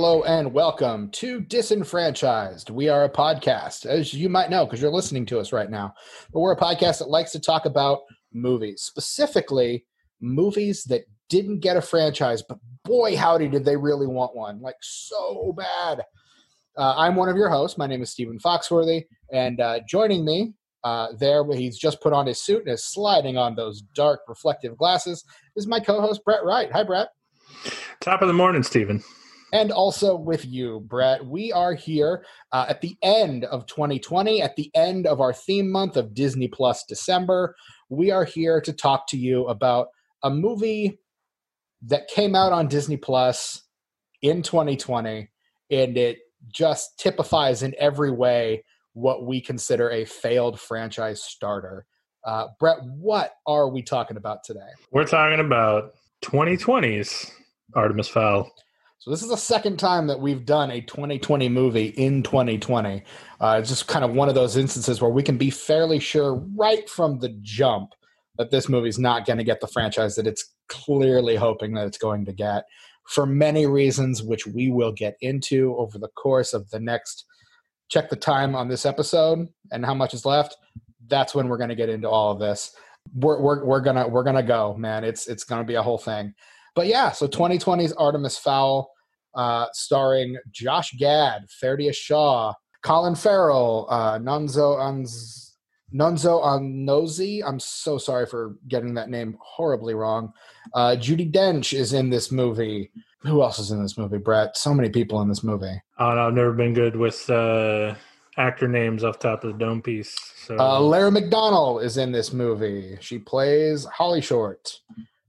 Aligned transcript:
Hello 0.00 0.22
and 0.22 0.54
welcome 0.54 1.10
to 1.10 1.42
Disenfranchised. 1.42 2.70
We 2.70 2.88
are 2.88 3.04
a 3.04 3.10
podcast, 3.10 3.84
as 3.84 4.14
you 4.14 4.30
might 4.30 4.48
know, 4.48 4.64
because 4.64 4.80
you're 4.80 4.90
listening 4.90 5.26
to 5.26 5.38
us 5.38 5.52
right 5.52 5.68
now. 5.68 5.92
But 6.32 6.40
we're 6.40 6.54
a 6.54 6.58
podcast 6.58 7.00
that 7.00 7.10
likes 7.10 7.32
to 7.32 7.38
talk 7.38 7.66
about 7.66 7.98
movies, 8.32 8.80
specifically 8.80 9.84
movies 10.22 10.84
that 10.84 11.02
didn't 11.28 11.60
get 11.60 11.76
a 11.76 11.82
franchise, 11.82 12.42
but 12.42 12.56
boy, 12.82 13.14
howdy, 13.14 13.46
did 13.46 13.66
they 13.66 13.76
really 13.76 14.06
want 14.06 14.34
one. 14.34 14.62
Like, 14.62 14.76
so 14.80 15.54
bad. 15.54 16.00
Uh, 16.78 16.94
I'm 16.96 17.14
one 17.14 17.28
of 17.28 17.36
your 17.36 17.50
hosts. 17.50 17.76
My 17.76 17.86
name 17.86 18.00
is 18.00 18.10
Stephen 18.10 18.38
Foxworthy, 18.38 19.04
and 19.30 19.60
uh, 19.60 19.80
joining 19.86 20.24
me 20.24 20.54
uh, 20.82 21.08
there, 21.18 21.44
he's 21.52 21.76
just 21.76 22.00
put 22.00 22.14
on 22.14 22.26
his 22.26 22.42
suit 22.42 22.62
and 22.64 22.72
is 22.72 22.86
sliding 22.86 23.36
on 23.36 23.54
those 23.54 23.82
dark 23.94 24.20
reflective 24.28 24.78
glasses, 24.78 25.26
is 25.56 25.66
my 25.66 25.78
co-host 25.78 26.24
Brett 26.24 26.42
Wright. 26.42 26.72
Hi, 26.72 26.84
Brett. 26.84 27.08
Top 28.00 28.22
of 28.22 28.28
the 28.28 28.34
morning, 28.34 28.62
Stephen. 28.62 29.04
And 29.52 29.72
also 29.72 30.16
with 30.16 30.44
you, 30.44 30.80
Brett. 30.80 31.24
We 31.24 31.52
are 31.52 31.74
here 31.74 32.24
uh, 32.52 32.66
at 32.68 32.80
the 32.80 32.96
end 33.02 33.44
of 33.44 33.66
2020, 33.66 34.42
at 34.42 34.56
the 34.56 34.70
end 34.74 35.06
of 35.06 35.20
our 35.20 35.32
theme 35.32 35.70
month 35.70 35.96
of 35.96 36.14
Disney 36.14 36.48
Plus 36.48 36.84
December. 36.84 37.56
We 37.88 38.10
are 38.10 38.24
here 38.24 38.60
to 38.60 38.72
talk 38.72 39.08
to 39.08 39.16
you 39.16 39.46
about 39.46 39.88
a 40.22 40.30
movie 40.30 41.00
that 41.82 42.08
came 42.08 42.34
out 42.34 42.52
on 42.52 42.68
Disney 42.68 42.96
Plus 42.96 43.62
in 44.22 44.42
2020, 44.42 45.28
and 45.70 45.96
it 45.96 46.18
just 46.52 46.98
typifies 46.98 47.62
in 47.62 47.74
every 47.78 48.10
way 48.10 48.64
what 48.92 49.24
we 49.24 49.40
consider 49.40 49.90
a 49.90 50.04
failed 50.04 50.60
franchise 50.60 51.22
starter. 51.22 51.86
Uh, 52.24 52.48
Brett, 52.58 52.78
what 52.82 53.34
are 53.46 53.68
we 53.68 53.82
talking 53.82 54.16
about 54.16 54.44
today? 54.44 54.60
We're 54.92 55.06
talking 55.06 55.40
about 55.40 55.94
2020's 56.22 57.30
Artemis 57.74 58.08
Fowl. 58.08 58.50
So 59.00 59.10
this 59.10 59.22
is 59.22 59.30
the 59.30 59.36
second 59.36 59.78
time 59.78 60.08
that 60.08 60.20
we've 60.20 60.44
done 60.44 60.70
a 60.70 60.82
2020 60.82 61.48
movie 61.48 61.86
in 61.86 62.22
2020. 62.22 63.02
Uh, 63.40 63.56
it's 63.58 63.70
just 63.70 63.88
kind 63.88 64.04
of 64.04 64.12
one 64.12 64.28
of 64.28 64.34
those 64.34 64.58
instances 64.58 65.00
where 65.00 65.10
we 65.10 65.22
can 65.22 65.38
be 65.38 65.48
fairly 65.48 65.98
sure 65.98 66.34
right 66.54 66.86
from 66.86 67.18
the 67.18 67.30
jump 67.40 67.94
that 68.36 68.50
this 68.50 68.68
movie's 68.68 68.98
not 68.98 69.24
going 69.24 69.38
to 69.38 69.44
get 69.44 69.62
the 69.62 69.66
franchise 69.66 70.16
that 70.16 70.26
it's 70.26 70.52
clearly 70.68 71.34
hoping 71.34 71.72
that 71.72 71.86
it's 71.86 71.96
going 71.96 72.26
to 72.26 72.32
get 72.34 72.64
for 73.06 73.24
many 73.24 73.64
reasons, 73.64 74.22
which 74.22 74.46
we 74.46 74.70
will 74.70 74.92
get 74.92 75.16
into 75.22 75.74
over 75.78 75.98
the 75.98 76.08
course 76.08 76.52
of 76.52 76.68
the 76.68 76.78
next. 76.78 77.24
Check 77.88 78.10
the 78.10 78.16
time 78.16 78.54
on 78.54 78.68
this 78.68 78.84
episode 78.84 79.48
and 79.72 79.86
how 79.86 79.94
much 79.94 80.12
is 80.12 80.26
left. 80.26 80.58
That's 81.06 81.34
when 81.34 81.48
we're 81.48 81.56
going 81.56 81.70
to 81.70 81.74
get 81.74 81.88
into 81.88 82.10
all 82.10 82.32
of 82.32 82.38
this. 82.38 82.76
We're, 83.14 83.40
we're, 83.40 83.64
we're 83.64 83.80
gonna 83.80 84.06
we're 84.06 84.24
gonna 84.24 84.42
go, 84.42 84.76
man. 84.76 85.04
It's 85.04 85.26
it's 85.26 85.42
gonna 85.42 85.64
be 85.64 85.76
a 85.76 85.82
whole 85.82 85.96
thing. 85.96 86.34
But 86.74 86.86
yeah, 86.86 87.10
so 87.12 87.26
2020's 87.26 87.92
Artemis 87.92 88.38
Fowl, 88.38 88.90
uh, 89.34 89.66
starring 89.72 90.36
Josh 90.50 90.92
Gad, 90.98 91.42
Ferdia 91.62 91.94
Shaw, 91.94 92.52
Colin 92.82 93.14
Farrell, 93.14 93.86
uh, 93.90 94.18
Nonzo 94.18 94.78
Anz- 94.78 95.54
Nonzo 95.94 96.42
Anozi. 96.44 97.42
I'm 97.46 97.58
so 97.60 97.98
sorry 97.98 98.26
for 98.26 98.56
getting 98.68 98.94
that 98.94 99.10
name 99.10 99.36
horribly 99.40 99.94
wrong. 99.94 100.32
Uh, 100.74 100.96
Judi 100.98 101.30
Dench 101.30 101.72
is 101.76 101.92
in 101.92 102.10
this 102.10 102.30
movie. 102.30 102.90
Who 103.22 103.42
else 103.42 103.58
is 103.58 103.70
in 103.70 103.82
this 103.82 103.98
movie, 103.98 104.18
Brett? 104.18 104.56
So 104.56 104.72
many 104.72 104.88
people 104.88 105.20
in 105.20 105.28
this 105.28 105.42
movie. 105.44 105.82
Oh, 105.98 106.14
no, 106.14 106.28
I've 106.28 106.32
never 106.34 106.52
been 106.52 106.72
good 106.72 106.96
with 106.96 107.28
uh, 107.28 107.94
actor 108.38 108.66
names 108.66 109.04
off 109.04 109.18
top 109.18 109.44
of 109.44 109.52
the 109.52 109.58
dome 109.58 109.82
piece. 109.82 110.16
So 110.46 110.58
Uh, 110.58 110.80
Lara 110.80 111.10
McDonald 111.10 111.82
is 111.82 111.98
in 111.98 112.12
this 112.12 112.32
movie. 112.32 112.96
She 113.00 113.18
plays 113.18 113.84
Holly 113.84 114.22
Short. 114.22 114.80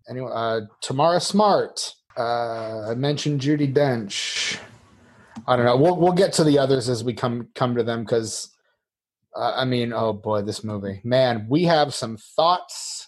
Anyway, 0.10 0.32
uh, 0.34 0.62
Tamara 0.82 1.20
Smart. 1.20 1.94
Uh, 2.18 2.90
I 2.92 2.96
mentioned 2.96 3.42
Judi 3.42 3.74
Dench. 3.74 4.60
I 5.48 5.56
don't 5.56 5.66
know. 5.66 5.78
We'll 5.78 5.96
we'll 5.96 6.14
get 6.14 6.34
to 6.34 6.44
the 6.44 6.60
others 6.60 6.90
as 6.90 7.04
we 7.04 7.14
come 7.14 7.48
come 7.56 7.76
to 7.76 7.84
them 7.84 8.04
because 8.04 8.52
uh, 9.36 9.54
I 9.56 9.66
mean, 9.66 9.94
oh 9.94 10.14
boy, 10.14 10.42
this 10.42 10.64
movie, 10.64 11.02
man. 11.04 11.48
We 11.50 11.64
have 11.64 11.94
some 11.94 12.18
thoughts 12.18 13.08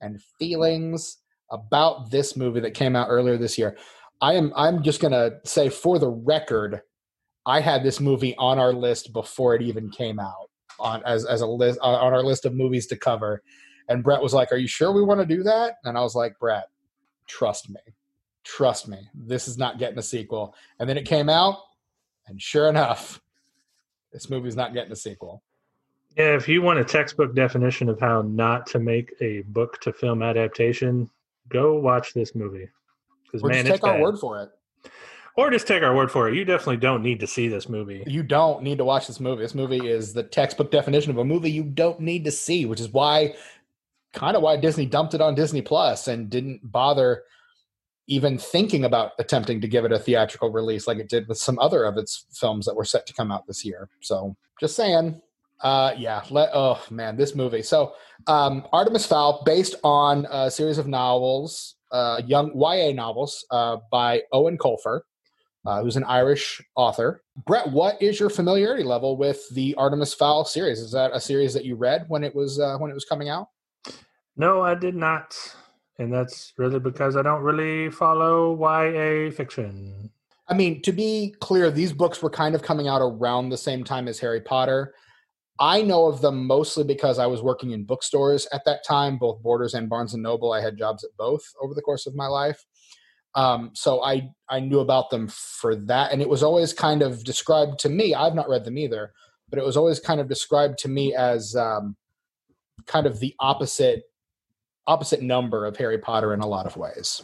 and 0.00 0.20
feelings 0.38 1.18
about 1.50 2.10
this 2.10 2.36
movie 2.36 2.60
that 2.60 2.74
came 2.74 2.96
out 2.96 3.08
earlier 3.10 3.36
this 3.36 3.58
year. 3.58 3.76
I 4.20 4.34
am 4.34 4.52
I'm 4.56 4.82
just 4.82 5.00
gonna 5.00 5.32
say 5.44 5.68
for 5.68 5.98
the 5.98 6.10
record, 6.10 6.80
I 7.46 7.60
had 7.60 7.82
this 7.82 8.00
movie 8.00 8.34
on 8.36 8.58
our 8.58 8.72
list 8.72 9.12
before 9.12 9.54
it 9.54 9.62
even 9.62 9.90
came 9.90 10.20
out 10.20 10.50
on 10.78 11.02
as 11.04 11.24
as 11.24 11.40
a 11.40 11.46
list 11.46 11.78
on 11.82 12.12
our 12.12 12.22
list 12.22 12.44
of 12.46 12.54
movies 12.54 12.86
to 12.88 12.96
cover. 12.96 13.42
And 13.88 14.02
Brett 14.02 14.22
was 14.22 14.34
like, 14.34 14.52
"Are 14.52 14.56
you 14.56 14.66
sure 14.68 14.92
we 14.92 15.02
want 15.02 15.20
to 15.20 15.26
do 15.26 15.42
that?" 15.42 15.76
And 15.84 15.96
I 15.98 16.00
was 16.00 16.14
like, 16.14 16.38
"Brett, 16.38 16.68
trust 17.26 17.68
me, 17.70 17.80
trust 18.44 18.88
me. 18.88 18.98
This 19.14 19.46
is 19.48 19.58
not 19.58 19.78
getting 19.78 19.98
a 19.98 20.02
sequel." 20.02 20.54
And 20.78 20.88
then 20.88 20.96
it 20.96 21.06
came 21.06 21.28
out, 21.28 21.58
and 22.26 22.40
sure 22.40 22.68
enough, 22.68 23.20
this 24.12 24.30
movie's 24.30 24.56
not 24.56 24.72
getting 24.72 24.92
a 24.92 24.96
sequel. 24.96 25.42
yeah, 26.16 26.36
if 26.36 26.48
you 26.48 26.62
want 26.62 26.78
a 26.78 26.84
textbook 26.84 27.34
definition 27.34 27.88
of 27.88 28.00
how 28.00 28.22
not 28.22 28.66
to 28.68 28.78
make 28.78 29.12
a 29.20 29.42
book 29.42 29.80
to 29.80 29.92
film 29.92 30.22
adaptation, 30.22 31.10
go 31.48 31.74
watch 31.78 32.14
this 32.14 32.34
movie. 32.34 32.68
Because 33.24 33.42
man, 33.42 33.64
take 33.64 33.82
our 33.82 33.94
bad. 33.94 34.02
word 34.02 34.18
for 34.18 34.40
it. 34.40 34.50
Or 35.36 35.50
just 35.50 35.66
take 35.66 35.82
our 35.82 35.96
word 35.96 36.12
for 36.12 36.28
it. 36.28 36.36
You 36.36 36.44
definitely 36.44 36.76
don't 36.76 37.02
need 37.02 37.18
to 37.18 37.26
see 37.26 37.48
this 37.48 37.68
movie. 37.68 38.04
You 38.06 38.22
don't 38.22 38.62
need 38.62 38.78
to 38.78 38.84
watch 38.84 39.08
this 39.08 39.18
movie. 39.18 39.42
This 39.42 39.56
movie 39.56 39.88
is 39.88 40.12
the 40.12 40.22
textbook 40.22 40.70
definition 40.70 41.10
of 41.10 41.18
a 41.18 41.24
movie 41.24 41.50
you 41.50 41.64
don't 41.64 41.98
need 41.98 42.24
to 42.26 42.30
see, 42.30 42.66
which 42.66 42.78
is 42.78 42.90
why, 42.90 43.34
kind 44.14 44.36
of 44.36 44.42
why 44.42 44.56
Disney 44.56 44.86
dumped 44.86 45.14
it 45.14 45.20
on 45.20 45.34
Disney 45.34 45.62
Plus 45.62 46.08
and 46.08 46.30
didn't 46.30 46.60
bother 46.62 47.24
even 48.06 48.38
thinking 48.38 48.84
about 48.84 49.12
attempting 49.18 49.60
to 49.60 49.68
give 49.68 49.84
it 49.84 49.92
a 49.92 49.98
theatrical 49.98 50.50
release 50.50 50.86
like 50.86 50.98
it 50.98 51.08
did 51.08 51.26
with 51.28 51.38
some 51.38 51.58
other 51.58 51.84
of 51.84 51.96
its 51.96 52.26
films 52.32 52.66
that 52.66 52.74
were 52.74 52.84
set 52.84 53.06
to 53.06 53.14
come 53.14 53.32
out 53.32 53.46
this 53.46 53.64
year. 53.64 53.88
So, 54.00 54.36
just 54.60 54.76
saying. 54.76 55.20
Uh, 55.60 55.94
yeah. 55.96 56.22
Let, 56.30 56.50
oh 56.52 56.82
man, 56.90 57.16
this 57.16 57.34
movie. 57.34 57.62
So, 57.62 57.94
um, 58.26 58.66
Artemis 58.72 59.06
Fowl, 59.06 59.42
based 59.46 59.76
on 59.82 60.26
a 60.30 60.50
series 60.50 60.78
of 60.78 60.86
novels, 60.86 61.76
uh, 61.90 62.20
young 62.26 62.52
YA 62.54 62.92
novels 62.92 63.46
uh, 63.50 63.78
by 63.90 64.22
Eoin 64.32 64.58
Colfer 64.58 65.02
uh, 65.66 65.82
who's 65.82 65.96
an 65.96 66.04
Irish 66.04 66.62
author. 66.76 67.22
Brett, 67.46 67.70
what 67.70 68.00
is 68.02 68.20
your 68.20 68.30
familiarity 68.30 68.82
level 68.82 69.16
with 69.16 69.42
the 69.54 69.74
Artemis 69.76 70.14
Fowl 70.14 70.44
series? 70.44 70.78
Is 70.78 70.92
that 70.92 71.12
a 71.14 71.20
series 71.20 71.54
that 71.54 71.64
you 71.64 71.76
read 71.76 72.04
when 72.08 72.22
it 72.22 72.34
was 72.34 72.60
uh, 72.60 72.76
when 72.78 72.90
it 72.90 72.94
was 72.94 73.04
coming 73.04 73.28
out? 73.28 73.48
No, 74.36 74.62
I 74.62 74.74
did 74.74 74.94
not. 74.94 75.36
And 75.98 76.12
that's 76.12 76.52
really 76.56 76.80
because 76.80 77.16
I 77.16 77.22
don't 77.22 77.42
really 77.42 77.90
follow 77.90 78.56
YA 78.56 79.30
fiction. 79.30 80.10
I 80.48 80.54
mean, 80.54 80.82
to 80.82 80.92
be 80.92 81.34
clear, 81.40 81.70
these 81.70 81.92
books 81.92 82.20
were 82.22 82.30
kind 82.30 82.54
of 82.54 82.62
coming 82.62 82.88
out 82.88 83.00
around 83.00 83.48
the 83.48 83.56
same 83.56 83.84
time 83.84 84.08
as 84.08 84.18
Harry 84.18 84.40
Potter. 84.40 84.94
I 85.60 85.82
know 85.82 86.06
of 86.06 86.20
them 86.20 86.46
mostly 86.46 86.82
because 86.82 87.18
I 87.18 87.26
was 87.26 87.40
working 87.40 87.70
in 87.70 87.84
bookstores 87.84 88.46
at 88.52 88.64
that 88.64 88.84
time, 88.84 89.18
both 89.18 89.40
Borders 89.40 89.74
and 89.74 89.88
Barnes 89.88 90.12
and 90.12 90.22
Noble. 90.22 90.52
I 90.52 90.60
had 90.60 90.76
jobs 90.76 91.04
at 91.04 91.16
both 91.16 91.44
over 91.62 91.74
the 91.74 91.82
course 91.82 92.06
of 92.06 92.16
my 92.16 92.26
life. 92.26 92.62
Um, 93.36 93.70
so 93.74 94.02
I 94.02 94.30
I 94.48 94.60
knew 94.60 94.80
about 94.80 95.10
them 95.10 95.28
for 95.28 95.74
that, 95.74 96.12
and 96.12 96.20
it 96.20 96.28
was 96.28 96.42
always 96.42 96.72
kind 96.72 97.02
of 97.02 97.24
described 97.24 97.78
to 97.80 97.88
me. 97.88 98.14
I've 98.14 98.34
not 98.34 98.48
read 98.48 98.64
them 98.64 98.78
either, 98.78 99.12
but 99.48 99.58
it 99.58 99.64
was 99.64 99.76
always 99.76 99.98
kind 99.98 100.20
of 100.20 100.28
described 100.28 100.78
to 100.78 100.88
me 100.88 101.14
as 101.14 101.56
um, 101.56 101.96
kind 102.86 103.06
of 103.06 103.20
the 103.20 103.34
opposite 103.40 104.02
opposite 104.86 105.22
number 105.22 105.66
of 105.66 105.76
Harry 105.76 105.98
Potter 105.98 106.34
in 106.34 106.40
a 106.40 106.46
lot 106.46 106.66
of 106.66 106.76
ways. 106.76 107.22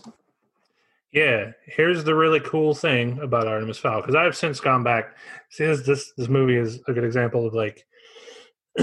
Yeah, 1.13 1.53
here's 1.67 2.05
the 2.05 2.15
really 2.15 2.41
cool 2.41 2.75
thing 2.75 3.19
about 3.21 3.49
Artemis 3.49 3.79
Fowl 3.79 4.01
because 4.01 4.15
I've 4.15 4.37
since 4.37 4.61
gone 4.61 4.85
back. 4.85 5.17
See, 5.51 5.67
this 5.67 5.83
this 5.85 6.13
this 6.17 6.29
movie 6.29 6.57
is 6.57 6.81
a 6.87 6.93
good 6.93 7.05
example 7.05 7.47
of 7.47 7.55
like, 7.55 7.85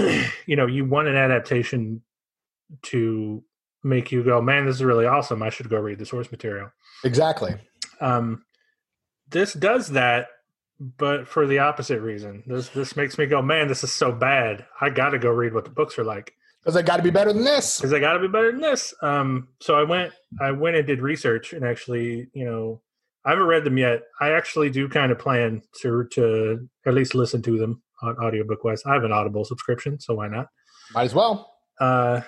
you 0.46 0.56
know, 0.56 0.66
you 0.66 0.84
want 0.84 1.08
an 1.08 1.16
adaptation 1.16 2.02
to 2.82 3.42
make 3.82 4.12
you 4.12 4.22
go, 4.22 4.42
man, 4.42 4.66
this 4.66 4.76
is 4.76 4.84
really 4.84 5.06
awesome. 5.06 5.42
I 5.42 5.48
should 5.48 5.70
go 5.70 5.78
read 5.78 5.98
the 5.98 6.04
source 6.04 6.30
material. 6.30 6.70
Exactly. 7.02 7.54
Um, 8.00 8.44
this 9.30 9.54
does 9.54 9.88
that, 9.88 10.28
but 10.78 11.26
for 11.26 11.46
the 11.46 11.60
opposite 11.60 12.02
reason. 12.02 12.42
This 12.46 12.68
this 12.68 12.94
makes 12.94 13.16
me 13.16 13.24
go, 13.24 13.40
man, 13.40 13.68
this 13.68 13.82
is 13.82 13.92
so 13.92 14.12
bad. 14.12 14.66
I 14.82 14.90
got 14.90 15.10
to 15.10 15.18
go 15.18 15.30
read 15.30 15.54
what 15.54 15.64
the 15.64 15.70
books 15.70 15.98
are 15.98 16.04
like 16.04 16.34
Because 16.62 16.76
I 16.76 16.82
got 16.82 16.96
to 16.98 17.02
be 17.02 17.10
better 17.10 17.32
than 17.32 17.44
this. 17.44 17.78
because 17.78 17.92
I 17.92 18.00
got 18.00 18.14
to 18.14 18.18
be 18.20 18.28
better 18.28 18.50
than 18.52 18.60
this. 18.60 18.92
Um, 19.02 19.48
so 19.60 19.78
I 19.78 19.84
went, 19.84 20.12
I 20.40 20.50
went 20.50 20.76
and 20.76 20.86
did 20.86 21.00
research, 21.00 21.52
and 21.52 21.64
actually, 21.64 22.28
you 22.34 22.44
know, 22.44 22.82
I 23.24 23.30
haven't 23.30 23.46
read 23.46 23.64
them 23.64 23.78
yet. 23.78 24.02
I 24.20 24.32
actually 24.32 24.68
do 24.70 24.88
kind 24.88 25.12
of 25.12 25.18
plan 25.18 25.62
to 25.82 26.06
to 26.12 26.68
at 26.86 26.94
least 26.94 27.14
listen 27.14 27.42
to 27.42 27.58
them 27.58 27.82
on 28.02 28.16
audiobook 28.16 28.64
wise. 28.64 28.82
I 28.86 28.94
have 28.94 29.04
an 29.04 29.12
Audible 29.12 29.44
subscription, 29.44 29.98
so 30.00 30.14
why 30.14 30.28
not? 30.28 30.46
Might 30.94 31.04
as 31.04 31.14
well. 31.14 31.52
Uh, 31.80 32.20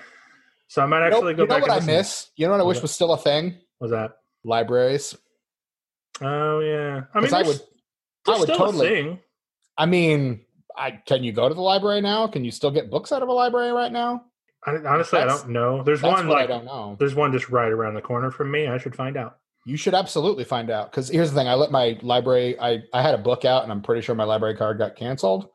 so 0.68 0.82
I 0.82 0.86
might 0.86 1.04
You 1.04 1.10
know, 1.10 1.16
actually 1.16 1.34
go 1.34 1.42
you 1.42 1.48
know 1.48 1.54
back. 1.58 1.62
what 1.62 1.82
I 1.82 1.84
miss? 1.84 2.30
You 2.36 2.46
know 2.46 2.52
what 2.52 2.60
I 2.60 2.64
wish 2.64 2.80
was 2.82 2.92
still 2.92 3.12
a 3.12 3.18
thing? 3.18 3.56
Was 3.80 3.90
that? 3.90 4.12
Libraries. 4.44 5.16
Oh 6.20 6.60
yeah. 6.60 7.02
I 7.14 7.20
mean, 7.20 7.32
I 7.34 7.42
would- 7.42 7.60
I 8.28 8.32
would 8.38 8.42
still 8.42 8.56
totally- 8.58 8.86
a 8.86 8.90
thing. 8.90 9.18
I 9.78 9.86
mean, 9.86 10.44
I 10.76 10.92
can 10.92 11.24
you 11.24 11.32
go 11.32 11.48
to 11.48 11.54
the 11.54 11.60
library 11.60 12.00
now? 12.00 12.26
Can 12.26 12.44
you 12.44 12.50
still 12.50 12.70
get 12.70 12.90
books 12.90 13.12
out 13.12 13.22
of 13.22 13.28
a 13.28 13.32
library 13.32 13.72
right 13.72 13.92
now? 13.92 14.24
I, 14.66 14.72
honestly, 14.86 15.18
I 15.18 15.24
don't 15.24 15.50
know. 15.50 15.82
There's 15.82 16.02
one 16.02 16.28
like 16.28 16.44
I 16.44 16.46
don't 16.46 16.64
know. 16.64 16.96
there's 16.98 17.14
one 17.14 17.32
just 17.32 17.48
right 17.48 17.70
around 17.70 17.94
the 17.94 18.02
corner 18.02 18.30
from 18.30 18.50
me. 18.50 18.66
I 18.66 18.78
should 18.78 18.94
find 18.94 19.16
out. 19.16 19.38
You 19.66 19.76
should 19.76 19.94
absolutely 19.94 20.44
find 20.44 20.70
out 20.70 20.90
because 20.90 21.08
here's 21.08 21.30
the 21.30 21.36
thing: 21.38 21.48
I 21.48 21.54
let 21.54 21.70
my 21.70 21.98
library. 22.02 22.58
I 22.60 22.82
I 22.92 23.02
had 23.02 23.14
a 23.14 23.18
book 23.18 23.44
out, 23.44 23.62
and 23.62 23.72
I'm 23.72 23.82
pretty 23.82 24.02
sure 24.02 24.14
my 24.14 24.24
library 24.24 24.56
card 24.56 24.78
got 24.78 24.96
canceled 24.96 25.48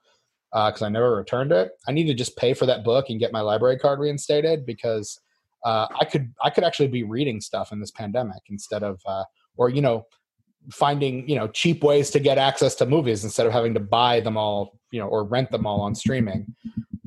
because 0.52 0.82
uh, 0.82 0.86
I 0.86 0.90
never 0.90 1.16
returned 1.16 1.52
it. 1.52 1.72
I 1.88 1.92
need 1.92 2.08
to 2.08 2.14
just 2.14 2.38
pay 2.38 2.54
for 2.54 2.66
that 2.66 2.84
book 2.84 3.10
and 3.10 3.20
get 3.20 3.32
my 3.32 3.42
library 3.42 3.78
card 3.78 4.00
reinstated 4.00 4.66
because 4.66 5.20
uh, 5.66 5.88
I 6.00 6.06
could 6.06 6.34
I 6.44 6.50
could 6.50 6.64
actually 6.64 6.88
be 6.88 7.04
reading 7.04 7.42
stuff 7.42 7.72
in 7.72 7.80
this 7.80 7.92
pandemic 7.92 8.44
instead 8.50 8.84
of 8.84 9.02
uh, 9.06 9.24
or 9.58 9.70
you 9.70 9.82
know 9.82 10.06
finding 10.72 11.28
you 11.30 11.36
know 11.36 11.48
cheap 11.48 11.84
ways 11.84 12.10
to 12.12 12.20
get 12.20 12.38
access 12.38 12.76
to 12.76 12.86
movies 12.86 13.24
instead 13.24 13.46
of 13.46 13.54
having 13.54 13.74
to 13.74 13.80
buy 13.80 14.20
them 14.20 14.38
all 14.38 14.80
you 14.92 15.00
know 15.00 15.08
or 15.08 15.24
rent 15.24 15.52
them 15.52 15.66
all 15.66 15.82
on 15.82 15.96
streaming 15.96 16.54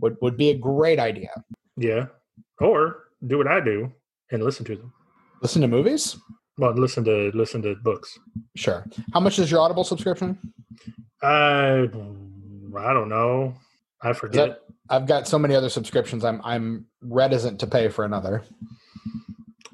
would 0.00 0.16
would 0.20 0.36
be 0.36 0.50
a 0.50 0.56
great 0.56 0.98
idea. 0.98 1.30
Yeah, 1.76 2.06
or 2.60 3.04
do 3.26 3.38
what 3.38 3.46
I 3.48 3.60
do 3.60 3.92
and 4.30 4.42
listen 4.42 4.64
to 4.66 4.76
them. 4.76 4.92
Listen 5.42 5.62
to 5.62 5.68
movies. 5.68 6.16
Well, 6.58 6.72
listen 6.72 7.04
to 7.04 7.30
listen 7.34 7.62
to 7.62 7.76
books. 7.76 8.18
Sure. 8.56 8.84
How 9.14 9.20
much 9.20 9.38
is 9.38 9.50
your 9.50 9.60
Audible 9.60 9.84
subscription? 9.84 10.38
Uh, 11.22 11.86
I 12.76 12.92
don't 12.92 13.08
know. 13.08 13.54
I 14.02 14.12
forget. 14.12 14.48
That, 14.48 14.60
I've 14.90 15.06
got 15.06 15.28
so 15.28 15.38
many 15.38 15.54
other 15.54 15.68
subscriptions. 15.68 16.24
I'm 16.24 16.40
I'm 16.44 16.86
reticent 17.00 17.60
to 17.60 17.66
pay 17.66 17.88
for 17.88 18.04
another. 18.04 18.42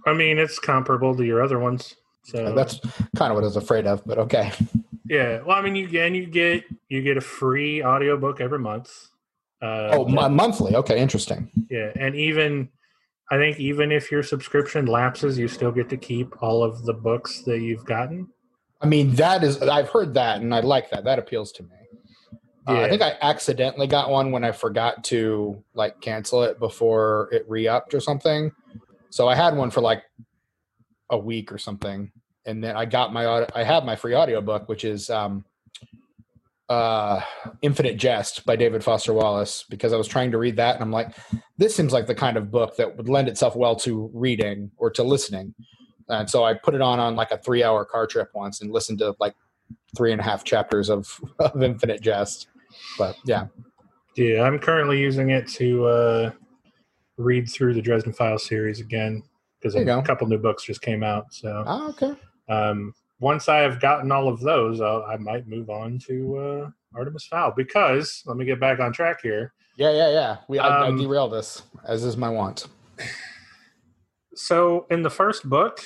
I 0.06 0.12
mean, 0.12 0.38
it's 0.38 0.58
comparable 0.58 1.16
to 1.16 1.24
your 1.24 1.42
other 1.42 1.58
ones. 1.58 1.94
So 2.24 2.54
that's 2.54 2.80
kind 3.16 3.30
of 3.30 3.36
what 3.36 3.44
I 3.44 3.46
was 3.46 3.56
afraid 3.56 3.86
of, 3.86 4.04
but 4.04 4.18
okay. 4.18 4.50
Yeah. 5.06 5.42
Well, 5.42 5.56
I 5.56 5.62
mean, 5.62 5.76
you 5.76 5.86
again, 5.86 6.14
you 6.14 6.26
get 6.26 6.64
you 6.88 7.02
get 7.02 7.16
a 7.16 7.20
free 7.20 7.84
audiobook 7.84 8.40
every 8.40 8.58
month. 8.58 8.90
Uh, 9.62 9.88
oh, 9.92 10.04
m- 10.06 10.34
monthly. 10.34 10.74
Okay, 10.74 11.00
interesting. 11.00 11.50
Yeah, 11.70 11.92
and 11.96 12.14
even 12.14 12.68
I 13.30 13.36
think 13.36 13.60
even 13.60 13.92
if 13.92 14.10
your 14.10 14.22
subscription 14.22 14.86
lapses, 14.86 15.38
you 15.38 15.48
still 15.48 15.72
get 15.72 15.88
to 15.90 15.96
keep 15.96 16.42
all 16.42 16.62
of 16.62 16.84
the 16.84 16.94
books 16.94 17.42
that 17.42 17.60
you've 17.60 17.84
gotten. 17.84 18.28
I 18.80 18.86
mean, 18.86 19.14
that 19.14 19.44
is 19.44 19.60
I've 19.62 19.90
heard 19.90 20.14
that, 20.14 20.40
and 20.40 20.54
I 20.54 20.60
like 20.60 20.90
that. 20.90 21.04
That 21.04 21.18
appeals 21.18 21.52
to 21.52 21.62
me. 21.62 21.68
Yeah. 22.66 22.74
Uh, 22.74 22.80
I 22.80 22.88
think 22.88 23.02
I 23.02 23.16
accidentally 23.20 23.86
got 23.86 24.10
one 24.10 24.32
when 24.32 24.44
I 24.44 24.52
forgot 24.52 25.04
to 25.04 25.62
like 25.74 26.00
cancel 26.00 26.42
it 26.42 26.58
before 26.58 27.28
it 27.32 27.44
re-upped 27.48 27.92
or 27.92 28.00
something. 28.00 28.50
So 29.10 29.28
I 29.28 29.34
had 29.34 29.54
one 29.56 29.70
for 29.70 29.82
like 29.82 30.02
a 31.10 31.18
week 31.18 31.52
or 31.52 31.58
something, 31.58 32.10
and 32.46 32.62
then 32.62 32.76
I 32.76 32.84
got 32.84 33.12
my 33.12 33.46
I 33.54 33.62
have 33.62 33.84
my 33.84 33.96
free 33.96 34.14
audiobook, 34.14 34.68
which 34.68 34.84
is 34.84 35.10
um, 35.10 35.44
uh 36.70 37.20
infinite 37.60 37.98
jest 37.98 38.46
by 38.46 38.56
david 38.56 38.82
foster 38.82 39.12
wallace 39.12 39.66
because 39.68 39.92
i 39.92 39.98
was 39.98 40.08
trying 40.08 40.30
to 40.30 40.38
read 40.38 40.56
that 40.56 40.74
and 40.74 40.82
i'm 40.82 40.90
like 40.90 41.14
this 41.56 41.74
seems 41.74 41.92
like 41.92 42.06
the 42.06 42.14
kind 42.14 42.36
of 42.36 42.50
book 42.50 42.76
that 42.76 42.96
would 42.96 43.08
lend 43.08 43.28
itself 43.28 43.54
well 43.54 43.76
to 43.76 44.10
reading 44.12 44.70
or 44.76 44.90
to 44.90 45.02
listening. 45.02 45.54
And 46.08 46.28
so 46.28 46.44
i 46.44 46.54
put 46.54 46.74
it 46.74 46.80
on 46.80 46.98
on 47.00 47.16
like 47.16 47.30
a 47.30 47.38
three 47.38 47.62
hour 47.62 47.84
car 47.84 48.06
trip 48.06 48.28
once 48.34 48.60
and 48.60 48.70
listened 48.70 48.98
to 48.98 49.14
like 49.20 49.34
three 49.96 50.12
and 50.12 50.20
a 50.20 50.24
half 50.24 50.44
chapters 50.44 50.90
of, 50.90 51.20
of 51.38 51.62
infinite 51.62 52.00
jest. 52.00 52.48
But 52.98 53.16
yeah. 53.24 53.46
Yeah 54.16 54.42
i'm 54.42 54.58
currently 54.58 55.00
using 55.00 55.30
it 55.30 55.48
to 55.48 55.86
uh 55.86 56.30
read 57.16 57.48
through 57.48 57.74
the 57.74 57.82
dresden 57.82 58.12
files 58.12 58.44
series 58.44 58.80
again 58.80 59.22
because 59.64 59.74
a 59.74 59.84
go. 59.84 60.02
couple 60.02 60.26
new 60.26 60.38
books 60.38 60.64
just 60.64 60.82
came 60.82 61.02
out 61.02 61.32
so 61.32 61.64
oh, 61.66 61.88
okay 61.88 62.14
um 62.48 62.92
once 63.24 63.48
I 63.48 63.58
have 63.58 63.80
gotten 63.80 64.12
all 64.12 64.28
of 64.28 64.40
those, 64.40 64.80
I'll, 64.80 65.02
i 65.04 65.16
might 65.16 65.46
move 65.46 65.70
on 65.70 65.98
to 66.00 66.36
uh, 66.36 66.70
Artemis 66.94 67.26
Fowl 67.26 67.52
because 67.56 68.22
let 68.26 68.36
me 68.36 68.44
get 68.44 68.60
back 68.60 68.80
on 68.80 68.92
track 68.92 69.20
here. 69.22 69.54
Yeah, 69.76 69.92
yeah, 69.92 70.10
yeah. 70.10 70.36
We 70.48 70.58
um, 70.58 70.72
I, 70.72 70.76
I 70.76 70.88
um, 70.88 70.98
derail 70.98 71.28
this 71.28 71.62
as 71.86 72.04
is 72.04 72.16
my 72.16 72.28
want. 72.28 72.66
So 74.34 74.86
in 74.90 75.02
the 75.02 75.10
first 75.10 75.48
book, 75.48 75.80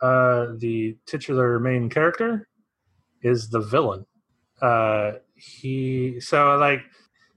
uh, 0.00 0.54
the 0.56 0.96
titular 1.06 1.58
main 1.58 1.90
character 1.90 2.48
is 3.22 3.48
the 3.50 3.60
villain. 3.60 4.06
Uh, 4.62 5.12
he 5.34 6.20
so 6.20 6.56
like 6.56 6.82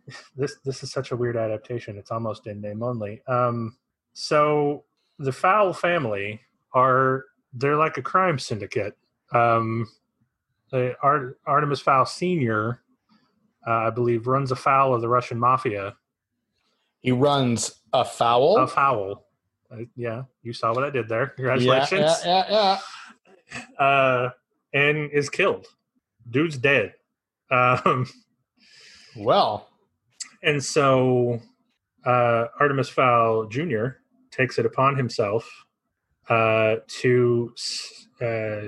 this 0.36 0.56
this 0.64 0.84
is 0.84 0.92
such 0.92 1.12
a 1.12 1.16
weird 1.16 1.36
adaptation. 1.36 1.98
It's 1.98 2.12
almost 2.12 2.48
in 2.48 2.62
name 2.62 2.84
only. 2.84 3.22
Um, 3.28 3.76
so 4.14 4.86
the 5.24 5.32
Fowl 5.32 5.74
family 5.74 6.42
are 6.74 7.26
they're 7.54 7.78
like 7.78 7.98
a 7.98 8.02
crime 8.02 8.40
syndicate 8.40 8.96
um, 9.32 9.88
Art, 10.74 11.40
Artemis 11.46 11.82
Fowl 11.82 12.06
Senior, 12.06 12.82
uh, 13.68 13.72
I 13.72 13.90
believe, 13.90 14.28
runs 14.28 14.52
afoul 14.52 14.94
of 14.94 15.02
the 15.02 15.10
Russian 15.10 15.40
mafia. 15.40 15.96
He 17.02 17.12
runs 17.12 17.82
a 17.94 18.06
foul. 18.06 18.58
A 18.58 18.68
foul. 18.68 19.26
Uh, 19.72 19.84
yeah, 19.96 20.24
you 20.44 20.54
saw 20.54 20.74
what 20.74 20.84
I 20.84 20.90
did 20.90 21.10
there. 21.10 21.28
Congratulations. 21.28 22.02
Yeah, 22.02 22.26
yeah, 22.26 22.46
yeah. 22.50 22.52
yeah. 22.52 22.80
Uh, 23.78 24.30
and 24.74 25.12
is 25.12 25.30
killed. 25.30 25.68
Dude's 26.30 26.58
dead. 26.58 26.94
Um, 27.54 28.08
well, 29.18 29.68
and 30.42 30.64
so 30.64 31.42
uh, 32.06 32.46
Artemis 32.58 32.88
Fowl 32.88 33.48
Jr. 33.48 33.88
takes 34.31 34.57
it 34.57 34.66
upon 34.66 34.95
himself 34.95 35.50
uh, 36.30 36.78
to 36.88 37.54
uh, 38.22 38.62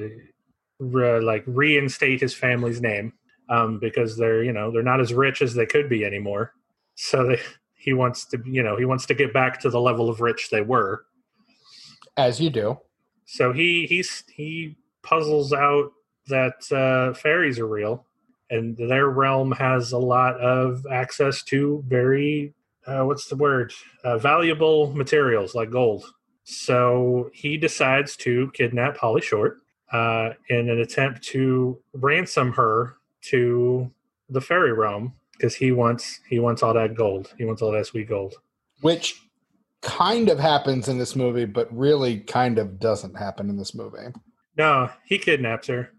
re, 0.79 1.19
like 1.19 1.43
reinstate 1.47 2.21
his 2.21 2.33
family's 2.33 2.81
name 2.81 3.13
um, 3.49 3.79
because 3.79 4.17
they're 4.17 4.43
you 4.43 4.51
know 4.51 4.71
they're 4.71 4.83
not 4.83 5.01
as 5.01 5.13
rich 5.13 5.41
as 5.41 5.53
they 5.53 5.65
could 5.65 5.89
be 5.89 6.05
anymore. 6.05 6.53
So 6.95 7.27
they, 7.27 7.39
he 7.75 7.93
wants 7.93 8.25
to 8.27 8.41
you 8.45 8.63
know 8.63 8.77
he 8.77 8.85
wants 8.85 9.05
to 9.07 9.13
get 9.13 9.33
back 9.33 9.59
to 9.61 9.69
the 9.69 9.79
level 9.79 10.09
of 10.09 10.21
rich 10.21 10.49
they 10.51 10.61
were. 10.61 11.05
As 12.17 12.39
you 12.39 12.49
do. 12.49 12.79
So 13.25 13.53
he 13.53 13.85
he's 13.87 14.23
he 14.33 14.75
puzzles 15.01 15.53
out 15.53 15.91
that 16.27 16.71
uh, 16.71 17.13
fairies 17.13 17.59
are 17.59 17.67
real, 17.67 18.05
and 18.49 18.77
their 18.77 19.09
realm 19.09 19.51
has 19.51 19.91
a 19.91 19.97
lot 19.97 20.39
of 20.39 20.85
access 20.91 21.43
to 21.43 21.83
very 21.87 22.53
uh, 22.87 23.03
what's 23.03 23.27
the 23.27 23.35
word 23.35 23.73
uh, 24.03 24.17
valuable 24.17 24.93
materials 24.93 25.55
like 25.55 25.71
gold. 25.71 26.05
So 26.43 27.29
he 27.33 27.57
decides 27.57 28.15
to 28.17 28.51
kidnap 28.53 28.97
Holly 28.97 29.21
Short 29.21 29.59
uh, 29.91 30.31
in 30.49 30.69
an 30.69 30.79
attempt 30.79 31.23
to 31.23 31.79
ransom 31.93 32.51
her 32.53 32.97
to 33.29 33.89
the 34.29 34.41
fairy 34.41 34.73
realm 34.73 35.13
because 35.33 35.55
he 35.55 35.71
wants 35.71 36.19
he 36.27 36.39
wants 36.39 36.63
all 36.63 36.73
that 36.73 36.95
gold. 36.95 37.33
He 37.37 37.45
wants 37.45 37.61
all 37.61 37.71
that 37.71 37.85
sweet 37.85 38.09
gold. 38.09 38.35
Which 38.81 39.21
kind 39.81 40.29
of 40.29 40.39
happens 40.39 40.87
in 40.87 40.97
this 40.97 41.15
movie, 41.15 41.45
but 41.45 41.75
really 41.75 42.19
kind 42.19 42.57
of 42.57 42.79
doesn't 42.79 43.15
happen 43.15 43.49
in 43.49 43.57
this 43.57 43.73
movie. 43.73 44.13
No, 44.57 44.89
he 45.05 45.17
kidnaps 45.17 45.67
her. 45.67 45.91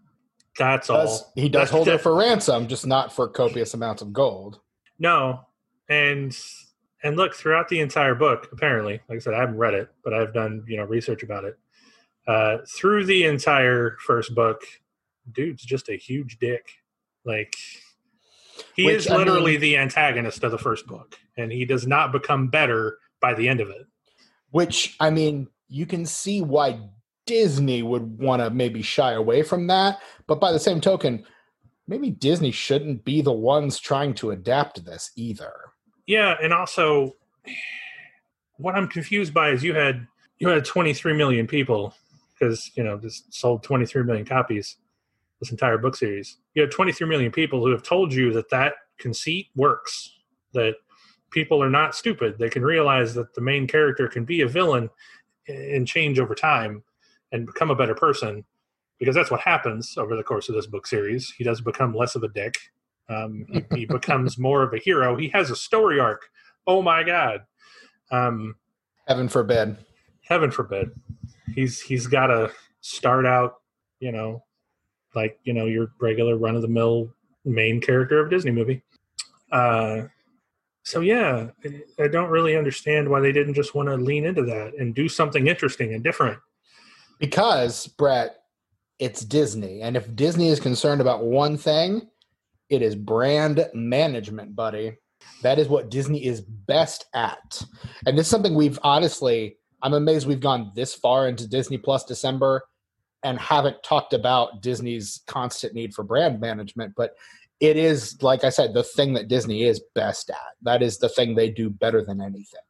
That's 0.57 0.87
does, 0.87 1.21
all. 1.21 1.31
He 1.35 1.49
does 1.49 1.69
hold 1.69 1.87
her 1.87 1.97
for 1.97 2.15
ransom, 2.15 2.67
just 2.67 2.85
not 2.85 3.11
for 3.11 3.27
copious 3.27 3.73
amounts 3.73 4.01
of 4.01 4.13
gold. 4.13 4.59
No, 4.97 5.41
and 5.89 6.35
and 7.05 7.15
look 7.15 7.35
throughout 7.35 7.69
the 7.69 7.79
entire 7.79 8.15
book. 8.15 8.49
Apparently, 8.51 8.99
like 9.07 9.17
I 9.17 9.19
said, 9.19 9.35
I 9.35 9.39
haven't 9.39 9.57
read 9.57 9.75
it, 9.75 9.89
but 10.03 10.13
I've 10.13 10.33
done 10.33 10.65
you 10.67 10.75
know 10.75 10.83
research 10.83 11.23
about 11.23 11.45
it. 11.45 11.57
Uh, 12.27 12.57
through 12.67 13.05
the 13.05 13.25
entire 13.25 13.95
first 14.05 14.33
book, 14.33 14.61
dude's 15.31 15.63
just 15.63 15.87
a 15.87 15.95
huge 15.95 16.39
dick. 16.39 16.67
Like 17.23 17.55
he 18.75 18.85
Which, 18.85 18.95
is 18.95 19.09
literally 19.09 19.51
I 19.51 19.53
mean, 19.53 19.61
the 19.61 19.77
antagonist 19.77 20.43
of 20.43 20.51
the 20.51 20.57
first 20.57 20.87
book, 20.87 21.15
and 21.37 21.51
he 21.51 21.63
does 21.63 21.85
not 21.85 22.11
become 22.11 22.47
better 22.47 22.97
by 23.21 23.35
the 23.35 23.47
end 23.47 23.61
of 23.61 23.69
it. 23.69 23.85
Which 24.49 24.95
I 24.99 25.11
mean, 25.11 25.47
you 25.67 25.85
can 25.85 26.07
see 26.07 26.41
why 26.41 26.79
Disney 27.27 27.83
would 27.83 28.17
want 28.17 28.41
to 28.41 28.49
maybe 28.49 28.81
shy 28.81 29.13
away 29.13 29.43
from 29.43 29.67
that, 29.67 29.99
but 30.25 30.39
by 30.39 30.51
the 30.51 30.59
same 30.59 30.81
token, 30.81 31.23
maybe 31.87 32.09
Disney 32.09 32.49
shouldn't 32.49 33.05
be 33.05 33.21
the 33.21 33.31
ones 33.31 33.79
trying 33.79 34.15
to 34.15 34.31
adapt 34.31 34.85
this 34.85 35.11
either. 35.15 35.53
Yeah, 36.07 36.35
and 36.41 36.53
also 36.53 37.15
what 38.57 38.75
I'm 38.75 38.87
confused 38.87 39.33
by 39.33 39.49
is 39.49 39.63
you 39.63 39.73
had 39.73 40.07
you 40.39 40.49
had 40.49 40.65
23 40.65 41.13
million 41.13 41.47
people 41.47 41.93
because 42.33 42.71
you 42.75 42.83
know 42.83 42.97
this 42.97 43.23
sold 43.29 43.63
23 43.63 44.03
million 44.03 44.25
copies 44.25 44.77
this 45.39 45.51
entire 45.51 45.77
book 45.77 45.95
series. 45.95 46.37
You 46.53 46.61
have 46.61 46.71
23 46.71 47.07
million 47.07 47.31
people 47.31 47.59
who 47.59 47.71
have 47.71 47.83
told 47.83 48.13
you 48.13 48.31
that 48.33 48.49
that 48.49 48.73
conceit 48.97 49.47
works 49.55 50.13
that 50.53 50.75
people 51.31 51.61
are 51.61 51.69
not 51.69 51.95
stupid. 51.95 52.37
They 52.39 52.49
can 52.49 52.63
realize 52.63 53.13
that 53.15 53.33
the 53.33 53.41
main 53.41 53.67
character 53.67 54.07
can 54.07 54.23
be 54.23 54.41
a 54.41 54.47
villain 54.47 54.89
and 55.47 55.85
change 55.85 56.19
over 56.19 56.33
time 56.33 56.83
and 57.31 57.45
become 57.45 57.69
a 57.69 57.75
better 57.75 57.93
person 57.95 58.45
because 58.99 59.15
that's 59.15 59.31
what 59.31 59.41
happens 59.41 59.97
over 59.97 60.15
the 60.15 60.23
course 60.23 60.47
of 60.47 60.55
this 60.55 60.67
book 60.67 60.87
series. 60.87 61.33
He 61.37 61.43
does 61.43 61.59
become 61.59 61.93
less 61.93 62.15
of 62.15 62.23
a 62.23 62.29
dick 62.29 62.55
um, 63.09 63.45
he, 63.51 63.63
he 63.75 63.85
becomes 63.85 64.37
more 64.37 64.63
of 64.63 64.73
a 64.73 64.77
hero 64.77 65.15
he 65.15 65.29
has 65.29 65.49
a 65.51 65.55
story 65.55 65.99
arc 65.99 66.23
oh 66.67 66.81
my 66.81 67.03
god 67.03 67.41
um, 68.11 68.55
heaven 69.07 69.27
forbid 69.27 69.77
heaven 70.23 70.51
forbid 70.51 70.91
he's 71.55 71.81
he's 71.81 72.07
got 72.07 72.27
to 72.27 72.51
start 72.81 73.25
out, 73.25 73.55
you 73.99 74.11
know, 74.11 74.43
like 75.15 75.39
you 75.43 75.53
know 75.53 75.65
your 75.65 75.91
regular 75.99 76.37
run 76.37 76.55
of 76.55 76.61
the 76.61 76.67
mill 76.67 77.13
main 77.45 77.81
character 77.81 78.19
of 78.19 78.27
a 78.27 78.29
Disney 78.29 78.51
movie. 78.51 78.83
Uh, 79.51 80.03
so 80.83 80.99
yeah, 80.99 81.47
I, 81.63 82.03
I 82.03 82.07
don't 82.07 82.29
really 82.29 82.55
understand 82.55 83.09
why 83.09 83.21
they 83.21 83.31
didn't 83.31 83.55
just 83.55 83.73
want 83.73 83.89
to 83.89 83.95
lean 83.95 84.25
into 84.25 84.43
that 84.43 84.73
and 84.77 84.93
do 84.93 85.09
something 85.09 85.47
interesting 85.47 85.93
and 85.93 86.03
different. 86.03 86.37
Because 87.17 87.87
Brett, 87.87 88.41
it's 88.99 89.21
Disney. 89.21 89.81
And 89.81 89.95
if 89.95 90.13
Disney 90.15 90.49
is 90.49 90.59
concerned 90.59 91.01
about 91.01 91.23
one 91.23 91.57
thing, 91.57 92.09
it 92.69 92.81
is 92.81 92.95
brand 92.95 93.69
management, 93.73 94.55
buddy. 94.55 94.97
That 95.41 95.59
is 95.59 95.67
what 95.67 95.89
Disney 95.89 96.25
is 96.25 96.41
best 96.41 97.05
at. 97.13 97.63
And 98.05 98.17
this 98.17 98.27
is 98.27 98.31
something 98.31 98.55
we've 98.55 98.79
honestly, 98.83 99.57
I'm 99.81 99.93
amazed 99.93 100.27
we've 100.27 100.39
gone 100.39 100.71
this 100.75 100.93
far 100.93 101.27
into 101.27 101.47
Disney 101.47 101.77
Plus 101.77 102.03
December 102.03 102.63
and 103.23 103.39
haven't 103.39 103.83
talked 103.83 104.13
about 104.13 104.61
Disney's 104.61 105.21
constant 105.27 105.73
need 105.73 105.93
for 105.93 106.03
brand 106.03 106.39
management. 106.39 106.93
But 106.95 107.15
it 107.59 107.77
is, 107.77 108.21
like 108.21 108.43
I 108.43 108.49
said, 108.49 108.73
the 108.73 108.83
thing 108.83 109.13
that 109.13 109.27
Disney 109.27 109.63
is 109.63 109.81
best 109.93 110.29
at. 110.29 110.37
That 110.61 110.81
is 110.81 110.97
the 110.97 111.09
thing 111.09 111.35
they 111.35 111.49
do 111.49 111.69
better 111.69 112.03
than 112.03 112.21
anything. 112.21 112.61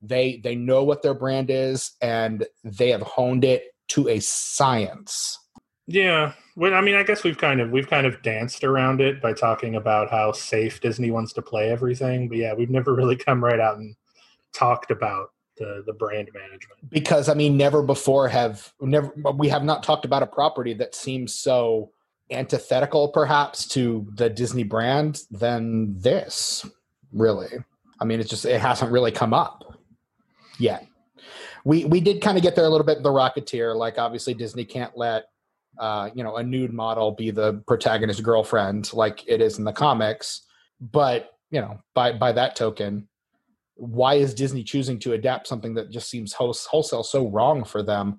They 0.00 0.40
they 0.42 0.56
know 0.56 0.82
what 0.82 1.02
their 1.02 1.14
brand 1.14 1.50
is 1.50 1.92
and 2.00 2.44
they 2.64 2.90
have 2.90 3.02
honed 3.02 3.44
it 3.44 3.66
to 3.88 4.08
a 4.08 4.18
science. 4.20 5.38
Yeah, 5.86 6.32
well, 6.54 6.74
I 6.74 6.80
mean, 6.80 6.94
I 6.94 7.02
guess 7.02 7.24
we've 7.24 7.38
kind 7.38 7.60
of 7.60 7.70
we've 7.70 7.88
kind 7.88 8.06
of 8.06 8.22
danced 8.22 8.62
around 8.62 9.00
it 9.00 9.20
by 9.20 9.32
talking 9.32 9.74
about 9.74 10.10
how 10.10 10.32
safe 10.32 10.80
Disney 10.80 11.10
wants 11.10 11.32
to 11.34 11.42
play 11.42 11.70
everything, 11.70 12.28
but 12.28 12.38
yeah, 12.38 12.54
we've 12.54 12.70
never 12.70 12.94
really 12.96 13.16
come 13.16 13.42
right 13.42 13.60
out 13.60 13.78
and 13.78 13.96
talked 14.52 14.90
about 14.90 15.30
the 15.56 15.82
the 15.86 15.92
brand 15.92 16.28
management. 16.34 16.90
Because 16.90 17.28
I 17.28 17.34
mean, 17.34 17.56
never 17.56 17.82
before 17.82 18.28
have 18.28 18.72
never 18.80 19.12
we 19.36 19.48
have 19.48 19.64
not 19.64 19.82
talked 19.82 20.04
about 20.04 20.22
a 20.22 20.26
property 20.26 20.74
that 20.74 20.94
seems 20.94 21.34
so 21.34 21.90
antithetical, 22.30 23.08
perhaps, 23.08 23.66
to 23.68 24.06
the 24.14 24.30
Disney 24.30 24.62
brand 24.62 25.22
than 25.30 25.98
this. 25.98 26.64
Really, 27.12 27.50
I 28.00 28.04
mean, 28.04 28.20
it's 28.20 28.30
just 28.30 28.44
it 28.44 28.60
hasn't 28.60 28.92
really 28.92 29.12
come 29.12 29.34
up 29.34 29.78
yet. 30.58 30.86
We 31.64 31.86
we 31.86 32.00
did 32.00 32.22
kind 32.22 32.36
of 32.36 32.42
get 32.42 32.54
there 32.54 32.66
a 32.66 32.70
little 32.70 32.86
bit. 32.86 33.02
The 33.02 33.10
Rocketeer, 33.10 33.74
like 33.74 33.98
obviously 33.98 34.34
Disney 34.34 34.64
can't 34.64 34.96
let 34.96 35.24
uh, 35.78 36.10
you 36.14 36.22
know, 36.22 36.36
a 36.36 36.42
nude 36.42 36.72
model 36.72 37.12
be 37.12 37.30
the 37.30 37.62
protagonist 37.66 38.22
girlfriend 38.22 38.92
like 38.92 39.24
it 39.26 39.40
is 39.40 39.58
in 39.58 39.64
the 39.64 39.72
comics. 39.72 40.42
But, 40.80 41.30
you 41.50 41.60
know, 41.60 41.78
by 41.94 42.12
by 42.12 42.32
that 42.32 42.56
token, 42.56 43.08
why 43.74 44.14
is 44.14 44.34
Disney 44.34 44.64
choosing 44.64 44.98
to 45.00 45.12
adapt 45.12 45.46
something 45.46 45.74
that 45.74 45.90
just 45.90 46.10
seems 46.10 46.32
wholesale 46.32 47.02
so 47.02 47.28
wrong 47.28 47.64
for 47.64 47.82
them? 47.82 48.18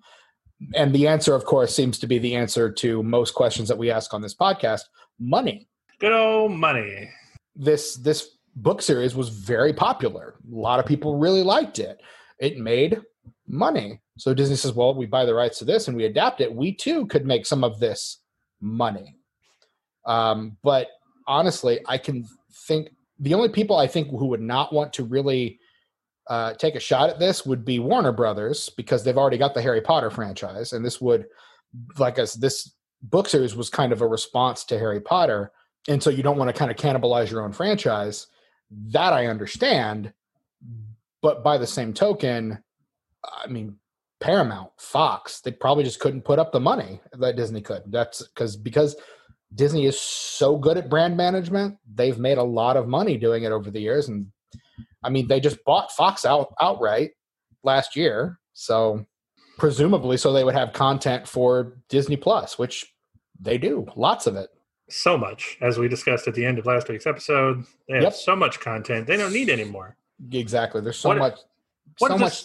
And 0.76 0.94
the 0.94 1.08
answer, 1.08 1.36
of 1.36 1.46
course, 1.46 1.76
seems 1.76 2.00
to 2.00 2.08
be 2.08 2.20
the 2.20 2.36
answer 2.36 2.72
to 2.72 3.04
most 3.04 3.34
questions 3.34 3.68
that 3.68 3.78
we 3.78 3.92
ask 3.92 4.14
on 4.14 4.22
this 4.22 4.36
podcast: 4.36 4.82
money. 5.20 5.68
Good 6.00 6.14
old 6.14 6.52
money. 6.52 7.10
This 7.56 7.98
this 7.98 8.38
book 8.56 8.82
series 8.82 9.16
was 9.16 9.30
very 9.30 9.74
popular. 9.74 10.36
A 10.52 10.56
lot 10.56 10.80
of 10.80 10.86
people 10.86 11.18
really 11.18 11.44
liked 11.44 11.80
it. 11.80 12.02
It 12.40 12.58
made 12.58 13.02
money. 13.48 14.00
So 14.18 14.34
Disney 14.34 14.56
says, 14.56 14.74
well, 14.74 14.94
we 14.94 15.06
buy 15.06 15.26
the 15.26 15.34
rights 15.34 15.60
to 15.60 15.66
this 15.66 15.88
and 15.88 15.98
we 15.98 16.06
adapt 16.06 16.42
it. 16.42 16.54
We 16.54 16.74
too 16.74 17.08
could 17.08 17.26
make 17.26 17.46
some 17.46 17.64
of 17.64 17.80
this 17.80 18.20
money. 18.62 19.18
Um, 20.06 20.58
but 20.64 20.88
honestly, 21.28 21.80
I 21.88 21.98
can 21.98 22.28
think 22.68 22.90
the 23.20 23.34
only 23.34 23.50
people 23.50 23.78
I 23.78 23.88
think 23.88 24.10
who 24.10 24.28
would 24.28 24.42
not 24.42 24.74
want 24.74 24.94
to 24.94 25.04
really 25.04 25.60
uh, 26.30 26.54
take 26.54 26.76
a 26.76 26.80
shot 26.80 27.10
at 27.10 27.20
this 27.20 27.46
would 27.46 27.66
be 27.66 27.80
Warner 27.80 28.12
Brothers 28.12 28.70
because 28.70 29.04
they've 29.04 29.18
already 29.18 29.38
got 29.38 29.54
the 29.54 29.62
Harry 29.62 29.82
Potter 29.82 30.10
franchise, 30.10 30.74
and 30.74 30.84
this 30.84 31.02
would, 31.02 31.26
like 31.98 32.20
us, 32.20 32.34
this 32.34 32.76
book 33.02 33.28
series 33.28 33.56
was 33.56 33.70
kind 33.70 33.92
of 33.92 34.02
a 34.02 34.08
response 34.08 34.64
to 34.66 34.80
Harry 34.80 35.02
Potter, 35.02 35.52
and 35.90 36.02
so 36.02 36.10
you 36.10 36.24
don't 36.24 36.38
want 36.38 36.50
to 36.50 36.58
kind 36.58 36.72
of 36.72 36.78
cannibalize 36.78 37.30
your 37.30 37.42
own 37.42 37.52
franchise. 37.52 38.28
That 38.72 39.14
I 39.14 39.28
understand, 39.28 40.14
but 41.22 41.44
by 41.44 41.58
the 41.58 41.68
same 41.68 41.94
token, 41.94 42.64
I 43.24 43.48
mean, 43.48 43.78
Paramount, 44.24 44.72
Fox, 44.78 45.42
they 45.42 45.52
probably 45.52 45.84
just 45.84 46.00
couldn't 46.00 46.22
put 46.22 46.40
up 46.40 46.54
the 46.54 46.60
money 46.60 47.02
that 47.12 47.36
Disney 47.36 47.60
could. 47.60 47.84
That's 47.88 48.26
because 48.26 48.56
because 48.56 48.96
Disney 49.54 49.86
is 49.86 50.00
so 50.00 50.58
good 50.58 50.78
at 50.78 50.90
brand 50.90 51.18
management, 51.18 51.78
they've 51.94 52.18
made 52.18 52.38
a 52.38 52.44
lot 52.44 52.78
of 52.78 52.88
money 52.88 53.18
doing 53.18 53.44
it 53.44 53.52
over 53.52 53.70
the 53.70 53.82
years. 53.82 54.08
And 54.08 54.28
I 55.04 55.10
mean, 55.10 55.28
they 55.28 55.42
just 55.42 55.62
bought 55.66 55.92
Fox 55.92 56.24
out 56.24 56.54
outright 56.62 57.12
last 57.64 57.98
year, 57.98 58.40
so 58.54 59.06
presumably, 59.58 60.16
so 60.16 60.32
they 60.32 60.46
would 60.46 60.56
have 60.56 60.72
content 60.72 61.28
for 61.28 61.80
Disney 61.90 62.16
Plus, 62.16 62.58
which 62.58 62.94
they 63.42 63.58
do, 63.58 63.86
lots 63.98 64.26
of 64.26 64.38
it. 64.38 64.50
So 64.90 65.18
much, 65.18 65.58
as 65.60 65.78
we 65.78 65.90
discussed 65.90 66.30
at 66.30 66.34
the 66.34 66.46
end 66.46 66.60
of 66.60 66.66
last 66.66 66.88
week's 66.88 67.08
episode, 67.08 67.66
they 67.90 67.96
have 67.96 68.04
yep. 68.04 68.14
so 68.14 68.38
much 68.38 68.62
content 68.62 69.06
they 69.06 69.18
don't 69.18 69.34
need 69.34 69.50
anymore. 69.50 69.98
Exactly, 70.32 70.80
there's 70.80 70.98
so 70.98 71.10
what 71.10 71.18
much, 71.18 71.40
what 72.00 72.12
so 72.12 72.18
much, 72.18 72.44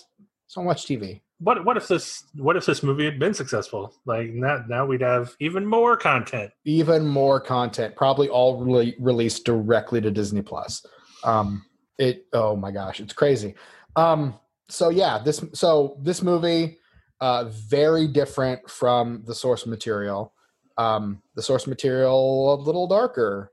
so 0.48 0.62
much 0.64 0.84
TV 0.84 1.20
what 1.40 1.64
what 1.64 1.76
if 1.76 1.88
this 1.88 2.24
what 2.34 2.56
if 2.56 2.66
this 2.66 2.82
movie 2.82 3.04
had 3.04 3.18
been 3.18 3.34
successful? 3.34 3.94
Like 4.04 4.30
now, 4.30 4.64
now 4.68 4.86
we'd 4.86 5.00
have 5.00 5.34
even 5.40 5.64
more 5.64 5.96
content. 5.96 6.50
Even 6.64 7.06
more 7.06 7.40
content, 7.40 7.94
probably 7.96 8.28
all 8.28 8.64
re- 8.64 8.96
released 8.98 9.44
directly 9.44 10.00
to 10.00 10.10
Disney 10.10 10.42
Plus. 10.42 10.84
Um, 11.24 11.64
it 11.98 12.26
oh 12.32 12.56
my 12.56 12.70
gosh, 12.70 13.00
it's 13.00 13.12
crazy. 13.12 13.54
Um, 13.96 14.38
so 14.68 14.88
yeah, 14.88 15.18
this 15.18 15.44
so 15.52 15.96
this 16.00 16.22
movie 16.22 16.78
uh, 17.20 17.44
very 17.44 18.08
different 18.08 18.68
from 18.68 19.22
the 19.24 19.34
source 19.34 19.66
material. 19.66 20.32
Um, 20.76 21.22
the 21.34 21.42
source 21.42 21.66
material 21.66 22.54
a 22.54 22.56
little 22.56 22.86
darker 22.86 23.52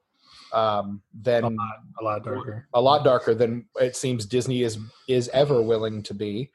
um, 0.54 1.02
than 1.20 1.44
a 1.44 1.50
lot, 1.50 1.76
a 2.00 2.04
lot 2.04 2.24
darker, 2.24 2.68
a 2.74 2.82
lot 2.82 3.04
darker 3.04 3.34
than 3.36 3.66
it 3.80 3.96
seems 3.96 4.26
Disney 4.26 4.64
is 4.64 4.78
is 5.08 5.30
ever 5.30 5.62
willing 5.62 6.02
to 6.04 6.14
be. 6.14 6.52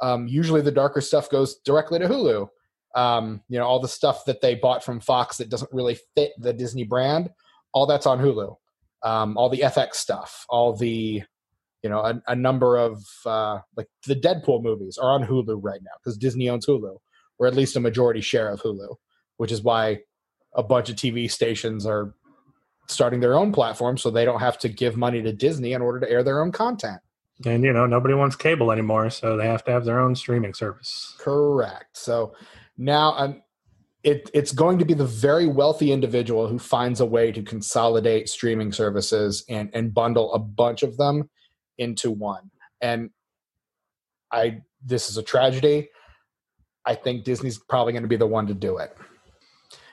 Um, 0.00 0.26
usually 0.26 0.60
the 0.60 0.70
darker 0.70 1.00
stuff 1.00 1.30
goes 1.30 1.56
directly 1.64 1.98
to 1.98 2.08
Hulu. 2.08 2.48
Um, 2.94 3.42
you 3.48 3.58
know, 3.58 3.66
all 3.66 3.80
the 3.80 3.88
stuff 3.88 4.24
that 4.24 4.40
they 4.40 4.54
bought 4.54 4.82
from 4.82 5.00
Fox 5.00 5.36
that 5.36 5.50
doesn't 5.50 5.72
really 5.72 5.98
fit 6.16 6.32
the 6.38 6.52
Disney 6.52 6.84
brand, 6.84 7.30
all 7.72 7.86
that's 7.86 8.06
on 8.06 8.18
Hulu. 8.18 8.56
Um, 9.02 9.36
all 9.38 9.48
the 9.48 9.60
FX 9.60 9.94
stuff, 9.94 10.44
all 10.48 10.74
the, 10.74 11.22
you 11.82 11.88
know, 11.88 12.00
a, 12.00 12.20
a 12.28 12.36
number 12.36 12.76
of 12.76 13.02
uh, 13.24 13.60
like 13.76 13.86
the 14.06 14.16
Deadpool 14.16 14.62
movies 14.62 14.98
are 14.98 15.12
on 15.12 15.24
Hulu 15.24 15.58
right 15.62 15.80
now 15.82 15.92
because 16.02 16.18
Disney 16.18 16.48
owns 16.48 16.66
Hulu, 16.66 16.96
or 17.38 17.46
at 17.46 17.54
least 17.54 17.76
a 17.76 17.80
majority 17.80 18.20
share 18.20 18.50
of 18.50 18.60
Hulu, 18.60 18.96
which 19.38 19.52
is 19.52 19.62
why 19.62 20.00
a 20.54 20.62
bunch 20.62 20.90
of 20.90 20.96
TV 20.96 21.30
stations 21.30 21.86
are 21.86 22.14
starting 22.88 23.20
their 23.20 23.34
own 23.34 23.52
platform 23.52 23.96
so 23.96 24.10
they 24.10 24.24
don't 24.24 24.40
have 24.40 24.58
to 24.58 24.68
give 24.68 24.96
money 24.96 25.22
to 25.22 25.32
Disney 25.32 25.72
in 25.72 25.82
order 25.82 26.00
to 26.00 26.10
air 26.10 26.22
their 26.22 26.42
own 26.42 26.52
content. 26.52 27.00
And 27.44 27.64
you 27.64 27.72
know, 27.72 27.86
nobody 27.86 28.14
wants 28.14 28.36
cable 28.36 28.70
anymore, 28.70 29.10
so 29.10 29.36
they 29.36 29.46
have 29.46 29.64
to 29.64 29.72
have 29.72 29.84
their 29.84 29.98
own 29.98 30.14
streaming 30.14 30.54
service. 30.54 31.14
Correct. 31.18 31.96
So 31.96 32.34
now 32.76 33.14
I'm 33.16 33.42
it, 34.02 34.30
it's 34.32 34.52
going 34.52 34.78
to 34.78 34.84
be 34.84 34.94
the 34.94 35.04
very 35.04 35.46
wealthy 35.46 35.92
individual 35.92 36.48
who 36.48 36.58
finds 36.58 37.00
a 37.00 37.06
way 37.06 37.32
to 37.32 37.42
consolidate 37.42 38.28
streaming 38.28 38.72
services 38.72 39.44
and, 39.48 39.68
and 39.74 39.92
bundle 39.92 40.32
a 40.32 40.38
bunch 40.38 40.82
of 40.82 40.96
them 40.96 41.28
into 41.76 42.10
one. 42.10 42.50
And 42.80 43.10
I 44.32 44.62
this 44.82 45.10
is 45.10 45.18
a 45.18 45.22
tragedy. 45.22 45.90
I 46.86 46.94
think 46.94 47.24
Disney's 47.24 47.58
probably 47.58 47.92
going 47.92 48.04
to 48.04 48.08
be 48.08 48.16
the 48.16 48.26
one 48.26 48.46
to 48.46 48.54
do 48.54 48.78
it. 48.78 48.96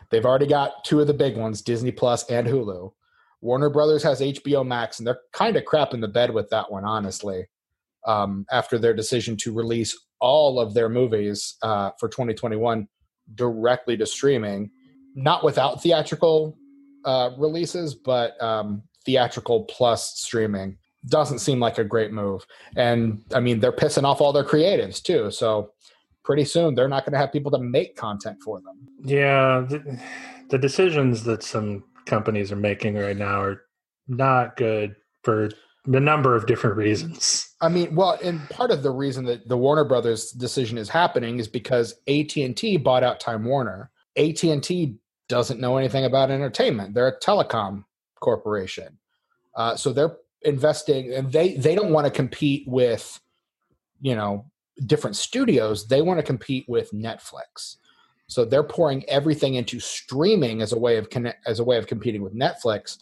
They've 0.09 0.25
already 0.25 0.47
got 0.47 0.85
two 0.85 1.01
of 1.01 1.07
the 1.07 1.13
big 1.13 1.35
ones, 1.35 1.61
Disney 1.61 1.91
Plus 1.91 2.23
and 2.29 2.47
Hulu. 2.47 2.93
Warner 3.41 3.69
Brothers 3.69 4.03
has 4.03 4.21
HBO 4.21 4.65
Max, 4.65 4.99
and 4.99 5.07
they're 5.07 5.19
kind 5.33 5.55
of 5.55 5.65
crap 5.65 5.93
in 5.93 6.01
the 6.01 6.07
bed 6.07 6.33
with 6.33 6.49
that 6.49 6.71
one, 6.71 6.85
honestly. 6.85 7.45
Um, 8.05 8.45
after 8.51 8.77
their 8.77 8.93
decision 8.93 9.35
to 9.37 9.53
release 9.53 9.97
all 10.21 10.59
of 10.59 10.73
their 10.73 10.87
movies 10.87 11.57
uh, 11.61 11.91
for 11.99 12.07
2021 12.07 12.87
directly 13.35 13.97
to 13.97 14.05
streaming, 14.05 14.71
not 15.13 15.43
without 15.43 15.83
theatrical 15.83 16.57
uh, 17.05 17.31
releases, 17.37 17.95
but 17.95 18.41
um, 18.41 18.83
theatrical 19.05 19.65
plus 19.65 20.17
streaming 20.19 20.77
doesn't 21.07 21.39
seem 21.39 21.59
like 21.59 21.77
a 21.77 21.83
great 21.83 22.11
move. 22.11 22.45
And 22.75 23.23
I 23.33 23.39
mean, 23.39 23.59
they're 23.59 23.71
pissing 23.71 24.03
off 24.03 24.21
all 24.21 24.33
their 24.33 24.43
creatives 24.43 25.01
too. 25.01 25.31
So 25.31 25.71
pretty 26.23 26.45
soon 26.45 26.75
they're 26.75 26.89
not 26.89 27.05
going 27.05 27.13
to 27.13 27.19
have 27.19 27.31
people 27.31 27.51
to 27.51 27.59
make 27.59 27.95
content 27.95 28.37
for 28.43 28.59
them. 28.61 28.87
Yeah, 29.03 29.65
the, 29.67 30.01
the 30.49 30.57
decisions 30.57 31.23
that 31.23 31.43
some 31.43 31.83
companies 32.07 32.51
are 32.51 32.57
making 32.57 32.95
right 32.95 33.17
now 33.17 33.41
are 33.41 33.61
not 34.07 34.55
good 34.55 34.95
for 35.23 35.49
a 35.85 35.99
number 35.99 36.35
of 36.35 36.47
different 36.47 36.75
reasons. 36.75 37.53
I 37.61 37.69
mean, 37.69 37.95
well, 37.95 38.17
and 38.23 38.47
part 38.49 38.71
of 38.71 38.83
the 38.83 38.91
reason 38.91 39.25
that 39.25 39.47
the 39.47 39.57
Warner 39.57 39.85
Brothers 39.85 40.31
decision 40.31 40.77
is 40.77 40.89
happening 40.89 41.39
is 41.39 41.47
because 41.47 41.93
AT&T 42.07 42.77
bought 42.77 43.03
out 43.03 43.19
Time 43.19 43.45
Warner. 43.45 43.91
AT&T 44.17 44.97
doesn't 45.29 45.59
know 45.59 45.77
anything 45.77 46.05
about 46.05 46.31
entertainment. 46.31 46.93
They're 46.93 47.07
a 47.07 47.19
telecom 47.19 47.83
corporation. 48.19 48.97
Uh, 49.55 49.75
so 49.75 49.93
they're 49.93 50.17
investing 50.43 51.13
and 51.13 51.31
they 51.31 51.55
they 51.55 51.73
don't 51.73 51.91
want 51.91 52.05
to 52.05 52.11
compete 52.11 52.63
with 52.67 53.19
you 53.99 54.15
know 54.15 54.45
different 54.85 55.15
studios. 55.15 55.87
They 55.87 56.01
want 56.01 56.19
to 56.19 56.23
compete 56.23 56.65
with 56.67 56.91
Netflix. 56.91 57.77
So 58.27 58.43
they're 58.45 58.63
pouring 58.63 59.03
everything 59.09 59.55
into 59.55 59.79
streaming 59.79 60.61
as 60.61 60.73
a 60.73 60.79
way 60.79 60.97
of 60.97 61.09
connect, 61.09 61.47
as 61.47 61.59
a 61.59 61.63
way 61.63 61.77
of 61.77 61.87
competing 61.87 62.21
with 62.21 62.35
Netflix, 62.35 62.97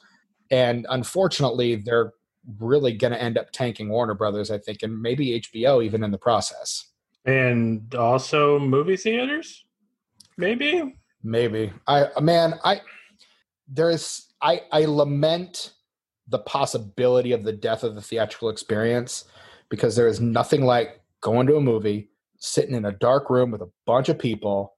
and 0.52 0.86
unfortunately, 0.90 1.76
they're 1.76 2.14
really 2.60 2.94
going 2.94 3.14
to 3.14 3.22
end 3.22 3.38
up 3.38 3.52
tanking 3.52 3.90
Warner 3.90 4.14
Brothers, 4.14 4.52
I 4.52 4.58
think, 4.58 4.84
and 4.84 5.02
maybe 5.02 5.42
HBO 5.42 5.84
even 5.84 6.04
in 6.04 6.12
the 6.12 6.18
process. 6.18 6.86
And 7.26 7.94
also 7.96 8.60
movie 8.60 8.98
theaters, 8.98 9.66
maybe. 10.38 10.96
Maybe 11.24 11.74
I 11.88 12.08
man 12.22 12.60
I 12.64 12.82
there 13.68 13.90
is 13.90 14.28
I 14.44 14.62
I 14.72 14.86
lament 14.86 15.74
the 16.28 16.38
possibility 16.38 17.32
of 17.32 17.44
the 17.44 17.52
death 17.52 17.84
of 17.84 17.96
the 17.96 18.02
theatrical 18.02 18.50
experience 18.50 19.26
because 19.70 19.96
there 19.96 20.08
is 20.08 20.22
nothing 20.22 20.66
like 20.66 21.02
going 21.22 21.48
to 21.48 21.56
a 21.56 21.62
movie, 21.62 22.10
sitting 22.38 22.76
in 22.76 22.86
a 22.86 22.92
dark 22.92 23.32
room 23.32 23.50
with 23.50 23.64
a 23.64 23.72
bunch 23.88 24.08
of 24.08 24.20
people, 24.20 24.75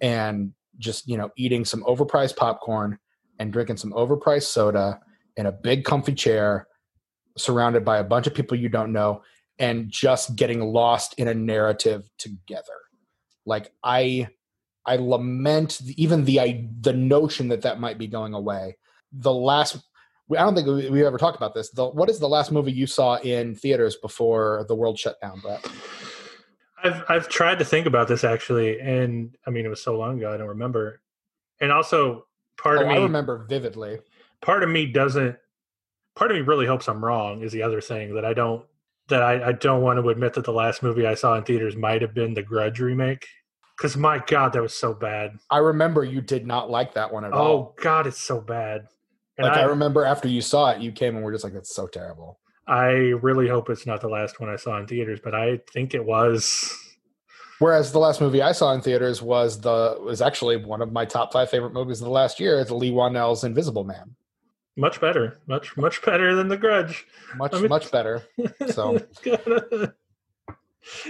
and 0.00 0.52
just 0.78 1.08
you 1.08 1.16
know 1.16 1.30
eating 1.36 1.64
some 1.64 1.82
overpriced 1.84 2.36
popcorn 2.36 2.98
and 3.38 3.52
drinking 3.52 3.76
some 3.76 3.92
overpriced 3.92 4.44
soda 4.44 5.00
in 5.36 5.46
a 5.46 5.52
big 5.52 5.84
comfy 5.84 6.14
chair 6.14 6.66
surrounded 7.36 7.84
by 7.84 7.98
a 7.98 8.04
bunch 8.04 8.26
of 8.26 8.34
people 8.34 8.56
you 8.56 8.68
don't 8.68 8.92
know 8.92 9.22
and 9.58 9.90
just 9.90 10.36
getting 10.36 10.60
lost 10.60 11.14
in 11.18 11.28
a 11.28 11.34
narrative 11.34 12.08
together. 12.18 12.64
Like 13.46 13.72
i 13.84 14.28
i 14.86 14.96
lament 14.96 15.80
even 15.96 16.24
the 16.24 16.40
i 16.40 16.66
the 16.80 16.92
notion 16.92 17.48
that 17.48 17.62
that 17.62 17.80
might 17.80 17.98
be 17.98 18.06
going 18.06 18.34
away. 18.34 18.76
The 19.12 19.32
last 19.32 19.76
i 20.30 20.36
don't 20.36 20.54
think 20.54 20.66
we, 20.66 21.04
ever 21.04 21.18
talked 21.18 21.36
about 21.36 21.54
this. 21.54 21.70
The, 21.70 21.86
what 21.86 22.08
is 22.08 22.18
the 22.18 22.28
last 22.28 22.52
movie 22.52 22.72
you 22.72 22.86
saw 22.86 23.16
in 23.16 23.54
theaters 23.54 23.96
before 23.96 24.64
the 24.68 24.74
world 24.74 24.98
shut 24.98 25.20
down 25.20 25.40
brett 25.40 25.66
I've 26.82 27.04
I've 27.08 27.28
tried 27.28 27.58
to 27.58 27.64
think 27.64 27.86
about 27.86 28.08
this 28.08 28.24
actually, 28.24 28.80
and 28.80 29.36
I 29.46 29.50
mean 29.50 29.64
it 29.64 29.68
was 29.68 29.82
so 29.82 29.96
long 29.98 30.18
ago 30.18 30.32
I 30.32 30.36
don't 30.36 30.48
remember. 30.48 31.00
And 31.60 31.70
also, 31.70 32.26
part 32.56 32.78
oh, 32.78 32.82
of 32.82 32.88
me 32.88 32.94
I 32.94 32.98
remember 32.98 33.44
vividly. 33.48 33.98
Part 34.40 34.62
of 34.62 34.70
me 34.70 34.86
doesn't. 34.86 35.36
Part 36.16 36.30
of 36.30 36.36
me 36.36 36.42
really 36.42 36.66
hopes 36.66 36.88
I'm 36.88 37.04
wrong. 37.04 37.42
Is 37.42 37.52
the 37.52 37.62
other 37.62 37.80
thing 37.80 38.14
that 38.14 38.24
I 38.24 38.32
don't 38.32 38.64
that 39.10 39.22
I, 39.22 39.48
I 39.48 39.52
don't 39.52 39.82
want 39.82 40.02
to 40.02 40.08
admit 40.08 40.34
that 40.34 40.44
the 40.44 40.52
last 40.52 40.82
movie 40.82 41.06
I 41.06 41.14
saw 41.14 41.36
in 41.36 41.44
theaters 41.44 41.76
might 41.76 42.00
have 42.00 42.14
been 42.14 42.32
the 42.32 42.42
Grudge 42.42 42.80
remake. 42.80 43.26
Because 43.76 43.96
my 43.96 44.22
God, 44.26 44.52
that 44.52 44.62
was 44.62 44.74
so 44.74 44.92
bad. 44.92 45.38
I 45.50 45.58
remember 45.58 46.04
you 46.04 46.20
did 46.20 46.46
not 46.46 46.70
like 46.70 46.94
that 46.94 47.12
one 47.12 47.24
at 47.24 47.32
oh, 47.32 47.36
all. 47.36 47.46
Oh 47.46 47.74
God, 47.80 48.06
it's 48.06 48.20
so 48.20 48.40
bad. 48.40 48.88
And 49.38 49.46
like 49.46 49.56
I, 49.56 49.62
I 49.62 49.64
remember 49.64 50.04
after 50.04 50.28
you 50.28 50.42
saw 50.42 50.70
it, 50.70 50.82
you 50.82 50.92
came 50.92 51.16
and 51.16 51.24
we're 51.24 51.32
just 51.32 51.44
like, 51.44 51.54
"That's 51.54 51.74
so 51.74 51.86
terrible." 51.86 52.39
I 52.70 52.90
really 53.20 53.48
hope 53.48 53.68
it's 53.68 53.84
not 53.84 54.00
the 54.00 54.08
last 54.08 54.38
one 54.38 54.48
I 54.48 54.54
saw 54.54 54.78
in 54.78 54.86
theaters, 54.86 55.18
but 55.22 55.34
I 55.34 55.58
think 55.72 55.92
it 55.92 56.04
was. 56.04 56.72
Whereas 57.58 57.90
the 57.90 57.98
last 57.98 58.20
movie 58.20 58.42
I 58.42 58.52
saw 58.52 58.72
in 58.72 58.80
theaters 58.80 59.20
was 59.20 59.60
the 59.60 59.96
was 60.00 60.22
actually 60.22 60.56
one 60.56 60.80
of 60.80 60.92
my 60.92 61.04
top 61.04 61.32
five 61.32 61.50
favorite 61.50 61.72
movies 61.72 62.00
of 62.00 62.04
the 62.04 62.12
last 62.12 62.38
year. 62.38 62.64
the 62.64 62.76
Leigh 62.76 62.92
Whannell's 62.92 63.42
Invisible 63.42 63.82
Man. 63.82 64.14
Much 64.76 65.00
better, 65.00 65.40
much 65.48 65.76
much 65.76 66.00
better 66.02 66.36
than 66.36 66.46
The 66.46 66.56
Grudge. 66.56 67.06
Much 67.34 67.54
I 67.54 67.58
mean, 67.58 67.68
much 67.68 67.90
better. 67.90 68.22
So 68.68 69.04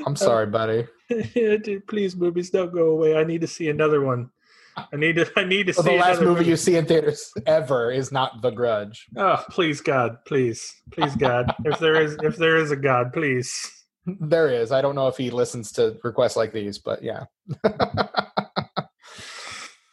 I'm 0.07 0.17
sorry, 0.17 0.47
buddy. 0.47 0.87
Dude, 1.35 1.87
please, 1.87 2.17
movies 2.17 2.49
don't 2.49 2.73
go 2.73 2.87
away. 2.87 3.17
I 3.17 3.25
need 3.25 3.43
to 3.43 3.47
see 3.47 3.69
another 3.69 4.01
one. 4.01 4.31
I 4.77 4.97
need 4.97 5.17
to. 5.17 5.31
I 5.37 5.45
need 5.45 5.67
to 5.67 5.75
well, 5.77 5.85
see 5.85 5.93
the 5.93 5.99
last 5.99 6.21
movie, 6.21 6.41
movie 6.41 6.51
you 6.51 6.57
see 6.57 6.77
in 6.77 6.87
theaters 6.87 7.33
ever 7.47 7.91
is 7.91 8.13
not 8.13 8.43
The 8.43 8.51
Grudge. 8.51 9.07
Oh, 9.17 9.43
please, 9.51 9.81
God, 9.81 10.19
please, 10.27 10.75
please, 10.91 11.15
God. 11.17 11.55
if 11.65 11.79
there 11.79 12.01
is, 12.01 12.17
if 12.23 12.37
there 12.37 12.57
is 12.57 12.71
a 12.71 12.77
God, 12.77 13.13
please. 13.13 13.71
There 14.07 14.49
is. 14.49 14.73
I 14.73 14.81
don't 14.81 14.95
know 14.95 15.09
if 15.09 15.17
he 15.17 15.31
listens 15.31 15.73
to 15.73 15.99
requests 16.03 16.37
like 16.37 16.53
these, 16.53 16.79
but 16.79 17.03
yeah. 17.03 17.25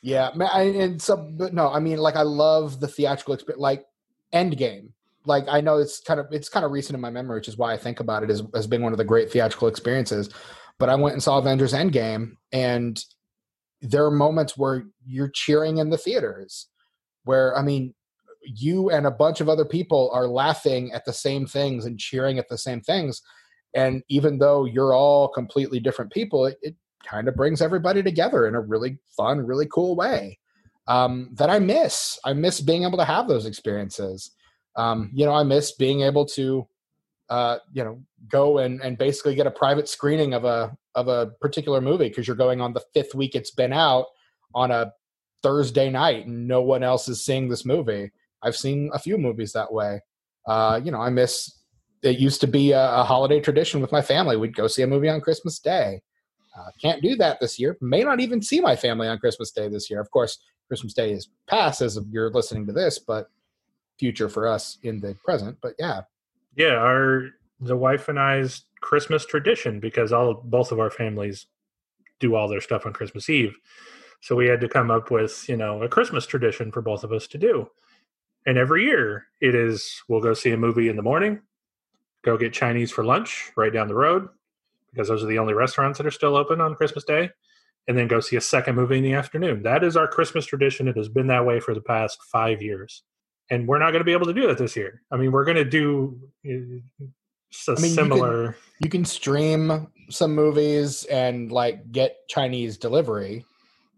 yeah, 0.02 0.30
I, 0.52 0.62
and 0.64 1.02
so, 1.02 1.18
but 1.18 1.54
no, 1.54 1.72
I 1.72 1.80
mean, 1.80 1.98
like, 1.98 2.16
I 2.16 2.22
love 2.22 2.80
the 2.80 2.88
theatrical 2.88 3.34
experience, 3.34 3.62
like 3.62 3.86
Endgame. 4.34 4.92
Like, 5.26 5.46
I 5.50 5.60
know 5.60 5.78
it's 5.78 6.00
kind 6.00 6.20
of 6.22 6.28
it's 6.32 6.48
kind 6.48 6.66
of 6.66 6.72
recent 6.72 6.96
in 6.96 7.02
my 7.02 7.10
memory, 7.10 7.38
which 7.38 7.50
is 7.50 7.58
why 7.58 7.74
I 7.74 7.78
think 7.78 8.00
about 8.00 8.24
it 8.24 8.30
as 8.30 8.44
as 8.56 8.66
being 8.66 8.82
one 8.82 8.94
of 8.94 8.98
the 8.98 9.04
great 9.04 9.30
theatrical 9.30 9.68
experiences. 9.68 10.30
But 10.80 10.90
I 10.90 10.96
went 10.96 11.14
and 11.14 11.24
saw 11.24 11.38
Avengers 11.38 11.74
Endgame, 11.74 12.38
and 12.54 13.04
there 13.82 14.06
are 14.06 14.12
moments 14.12 14.58
where 14.58 14.86
you're 15.06 15.30
cheering 15.30 15.78
in 15.78 15.90
the 15.90 15.98
theaters, 15.98 16.68
where 17.24 17.58
I 17.58 17.62
mean, 17.62 17.94
you 18.44 18.90
and 18.90 19.06
a 19.06 19.12
bunch 19.12 19.42
of 19.42 19.50
other 19.50 19.66
people 19.66 20.10
are 20.14 20.28
laughing 20.28 20.92
at 20.94 21.06
the 21.06 21.14
same 21.14 21.46
things 21.46 21.86
and 21.86 22.00
cheering 22.00 22.40
at 22.40 22.50
the 22.50 22.58
same 22.58 22.82
things 22.82 23.22
and 23.74 24.02
even 24.10 24.40
though 24.40 24.66
you're 24.66 24.94
all 24.94 25.28
completely 25.28 25.80
different 25.80 26.12
people 26.12 26.46
it, 26.46 26.58
it 26.62 26.76
kind 27.06 27.28
of 27.28 27.36
brings 27.36 27.62
everybody 27.62 28.02
together 28.02 28.48
in 28.48 28.56
a 28.56 28.62
really 28.62 29.00
fun 29.16 29.46
really 29.46 29.68
cool 29.72 29.96
way 29.96 30.38
um, 30.88 31.30
that 31.34 31.50
i 31.50 31.60
miss. 31.60 32.18
I 32.24 32.34
miss 32.34 32.62
being 32.62 32.84
able 32.84 32.98
to 32.98 33.04
have 33.04 33.28
those 33.28 33.46
experiences. 33.46 34.32
Um, 34.76 35.12
you 35.14 35.26
know 35.26 35.34
i 35.34 35.44
miss 35.44 35.74
being 35.74 36.02
able 36.02 36.26
to 36.28 36.68
uh, 37.30 37.58
you 37.74 37.84
know 37.84 38.02
go 38.30 38.60
and, 38.60 38.80
and 38.82 38.98
basically 38.98 39.36
get 39.36 39.48
a 39.48 39.52
private 39.52 39.90
screening 39.90 40.34
of 40.34 40.46
a 40.46 40.78
of 40.98 41.08
a 41.08 41.28
particular 41.40 41.80
movie 41.80 42.10
because 42.10 42.28
you're 42.28 42.36
going 42.36 42.60
on 42.60 42.74
the 42.74 42.84
fifth 42.94 43.16
week 43.16 43.36
it's 43.36 43.52
been 43.52 43.72
out 43.72 44.08
on 44.54 44.72
a 44.72 44.92
thursday 45.42 45.90
night 45.90 46.26
and 46.26 46.48
no 46.48 46.62
one 46.62 46.84
else 46.84 47.08
is 47.08 47.24
seeing 47.24 47.48
this 47.48 47.66
movie 47.66 48.12
i've 48.44 48.58
seen 48.58 48.90
a 48.94 49.00
few 49.00 49.18
movies 49.18 49.54
that 49.54 49.72
way 49.72 50.02
uh, 50.48 50.80
you 50.84 50.92
know 50.92 51.00
i 51.00 51.10
miss 51.10 51.58
it 52.04 52.20
used 52.20 52.42
to 52.42 52.48
be 52.48 52.72
a, 52.72 52.92
a, 52.96 53.04
holiday 53.04 53.40
tradition 53.40 53.82
with 53.82 53.92
my 53.92 54.02
family. 54.02 54.38
We'd 54.38 54.56
go 54.56 54.68
see 54.68 54.84
a 54.84 54.88
movie 54.88 55.10
on 55.10 55.22
Christmas 55.22 55.60
Day. 55.60 56.02
Uh, 56.58 56.70
can't 56.82 57.02
do 57.02 57.16
that 57.16 57.40
this 57.40 57.60
year. 57.60 57.78
May 57.82 58.04
not 58.04 58.20
even 58.20 58.42
see 58.42 58.60
my 58.60 58.76
family 58.76 59.08
on 59.08 59.20
Christmas 59.20 59.52
Day 59.52 59.68
this 59.68 59.90
year. 59.90 60.00
Of 60.00 60.10
course, 60.12 60.40
Christmas 60.68 60.94
Day 60.94 61.12
is 61.12 61.30
past 61.48 61.82
as 61.82 62.00
you're 62.10 62.32
listening 62.32 62.66
to 62.68 62.74
this, 62.74 63.00
but 63.00 63.30
future 64.00 64.30
for 64.30 64.48
us 64.48 64.78
in 64.84 65.00
the 65.00 65.16
present. 65.24 65.58
But 65.62 65.74
yeah, 65.80 66.02
yeah, 66.56 66.76
our 66.76 67.30
the 67.60 67.78
wife 67.78 68.10
and 68.10 68.20
I's 68.20 68.64
Christmas 68.82 69.26
tradition 69.26 69.80
because 69.80 70.12
all 70.14 70.42
both 70.44 70.72
of 70.72 70.80
our 70.80 70.92
families 70.92 71.48
do 72.20 72.36
all 72.36 72.48
their 72.48 72.62
stuff 72.62 72.86
on 72.86 72.94
Christmas 72.94 73.30
Eve. 73.30 73.56
So 74.22 74.36
we 74.36 74.48
had 74.48 74.62
to 74.62 74.70
come 74.70 74.90
up 74.90 75.12
with, 75.12 75.48
you 75.48 75.58
know, 75.58 75.84
a 75.84 75.90
Christmas 75.90 76.26
tradition 76.26 76.72
for 76.72 76.82
both 76.82 77.04
of 77.04 77.12
us 77.12 77.28
to 77.28 77.38
do. 77.38 77.70
And 78.46 78.58
every 78.58 78.86
year 78.86 79.28
it 79.42 79.54
is 79.56 80.02
we'll 80.08 80.22
go 80.22 80.34
see 80.34 80.52
a 80.52 80.58
movie 80.58 80.90
in 80.90 80.96
the 80.96 81.04
morning, 81.04 81.42
go 82.24 82.38
get 82.38 82.54
Chinese 82.54 82.92
for 82.92 83.04
lunch 83.04 83.52
right 83.56 83.72
down 83.72 83.88
the 83.88 83.96
road 83.96 84.30
because 84.92 85.10
those 85.10 85.24
are 85.24 85.28
the 85.28 85.38
only 85.38 85.54
restaurants 85.54 85.98
that 85.98 86.08
are 86.08 86.12
still 86.12 86.36
open 86.36 86.60
on 86.62 86.76
Christmas 86.76 87.04
Day, 87.04 87.30
and 87.88 87.98
then 87.98 88.08
go 88.08 88.20
see 88.20 88.36
a 88.36 88.42
second 88.42 88.76
movie 88.76 88.98
in 88.98 89.04
the 89.04 89.14
afternoon. 89.14 89.62
That 89.64 89.84
is 89.84 89.96
our 89.96 90.08
Christmas 90.08 90.46
tradition. 90.46 90.88
It 90.88 90.98
has 90.98 91.10
been 91.10 91.28
that 91.28 91.46
way 91.46 91.60
for 91.60 91.74
the 91.74 91.82
past 91.82 92.20
five 92.24 92.62
years, 92.62 93.04
and 93.52 93.68
we're 93.68 93.80
not 93.80 93.92
going 93.92 94.00
to 94.00 94.06
be 94.06 94.14
able 94.14 94.26
to 94.26 94.34
do 94.34 94.48
that 94.48 94.58
this 94.58 94.76
year. 94.76 95.04
I 95.12 95.18
mean, 95.18 95.32
we're 95.32 95.46
going 95.46 95.58
to 95.58 95.66
do 95.66 96.20
a 97.68 97.74
I 97.78 97.82
mean, 97.82 97.92
similar. 97.92 98.42
You 98.42 98.52
can, 98.52 98.56
you 98.80 98.90
can 98.90 99.06
stream 99.06 99.88
some 100.10 100.34
movies 100.34 101.04
and 101.06 101.52
like 101.52 101.92
get 101.92 102.28
Chinese 102.28 102.78
delivery 102.78 103.46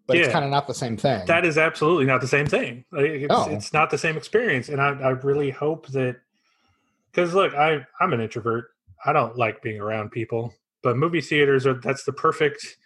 but 0.10 0.18
yeah, 0.18 0.24
it's 0.24 0.34
kind 0.34 0.44
of 0.44 0.50
not 0.50 0.66
the 0.66 0.74
same 0.74 0.98
thing. 0.98 1.24
That 1.28 1.46
is 1.46 1.56
absolutely 1.56 2.06
not 2.06 2.20
the 2.20 2.28
same 2.28 2.48
thing. 2.48 2.84
It's, 2.94 3.28
oh. 3.30 3.48
it's 3.52 3.72
not 3.72 3.92
the 3.92 3.98
same 4.00 4.18
experience, 4.18 4.68
and 4.68 4.82
I, 4.82 4.88
I 4.88 5.10
really 5.10 5.52
hope 5.52 5.86
that 5.90 6.16
because 7.12 7.36
look, 7.36 7.54
I 7.54 7.86
I'm 8.00 8.12
an 8.14 8.20
introvert. 8.20 8.72
I 9.06 9.14
don't 9.14 9.38
like 9.38 9.62
being 9.62 9.80
around 9.80 10.10
people, 10.10 10.52
but 10.82 10.98
movie 10.98 11.22
theaters 11.22 11.68
are 11.68 11.76
that's 11.76 12.06
the 12.06 12.12
perfect 12.12 12.78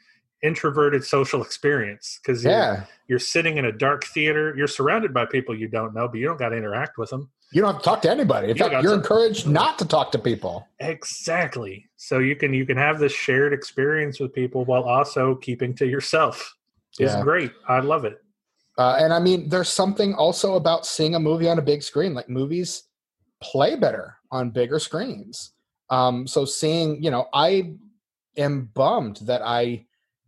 introverted 0.43 1.05
social 1.05 1.41
experience 1.41 2.19
because 2.21 2.43
yeah. 2.43 2.73
You're, 2.73 2.87
you're, 3.07 3.19
sitting 3.19 3.55
in 3.55 3.63
a 3.63 3.71
dark 3.71 4.03
theater. 4.03 4.53
You're 4.57 4.67
surrounded 4.67 5.13
by 5.13 5.25
people 5.25 5.57
you 5.57 5.69
don't 5.69 5.93
know, 5.93 6.09
but 6.09 6.17
you 6.17 6.25
don't 6.25 6.37
got 6.37 6.49
to 6.49 6.57
interact 6.57 6.97
with 6.97 7.09
them. 7.09 7.31
You 7.53 7.61
don't 7.61 7.73
have 7.73 7.81
to 7.81 7.85
talk 7.85 8.01
to 8.01 8.11
anybody. 8.11 8.49
In 8.49 8.57
you 8.57 8.63
fact, 8.63 8.83
you're 8.83 8.93
to, 8.93 8.97
encouraged 8.97 9.47
not 9.47 9.77
to 9.79 9.85
talk 9.85 10.11
to 10.13 10.19
people. 10.19 10.67
Exactly. 10.79 11.87
So 11.97 12.19
you 12.19 12.35
can 12.35 12.53
you 12.53 12.65
can 12.65 12.77
have 12.77 12.99
this 12.99 13.13
shared 13.13 13.53
experience 13.53 14.19
with 14.19 14.33
people 14.33 14.65
while 14.65 14.83
also 14.83 15.35
keeping 15.35 15.75
to 15.75 15.85
yourself. 15.85 16.55
It's 16.99 17.13
yeah. 17.13 17.21
great. 17.21 17.51
I 17.67 17.79
love 17.79 18.05
it. 18.05 18.23
Uh, 18.77 18.97
and 18.99 19.13
I 19.13 19.19
mean, 19.19 19.49
there's 19.49 19.69
something 19.69 20.15
also 20.15 20.55
about 20.55 20.85
seeing 20.85 21.15
a 21.15 21.19
movie 21.19 21.47
on 21.47 21.59
a 21.59 21.61
big 21.61 21.83
screen. 21.83 22.13
Like 22.13 22.27
movies 22.27 22.83
play 23.41 23.75
better 23.75 24.17
on 24.31 24.49
bigger 24.49 24.79
screens. 24.79 25.51
Um, 25.89 26.25
so 26.25 26.45
seeing, 26.45 27.03
you 27.03 27.11
know, 27.11 27.27
I 27.33 27.75
am 28.35 28.71
bummed 28.73 29.17
that 29.23 29.41
I 29.43 29.85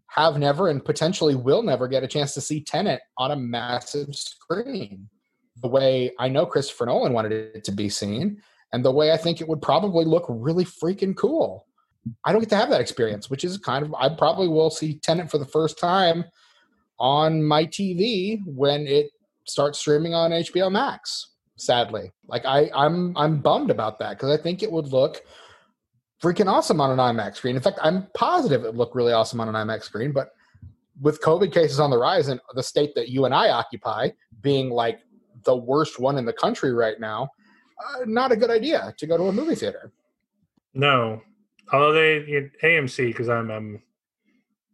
have 0.09 0.37
never 0.37 0.69
and 0.69 0.83
potentially 0.83 1.35
will 1.35 1.63
never 1.63 1.87
get 1.87 2.03
a 2.03 2.07
chance 2.07 2.33
to 2.35 2.41
see 2.41 2.61
Tenet 2.61 3.01
on 3.17 3.31
a 3.31 3.35
massive 3.35 4.15
screen. 4.15 5.09
The 5.61 5.67
way 5.67 6.11
I 6.19 6.27
know 6.27 6.45
Christopher 6.45 6.85
Nolan 6.85 7.13
wanted 7.13 7.31
it 7.31 7.63
to 7.63 7.71
be 7.71 7.89
seen, 7.89 8.41
and 8.73 8.83
the 8.83 8.91
way 8.91 9.11
I 9.11 9.17
think 9.17 9.41
it 9.41 9.47
would 9.47 9.61
probably 9.61 10.05
look 10.05 10.25
really 10.27 10.65
freaking 10.65 11.15
cool. 11.15 11.65
I 12.23 12.31
don't 12.31 12.41
get 12.41 12.49
to 12.49 12.57
have 12.57 12.69
that 12.69 12.81
experience, 12.81 13.29
which 13.29 13.43
is 13.43 13.57
kind 13.57 13.85
of 13.85 13.93
I 13.95 14.09
probably 14.09 14.47
will 14.47 14.69
see 14.69 14.99
Tenet 14.99 15.31
for 15.31 15.37
the 15.37 15.45
first 15.45 15.79
time 15.79 16.25
on 16.99 17.43
my 17.43 17.65
TV 17.65 18.39
when 18.45 18.85
it 18.87 19.11
starts 19.45 19.79
streaming 19.79 20.13
on 20.13 20.31
HBO 20.31 20.71
Max 20.71 21.35
sadly. 21.57 22.11
Like 22.27 22.45
I, 22.45 22.69
I'm 22.73 23.15
I'm 23.17 23.39
bummed 23.39 23.71
about 23.71 23.99
that 23.99 24.11
because 24.11 24.37
I 24.37 24.41
think 24.41 24.63
it 24.63 24.71
would 24.71 24.87
look 24.87 25.21
freaking 26.21 26.47
awesome 26.47 26.81
on 26.81 26.91
an 26.91 26.97
IMAX 26.97 27.37
screen. 27.37 27.55
In 27.55 27.61
fact, 27.61 27.79
I'm 27.81 28.07
positive 28.13 28.63
it 28.63 28.67
would 28.67 28.77
look 28.77 28.95
really 28.95 29.13
awesome 29.13 29.39
on 29.41 29.53
an 29.53 29.55
IMAX 29.55 29.83
screen. 29.83 30.11
But 30.11 30.29
with 31.01 31.21
COVID 31.21 31.53
cases 31.53 31.79
on 31.79 31.89
the 31.89 31.97
rise 31.97 32.29
and 32.29 32.39
the 32.53 32.63
state 32.63 32.95
that 32.95 33.09
you 33.09 33.25
and 33.25 33.33
I 33.33 33.49
occupy 33.49 34.09
being 34.41 34.69
like 34.69 34.99
the 35.45 35.55
worst 35.55 35.99
one 35.99 36.17
in 36.17 36.25
the 36.25 36.33
country 36.33 36.73
right 36.73 36.99
now, 36.99 37.29
uh, 37.83 38.05
not 38.05 38.31
a 38.31 38.35
good 38.35 38.49
idea 38.49 38.93
to 38.97 39.07
go 39.07 39.17
to 39.17 39.23
a 39.23 39.31
movie 39.31 39.55
theater. 39.55 39.91
No, 40.73 41.21
although 41.71 41.93
they 41.93 42.49
AMC 42.63 43.07
because 43.07 43.29
I'm 43.29 43.49
I'm 43.49 43.81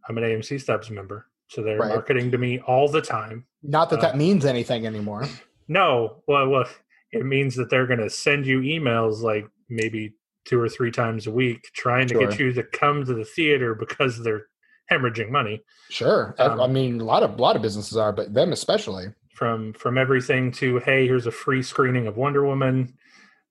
I'm 0.09 0.17
an 0.17 0.23
AMC 0.23 0.59
Stubs 0.59 0.89
member, 0.89 1.27
So 1.47 1.61
they're 1.61 1.77
Right. 1.77 1.89
marketing 1.89 2.31
to 2.31 2.37
me 2.37 2.59
all 2.61 2.87
the 2.87 3.01
time. 3.01 3.45
Not 3.61 3.89
that 3.91 3.99
Uh, 3.99 4.01
that 4.03 4.17
means 4.17 4.45
anything 4.45 4.87
anymore. 4.87 5.27
No, 5.67 6.21
well, 6.27 6.49
well, 6.49 6.65
it 7.13 7.25
means 7.25 7.55
that 7.55 7.69
they're 7.69 7.87
going 7.87 7.99
to 7.99 8.09
send 8.09 8.45
you 8.45 8.59
emails 8.59 9.21
like 9.21 9.47
maybe 9.69 10.13
two 10.43 10.59
or 10.59 10.67
three 10.67 10.91
times 10.91 11.27
a 11.27 11.31
week, 11.31 11.61
trying 11.73 12.07
to 12.07 12.15
get 12.15 12.37
you 12.39 12.51
to 12.51 12.63
come 12.63 13.05
to 13.05 13.13
the 13.13 13.23
theater 13.23 13.73
because 13.73 14.21
they're 14.21 14.47
hemorrhaging 14.91 15.29
money 15.29 15.63
Sure. 15.89 16.35
Um, 16.39 16.59
I 16.59 16.67
mean, 16.67 16.99
a 16.99 17.03
lot 17.03 17.21
of 17.23 17.37
a 17.37 17.41
lot 17.41 17.55
of 17.55 17.61
businesses 17.61 17.95
are, 17.97 18.11
but 18.11 18.33
them 18.33 18.51
especially. 18.51 19.13
From 19.33 19.73
from 19.73 19.97
everything 19.97 20.51
to 20.53 20.79
hey, 20.79 21.07
here's 21.07 21.27
a 21.27 21.31
free 21.31 21.63
screening 21.63 22.07
of 22.07 22.17
Wonder 22.17 22.45
Woman, 22.45 22.93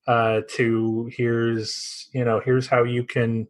uh, 0.07 0.43
to 0.51 1.11
here's 1.16 2.09
you 2.12 2.25
know 2.25 2.40
here's 2.45 2.66
how 2.66 2.85
you 2.85 3.05
can 3.05 3.49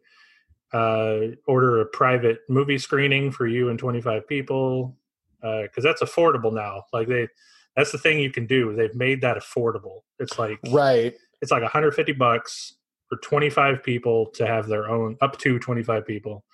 uh, 0.72 1.18
order 1.46 1.80
a 1.80 1.86
private 1.86 2.40
movie 2.48 2.78
screening 2.78 3.32
for 3.32 3.46
you 3.46 3.68
and 3.70 3.78
25 3.78 4.26
people 4.28 4.96
because 5.40 5.82
that's 5.82 6.02
affordable 6.02 6.52
now. 6.52 6.84
Like 6.92 7.08
they, 7.08 7.26
that's 7.74 7.92
the 7.92 7.98
thing 7.98 8.20
you 8.20 8.30
can 8.30 8.46
do. 8.46 8.76
They've 8.76 8.94
made 8.94 9.22
that 9.22 9.36
affordable. 9.36 10.02
It's 10.18 10.38
like 10.38 10.60
Right. 10.68 11.14
it's 11.40 11.50
like 11.50 11.62
150 11.62 12.12
bucks 12.12 12.74
for 13.08 13.16
25 13.16 13.82
people 13.82 14.26
to 14.34 14.46
have 14.46 14.68
their 14.68 14.88
own 14.88 15.16
up 15.20 15.38
to 15.38 15.58
25 15.58 16.06
people 16.06 16.44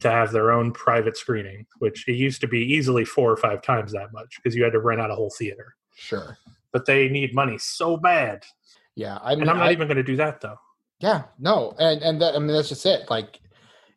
to 0.00 0.10
have 0.10 0.32
their 0.32 0.50
own 0.50 0.72
private 0.72 1.16
screening 1.16 1.66
which 1.78 2.06
it 2.08 2.14
used 2.14 2.40
to 2.40 2.48
be 2.48 2.58
easily 2.60 3.04
four 3.04 3.30
or 3.30 3.36
five 3.36 3.62
times 3.62 3.92
that 3.92 4.12
much 4.12 4.36
because 4.36 4.54
you 4.56 4.62
had 4.64 4.72
to 4.72 4.80
rent 4.80 5.00
out 5.00 5.10
a 5.10 5.14
whole 5.14 5.32
theater 5.38 5.74
Sure. 5.96 6.36
but 6.72 6.84
they 6.86 7.08
need 7.08 7.34
money 7.34 7.56
so 7.58 7.96
bad 7.96 8.42
Yeah. 8.96 9.18
I 9.22 9.30
mean, 9.34 9.42
and 9.42 9.50
i'm 9.50 9.58
not 9.58 9.68
I- 9.68 9.72
even 9.72 9.86
going 9.88 9.96
to 9.96 10.02
do 10.02 10.16
that 10.16 10.40
though 10.40 10.58
Yeah, 11.00 11.22
no, 11.38 11.74
and 11.78 12.02
and 12.02 12.20
that, 12.22 12.34
I 12.34 12.38
mean 12.38 12.48
that's 12.54 12.68
just 12.68 12.86
it. 12.86 13.10
Like, 13.10 13.40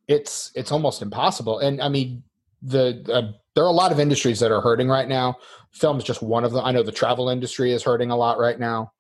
it's 0.08 0.52
it's 0.56 0.72
almost 0.72 1.02
impossible. 1.02 1.60
And 1.60 1.80
I 1.82 1.90
mean, 1.90 2.24
the 2.62 3.04
uh, 3.12 3.32
there 3.56 3.64
are 3.64 3.70
a 3.70 3.82
lot 3.84 3.92
of 3.92 4.00
industries 4.00 4.40
that 4.40 4.52
are 4.52 4.62
hurting 4.62 4.88
right 4.90 5.08
now. 5.08 5.36
Film 5.72 5.98
is 5.98 6.04
just 6.04 6.22
one 6.24 6.44
of 6.44 6.52
them. 6.54 6.66
I 6.66 6.72
know 6.72 6.84
the 6.84 6.92
travel 6.92 7.30
industry 7.30 7.72
is 7.72 7.84
hurting 7.84 8.10
a 8.12 8.16
lot 8.16 8.40
right 8.40 8.60
now. 8.60 8.92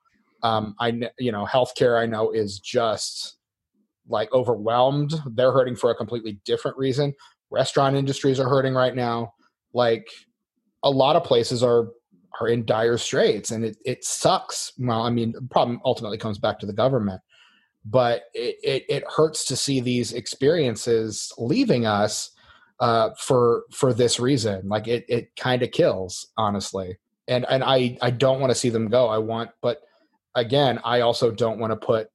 Um, 0.43 0.75
I 0.79 0.87
you 1.17 1.31
know 1.31 1.45
healthcare 1.45 1.99
I 1.99 2.05
know 2.05 2.31
is 2.31 2.59
just 2.59 3.36
like 4.07 4.31
overwhelmed. 4.33 5.13
They're 5.25 5.51
hurting 5.51 5.75
for 5.75 5.91
a 5.91 5.95
completely 5.95 6.39
different 6.45 6.77
reason. 6.77 7.13
Restaurant 7.49 7.95
industries 7.95 8.39
are 8.39 8.49
hurting 8.49 8.73
right 8.73 8.95
now. 8.95 9.33
Like 9.73 10.07
a 10.83 10.89
lot 10.89 11.15
of 11.15 11.23
places 11.23 11.63
are 11.63 11.87
are 12.39 12.47
in 12.47 12.65
dire 12.65 12.97
straits, 12.97 13.51
and 13.51 13.65
it 13.65 13.77
it 13.85 14.03
sucks. 14.03 14.73
Well, 14.77 15.01
I 15.01 15.09
mean, 15.09 15.31
the 15.31 15.41
problem 15.41 15.79
ultimately 15.83 16.17
comes 16.17 16.37
back 16.37 16.59
to 16.59 16.65
the 16.65 16.73
government 16.73 17.21
but 17.89 18.23
it, 18.33 18.57
it, 18.63 18.85
it 18.89 19.03
hurts 19.07 19.45
to 19.45 19.55
see 19.55 19.79
these 19.79 20.11
experiences 20.11 21.31
leaving 21.37 21.85
us 21.85 22.31
uh, 22.79 23.11
for 23.17 23.63
for 23.71 23.93
this 23.93 24.19
reason. 24.19 24.67
Like 24.67 24.87
it 24.87 25.05
it 25.07 25.35
kind 25.35 25.63
of 25.63 25.71
kills, 25.71 26.27
honestly. 26.37 26.97
And 27.27 27.45
and 27.49 27.63
I 27.63 27.97
I 28.01 28.11
don't 28.11 28.39
want 28.39 28.51
to 28.51 28.59
see 28.59 28.69
them 28.69 28.89
go. 28.89 29.07
I 29.07 29.17
want, 29.17 29.51
but 29.61 29.81
again, 30.35 30.79
I 30.83 31.01
also 31.01 31.31
don't 31.31 31.59
want 31.59 31.71
to 31.71 31.85
put 31.85 32.09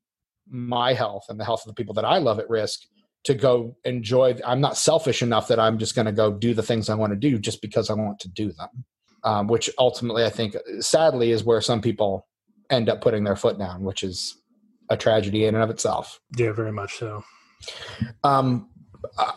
my 0.52 0.92
health 0.92 1.26
and 1.28 1.40
the 1.40 1.44
health 1.44 1.62
of 1.62 1.68
the 1.68 1.74
people 1.74 1.94
that 1.94 2.04
I 2.04 2.18
love 2.18 2.38
at 2.38 2.48
risk 2.48 2.80
to 3.24 3.34
go 3.34 3.76
enjoy. 3.84 4.36
I'm 4.46 4.60
not 4.60 4.76
selfish 4.76 5.22
enough 5.22 5.48
that 5.48 5.58
I'm 5.58 5.78
just 5.78 5.94
going 5.94 6.06
to 6.06 6.12
go 6.12 6.32
do 6.32 6.54
the 6.54 6.62
things 6.62 6.88
I 6.88 6.94
want 6.94 7.12
to 7.12 7.18
do 7.18 7.38
just 7.38 7.62
because 7.62 7.88
I 7.88 7.94
want 7.94 8.20
to 8.20 8.28
do 8.28 8.52
them. 8.52 8.84
Um, 9.24 9.46
which 9.46 9.70
ultimately, 9.78 10.24
I 10.24 10.30
think, 10.30 10.56
sadly, 10.80 11.30
is 11.30 11.44
where 11.44 11.60
some 11.60 11.80
people 11.80 12.26
end 12.70 12.88
up 12.88 13.00
putting 13.00 13.22
their 13.22 13.36
foot 13.36 13.56
down, 13.56 13.84
which 13.84 14.02
is 14.02 14.36
a 14.90 14.96
tragedy 14.96 15.44
in 15.44 15.54
and 15.54 15.62
of 15.62 15.70
itself. 15.70 16.20
yeah 16.36 16.52
very 16.52 16.72
much 16.72 16.98
so 16.98 17.22
Um, 18.24 18.68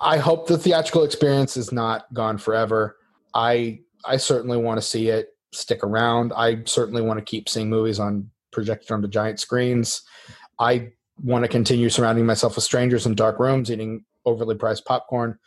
I 0.02 0.18
hope 0.18 0.48
the 0.48 0.58
theatrical 0.58 1.04
experience 1.04 1.56
is 1.58 1.72
not 1.72 2.12
gone 2.14 2.38
forever. 2.38 2.98
I 3.34 3.80
I 4.06 4.18
certainly 4.18 4.58
want 4.58 4.80
to 4.80 4.86
see 4.86 5.10
it 5.10 5.30
stick 5.54 5.84
around. 5.84 6.34
I 6.36 6.64
certainly 6.66 7.02
want 7.02 7.20
to 7.20 7.26
keep 7.26 7.48
seeing 7.50 7.70
movies 7.70 8.00
on 8.00 8.30
projected 8.52 8.92
onto 8.92 9.08
giant 9.08 9.40
screens. 9.40 10.02
I 10.60 10.94
want 11.24 11.44
to 11.44 11.48
continue 11.48 11.90
surrounding 11.90 12.26
myself 12.26 12.56
with 12.56 12.64
strangers 12.64 13.06
in 13.06 13.16
dark 13.16 13.40
rooms, 13.40 13.72
eating 13.72 14.04
overly 14.26 14.56
priced 14.56 14.86
popcorn, 14.86 15.38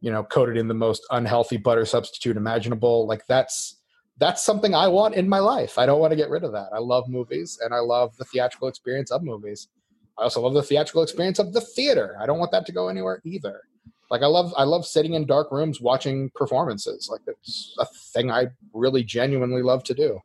you 0.00 0.10
know, 0.12 0.22
coated 0.22 0.56
in 0.56 0.68
the 0.68 0.74
most 0.74 1.02
unhealthy 1.10 1.56
butter 1.56 1.84
substitute 1.84 2.36
imaginable. 2.36 3.06
Like 3.06 3.26
that's 3.26 3.76
that's 4.18 4.42
something 4.42 4.74
I 4.74 4.88
want 4.88 5.14
in 5.14 5.28
my 5.28 5.38
life. 5.38 5.78
I 5.78 5.86
don't 5.86 6.00
want 6.00 6.10
to 6.10 6.16
get 6.16 6.30
rid 6.30 6.44
of 6.44 6.52
that. 6.52 6.70
I 6.74 6.78
love 6.78 7.08
movies 7.08 7.58
and 7.62 7.72
I 7.72 7.78
love 7.78 8.16
the 8.16 8.24
theatrical 8.24 8.68
experience 8.68 9.10
of 9.10 9.22
movies. 9.22 9.68
I 10.18 10.24
also 10.24 10.40
love 10.40 10.54
the 10.54 10.62
theatrical 10.62 11.02
experience 11.02 11.38
of 11.38 11.52
the 11.52 11.60
theater. 11.60 12.16
I 12.20 12.26
don't 12.26 12.38
want 12.38 12.50
that 12.50 12.66
to 12.66 12.72
go 12.72 12.88
anywhere 12.88 13.22
either. 13.24 13.62
Like 14.10 14.22
I 14.22 14.26
love 14.26 14.52
I 14.56 14.64
love 14.64 14.86
sitting 14.86 15.14
in 15.14 15.26
dark 15.26 15.52
rooms 15.52 15.80
watching 15.80 16.30
performances. 16.34 17.08
Like 17.10 17.20
it's 17.26 17.74
a 17.78 17.86
thing 18.12 18.30
I 18.30 18.46
really 18.72 19.04
genuinely 19.04 19.62
love 19.62 19.84
to 19.84 19.94
do. 19.94 20.20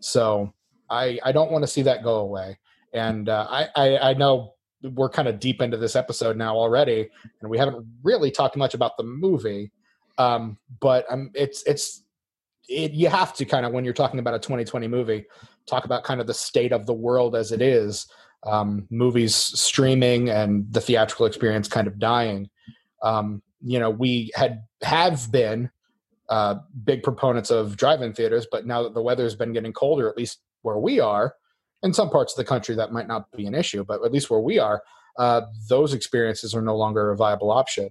So 0.00 0.52
I 0.90 1.18
I 1.22 1.32
don't 1.32 1.52
want 1.52 1.62
to 1.62 1.68
see 1.68 1.82
that 1.82 2.02
go 2.02 2.16
away. 2.16 2.58
And 2.96 3.28
uh, 3.28 3.46
I, 3.48 3.68
I 3.76 3.98
I 4.10 4.14
know 4.14 4.54
we're 4.82 5.08
kind 5.08 5.28
of 5.28 5.40
deep 5.40 5.60
into 5.60 5.76
this 5.76 5.96
episode 5.96 6.36
now 6.36 6.56
already, 6.56 7.08
and 7.40 7.50
we 7.50 7.58
haven't 7.58 7.86
really 8.02 8.30
talked 8.30 8.56
much 8.56 8.74
about 8.74 8.96
the 8.96 9.04
movie. 9.04 9.70
Um, 10.18 10.58
but 10.80 11.04
um, 11.10 11.30
it's 11.34 11.62
it's 11.64 12.02
it, 12.68 12.92
you 12.92 13.08
have 13.08 13.34
to 13.34 13.44
kind 13.44 13.66
of 13.66 13.72
when 13.72 13.84
you're 13.84 13.94
talking 13.94 14.18
about 14.18 14.34
a 14.34 14.38
2020 14.38 14.88
movie, 14.88 15.26
talk 15.66 15.84
about 15.84 16.04
kind 16.04 16.20
of 16.20 16.26
the 16.26 16.34
state 16.34 16.72
of 16.72 16.86
the 16.86 16.94
world 16.94 17.36
as 17.36 17.52
it 17.52 17.62
is 17.62 18.06
um, 18.44 18.86
movies 18.90 19.34
streaming 19.34 20.30
and 20.30 20.72
the 20.72 20.80
theatrical 20.80 21.26
experience 21.26 21.68
kind 21.68 21.86
of 21.86 21.98
dying. 21.98 22.48
Um, 23.02 23.42
you 23.62 23.78
know, 23.78 23.90
we 23.90 24.30
had 24.34 24.62
have 24.82 25.30
been 25.30 25.70
uh, 26.28 26.56
big 26.84 27.02
proponents 27.02 27.50
of 27.50 27.76
drive-in 27.76 28.12
theaters, 28.12 28.46
but 28.50 28.66
now 28.66 28.82
that 28.82 28.94
the 28.94 29.02
weather's 29.02 29.34
been 29.34 29.52
getting 29.52 29.72
colder, 29.72 30.08
at 30.08 30.16
least 30.16 30.40
where 30.62 30.78
we 30.78 31.00
are, 31.00 31.34
in 31.82 31.92
some 31.92 32.10
parts 32.10 32.32
of 32.32 32.36
the 32.36 32.44
country 32.44 32.74
that 32.74 32.92
might 32.92 33.06
not 33.08 33.30
be 33.32 33.46
an 33.46 33.54
issue, 33.54 33.84
but 33.84 34.04
at 34.04 34.12
least 34.12 34.30
where 34.30 34.40
we 34.40 34.58
are, 34.58 34.82
uh, 35.18 35.42
those 35.68 35.94
experiences 35.94 36.54
are 36.54 36.62
no 36.62 36.76
longer 36.76 37.10
a 37.10 37.16
viable 37.16 37.50
option. 37.50 37.90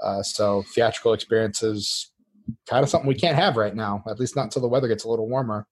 Uh, 0.00 0.22
so 0.22 0.62
theatrical 0.74 1.12
experiences 1.12 2.10
kind 2.68 2.82
of 2.82 2.88
something 2.88 3.08
we 3.08 3.14
can't 3.14 3.36
have 3.36 3.56
right 3.56 3.74
now, 3.74 4.02
at 4.08 4.20
least 4.20 4.36
not 4.36 4.44
until 4.44 4.62
the 4.62 4.68
weather 4.68 4.88
gets 4.88 5.04
a 5.04 5.08
little 5.08 5.28
warmer 5.28 5.66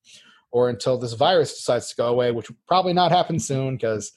or 0.50 0.68
until 0.68 0.98
this 0.98 1.12
virus 1.12 1.54
decides 1.54 1.88
to 1.90 1.96
go 1.96 2.06
away, 2.08 2.30
which 2.30 2.48
will 2.48 2.56
probably 2.66 2.92
not 2.92 3.10
happen 3.12 3.38
soon 3.38 3.76
because 3.76 4.12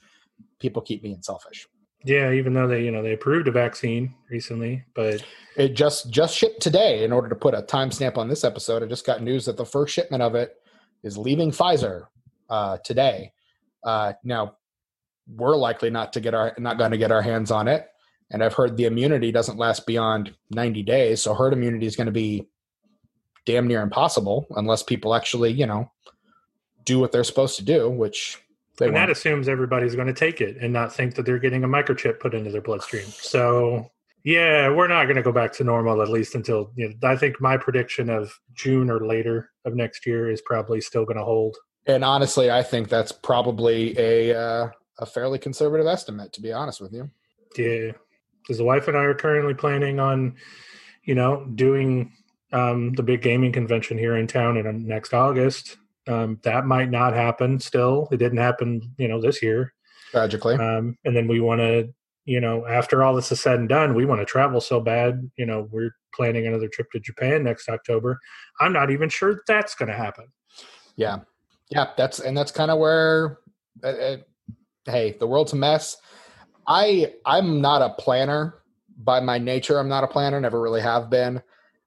people 0.59 0.81
keep 0.81 1.01
being 1.03 1.21
selfish. 1.21 1.67
yeah 2.05 2.31
even 2.31 2.53
though 2.53 2.67
they 2.67 2.83
you 2.83 2.91
know 2.91 3.01
they 3.03 3.13
approved 3.13 3.47
a 3.47 3.51
vaccine 3.51 4.13
recently 4.29 4.83
but 4.93 5.23
It 5.55 5.69
just 5.69 6.11
just 6.11 6.35
shipped 6.37 6.61
today. 6.61 7.03
In 7.03 7.11
order 7.11 7.27
to 7.29 7.35
put 7.35 7.55
a 7.55 7.63
timestamp 7.63 8.17
on 8.17 8.27
this 8.27 8.43
episode, 8.43 8.83
I 8.83 8.85
just 8.85 9.05
got 9.05 9.23
news 9.23 9.45
that 9.45 9.57
the 9.57 9.65
first 9.65 9.93
shipment 9.93 10.21
of 10.21 10.35
it 10.35 10.55
is 11.03 11.17
leaving 11.17 11.51
Pfizer 11.51 12.05
uh, 12.49 12.77
today. 12.83 13.33
Uh, 13.87 14.11
now, 14.21 14.57
we're 15.33 15.55
likely 15.55 15.89
not 15.89 16.11
to 16.13 16.19
get 16.19 16.33
our 16.33 16.53
not 16.57 16.77
going 16.77 16.91
to 16.91 16.97
get 16.97 17.11
our 17.11 17.21
hands 17.21 17.51
on 17.51 17.69
it, 17.69 17.87
and 18.29 18.43
I've 18.43 18.53
heard 18.53 18.75
the 18.75 18.83
immunity 18.83 19.31
doesn't 19.31 19.57
last 19.57 19.87
beyond 19.87 20.33
ninety 20.51 20.83
days. 20.83 21.21
So 21.21 21.33
herd 21.33 21.53
immunity 21.53 21.85
is 21.85 21.95
going 21.95 22.07
to 22.07 22.11
be 22.11 22.49
damn 23.45 23.65
near 23.65 23.81
impossible 23.81 24.45
unless 24.57 24.83
people 24.83 25.15
actually, 25.15 25.53
you 25.53 25.65
know, 25.65 25.89
do 26.83 26.99
what 26.99 27.13
they're 27.13 27.23
supposed 27.23 27.55
to 27.57 27.63
do, 27.63 27.89
which 27.89 28.41
they 28.77 28.87
and 28.87 28.95
that 28.95 29.07
won't. 29.07 29.11
assumes 29.11 29.47
everybody's 29.47 29.95
going 29.95 30.07
to 30.07 30.13
take 30.13 30.41
it 30.41 30.57
and 30.57 30.73
not 30.73 30.93
think 30.93 31.15
that 31.15 31.25
they're 31.25 31.39
getting 31.39 31.63
a 31.63 31.67
microchip 31.67 32.19
put 32.19 32.33
into 32.33 32.51
their 32.51 32.61
bloodstream. 32.61 33.05
So, 33.05 33.89
yeah, 34.25 34.69
we're 34.69 34.89
not 34.89 35.05
going 35.05 35.15
to 35.15 35.23
go 35.23 35.31
back 35.31 35.53
to 35.53 35.63
normal 35.63 36.01
at 36.01 36.09
least 36.09 36.35
until 36.35 36.71
you 36.75 36.89
know, 36.89 37.09
I 37.09 37.15
think 37.15 37.39
my 37.39 37.55
prediction 37.55 38.09
of 38.09 38.37
June 38.53 38.89
or 38.89 39.05
later 39.07 39.51
of 39.63 39.75
next 39.75 40.05
year 40.05 40.29
is 40.29 40.41
probably 40.41 40.81
still 40.81 41.05
going 41.05 41.17
to 41.17 41.23
hold. 41.23 41.55
And 41.87 42.03
honestly, 42.03 42.51
I 42.51 42.63
think 42.63 42.89
that's 42.89 43.11
probably 43.11 43.97
a 43.97 44.37
uh, 44.37 44.69
a 44.99 45.05
fairly 45.05 45.39
conservative 45.39 45.87
estimate, 45.87 46.33
to 46.33 46.41
be 46.41 46.51
honest 46.51 46.81
with 46.81 46.93
you. 46.93 47.09
Yeah, 47.57 47.91
because 48.41 48.57
the 48.57 48.63
wife 48.63 48.87
and 48.87 48.97
I 48.97 49.01
are 49.01 49.13
currently 49.13 49.53
planning 49.53 49.99
on, 49.99 50.35
you 51.03 51.15
know, 51.15 51.45
doing 51.55 52.13
um, 52.51 52.93
the 52.93 53.03
big 53.03 53.21
gaming 53.21 53.51
convention 53.51 53.97
here 53.97 54.17
in 54.17 54.27
town 54.27 54.57
in 54.57 54.67
uh, 54.67 54.71
next 54.73 55.13
August. 55.13 55.77
Um, 56.07 56.39
that 56.43 56.65
might 56.65 56.89
not 56.89 57.13
happen. 57.13 57.59
Still, 57.59 58.07
it 58.11 58.17
didn't 58.17 58.37
happen, 58.37 58.93
you 58.97 59.07
know, 59.07 59.21
this 59.21 59.41
year. 59.41 59.73
Tragically, 60.11 60.55
um, 60.55 60.97
and 61.03 61.15
then 61.15 61.27
we 61.27 61.39
want 61.39 61.59
to 61.59 61.93
you 62.25 62.41
know 62.41 62.65
after 62.67 63.03
all 63.03 63.15
this 63.15 63.31
is 63.31 63.39
said 63.39 63.57
and 63.57 63.69
done 63.69 63.93
we 63.93 64.05
want 64.05 64.19
to 64.19 64.25
travel 64.25 64.59
so 64.59 64.81
bad 64.81 65.31
you 65.37 65.45
know 65.45 65.67
we're 65.71 65.91
planning 66.13 66.45
another 66.45 66.67
trip 66.67 66.91
to 66.91 66.99
japan 66.99 67.41
next 67.41 67.69
october 67.69 68.19
i'm 68.59 68.73
not 68.73 68.91
even 68.91 69.07
sure 69.07 69.41
that's 69.47 69.75
going 69.75 69.87
to 69.87 69.95
happen 69.95 70.25
yeah, 70.97 71.19
yeah. 71.69 71.87
That's 71.97 72.19
and 72.19 72.35
that's 72.35 72.51
kind 72.51 72.71
of 72.71 72.79
where. 72.79 73.39
Uh, 73.83 73.87
uh, 73.87 74.17
hey, 74.85 75.15
the 75.19 75.27
world's 75.27 75.53
a 75.53 75.55
mess. 75.55 75.97
I 76.67 77.13
I'm 77.25 77.61
not 77.61 77.81
a 77.81 77.93
planner 78.01 78.55
by 78.97 79.19
my 79.19 79.37
nature. 79.37 79.79
I'm 79.79 79.89
not 79.89 80.03
a 80.03 80.07
planner. 80.07 80.39
Never 80.39 80.61
really 80.61 80.81
have 80.81 81.09
been. 81.09 81.41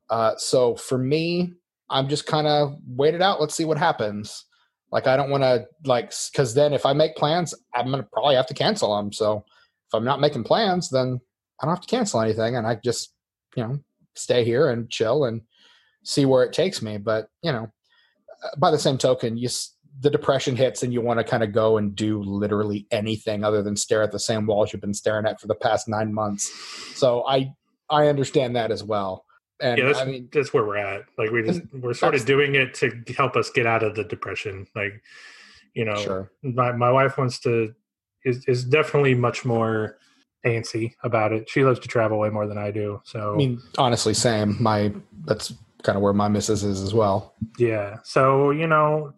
Uh, 0.09 0.37
so 0.37 0.77
for 0.77 0.99
me, 0.99 1.55
I'm 1.89 2.09
just 2.09 2.27
kind 2.27 2.47
of 2.47 2.77
wait 2.87 3.15
it 3.15 3.23
out. 3.23 3.41
Let's 3.41 3.55
see 3.55 3.65
what 3.65 3.79
happens. 3.79 4.45
Like 4.93 5.07
I 5.07 5.17
don't 5.17 5.31
want 5.31 5.43
to 5.43 5.67
like 5.85 6.13
because 6.33 6.55
then 6.55 6.73
if 6.73 6.87
I 6.87 6.93
make 6.93 7.17
plans, 7.17 7.55
I'm 7.75 7.91
gonna 7.91 8.07
probably 8.13 8.35
have 8.35 8.47
to 8.49 8.55
cancel 8.55 8.97
them. 8.97 9.13
So 9.13 9.45
if 9.89 9.95
I'm 9.95 10.05
not 10.05 10.21
making 10.21 10.45
plans, 10.45 10.91
then 10.91 11.21
I 11.61 11.67
don't 11.67 11.75
have 11.75 11.85
to 11.85 11.97
cancel 11.97 12.21
anything, 12.21 12.57
and 12.57 12.67
I 12.67 12.77
just 12.77 13.13
you 13.57 13.63
know 13.63 13.79
stay 14.15 14.45
here 14.45 14.71
and 14.71 14.91
chill 14.91 15.25
and 15.25 15.43
see 16.05 16.25
where 16.25 16.43
it 16.45 16.53
takes 16.53 16.83
me. 16.83 16.99
But 16.99 17.29
you 17.43 17.53
know, 17.53 17.71
by 18.59 18.71
the 18.71 18.79
same 18.79 18.99
token, 18.99 19.37
you 19.37 19.49
the 20.01 20.11
depression 20.11 20.57
hits 20.57 20.83
and 20.83 20.93
you 20.93 21.01
want 21.01 21.19
to 21.19 21.25
kind 21.25 21.43
of 21.43 21.53
go 21.53 21.77
and 21.77 21.95
do 21.95 22.23
literally 22.23 22.87
anything 22.91 23.45
other 23.45 23.63
than 23.63 23.77
stare 23.77 24.03
at 24.03 24.13
the 24.13 24.19
same 24.19 24.47
walls 24.47 24.73
you've 24.73 24.81
been 24.81 24.95
staring 24.95 25.27
at 25.27 25.41
for 25.41 25.47
the 25.47 25.55
past 25.55 25.89
nine 25.89 26.13
months. 26.13 26.51
So 26.99 27.27
I 27.27 27.53
I 27.91 28.07
understand 28.07 28.57
that 28.57 28.71
as 28.71 28.83
well. 28.83 29.25
And 29.61 29.79
yeah, 29.79 29.87
that's, 29.87 29.99
I 29.99 30.05
mean, 30.07 30.29
that's 30.33 30.55
where 30.55 30.65
we're 30.65 30.79
at. 30.79 31.03
Like 31.19 31.31
we 31.31 31.43
just 31.43 31.61
we're 31.75 31.93
sort 31.93 32.15
of 32.15 32.25
doing 32.25 32.55
it 32.55 32.73
to 32.75 32.91
help 33.17 33.37
us 33.37 33.51
get 33.51 33.67
out 33.67 33.83
of 33.83 33.95
the 33.95 34.05
depression. 34.05 34.67
Like 34.75 35.03
you 35.75 35.85
know, 35.85 35.97
sure. 35.97 36.33
my 36.43 36.73
my 36.73 36.91
wife 36.91 37.19
wants 37.19 37.39
to 37.41 37.75
is 38.25 38.45
is 38.47 38.65
definitely 38.65 39.15
much 39.15 39.45
more 39.45 39.99
antsy 40.47 40.95
about 41.03 41.33
it. 41.33 41.49
She 41.49 41.65
loves 41.65 41.79
to 41.81 41.89
travel 41.89 42.19
way 42.19 42.31
more 42.31 42.47
than 42.47 42.57
I 42.57 42.71
do. 42.71 43.03
So 43.05 43.35
I 43.35 43.37
mean, 43.37 43.61
honestly, 43.77 44.15
same. 44.15 44.57
My 44.63 44.93
that's 45.27 45.53
kind 45.83 45.97
of 45.97 46.03
where 46.03 46.13
my 46.13 46.29
missus 46.29 46.65
is 46.65 46.83
as 46.83 46.95
well. 46.95 47.35
Yeah. 47.59 47.99
So 48.05 48.51
you 48.51 48.67
know, 48.67 49.13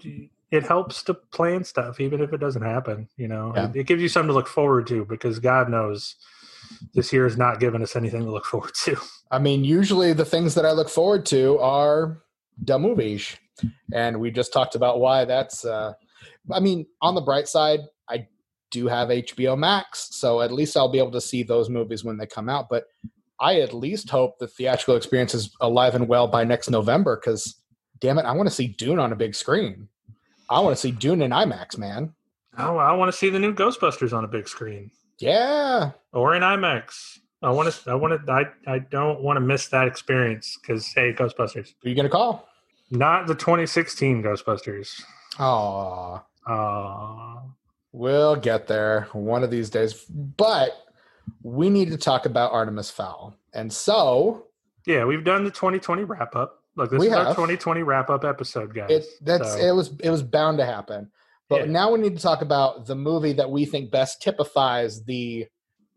it 0.51 0.67
helps 0.67 1.03
to 1.05 1.15
plan 1.15 1.65
stuff, 1.65 1.99
even 1.99 2.21
if 2.21 2.33
it 2.33 2.39
doesn't 2.39 2.63
happen. 2.63 3.09
You 3.17 3.29
know, 3.29 3.53
yeah. 3.57 3.73
it, 3.75 3.87
gives 3.87 4.03
you 4.03 4.09
something 4.09 4.29
to 4.29 4.35
look 4.35 4.49
forward 4.49 4.87
to 4.89 5.05
because 5.07 5.39
God 5.39 5.69
knows 5.71 6.17
this 6.95 7.13
year 7.13 7.25
has 7.25 7.37
not 7.37 7.59
given 7.59 7.83
us 7.83 7.97
anything 7.97 8.25
to 8.25 8.31
look 8.31 8.45
forward 8.45 8.75
to. 8.85 8.97
I 9.31 9.39
mean, 9.39 9.65
usually 9.65 10.13
the 10.13 10.27
things 10.27 10.55
that 10.55 10.67
I 10.67 10.73
look 10.73 10.91
forward 10.91 11.25
to 11.27 11.59
are 11.59 12.23
the 12.63 12.79
movies, 12.79 13.35
and 13.93 14.21
we 14.21 14.31
just 14.31 14.53
talked 14.53 14.75
about 14.75 15.01
why 15.01 15.25
that's. 15.25 15.65
Uh, 15.65 15.95
I 16.51 16.61
mean, 16.61 16.87
on 17.01 17.15
the 17.15 17.21
bright 17.23 17.49
side, 17.49 17.81
I 18.09 18.27
do 18.71 18.89
have 18.89 19.09
HBO 19.09 19.57
Max, 19.57 20.09
so 20.13 20.43
at 20.43 20.53
least 20.53 20.77
I'll 20.77 20.93
be 20.93 20.99
able 20.99 21.13
to 21.13 21.21
see 21.21 21.43
those 21.43 21.71
movies 21.71 22.05
when 22.05 22.19
they 22.19 22.27
come 22.27 22.51
out. 22.51 22.69
But 22.69 22.85
I 23.43 23.61
at 23.61 23.75
least 23.75 24.09
hope 24.09 24.39
the 24.39 24.47
theatrical 24.47 24.95
experience 24.95 25.35
is 25.35 25.55
alive 25.61 25.97
and 25.97 26.07
well 26.07 26.29
by 26.29 26.45
next 26.45 26.71
November 26.71 27.17
because, 27.17 27.57
damn 27.99 28.17
it, 28.19 28.25
I 28.25 28.33
want 28.33 28.49
to 28.49 28.55
see 28.55 28.69
Dune 28.69 29.01
on 29.01 29.13
a 29.13 29.17
big 29.17 29.35
screen. 29.35 29.89
I 30.49 30.61
want 30.61 30.77
to 30.77 30.81
see 30.81 30.93
Dune 30.93 31.23
in 31.23 31.33
IMAX, 31.33 31.77
man. 31.77 32.15
Oh, 32.57 32.77
I 32.77 32.93
want 32.93 33.11
to 33.11 33.19
see 33.19 33.31
the 33.31 33.41
new 33.41 33.53
Ghostbusters 33.53 34.17
on 34.17 34.23
a 34.23 34.29
big 34.29 34.47
screen. 34.47 34.93
Yeah, 35.19 35.91
or 36.13 36.37
in 36.37 36.43
IMAX. 36.43 37.19
I 37.43 37.51
want 37.51 37.73
to. 37.73 37.91
I 37.91 37.95
want 37.97 38.25
to. 38.25 38.33
I. 38.33 38.45
I 38.67 38.79
don't 38.79 39.21
want 39.21 39.39
to 39.39 39.41
miss 39.41 39.67
that 39.69 39.89
experience 39.89 40.57
because 40.61 40.87
hey, 40.93 41.13
Ghostbusters. 41.13 41.75
Who 41.83 41.87
are 41.87 41.89
you 41.89 41.97
gonna 41.97 42.09
call? 42.09 42.49
Not 42.93 43.27
the 43.27 43.35
2016 43.35 44.23
Ghostbusters. 44.23 45.03
Oh. 45.41 46.23
Uh, 46.47 47.41
we'll 47.93 48.37
get 48.37 48.67
there 48.67 49.09
one 49.13 49.43
of 49.43 49.51
these 49.51 49.71
days. 49.71 50.05
But 50.05 50.77
we 51.43 51.71
need 51.71 51.91
to 51.91 51.97
talk 51.97 52.27
about 52.27 52.53
Artemis 52.53 52.91
Fowl. 52.91 53.35
And 53.53 53.73
so. 53.73 54.47
Yeah, 54.87 55.05
we've 55.05 55.25
done 55.25 55.45
the 55.45 55.51
2020 55.51 56.05
wrap 56.05 56.35
up. 56.35 56.63
Look, 56.77 56.91
this 56.91 57.01
we 57.01 57.07
is 57.07 57.13
have. 57.13 57.27
our 57.29 57.35
2020 57.35 57.83
wrap 57.83 58.11
up 58.11 58.25
episode, 58.25 58.75
guys. 58.75 58.91
It, 58.91 59.05
that's 59.21 59.53
so. 59.53 59.59
it 59.59 59.73
was 59.73 59.93
it 60.01 60.11
was 60.11 60.23
bound 60.23 60.59
to 60.59 60.65
happen. 60.65 61.11
But 61.49 61.67
yeah. 61.67 61.73
now 61.73 61.93
we 61.93 62.01
need 62.01 62.17
to 62.17 62.23
talk 62.23 62.41
about 62.41 62.87
the 62.87 62.95
movie 62.95 63.35
that 63.35 63.51
we 63.51 63.67
think 63.67 63.91
best 63.91 64.23
typifies 64.23 65.05
the 65.05 65.47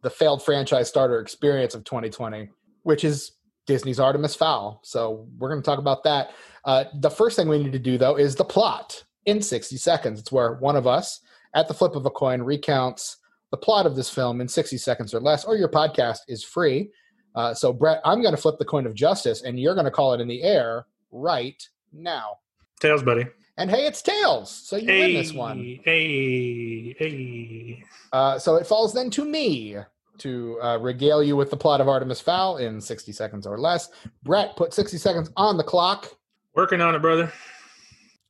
the 0.01 0.09
failed 0.09 0.43
franchise 0.43 0.89
starter 0.89 1.19
experience 1.19 1.73
of 1.73 1.83
2020, 1.85 2.49
which 2.83 3.03
is 3.03 3.31
Disney's 3.65 3.99
Artemis 3.99 4.35
Fowl. 4.35 4.81
So 4.83 5.27
we're 5.37 5.49
going 5.49 5.61
to 5.61 5.65
talk 5.65 5.79
about 5.79 6.03
that. 6.03 6.31
Uh, 6.63 6.85
the 6.99 7.09
first 7.09 7.35
thing 7.35 7.47
we 7.47 7.63
need 7.63 7.71
to 7.71 7.79
do 7.79 7.97
though 7.97 8.17
is 8.17 8.35
the 8.35 8.45
plot 8.45 9.03
in 9.25 9.41
60 9.41 9.77
seconds. 9.77 10.19
It's 10.19 10.31
where 10.31 10.53
one 10.55 10.75
of 10.75 10.87
us, 10.87 11.21
at 11.53 11.67
the 11.67 11.73
flip 11.73 11.95
of 11.95 12.05
a 12.05 12.11
coin, 12.11 12.41
recounts 12.41 13.17
the 13.55 13.65
plot 13.65 13.85
of 13.85 13.95
this 13.95 14.09
film 14.09 14.41
in 14.41 14.47
60 14.47 14.77
seconds 14.77 15.13
or 15.13 15.19
less, 15.21 15.45
or 15.45 15.55
your 15.55 15.69
podcast 15.69 16.19
is 16.27 16.43
free. 16.43 16.89
Uh, 17.35 17.53
so, 17.53 17.71
Brett, 17.71 18.01
I'm 18.03 18.21
going 18.21 18.35
to 18.35 18.41
flip 18.41 18.57
the 18.59 18.65
coin 18.65 18.85
of 18.85 18.93
justice, 18.93 19.43
and 19.43 19.59
you're 19.59 19.75
going 19.75 19.85
to 19.85 19.91
call 19.91 20.13
it 20.13 20.19
in 20.19 20.27
the 20.27 20.43
air 20.43 20.85
right 21.11 21.61
now. 21.93 22.39
Tails, 22.79 23.03
buddy. 23.03 23.25
And 23.57 23.69
hey, 23.69 23.85
it's 23.85 24.01
Tails. 24.01 24.51
So 24.51 24.75
you 24.75 24.87
hey, 24.87 24.99
win 24.99 25.13
this 25.13 25.31
one. 25.31 25.79
Hey, 25.85 26.93
hey. 26.99 27.83
Uh, 28.11 28.37
so 28.37 28.55
it 28.55 28.67
falls 28.67 28.93
then 28.93 29.09
to 29.11 29.23
me 29.23 29.77
to 30.17 30.59
uh, 30.61 30.77
regale 30.79 31.23
you 31.23 31.37
with 31.37 31.49
the 31.49 31.57
plot 31.57 31.79
of 31.79 31.87
Artemis 31.87 32.19
Fowl 32.19 32.57
in 32.57 32.81
60 32.81 33.13
seconds 33.13 33.47
or 33.47 33.57
less. 33.57 33.89
Brett, 34.23 34.57
put 34.57 34.73
60 34.73 34.97
seconds 34.97 35.29
on 35.37 35.55
the 35.55 35.63
clock. 35.63 36.09
Working 36.53 36.81
on 36.81 36.95
it, 36.95 36.99
brother 36.99 37.31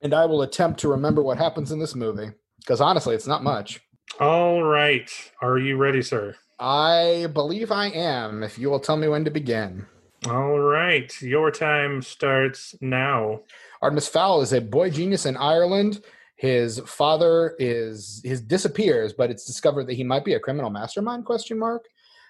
and 0.05 0.13
I 0.13 0.25
will 0.25 0.43
attempt 0.43 0.79
to 0.81 0.89
remember 0.89 1.23
what 1.23 1.39
happens 1.39 1.71
in 1.71 1.79
this 1.79 1.95
movie 1.95 2.29
because 2.59 2.79
honestly, 2.79 3.15
it's 3.15 3.25
not 3.25 3.43
much. 3.43 3.81
All 4.19 4.63
right. 4.63 5.12
Are 5.41 5.58
you 5.58 5.75
ready, 5.75 6.01
sir? 6.01 6.36
I 6.58 7.28
believe 7.34 7.69
I 7.69 7.88
am, 7.88 8.43
if 8.43 8.58
you 8.58 8.69
will 8.69 8.80
tell 8.80 8.95
me 8.95 9.10
when 9.10 9.25
to 9.25 9.30
begin. 9.32 9.86
All 10.30 10.58
right. 10.58 11.12
Your 11.21 11.51
time 11.51 12.01
starts 12.01 12.75
now. 12.80 13.41
Artemis 13.82 14.08
Fowl 14.08 14.41
is 14.41 14.54
a 14.54 14.62
boy 14.62 14.89
genius 14.89 15.25
in 15.25 15.36
Ireland. 15.36 16.01
His 16.38 16.80
father 16.86 17.56
is 17.60 18.21
his 18.23 18.39
disappears, 18.39 19.12
but 19.12 19.30
it's 19.32 19.45
discovered 19.45 19.88
that 19.88 19.95
he 19.95 20.04
might 20.06 20.23
be 20.23 20.36
a 20.36 20.39
criminal 20.39 20.69
mastermind 20.69 21.25
question 21.25 21.60
mark. 21.60 21.86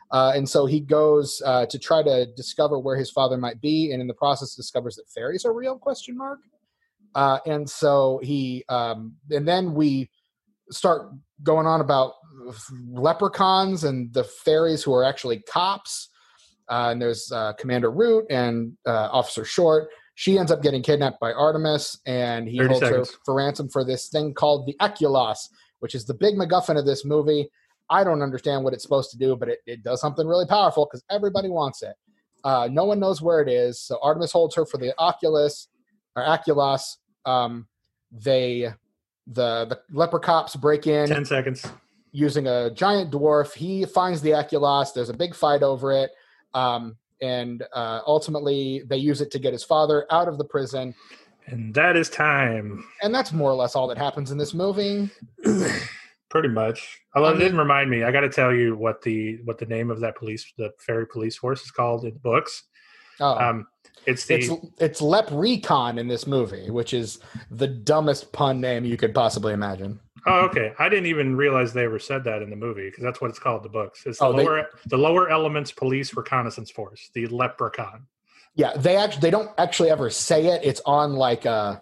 Uh, 0.09 0.31
and 0.35 0.49
so 0.49 0.65
he 0.65 0.79
goes 0.79 1.39
uh, 1.45 1.67
to 1.67 1.77
try 1.77 2.01
to 2.01 2.25
discover 2.35 2.79
where 2.79 2.97
his 2.97 3.11
father 3.11 3.37
might 3.37 3.61
be, 3.61 3.91
and 3.91 4.01
in 4.01 4.07
the 4.07 4.13
process 4.13 4.55
discovers 4.55 4.95
that 4.95 5.07
fairies 5.09 5.45
are 5.45 5.53
real 5.53 5.77
question 5.77 6.17
mark. 6.17 6.39
Uh, 7.13 7.37
and 7.45 7.69
so 7.69 8.19
he, 8.23 8.65
um, 8.69 9.13
and 9.29 9.47
then 9.47 9.73
we 9.73 10.09
start 10.71 11.11
going 11.43 11.67
on 11.67 11.81
about 11.81 12.13
leprechauns 12.91 13.83
and 13.83 14.13
the 14.13 14.23
fairies 14.23 14.83
who 14.83 14.93
are 14.93 15.03
actually 15.03 15.39
cops. 15.41 16.09
Uh, 16.69 16.89
and 16.91 17.01
there's 17.01 17.31
uh, 17.31 17.53
Commander 17.53 17.91
Root 17.91 18.25
and 18.29 18.73
uh, 18.87 19.09
Officer 19.11 19.45
Short. 19.45 19.89
She 20.15 20.37
ends 20.39 20.51
up 20.51 20.63
getting 20.63 20.81
kidnapped 20.81 21.19
by 21.19 21.33
Artemis, 21.33 21.99
and 22.05 22.47
he 22.47 22.57
holds 22.57 22.79
seconds. 22.79 23.11
her 23.11 23.17
for 23.25 23.35
ransom 23.35 23.69
for 23.69 23.83
this 23.83 24.07
thing 24.07 24.33
called 24.33 24.65
the 24.65 24.75
Aculos, 24.79 25.37
which 25.79 25.93
is 25.93 26.05
the 26.05 26.13
big 26.13 26.35
MacGuffin 26.35 26.79
of 26.79 26.85
this 26.85 27.05
movie. 27.05 27.49
I 27.89 28.03
don't 28.03 28.21
understand 28.21 28.63
what 28.63 28.73
it's 28.73 28.81
supposed 28.81 29.11
to 29.11 29.17
do, 29.17 29.35
but 29.35 29.49
it, 29.49 29.59
it 29.67 29.83
does 29.83 30.01
something 30.01 30.25
really 30.25 30.47
powerful 30.47 30.85
because 30.85 31.03
everybody 31.11 31.49
wants 31.49 31.83
it. 31.83 31.95
Uh, 32.43 32.69
no 32.71 32.85
one 32.85 32.99
knows 32.99 33.21
where 33.21 33.41
it 33.41 33.49
is, 33.49 33.81
so 33.81 33.99
Artemis 34.01 34.31
holds 34.31 34.55
her 34.55 34.65
for 34.65 34.77
the 34.77 34.93
Oculus 34.97 35.67
or 36.15 36.23
Aculos, 36.23 36.97
um, 37.25 37.67
they 38.11 38.71
the 39.27 39.65
the 39.65 39.81
leper 39.91 40.19
cops 40.19 40.55
break 40.55 40.87
in. 40.87 41.07
Ten 41.07 41.25
seconds. 41.25 41.65
Using 42.11 42.47
a 42.47 42.69
giant 42.71 43.11
dwarf, 43.11 43.53
he 43.53 43.85
finds 43.85 44.21
the 44.21 44.31
Aculos. 44.31 44.93
There's 44.93 45.09
a 45.09 45.13
big 45.13 45.35
fight 45.35 45.63
over 45.63 45.91
it, 45.91 46.11
um, 46.53 46.95
and 47.21 47.63
uh, 47.73 48.01
ultimately 48.07 48.83
they 48.87 48.97
use 48.97 49.19
it 49.19 49.31
to 49.31 49.39
get 49.39 49.51
his 49.51 49.63
father 49.63 50.05
out 50.09 50.27
of 50.27 50.37
the 50.37 50.45
prison. 50.45 50.95
And 51.47 51.73
that 51.75 51.95
is 51.95 52.09
time. 52.09 52.83
And 53.03 53.13
that's 53.13 53.31
more 53.31 53.51
or 53.51 53.55
less 53.55 53.75
all 53.75 53.87
that 53.89 53.97
happens 53.97 54.31
in 54.31 54.37
this 54.37 54.53
movie. 54.53 55.09
Pretty 56.29 56.47
much. 56.47 56.99
Although 57.13 57.29
I 57.29 57.31
mean, 57.33 57.41
it 57.41 57.43
didn't 57.43 57.59
remind 57.59 57.89
me, 57.89 58.03
I 58.03 58.11
got 58.11 58.21
to 58.21 58.29
tell 58.29 58.53
you 58.53 58.75
what 58.75 59.01
the 59.01 59.39
what 59.43 59.57
the 59.57 59.65
name 59.65 59.91
of 59.91 59.99
that 59.99 60.17
police, 60.17 60.51
the 60.57 60.71
fairy 60.79 61.05
police 61.05 61.37
force, 61.37 61.61
is 61.63 61.71
called 61.71 62.03
in 62.05 62.13
the 62.13 62.19
books. 62.19 62.63
Oh. 63.19 63.37
Um, 63.37 63.67
it's 64.05 64.25
the, 64.25 64.35
it's 64.35 64.49
it's 64.77 65.01
LEPrecon 65.01 65.97
in 65.99 66.07
this 66.07 66.27
movie, 66.27 66.69
which 66.69 66.93
is 66.93 67.19
the 67.51 67.67
dumbest 67.67 68.31
pun 68.31 68.61
name 68.61 68.85
you 68.85 68.97
could 68.97 69.13
possibly 69.13 69.53
imagine. 69.53 69.99
Oh, 70.27 70.41
okay. 70.45 70.73
I 70.79 70.89
didn't 70.89 71.05
even 71.05 71.35
realize 71.35 71.71
they 71.71 71.85
ever 71.85 71.99
said 71.99 72.23
that 72.23 72.41
in 72.41 72.49
the 72.49 72.55
movie 72.55 72.89
because 72.89 73.03
that's 73.03 73.21
what 73.21 73.29
it's 73.29 73.39
called 73.39 73.63
the 73.63 73.69
books. 73.69 74.03
It's 74.05 74.19
the 74.19 74.25
oh, 74.25 74.31
lower 74.31 74.61
they, 74.61 74.89
the 74.89 74.97
lower 74.97 75.29
elements 75.29 75.71
police 75.71 76.15
reconnaissance 76.15 76.71
force, 76.71 77.09
the 77.13 77.27
LEPrecon. 77.27 78.01
Yeah, 78.55 78.73
they 78.75 78.95
actually 78.95 79.21
they 79.21 79.31
don't 79.31 79.51
actually 79.57 79.91
ever 79.91 80.09
say 80.09 80.47
it. 80.47 80.61
It's 80.63 80.81
on 80.85 81.13
like 81.13 81.45
a 81.45 81.49
uh, 81.49 81.79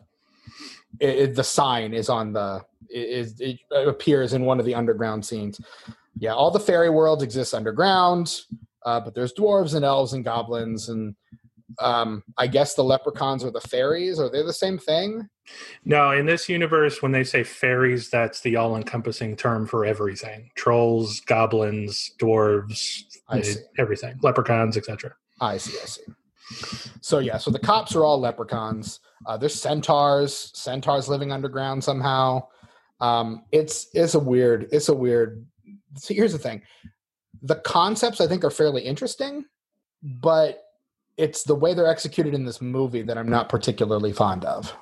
it, 0.99 1.09
it, 1.09 1.35
the 1.35 1.43
sign 1.43 1.93
is 1.93 2.09
on 2.09 2.33
the 2.33 2.65
it, 2.89 3.39
it, 3.39 3.59
appears 3.87 4.33
in 4.33 4.43
one 4.43 4.59
of 4.59 4.65
the 4.65 4.75
underground 4.75 5.25
scenes. 5.25 5.61
Yeah, 6.17 6.33
all 6.33 6.51
the 6.51 6.59
fairy 6.59 6.89
worlds 6.89 7.23
exist 7.23 7.53
underground, 7.53 8.41
uh, 8.85 8.99
but 8.99 9.15
there's 9.15 9.33
dwarves 9.33 9.73
and 9.73 9.85
elves 9.85 10.13
and 10.13 10.23
goblins 10.23 10.89
and 10.89 11.15
um, 11.79 12.23
I 12.37 12.47
guess 12.47 12.75
the 12.75 12.83
leprechauns 12.83 13.43
are 13.43 13.51
the 13.51 13.61
fairies. 13.61 14.19
Are 14.19 14.29
they 14.29 14.43
the 14.43 14.53
same 14.53 14.77
thing? 14.77 15.27
No, 15.85 16.11
in 16.11 16.25
this 16.25 16.47
universe, 16.47 17.01
when 17.01 17.11
they 17.11 17.23
say 17.23 17.43
fairies, 17.43 18.09
that's 18.09 18.41
the 18.41 18.55
all-encompassing 18.55 19.35
term 19.35 19.67
for 19.67 19.85
everything: 19.85 20.49
trolls, 20.55 21.19
goblins, 21.21 22.11
dwarves, 22.19 23.03
everything, 23.77 24.19
leprechauns, 24.21 24.77
etc. 24.77 25.13
I 25.41 25.57
see. 25.57 25.77
I 25.81 25.85
see. 25.85 26.03
So 27.01 27.19
yeah, 27.19 27.37
so 27.37 27.51
the 27.51 27.59
cops 27.59 27.95
are 27.95 28.03
all 28.03 28.19
leprechauns. 28.19 28.99
Uh, 29.25 29.37
there's 29.37 29.59
centaurs, 29.59 30.51
centaurs 30.53 31.07
living 31.07 31.31
underground 31.31 31.83
somehow. 31.83 32.47
Um, 32.99 33.43
it's 33.51 33.87
it's 33.93 34.15
a 34.15 34.19
weird. 34.19 34.67
It's 34.71 34.89
a 34.89 34.93
weird. 34.93 35.45
See, 35.97 36.13
here's 36.13 36.33
the 36.33 36.39
thing: 36.39 36.61
the 37.41 37.55
concepts 37.55 38.21
I 38.21 38.27
think 38.27 38.43
are 38.43 38.49
fairly 38.49 38.81
interesting, 38.83 39.45
but 40.01 40.63
it's 41.17 41.43
the 41.43 41.55
way 41.55 41.73
they're 41.73 41.87
executed 41.87 42.33
in 42.33 42.45
this 42.45 42.61
movie 42.61 43.01
that 43.03 43.17
I'm 43.17 43.29
not 43.29 43.49
particularly 43.49 44.13
fond 44.13 44.45
of. 44.45 44.75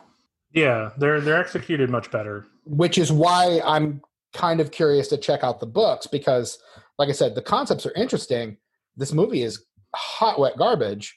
Yeah, 0.53 0.91
they're 0.97 1.21
they're 1.21 1.39
executed 1.39 1.89
much 1.89 2.11
better. 2.11 2.45
Which 2.65 2.97
is 2.97 3.11
why 3.11 3.61
I'm 3.65 4.01
kind 4.33 4.61
of 4.61 4.71
curious 4.71 5.07
to 5.09 5.17
check 5.17 5.43
out 5.43 5.59
the 5.59 5.65
books 5.65 6.07
because 6.07 6.57
like 6.97 7.09
I 7.09 7.13
said, 7.13 7.35
the 7.35 7.41
concepts 7.41 7.85
are 7.85 7.93
interesting. 7.93 8.57
This 8.95 9.13
movie 9.13 9.41
is 9.41 9.65
hot 9.95 10.39
wet 10.39 10.57
garbage, 10.57 11.15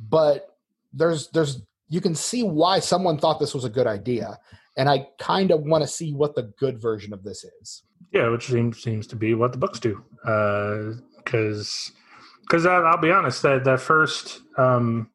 but 0.00 0.56
there's 0.92 1.28
there's 1.30 1.62
you 1.88 2.00
can 2.00 2.14
see 2.14 2.42
why 2.42 2.80
someone 2.80 3.18
thought 3.18 3.38
this 3.38 3.54
was 3.54 3.64
a 3.64 3.70
good 3.70 3.86
idea. 3.86 4.38
And 4.76 4.88
I 4.88 5.08
kind 5.18 5.50
of 5.50 5.62
want 5.62 5.82
to 5.82 5.88
see 5.88 6.12
what 6.12 6.34
the 6.34 6.52
good 6.58 6.80
version 6.80 7.12
of 7.12 7.22
this 7.22 7.44
is. 7.62 7.82
Yeah, 8.12 8.28
which 8.28 8.46
seems 8.46 8.82
seems 8.82 9.06
to 9.08 9.16
be 9.16 9.34
what 9.34 9.52
the 9.52 9.58
books 9.58 9.80
do. 9.80 10.02
Because 10.22 11.92
uh, 11.94 11.98
because 12.46 12.64
I'll 12.66 12.96
be 13.00 13.10
honest 13.10 13.42
that 13.42 13.64
that 13.64 13.80
first 13.80 14.40
um, 14.56 15.10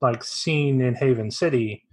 like 0.00 0.22
scene 0.24 0.80
in 0.80 0.94
Haven 0.94 1.30
City, 1.30 1.84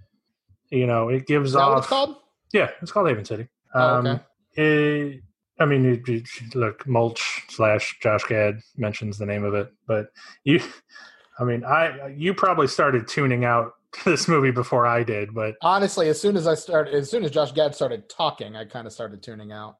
you 0.69 0.87
know, 0.87 1.09
it 1.09 1.27
gives 1.27 1.49
Is 1.49 1.53
that 1.53 1.59
off. 1.61 1.69
what 1.69 1.77
it's 1.79 1.87
called? 1.87 2.15
Yeah, 2.53 2.69
it's 2.81 2.91
called 2.91 3.07
Haven 3.07 3.25
City. 3.25 3.47
Oh, 3.75 3.95
Um, 3.97 4.07
okay. 4.07 4.23
it, 4.55 5.21
I 5.59 5.65
mean, 5.65 5.85
it, 5.85 6.07
it- 6.09 6.55
look, 6.55 6.87
Mulch 6.87 7.43
slash 7.49 7.97
Josh 8.01 8.23
Gad 8.25 8.59
mentions 8.77 9.17
the 9.17 9.25
name 9.25 9.43
of 9.43 9.53
it, 9.53 9.71
but 9.87 10.07
you, 10.43 10.59
I 11.39 11.43
mean, 11.43 11.63
I 11.63 12.07
you 12.15 12.33
probably 12.33 12.67
started 12.67 13.07
tuning 13.07 13.45
out 13.45 13.73
this 14.05 14.27
movie 14.27 14.51
before 14.51 14.85
I 14.87 15.03
did, 15.03 15.33
but 15.33 15.55
Honestly, 15.61 16.09
as 16.09 16.19
soon 16.19 16.35
as 16.35 16.47
I 16.47 16.55
started, 16.55 16.93
as 16.95 17.09
soon 17.09 17.23
as 17.23 17.31
Josh 17.31 17.51
Gad 17.51 17.75
started 17.75 18.09
talking, 18.09 18.55
I 18.55 18.65
kind 18.65 18.87
of 18.87 18.93
started 18.93 19.21
tuning 19.23 19.51
out. 19.51 19.75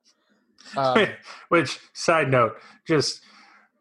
Um, 0.77 1.07
which 1.49 1.79
side 1.93 2.29
note, 2.31 2.53
just 2.87 3.21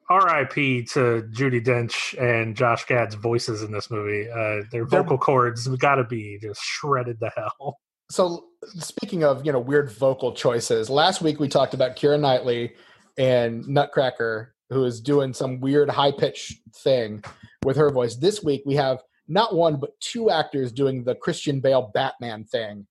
R.I.P. 0.09 0.85
to 0.93 1.23
Judi 1.33 1.65
Dench 1.65 2.19
and 2.21 2.57
Josh 2.57 2.85
Gad's 2.87 3.15
voices 3.15 3.63
in 3.63 3.73
this 3.73 3.91
movie. 3.91 4.29
Uh, 4.31 4.63
their 4.71 4.85
vocal 4.85 5.19
cords 5.19 5.67
got 5.69 5.97
to 5.97 6.05
be 6.05 6.39
just 6.41 6.61
shredded 6.63 7.21
to 7.21 7.31
hell. 7.37 7.79
so 8.11 8.45
speaking 8.75 9.25
of 9.25 9.45
you 9.47 9.53
know 9.53 9.61
weird 9.61 9.91
vocal 9.93 10.33
choices, 10.33 10.91
last 10.91 11.23
week 11.23 11.41
we 11.41 11.49
talked 11.49 11.75
about 11.75 11.97
Keira 11.97 12.21
Knightley 12.21 12.73
and 13.17 13.67
Nutcracker, 13.67 14.55
who 14.71 14.85
is 14.85 15.01
doing 15.01 15.33
some 15.33 15.61
weird 15.61 15.89
high 15.89 16.13
pitched 16.13 16.61
thing 16.83 17.23
with 17.65 17.77
her 17.77 17.91
voice. 17.91 18.17
This 18.17 18.43
week 18.43 18.63
we 18.67 18.75
have 18.75 19.03
not 19.29 19.55
one 19.55 19.77
but 19.77 19.99
two 20.01 20.31
actors 20.31 20.73
doing 20.73 21.05
the 21.05 21.15
Christian 21.15 21.61
Bale 21.61 21.91
Batman 21.95 22.45
thing 22.45 22.87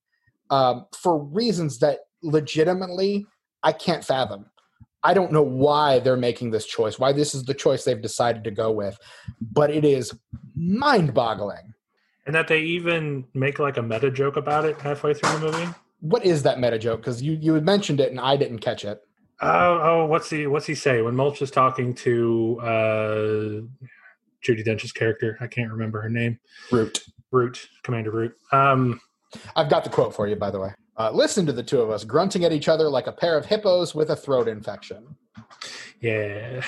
um, 0.50 0.86
for 0.96 1.22
reasons 1.22 1.78
that 1.80 2.00
legitimately 2.22 3.26
I 3.62 3.72
can't 3.72 4.04
fathom. 4.04 4.46
I 5.04 5.14
don't 5.14 5.32
know 5.32 5.42
why 5.42 5.98
they're 5.98 6.16
making 6.16 6.50
this 6.50 6.66
choice, 6.66 6.98
why 6.98 7.12
this 7.12 7.34
is 7.34 7.44
the 7.44 7.54
choice 7.54 7.84
they've 7.84 8.00
decided 8.00 8.44
to 8.44 8.50
go 8.50 8.70
with, 8.70 8.98
but 9.40 9.70
it 9.70 9.84
is 9.84 10.12
mind 10.54 11.12
boggling. 11.12 11.74
And 12.24 12.34
that 12.34 12.46
they 12.46 12.60
even 12.60 13.24
make 13.34 13.58
like 13.58 13.76
a 13.76 13.82
meta 13.82 14.10
joke 14.10 14.36
about 14.36 14.64
it 14.64 14.80
halfway 14.80 15.12
through 15.14 15.38
the 15.38 15.38
movie. 15.38 15.68
What 16.00 16.24
is 16.24 16.44
that 16.44 16.60
meta 16.60 16.78
joke? 16.78 17.00
Because 17.00 17.20
you, 17.20 17.32
you 17.40 17.54
had 17.54 17.64
mentioned 17.64 18.00
it 18.00 18.10
and 18.10 18.20
I 18.20 18.36
didn't 18.36 18.60
catch 18.60 18.84
it. 18.84 19.00
Oh, 19.40 19.80
oh, 19.82 20.06
what's 20.06 20.30
he? 20.30 20.46
What's 20.46 20.66
he 20.66 20.76
say 20.76 21.02
when 21.02 21.16
Mulch 21.16 21.42
is 21.42 21.50
talking 21.50 21.94
to 21.96 22.60
uh, 22.62 23.60
Judi 24.46 24.64
Dench's 24.64 24.92
character? 24.92 25.36
I 25.40 25.48
can't 25.48 25.72
remember 25.72 26.00
her 26.00 26.08
name. 26.08 26.38
Root. 26.70 27.02
Root, 27.32 27.68
Commander 27.82 28.10
Root. 28.10 28.36
Um, 28.52 29.00
I've 29.56 29.70
got 29.70 29.84
the 29.84 29.90
quote 29.90 30.14
for 30.14 30.28
you, 30.28 30.36
by 30.36 30.50
the 30.50 30.60
way. 30.60 30.74
Uh, 30.96 31.10
listen 31.10 31.46
to 31.46 31.52
the 31.52 31.62
two 31.62 31.80
of 31.80 31.90
us 31.90 32.04
grunting 32.04 32.44
at 32.44 32.52
each 32.52 32.68
other 32.68 32.88
like 32.88 33.06
a 33.06 33.12
pair 33.12 33.36
of 33.36 33.46
hippos 33.46 33.94
with 33.94 34.10
a 34.10 34.16
throat 34.16 34.48
infection. 34.48 35.16
yeah, 36.00 36.62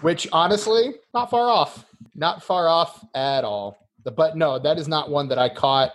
Which, 0.00 0.26
honestly, 0.32 0.94
not 1.14 1.30
far 1.30 1.48
off. 1.48 1.84
Not 2.14 2.42
far 2.42 2.68
off 2.68 3.04
at 3.14 3.44
all. 3.44 3.78
But 4.04 4.36
no, 4.36 4.58
that 4.58 4.78
is 4.78 4.88
not 4.88 5.10
one 5.10 5.28
that 5.28 5.38
I 5.38 5.48
caught 5.48 5.92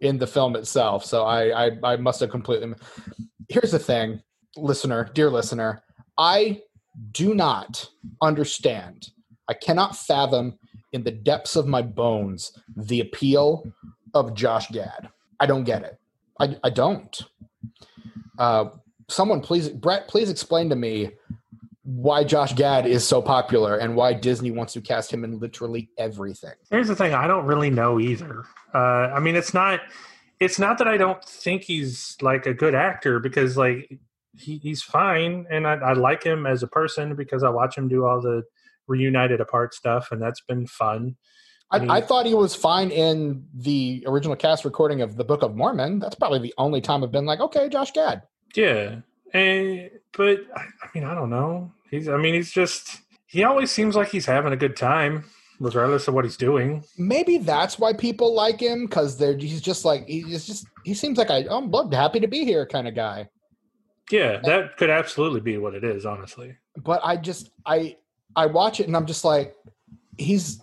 in 0.00 0.18
the 0.18 0.26
film 0.26 0.56
itself. 0.56 1.04
So 1.04 1.24
I, 1.24 1.66
I, 1.66 1.70
I 1.82 1.96
must 1.96 2.20
have 2.20 2.30
completely. 2.30 2.74
Here's 3.48 3.70
the 3.70 3.78
thing, 3.78 4.20
listener, 4.56 5.10
dear 5.14 5.30
listener. 5.30 5.82
I 6.18 6.60
do 7.12 7.34
not 7.34 7.88
understand. 8.20 9.08
I 9.48 9.54
cannot 9.54 9.96
fathom 9.96 10.58
in 10.92 11.04
the 11.04 11.10
depths 11.10 11.56
of 11.56 11.66
my 11.66 11.82
bones 11.82 12.52
the 12.76 13.00
appeal 13.00 13.64
of 14.12 14.34
Josh 14.34 14.68
Gad. 14.70 15.08
I 15.40 15.46
don't 15.46 15.64
get 15.64 15.82
it. 15.82 15.98
I, 16.42 16.56
I 16.64 16.70
don't. 16.70 17.22
Uh, 18.36 18.70
someone 19.08 19.40
please, 19.40 19.68
Brett, 19.68 20.08
please 20.08 20.28
explain 20.28 20.68
to 20.70 20.76
me 20.76 21.10
why 21.84 22.24
Josh 22.24 22.52
Gad 22.54 22.84
is 22.84 23.06
so 23.06 23.22
popular 23.22 23.76
and 23.76 23.94
why 23.94 24.12
Disney 24.12 24.50
wants 24.50 24.72
to 24.72 24.80
cast 24.80 25.12
him 25.12 25.22
in 25.22 25.38
literally 25.38 25.90
everything. 25.98 26.54
here's 26.70 26.88
the 26.88 26.96
thing. 26.96 27.14
I 27.14 27.28
don't 27.28 27.46
really 27.46 27.70
know 27.70 28.00
either. 28.00 28.44
Uh, 28.74 28.78
I 29.14 29.20
mean, 29.20 29.36
it's 29.36 29.54
not. 29.54 29.80
It's 30.40 30.58
not 30.58 30.78
that 30.78 30.88
I 30.88 30.96
don't 30.96 31.24
think 31.24 31.62
he's 31.62 32.16
like 32.20 32.46
a 32.46 32.54
good 32.54 32.74
actor 32.74 33.20
because 33.20 33.56
like 33.56 34.00
he, 34.36 34.58
he's 34.58 34.82
fine, 34.82 35.46
and 35.48 35.66
I, 35.68 35.74
I 35.74 35.92
like 35.92 36.24
him 36.24 36.46
as 36.46 36.64
a 36.64 36.66
person 36.66 37.14
because 37.14 37.44
I 37.44 37.50
watch 37.50 37.78
him 37.78 37.86
do 37.86 38.04
all 38.04 38.20
the 38.20 38.42
reunited 38.88 39.40
apart 39.40 39.74
stuff, 39.74 40.10
and 40.10 40.20
that's 40.20 40.40
been 40.40 40.66
fun. 40.66 41.16
I, 41.72 41.78
mean- 41.78 41.90
I 41.90 42.00
thought 42.00 42.26
he 42.26 42.34
was 42.34 42.54
fine 42.54 42.90
in 42.90 43.44
the 43.54 44.04
original 44.06 44.36
cast 44.36 44.64
recording 44.64 45.00
of 45.00 45.16
the 45.16 45.24
Book 45.24 45.42
of 45.42 45.56
Mormon. 45.56 45.98
That's 45.98 46.14
probably 46.14 46.38
the 46.38 46.54
only 46.58 46.80
time 46.80 47.02
I've 47.02 47.12
been 47.12 47.24
like, 47.24 47.40
okay, 47.40 47.68
Josh 47.68 47.92
Gad. 47.92 48.22
Yeah, 48.54 48.96
and 49.32 49.90
but 50.16 50.40
I, 50.54 50.60
I 50.60 50.88
mean, 50.94 51.04
I 51.04 51.14
don't 51.14 51.30
know. 51.30 51.72
He's. 51.90 52.08
I 52.08 52.16
mean, 52.18 52.34
he's 52.34 52.52
just. 52.52 52.98
He 53.26 53.44
always 53.44 53.70
seems 53.70 53.96
like 53.96 54.08
he's 54.08 54.26
having 54.26 54.52
a 54.52 54.56
good 54.56 54.76
time, 54.76 55.24
regardless 55.58 56.06
of 56.06 56.12
what 56.12 56.24
he's 56.26 56.36
doing. 56.36 56.84
Maybe 56.98 57.38
that's 57.38 57.78
why 57.78 57.94
people 57.94 58.34
like 58.34 58.60
him 58.60 58.84
because 58.84 59.16
they're 59.16 59.36
he's 59.38 59.62
just 59.62 59.86
like 59.86 60.06
he's 60.06 60.46
just 60.46 60.66
he 60.84 60.92
seems 60.92 61.16
like 61.16 61.30
I, 61.30 61.46
I'm 61.50 61.72
happy 61.92 62.20
to 62.20 62.28
be 62.28 62.44
here 62.44 62.66
kind 62.66 62.86
of 62.86 62.94
guy. 62.94 63.30
Yeah, 64.10 64.40
that 64.44 64.76
could 64.76 64.90
absolutely 64.90 65.40
be 65.40 65.56
what 65.56 65.74
it 65.74 65.84
is. 65.84 66.04
Honestly. 66.04 66.54
But 66.76 67.00
I 67.02 67.16
just 67.16 67.50
I 67.64 67.96
I 68.36 68.46
watch 68.46 68.80
it 68.80 68.86
and 68.86 68.94
I'm 68.94 69.06
just 69.06 69.24
like 69.24 69.54
he's 70.18 70.60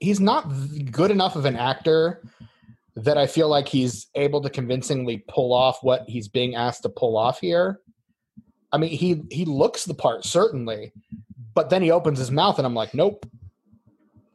he's 0.00 0.20
not 0.20 0.50
good 0.90 1.10
enough 1.10 1.36
of 1.36 1.44
an 1.44 1.56
actor 1.56 2.22
that 2.96 3.18
I 3.18 3.26
feel 3.26 3.48
like 3.48 3.68
he's 3.68 4.06
able 4.14 4.40
to 4.42 4.50
convincingly 4.50 5.24
pull 5.28 5.52
off 5.52 5.78
what 5.82 6.08
he's 6.08 6.28
being 6.28 6.54
asked 6.54 6.82
to 6.82 6.88
pull 6.88 7.16
off 7.16 7.40
here. 7.40 7.80
I 8.72 8.78
mean, 8.78 8.90
he 8.90 9.22
he 9.30 9.44
looks 9.44 9.84
the 9.84 9.94
part 9.94 10.24
certainly, 10.24 10.92
but 11.54 11.70
then 11.70 11.82
he 11.82 11.90
opens 11.90 12.18
his 12.18 12.30
mouth 12.30 12.58
and 12.58 12.66
I'm 12.66 12.74
like, 12.74 12.94
nope, 12.94 13.26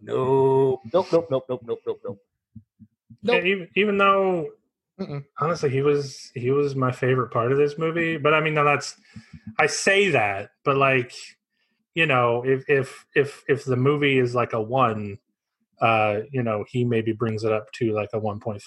nope, 0.01 0.81
nope, 0.93 1.07
nope, 1.11 1.27
nope, 1.29 1.45
nope, 1.49 1.61
nope, 1.65 1.79
nope, 1.85 1.99
nope. 2.05 2.19
Yeah, 3.23 3.33
Nope. 3.35 3.45
even 3.45 3.67
even 3.75 3.97
though 3.97 4.49
Mm-mm. 4.99 5.23
honestly 5.39 5.69
he 5.69 5.81
was 5.81 6.31
he 6.35 6.51
was 6.51 6.75
my 6.75 6.91
favorite 6.91 7.29
part 7.31 7.51
of 7.51 7.57
this 7.57 7.77
movie 7.77 8.17
but 8.17 8.33
i 8.33 8.39
mean 8.39 8.53
now 8.53 8.63
that's 8.63 8.95
i 9.59 9.65
say 9.65 10.09
that 10.09 10.51
but 10.63 10.75
like 10.77 11.13
you 11.95 12.05
know 12.05 12.43
if 12.45 12.63
if 12.69 13.05
if 13.15 13.43
if 13.47 13.65
the 13.65 13.75
movie 13.75 14.17
is 14.19 14.35
like 14.35 14.53
a 14.53 14.61
one 14.61 15.17
uh 15.81 16.19
you 16.31 16.43
know 16.43 16.63
he 16.69 16.83
maybe 16.85 17.11
brings 17.11 17.43
it 17.43 17.51
up 17.51 17.71
to 17.73 17.91
like 17.93 18.09
a 18.13 18.19
1.5 18.19 18.59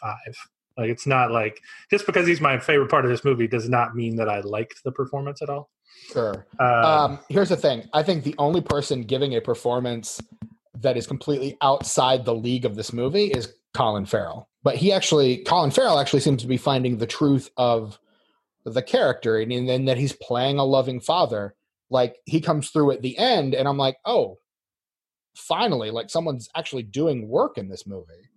like 0.77 0.91
it's 0.91 1.07
not 1.07 1.31
like 1.31 1.61
just 1.91 2.07
because 2.07 2.27
he's 2.27 2.41
my 2.41 2.59
favorite 2.59 2.91
part 2.91 3.05
of 3.05 3.11
this 3.11 3.25
movie 3.25 3.47
does 3.47 3.69
not 3.69 3.95
mean 3.95 4.17
that 4.17 4.29
i 4.29 4.41
liked 4.41 4.83
the 4.85 4.93
performance 4.93 5.41
at 5.43 5.49
all 5.49 5.71
Sure. 6.13 6.45
uh, 6.61 6.65
Um, 7.05 7.19
here's 7.29 7.49
the 7.49 7.57
thing. 7.57 7.89
I 7.93 8.03
think 8.03 8.25
the 8.25 8.35
only 8.37 8.61
person 8.61 9.03
giving 9.05 9.37
a 9.37 9.41
performance 9.41 10.21
that 10.81 10.97
is 10.97 11.07
completely 11.07 11.57
outside 11.63 12.25
the 12.25 12.35
league 12.35 12.65
of 12.65 12.75
this 12.75 12.93
movie 12.93 13.27
is 13.27 13.55
Colin 13.75 14.05
Farrell. 14.05 14.49
But 14.65 14.75
he 14.75 14.93
actually, 14.93 15.39
Colin 15.45 15.71
Farrell 15.71 15.99
actually 16.01 16.21
seems 16.21 16.43
to 16.43 16.49
be 16.49 16.57
finding 16.57 16.99
the 16.99 17.07
truth 17.07 17.49
of 17.57 17.99
the 18.65 18.83
character 18.83 19.39
and, 19.39 19.53
and 19.53 19.69
then 19.69 19.85
that 19.85 19.97
he's 19.97 20.13
playing 20.13 20.59
a 20.59 20.65
loving 20.65 21.01
father. 21.01 21.55
Like 21.91 22.17
he 22.27 22.41
comes 22.41 22.71
through 22.71 22.91
at 22.91 23.01
the 23.03 23.17
end, 23.17 23.55
and 23.55 23.69
I'm 23.69 23.79
like, 23.79 23.97
oh, 24.05 24.39
finally, 25.35 25.91
like 25.91 26.11
someone's 26.11 26.49
actually 26.57 26.83
doing 26.83 27.29
work 27.29 27.59
in 27.59 27.69
this 27.69 27.87
movie. 27.87 28.29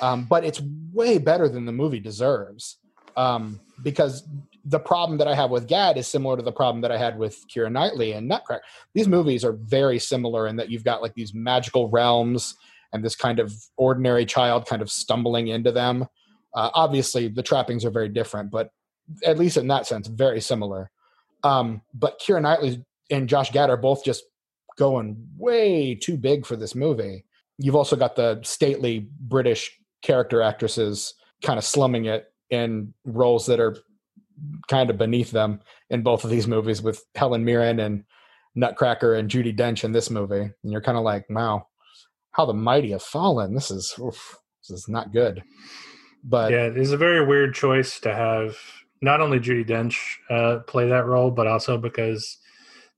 Um, 0.00 0.24
but 0.24 0.44
it's 0.44 0.60
way 0.92 1.18
better 1.18 1.48
than 1.48 1.64
the 1.64 1.72
movie 1.72 2.00
deserves. 2.00 2.78
Um, 3.16 3.60
because 3.82 4.26
the 4.64 4.80
problem 4.80 5.18
that 5.18 5.28
I 5.28 5.34
have 5.34 5.50
with 5.50 5.68
Gad 5.68 5.98
is 5.98 6.08
similar 6.08 6.36
to 6.36 6.42
the 6.42 6.52
problem 6.52 6.80
that 6.82 6.90
I 6.90 6.96
had 6.96 7.18
with 7.18 7.44
Keira 7.48 7.70
Knightley 7.70 8.12
and 8.12 8.26
Nutcracker. 8.26 8.64
These 8.94 9.08
movies 9.08 9.44
are 9.44 9.52
very 9.52 9.98
similar 9.98 10.48
in 10.48 10.56
that 10.56 10.70
you've 10.70 10.84
got 10.84 11.02
like 11.02 11.14
these 11.14 11.34
magical 11.34 11.88
realms 11.90 12.56
and 12.92 13.04
this 13.04 13.14
kind 13.14 13.38
of 13.40 13.52
ordinary 13.76 14.24
child 14.24 14.66
kind 14.66 14.80
of 14.80 14.90
stumbling 14.90 15.48
into 15.48 15.70
them. 15.70 16.06
Uh, 16.54 16.70
obviously, 16.74 17.28
the 17.28 17.42
trappings 17.42 17.84
are 17.84 17.90
very 17.90 18.08
different, 18.08 18.50
but 18.50 18.70
at 19.24 19.38
least 19.38 19.56
in 19.56 19.68
that 19.68 19.86
sense, 19.86 20.06
very 20.06 20.40
similar. 20.40 20.90
Um, 21.42 21.82
but 21.92 22.20
Keira 22.20 22.40
Knightley 22.40 22.84
and 23.10 23.28
Josh 23.28 23.50
Gad 23.50 23.68
are 23.68 23.76
both 23.76 24.04
just 24.04 24.24
going 24.76 25.16
way 25.36 25.94
too 25.94 26.16
big 26.16 26.46
for 26.46 26.56
this 26.56 26.74
movie. 26.74 27.24
You've 27.58 27.76
also 27.76 27.96
got 27.96 28.16
the 28.16 28.40
stately 28.42 29.08
British 29.20 29.70
character 30.02 30.42
actresses 30.42 31.14
kind 31.42 31.58
of 31.58 31.64
slumming 31.64 32.06
it 32.06 32.26
in 32.50 32.92
roles 33.04 33.46
that 33.46 33.60
are 33.60 33.76
kind 34.68 34.90
of 34.90 34.98
beneath 34.98 35.30
them 35.30 35.60
in 35.90 36.02
both 36.02 36.24
of 36.24 36.30
these 36.30 36.48
movies 36.48 36.82
with 36.82 37.04
Helen 37.14 37.44
Mirren 37.44 37.80
and 37.80 38.04
Nutcracker 38.54 39.14
and 39.14 39.30
Judi 39.30 39.56
Dench 39.56 39.84
in 39.84 39.92
this 39.92 40.10
movie. 40.10 40.50
And 40.62 40.72
you're 40.72 40.80
kind 40.80 40.98
of 40.98 41.04
like, 41.04 41.26
wow, 41.30 41.68
how 42.32 42.46
the 42.46 42.52
mighty 42.54 42.90
have 42.90 43.02
fallen. 43.02 43.54
This 43.54 43.70
is 43.70 43.94
oof, 43.98 44.38
this 44.60 44.78
is 44.78 44.88
not 44.88 45.12
good. 45.12 45.42
But 46.24 46.50
yeah 46.52 46.70
it's 46.74 46.90
a 46.90 46.96
very 46.96 47.24
weird 47.24 47.54
choice 47.54 48.00
to 48.00 48.14
have 48.14 48.56
not 49.02 49.20
only 49.20 49.38
judi 49.38 49.66
dench 49.66 49.96
uh, 50.30 50.60
play 50.60 50.88
that 50.88 51.04
role 51.04 51.30
but 51.30 51.46
also 51.46 51.76
because 51.76 52.38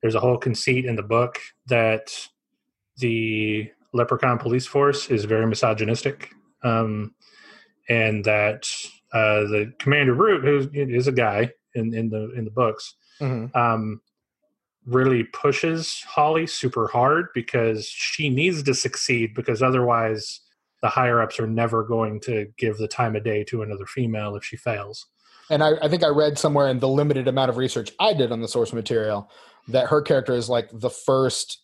there's 0.03 0.15
a 0.15 0.21
whole 0.21 0.39
conceit 0.39 0.85
in 0.85 0.97
the 0.97 1.03
book 1.03 1.39
that 1.67 2.13
the 2.99 3.71
leprechaun 3.93 4.39
police 4.39 4.67
force 4.67 5.09
is 5.11 5.25
very 5.25 5.47
misogynistic 5.47 6.31
um, 6.63 7.15
and 7.89 8.25
that 8.25 8.69
uh, 9.13 9.41
the 9.45 9.73
Commander 9.79 10.15
Root, 10.15 10.45
who 10.45 10.69
is 10.75 11.07
a 11.07 11.13
guy 11.13 11.51
in, 11.75 11.95
in 11.95 12.09
the 12.11 12.33
in 12.37 12.45
the 12.45 12.51
books, 12.51 12.95
Mhm. 13.21 13.55
um, 13.57 14.01
really 14.85 15.25
pushes 15.25 16.03
Holly 16.07 16.47
super 16.47 16.87
hard 16.89 17.29
because 17.35 17.87
she 17.87 18.29
needs 18.29 18.63
to 18.65 18.75
succeed 18.75 19.33
because 19.35 19.63
otherwise 19.63 20.41
the 20.83 20.89
higher 20.89 21.23
ups 21.23 21.41
are 21.41 21.47
never 21.47 21.83
going 21.83 22.21
to 22.21 22.47
give 22.59 22.77
the 22.77 22.87
time 22.87 23.17
of 23.17 23.25
day 23.25 23.43
to 23.45 23.63
another 23.63 23.87
female 23.87 24.37
if 24.37 24.45
she 24.45 24.57
fails. 24.57 25.07
And 25.49 25.63
I, 25.65 25.73
I 25.83 25.89
think 25.89 26.05
I 26.05 26.09
read 26.09 26.39
somewhere 26.39 26.69
in 26.69 26.79
the 26.81 26.89
limited 26.89 27.27
amount 27.27 27.49
of 27.51 27.57
research 27.57 27.93
I 27.99 28.13
did 28.13 28.31
on 28.33 28.41
the 28.43 28.49
source 28.49 28.73
material 28.73 29.31
that 29.69 29.89
her 29.89 30.03
character 30.03 30.33
is 30.33 30.49
like 30.49 30.69
the 30.73 30.91
first 30.91 31.63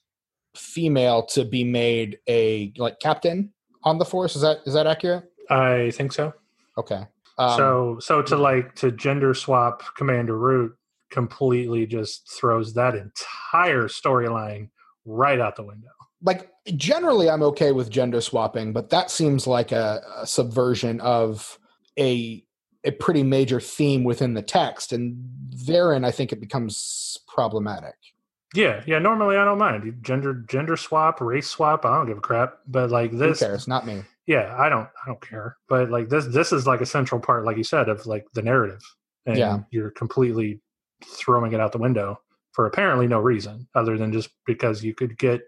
female 0.56 1.24
to 1.24 1.44
be 1.44 1.64
made 1.64 2.18
a 2.28 2.72
like 2.76 3.00
captain 3.00 3.52
on 3.84 3.98
the 3.98 4.04
force. 4.04 4.36
Is 4.36 4.42
that 4.42 4.58
is 4.66 4.74
that 4.74 4.86
accurate? 4.86 5.24
I 5.50 5.90
think 5.92 6.12
so. 6.12 6.32
Okay. 6.78 7.06
Um, 7.38 7.56
so 7.56 7.96
so 8.00 8.22
to 8.22 8.36
like 8.36 8.74
to 8.76 8.92
gender 8.92 9.34
swap 9.34 9.82
Commander 9.96 10.38
Root 10.38 10.76
completely 11.10 11.86
just 11.86 12.30
throws 12.30 12.74
that 12.74 12.94
entire 12.94 13.84
storyline 13.84 14.70
right 15.04 15.40
out 15.40 15.56
the 15.56 15.62
window. 15.64 15.88
like 16.22 16.48
generally 16.76 17.28
I'm 17.28 17.42
okay 17.42 17.72
with 17.72 17.90
gender 17.90 18.20
swapping, 18.20 18.72
but 18.72 18.90
that 18.90 19.10
seems 19.10 19.46
like 19.46 19.72
a, 19.72 20.02
a 20.18 20.26
subversion 20.26 21.00
of 21.00 21.58
a 21.98 22.44
a 22.84 22.90
pretty 22.90 23.22
major 23.22 23.60
theme 23.60 24.04
within 24.04 24.34
the 24.34 24.42
text, 24.42 24.92
and 24.92 25.16
therein 25.66 26.04
I 26.04 26.10
think 26.10 26.32
it 26.32 26.40
becomes 26.40 27.18
problematic. 27.28 27.94
Yeah, 28.54 28.82
yeah. 28.86 28.98
Normally 28.98 29.36
I 29.36 29.44
don't 29.44 29.58
mind 29.58 29.98
gender 30.02 30.34
gender 30.48 30.76
swap, 30.76 31.20
race 31.20 31.48
swap. 31.48 31.84
I 31.86 31.96
don't 31.96 32.06
give 32.06 32.18
a 32.18 32.20
crap. 32.20 32.58
But 32.66 32.90
like 32.90 33.12
this, 33.12 33.40
Who 33.40 33.46
cares? 33.46 33.66
Not 33.68 33.86
me. 33.86 34.02
yeah, 34.26 34.54
I 34.58 34.68
don't 34.68 34.88
I 35.02 35.06
don't 35.06 35.20
care. 35.26 35.56
But 35.68 35.90
like 35.90 36.08
this 36.08 36.26
this 36.26 36.52
is 36.52 36.66
like 36.66 36.80
a 36.80 36.86
central 36.86 37.20
part, 37.20 37.44
like 37.44 37.56
you 37.56 37.64
said, 37.64 37.88
of 37.88 38.04
like 38.06 38.26
the 38.34 38.42
narrative. 38.42 38.82
And 39.24 39.38
Yeah. 39.38 39.60
you're 39.70 39.90
completely 39.92 40.60
throwing 41.04 41.52
it 41.52 41.60
out 41.60 41.72
the 41.72 41.78
window 41.78 42.20
for 42.52 42.66
apparently 42.66 43.06
no 43.06 43.20
reason 43.20 43.66
other 43.74 43.96
than 43.96 44.12
just 44.12 44.28
because 44.44 44.84
you 44.84 44.94
could 44.94 45.16
get 45.16 45.40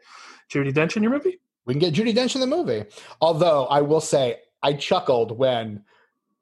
Judi 0.51 0.73
Dench 0.73 0.97
in 0.97 1.03
your 1.03 1.13
movie. 1.13 1.41
We 1.67 1.75
can 1.75 1.81
get 1.81 1.93
Judi 1.95 2.15
Dench 2.15 2.35
in 2.37 2.41
the 2.41 2.47
movie. 2.47 2.85
Although 3.21 3.67
I 3.67 3.81
will 3.83 4.01
say, 4.01 4.39
I 4.63 4.73
chuckled 4.75 5.37
when 5.37 5.83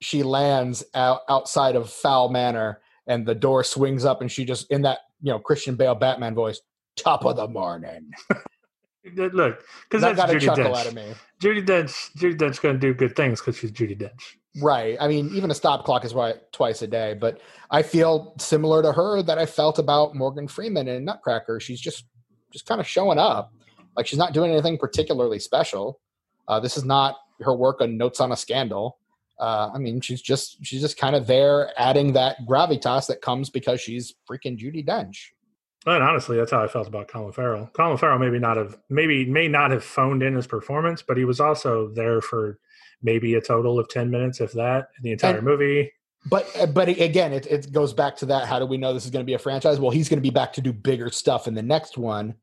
she 0.03 0.23
lands 0.23 0.85
out, 0.95 1.21
outside 1.29 1.77
of 1.77 1.91
Fowl 1.91 2.29
Manor 2.29 2.81
and 3.07 3.27
the 3.27 3.35
door 3.35 3.65
swings 3.65 4.05
up, 4.05 4.21
and 4.21 4.31
she 4.31 4.45
just 4.45 4.71
in 4.71 4.83
that 4.83 4.99
you 5.23 5.33
know 5.33 5.39
Christian 5.39 5.75
Bale 5.77 5.95
Batman 5.95 6.35
voice, 6.35 6.61
top 6.97 7.25
of 7.25 7.37
the 7.37 7.49
morning. 7.49 8.11
Look, 9.17 9.65
because 9.89 10.01
That 10.01 10.15
that's 10.15 10.17
got 10.17 10.31
a 10.31 10.35
Judi 10.35 10.41
chuckle 10.41 10.65
Dench. 10.67 10.77
out 10.77 10.87
of 10.87 10.95
me. 10.95 11.13
Judi 11.41 11.67
Dench, 11.67 12.13
Judi 12.17 12.37
Dench 12.37 12.61
going 12.61 12.77
to 12.77 12.79
do 12.81 12.95
good 12.95 13.17
things 13.17 13.41
because 13.41 13.57
she's 13.59 13.73
Judi 13.73 14.01
Dench. 14.01 14.37
Right. 14.63 14.97
I 15.01 15.09
mean, 15.09 15.31
even 15.35 15.51
a 15.51 15.55
stop 15.55 15.85
clock 15.85 16.05
is 16.05 16.15
right 16.15 16.37
twice 16.53 16.83
a 16.83 16.87
day, 16.87 17.15
but 17.15 17.41
I 17.71 17.83
feel 17.83 18.35
similar 18.39 18.81
to 18.83 18.93
her 18.93 19.23
that 19.23 19.39
I 19.39 19.47
felt 19.47 19.79
about 19.81 20.15
Morgan 20.15 20.47
Freeman 20.47 20.87
in 20.89 21.05
Nutcracker. 21.05 21.59
She's 21.59 21.81
just 21.81 22.05
just 22.53 22.67
kind 22.67 22.81
of 22.81 22.87
showing 22.87 23.19
up. 23.19 23.53
Like 23.97 24.07
she's 24.07 24.19
not 24.19 24.35
doing 24.35 24.53
anything 24.53 24.79
particularly 24.79 25.39
special. 25.41 26.01
Uh, 26.47 26.61
this 26.61 26.77
is 26.77 26.85
not 26.85 27.17
her 27.41 27.57
work 27.57 27.81
on 27.81 27.97
Notes 27.97 28.21
on 28.21 28.31
a 28.31 28.37
Scandal. 28.37 28.99
Uh, 29.43 29.71
I 29.75 29.79
mean, 29.79 30.01
she's 30.01 30.23
just 30.23 30.65
she's 30.65 30.81
just 30.81 30.97
kind 30.97 31.17
of 31.17 31.27
there, 31.27 31.73
adding 31.77 32.13
that 32.13 32.37
gravitas 32.47 33.09
that 33.09 33.21
comes 33.21 33.51
because 33.51 33.81
she's 33.81 34.15
freaking 34.31 34.57
Judi 34.57 34.87
Dench. 34.87 35.17
And 35.85 36.01
honestly, 36.01 36.37
that's 36.37 36.53
how 36.53 36.63
I 36.63 36.69
felt 36.69 36.87
about 36.87 37.09
Colin 37.09 37.33
Farrell. 37.33 37.69
Colin 37.73 37.99
Farrell 37.99 38.21
maybe 38.21 38.39
not 38.39 38.57
have 38.57 38.79
maybe 38.89 39.25
may 39.25 39.49
not 39.49 39.73
have 39.73 39.83
phoned 39.83 40.23
in 40.23 40.37
his 40.37 40.47
performance, 40.47 41.03
but 41.03 41.17
he 41.17 41.25
was 41.25 41.41
also 41.41 41.89
there 41.89 42.21
for 42.21 42.61
maybe 43.03 43.35
a 43.35 43.41
total 43.41 43.81
of 43.81 43.89
ten 43.89 44.11
minutes, 44.11 44.41
if 44.41 44.53
that, 44.53 44.91
in 44.97 45.03
the 45.03 45.11
entire 45.11 45.39
And- 45.39 45.45
movie. 45.45 45.93
But 46.31 46.47
but 46.73 46.87
again, 46.89 47.33
it, 47.33 47.47
it 47.47 47.73
goes 47.73 47.93
back 47.93 48.15
to 48.19 48.27
that. 48.27 48.47
How 48.47 48.61
do 48.61 48.67
we 48.67 48.77
know 48.77 48.95
this 48.95 49.05
is 49.05 49.11
going 49.11 49.25
to 49.25 49.27
be 49.27 49.35
a 49.35 49.41
franchise? 49.41 49.81
Well, 49.81 49.91
he's 49.91 50.09
going 50.09 50.19
to 50.19 50.23
be 50.23 50.31
back 50.31 50.53
to 50.53 50.61
do 50.61 50.73
bigger 50.73 51.11
stuff 51.11 51.49
in 51.49 51.55
the 51.55 51.63
next 51.63 51.99
one. 51.99 52.37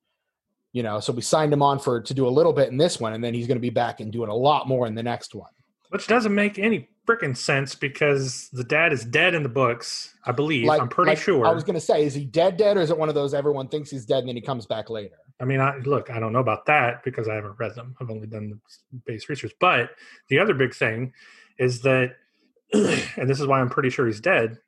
You 0.74 0.84
know, 0.84 1.00
so 1.00 1.14
we 1.14 1.22
signed 1.22 1.54
him 1.54 1.64
on 1.64 1.80
for 1.80 2.02
to 2.02 2.14
do 2.14 2.28
a 2.28 2.30
little 2.30 2.52
bit 2.52 2.68
in 2.68 2.76
this 2.76 3.00
one, 3.00 3.14
and 3.14 3.24
then 3.24 3.34
he's 3.34 3.47
going 3.47 3.56
to 3.56 3.62
be 3.62 3.70
back 3.70 4.02
and 4.02 4.12
doing 4.12 4.30
a 4.30 4.36
lot 4.36 4.68
more 4.68 4.86
in 4.86 4.95
the 4.95 5.02
next 5.02 5.34
one. 5.34 5.50
Which 5.89 6.07
doesn't 6.07 6.33
make 6.33 6.59
any 6.59 6.87
freaking 7.07 7.35
sense 7.35 7.73
because 7.73 8.49
the 8.53 8.63
dad 8.63 8.93
is 8.93 9.03
dead 9.03 9.33
in 9.33 9.41
the 9.41 9.49
books, 9.49 10.13
I 10.25 10.31
believe. 10.31 10.67
Like, 10.67 10.81
I'm 10.81 10.89
pretty 10.89 11.11
like, 11.11 11.17
sure. 11.17 11.47
I 11.47 11.51
was 11.51 11.63
going 11.63 11.73
to 11.73 11.81
say, 11.81 12.05
is 12.05 12.13
he 12.13 12.25
dead? 12.25 12.57
Dead, 12.57 12.77
or 12.77 12.81
is 12.81 12.91
it 12.91 12.97
one 12.97 13.09
of 13.09 13.15
those 13.15 13.33
everyone 13.33 13.67
thinks 13.67 13.89
he's 13.89 14.05
dead 14.05 14.19
and 14.19 14.29
then 14.29 14.35
he 14.35 14.41
comes 14.41 14.67
back 14.67 14.89
later? 14.89 15.15
I 15.39 15.45
mean, 15.45 15.59
I, 15.59 15.77
look, 15.77 16.11
I 16.11 16.19
don't 16.19 16.33
know 16.33 16.39
about 16.39 16.65
that 16.67 17.03
because 17.03 17.27
I 17.27 17.33
haven't 17.33 17.57
read 17.57 17.73
them. 17.73 17.95
I've 17.99 18.09
only 18.11 18.27
done 18.27 18.49
the 18.49 18.99
base 19.05 19.29
research. 19.29 19.53
But 19.59 19.91
the 20.27 20.37
other 20.37 20.53
big 20.53 20.75
thing 20.75 21.13
is 21.57 21.81
that, 21.81 22.11
and 22.73 23.29
this 23.29 23.39
is 23.39 23.47
why 23.47 23.59
I'm 23.59 23.69
pretty 23.69 23.89
sure 23.89 24.05
he's 24.05 24.19
dead, 24.19 24.59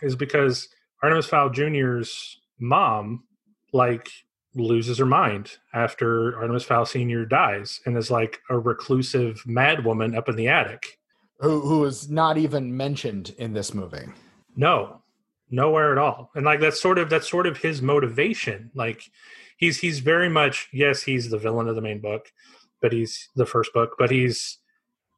is 0.00 0.16
because 0.16 0.68
Artemis 1.02 1.26
Fowl 1.26 1.50
Jr.'s 1.50 2.38
mom, 2.58 3.24
like, 3.72 4.08
loses 4.54 4.98
her 4.98 5.06
mind 5.06 5.58
after 5.72 6.36
Artemis 6.36 6.64
Fowl 6.64 6.86
Sr. 6.86 7.24
dies 7.24 7.80
and 7.86 7.96
is 7.96 8.10
like 8.10 8.40
a 8.50 8.58
reclusive 8.58 9.42
madwoman 9.46 10.16
up 10.16 10.28
in 10.28 10.36
the 10.36 10.48
attic. 10.48 10.98
Who 11.40 11.60
who 11.60 11.84
is 11.84 12.08
not 12.08 12.38
even 12.38 12.76
mentioned 12.76 13.34
in 13.38 13.52
this 13.52 13.74
movie? 13.74 14.06
No, 14.54 15.02
nowhere 15.50 15.92
at 15.92 15.98
all. 15.98 16.30
And 16.34 16.44
like 16.44 16.60
that's 16.60 16.80
sort 16.80 16.98
of 16.98 17.10
that's 17.10 17.28
sort 17.28 17.46
of 17.46 17.58
his 17.58 17.82
motivation. 17.82 18.70
Like 18.74 19.10
he's 19.56 19.78
he's 19.78 20.00
very 20.00 20.28
much 20.28 20.68
yes, 20.72 21.02
he's 21.02 21.30
the 21.30 21.38
villain 21.38 21.68
of 21.68 21.74
the 21.74 21.82
main 21.82 22.00
book, 22.00 22.32
but 22.80 22.92
he's 22.92 23.28
the 23.34 23.46
first 23.46 23.72
book, 23.72 23.96
but 23.98 24.10
he's 24.10 24.58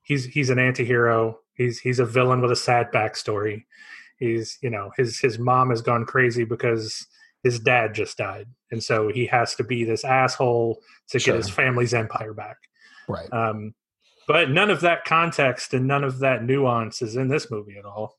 he's 0.02 0.24
he's 0.24 0.50
an 0.50 0.58
anti-hero. 0.58 1.38
He's 1.54 1.78
he's 1.78 1.98
a 1.98 2.06
villain 2.06 2.40
with 2.40 2.52
a 2.52 2.56
sad 2.56 2.90
backstory. 2.92 3.64
He's 4.18 4.58
you 4.62 4.70
know 4.70 4.92
his 4.96 5.18
his 5.18 5.38
mom 5.38 5.70
has 5.70 5.82
gone 5.82 6.06
crazy 6.06 6.44
because 6.44 7.06
his 7.44 7.60
dad 7.60 7.94
just 7.94 8.16
died, 8.18 8.48
and 8.72 8.82
so 8.82 9.08
he 9.08 9.26
has 9.26 9.54
to 9.56 9.64
be 9.64 9.84
this 9.84 10.04
asshole 10.04 10.80
to 11.10 11.18
Sure. 11.20 11.34
get 11.34 11.44
his 11.44 11.50
family's 11.50 11.94
empire 11.94 12.34
back. 12.34 12.56
Right. 13.08 13.32
Um, 13.32 13.74
but 14.26 14.50
none 14.50 14.70
of 14.70 14.80
that 14.80 15.04
context 15.04 15.74
and 15.74 15.86
none 15.86 16.02
of 16.02 16.18
that 16.20 16.42
nuance 16.42 17.02
is 17.02 17.14
in 17.14 17.28
this 17.28 17.50
movie 17.50 17.76
at 17.78 17.84
all. 17.84 18.18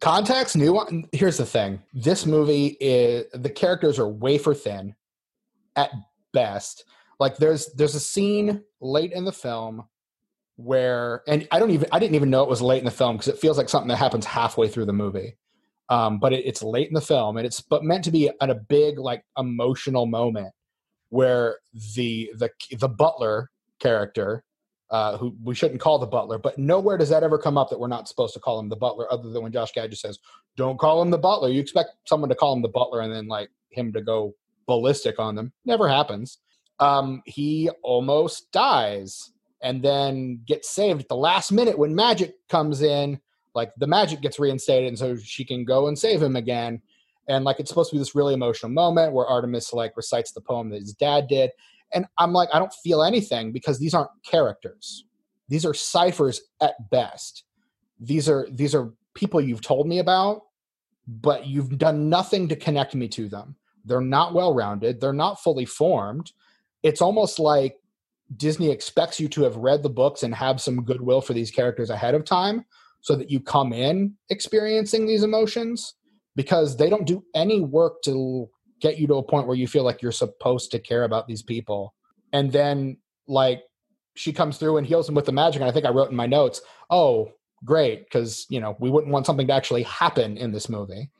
Context, 0.00 0.56
nuance. 0.56 1.06
Here's 1.12 1.36
the 1.36 1.46
thing: 1.46 1.82
this 1.92 2.26
movie 2.26 2.76
is 2.80 3.26
the 3.32 3.50
characters 3.50 3.98
are 3.98 4.08
wafer 4.08 4.54
thin, 4.54 4.94
at 5.76 5.90
best. 6.32 6.84
Like 7.20 7.36
there's 7.36 7.72
there's 7.74 7.94
a 7.94 8.00
scene 8.00 8.64
late 8.80 9.12
in 9.12 9.24
the 9.24 9.32
film 9.32 9.84
where, 10.56 11.22
and 11.26 11.46
I 11.50 11.58
don't 11.58 11.70
even 11.70 11.88
I 11.92 11.98
didn't 11.98 12.14
even 12.16 12.30
know 12.30 12.42
it 12.42 12.48
was 12.48 12.62
late 12.62 12.78
in 12.78 12.84
the 12.84 12.90
film 12.90 13.16
because 13.16 13.28
it 13.28 13.38
feels 13.38 13.56
like 13.58 13.68
something 13.68 13.88
that 13.88 13.96
happens 13.98 14.24
halfway 14.24 14.68
through 14.68 14.86
the 14.86 14.92
movie. 14.92 15.36
Um, 15.88 16.18
but 16.18 16.32
it, 16.32 16.46
it's 16.46 16.62
late 16.62 16.88
in 16.88 16.94
the 16.94 17.00
film, 17.00 17.36
and 17.36 17.46
it's 17.46 17.60
but 17.60 17.84
meant 17.84 18.04
to 18.04 18.10
be 18.10 18.30
at 18.40 18.50
a 18.50 18.54
big 18.54 18.98
like 18.98 19.24
emotional 19.38 20.06
moment 20.06 20.52
where 21.10 21.58
the 21.94 22.32
the 22.36 22.50
the 22.78 22.88
butler 22.88 23.50
character 23.78 24.44
uh, 24.90 25.16
who 25.16 25.36
we 25.42 25.54
shouldn't 25.54 25.80
call 25.80 25.98
the 25.98 26.06
butler, 26.06 26.38
but 26.38 26.56
nowhere 26.58 26.96
does 26.96 27.08
that 27.08 27.22
ever 27.22 27.38
come 27.38 27.58
up 27.58 27.70
that 27.70 27.80
we're 27.80 27.88
not 27.88 28.06
supposed 28.06 28.34
to 28.34 28.40
call 28.40 28.60
him 28.60 28.68
the 28.68 28.76
butler, 28.76 29.12
other 29.12 29.30
than 29.30 29.42
when 29.42 29.52
Josh 29.52 29.72
Gad 29.72 29.90
just 29.90 30.02
says, 30.02 30.18
"Don't 30.56 30.78
call 30.78 31.02
him 31.02 31.10
the 31.10 31.18
butler." 31.18 31.48
You 31.48 31.60
expect 31.60 31.90
someone 32.06 32.28
to 32.28 32.34
call 32.34 32.52
him 32.52 32.62
the 32.62 32.68
butler 32.68 33.00
and 33.00 33.12
then 33.12 33.26
like 33.26 33.50
him 33.70 33.92
to 33.92 34.00
go 34.00 34.34
ballistic 34.66 35.18
on 35.18 35.34
them. 35.34 35.52
Never 35.64 35.88
happens. 35.88 36.38
Um, 36.78 37.22
he 37.26 37.70
almost 37.82 38.50
dies 38.52 39.32
and 39.62 39.82
then 39.82 40.40
gets 40.46 40.70
saved 40.70 41.00
at 41.00 41.08
the 41.08 41.16
last 41.16 41.50
minute 41.50 41.78
when 41.78 41.94
magic 41.94 42.34
comes 42.48 42.82
in. 42.82 43.18
Like 43.54 43.72
the 43.78 43.86
magic 43.86 44.20
gets 44.20 44.38
reinstated, 44.38 44.88
and 44.88 44.98
so 44.98 45.16
she 45.16 45.44
can 45.44 45.64
go 45.64 45.88
and 45.88 45.98
save 45.98 46.22
him 46.22 46.36
again. 46.36 46.80
And 47.28 47.44
like 47.44 47.60
it's 47.60 47.70
supposed 47.70 47.90
to 47.90 47.96
be 47.96 48.00
this 48.00 48.14
really 48.14 48.34
emotional 48.34 48.70
moment 48.70 49.12
where 49.12 49.26
Artemis 49.26 49.72
like 49.72 49.96
recites 49.96 50.32
the 50.32 50.40
poem 50.40 50.70
that 50.70 50.80
his 50.80 50.92
dad 50.92 51.26
did 51.28 51.50
and 51.94 52.06
I'm 52.18 52.32
like, 52.32 52.48
I 52.52 52.58
don't 52.58 52.72
feel 52.72 53.02
anything 53.02 53.52
because 53.52 53.78
these 53.78 53.94
aren't 53.94 54.10
characters. 54.28 55.04
These 55.48 55.64
are 55.64 55.72
ciphers 55.72 56.42
at 56.60 56.74
best. 56.90 57.44
These 58.00 58.28
are 58.28 58.46
these 58.50 58.74
are 58.74 58.92
people 59.14 59.40
you've 59.40 59.62
told 59.62 59.86
me 59.86 60.00
about, 60.00 60.42
but 61.06 61.46
you've 61.46 61.78
done 61.78 62.08
nothing 62.08 62.48
to 62.48 62.56
connect 62.56 62.94
me 62.94 63.08
to 63.08 63.28
them. 63.28 63.54
They're 63.84 64.00
not 64.00 64.34
well 64.34 64.54
rounded. 64.54 65.00
They're 65.00 65.12
not 65.12 65.40
fully 65.40 65.64
formed. 65.64 66.32
It's 66.82 67.00
almost 67.00 67.38
like 67.38 67.76
Disney 68.36 68.70
expects 68.70 69.20
you 69.20 69.28
to 69.28 69.42
have 69.42 69.56
read 69.56 69.82
the 69.82 69.90
books 69.90 70.22
and 70.22 70.34
have 70.34 70.60
some 70.60 70.82
goodwill 70.82 71.20
for 71.20 71.34
these 71.34 71.50
characters 71.50 71.90
ahead 71.90 72.14
of 72.14 72.24
time 72.24 72.64
so 73.04 73.14
that 73.14 73.30
you 73.30 73.38
come 73.38 73.74
in 73.74 74.14
experiencing 74.30 75.06
these 75.06 75.22
emotions 75.22 75.94
because 76.36 76.78
they 76.78 76.88
don't 76.88 77.06
do 77.06 77.22
any 77.34 77.60
work 77.60 78.00
to 78.02 78.48
get 78.80 78.98
you 78.98 79.06
to 79.06 79.16
a 79.16 79.22
point 79.22 79.46
where 79.46 79.56
you 79.56 79.68
feel 79.68 79.84
like 79.84 80.00
you're 80.00 80.10
supposed 80.10 80.70
to 80.70 80.78
care 80.78 81.04
about 81.04 81.28
these 81.28 81.42
people. 81.42 81.94
And 82.32 82.50
then 82.50 82.96
like 83.28 83.60
she 84.16 84.32
comes 84.32 84.56
through 84.56 84.78
and 84.78 84.86
heals 84.86 85.04
them 85.04 85.14
with 85.14 85.26
the 85.26 85.32
magic. 85.32 85.60
And 85.60 85.68
I 85.68 85.72
think 85.72 85.84
I 85.84 85.90
wrote 85.90 86.10
in 86.10 86.16
my 86.16 86.24
notes, 86.24 86.62
oh, 86.88 87.30
great, 87.62 88.06
because 88.06 88.46
you 88.48 88.58
know, 88.58 88.74
we 88.80 88.88
wouldn't 88.88 89.12
want 89.12 89.26
something 89.26 89.46
to 89.48 89.52
actually 89.52 89.82
happen 89.82 90.38
in 90.38 90.50
this 90.50 90.70
movie. 90.70 91.10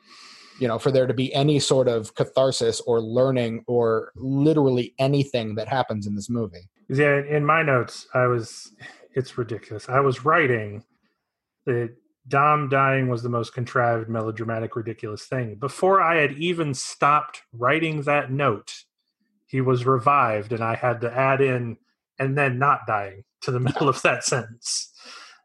You 0.60 0.68
know, 0.68 0.78
for 0.78 0.90
there 0.90 1.06
to 1.06 1.12
be 1.12 1.34
any 1.34 1.58
sort 1.58 1.86
of 1.86 2.14
catharsis 2.14 2.80
or 2.86 3.02
learning 3.02 3.62
or 3.66 4.10
literally 4.16 4.94
anything 4.98 5.54
that 5.56 5.68
happens 5.68 6.06
in 6.06 6.14
this 6.14 6.30
movie. 6.30 6.70
Yeah, 6.88 7.20
in 7.28 7.44
my 7.44 7.62
notes, 7.62 8.06
I 8.14 8.26
was, 8.26 8.72
it's 9.12 9.36
ridiculous. 9.36 9.90
I 9.90 10.00
was 10.00 10.24
writing 10.24 10.82
that 11.66 11.94
Dom 12.26 12.68
dying 12.68 13.08
was 13.08 13.22
the 13.22 13.28
most 13.28 13.52
contrived, 13.52 14.08
melodramatic, 14.08 14.76
ridiculous 14.76 15.24
thing. 15.24 15.56
Before 15.56 16.00
I 16.00 16.16
had 16.16 16.32
even 16.32 16.72
stopped 16.72 17.42
writing 17.52 18.02
that 18.02 18.30
note, 18.30 18.72
he 19.46 19.60
was 19.60 19.84
revived, 19.84 20.52
and 20.52 20.64
I 20.64 20.74
had 20.74 21.00
to 21.02 21.12
add 21.14 21.40
in 21.40 21.76
and 22.18 22.36
then 22.36 22.58
not 22.58 22.80
dying 22.86 23.24
to 23.42 23.50
the 23.50 23.60
middle 23.60 23.88
of 23.88 24.00
that 24.02 24.24
sentence. 24.24 24.90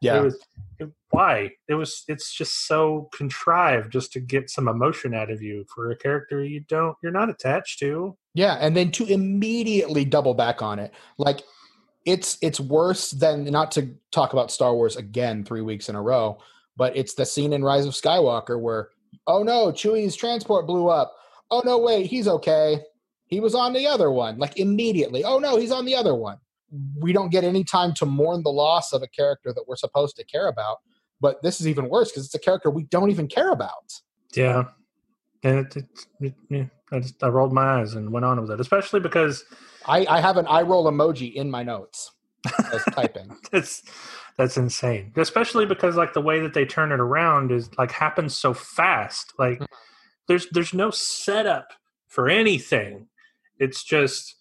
Yeah. 0.00 0.18
It 0.18 0.22
was, 0.22 0.46
it, 0.78 0.88
why? 1.10 1.50
It 1.68 1.74
was. 1.74 2.04
It's 2.08 2.32
just 2.32 2.66
so 2.66 3.10
contrived 3.12 3.92
just 3.92 4.12
to 4.14 4.20
get 4.20 4.48
some 4.48 4.66
emotion 4.66 5.12
out 5.12 5.30
of 5.30 5.42
you 5.42 5.66
for 5.74 5.90
a 5.90 5.96
character 5.96 6.42
you 6.42 6.60
don't, 6.60 6.96
you're 7.02 7.12
not 7.12 7.28
attached 7.28 7.78
to. 7.80 8.16
Yeah, 8.34 8.54
and 8.54 8.74
then 8.74 8.90
to 8.92 9.04
immediately 9.04 10.06
double 10.06 10.32
back 10.32 10.62
on 10.62 10.78
it, 10.78 10.92
like 11.18 11.42
it's 12.10 12.38
it's 12.42 12.58
worse 12.58 13.12
than 13.12 13.44
not 13.44 13.70
to 13.72 13.88
talk 14.10 14.32
about 14.32 14.50
Star 14.50 14.74
Wars 14.74 14.96
again 14.96 15.44
three 15.44 15.60
weeks 15.60 15.88
in 15.88 15.94
a 15.94 16.02
row, 16.02 16.38
but 16.76 16.96
it's 16.96 17.14
the 17.14 17.24
scene 17.24 17.52
in 17.52 17.62
Rise 17.62 17.86
of 17.86 17.94
Skywalker 17.94 18.60
where, 18.60 18.88
oh 19.28 19.44
no, 19.44 19.70
Chewie's 19.70 20.16
transport 20.16 20.66
blew 20.66 20.88
up. 20.88 21.14
Oh 21.52 21.62
no, 21.64 21.78
wait, 21.78 22.06
he's 22.06 22.26
okay. 22.26 22.80
He 23.26 23.38
was 23.38 23.54
on 23.54 23.72
the 23.72 23.86
other 23.86 24.10
one. 24.10 24.38
Like 24.38 24.58
immediately. 24.58 25.22
Oh 25.22 25.38
no, 25.38 25.56
he's 25.56 25.70
on 25.70 25.84
the 25.84 25.94
other 25.94 26.16
one. 26.16 26.38
We 26.98 27.12
don't 27.12 27.30
get 27.30 27.44
any 27.44 27.62
time 27.62 27.94
to 27.94 28.06
mourn 28.06 28.42
the 28.42 28.50
loss 28.50 28.92
of 28.92 29.02
a 29.02 29.08
character 29.08 29.52
that 29.52 29.64
we're 29.68 29.76
supposed 29.76 30.16
to 30.16 30.24
care 30.24 30.48
about. 30.48 30.78
But 31.20 31.42
this 31.42 31.60
is 31.60 31.68
even 31.68 31.88
worse 31.88 32.10
because 32.10 32.24
it's 32.24 32.34
a 32.34 32.40
character 32.40 32.70
we 32.70 32.84
don't 32.84 33.10
even 33.10 33.28
care 33.28 33.50
about. 33.50 33.92
Yeah, 34.34 34.64
and 35.44 35.66
it, 35.66 35.76
it, 35.76 35.86
it, 36.20 36.34
yeah, 36.48 36.64
I 36.92 37.00
just 37.00 37.22
I 37.22 37.28
rolled 37.28 37.52
my 37.52 37.80
eyes 37.80 37.94
and 37.94 38.10
went 38.12 38.24
on 38.24 38.40
with 38.40 38.50
it, 38.50 38.60
especially 38.60 39.00
because 39.00 39.44
I, 39.86 40.06
I 40.08 40.20
have 40.20 40.36
an 40.36 40.46
eye 40.46 40.62
roll 40.62 40.84
emoji 40.90 41.32
in 41.34 41.50
my 41.50 41.62
notes 41.62 42.10
as 42.72 42.84
typing. 42.94 43.34
that's 43.52 43.82
that's 44.36 44.56
insane. 44.56 45.12
Especially 45.16 45.66
because 45.66 45.96
like 45.96 46.12
the 46.14 46.20
way 46.20 46.40
that 46.40 46.54
they 46.54 46.64
turn 46.64 46.92
it 46.92 47.00
around 47.00 47.52
is 47.52 47.70
like 47.78 47.92
happens 47.92 48.36
so 48.36 48.52
fast. 48.54 49.32
Like 49.38 49.58
Mhm. 49.60 49.66
there's 50.28 50.48
there's 50.50 50.74
no 50.74 50.90
setup 50.90 51.68
for 52.08 52.28
anything. 52.28 53.06
It's 53.58 53.84
just 53.84 54.34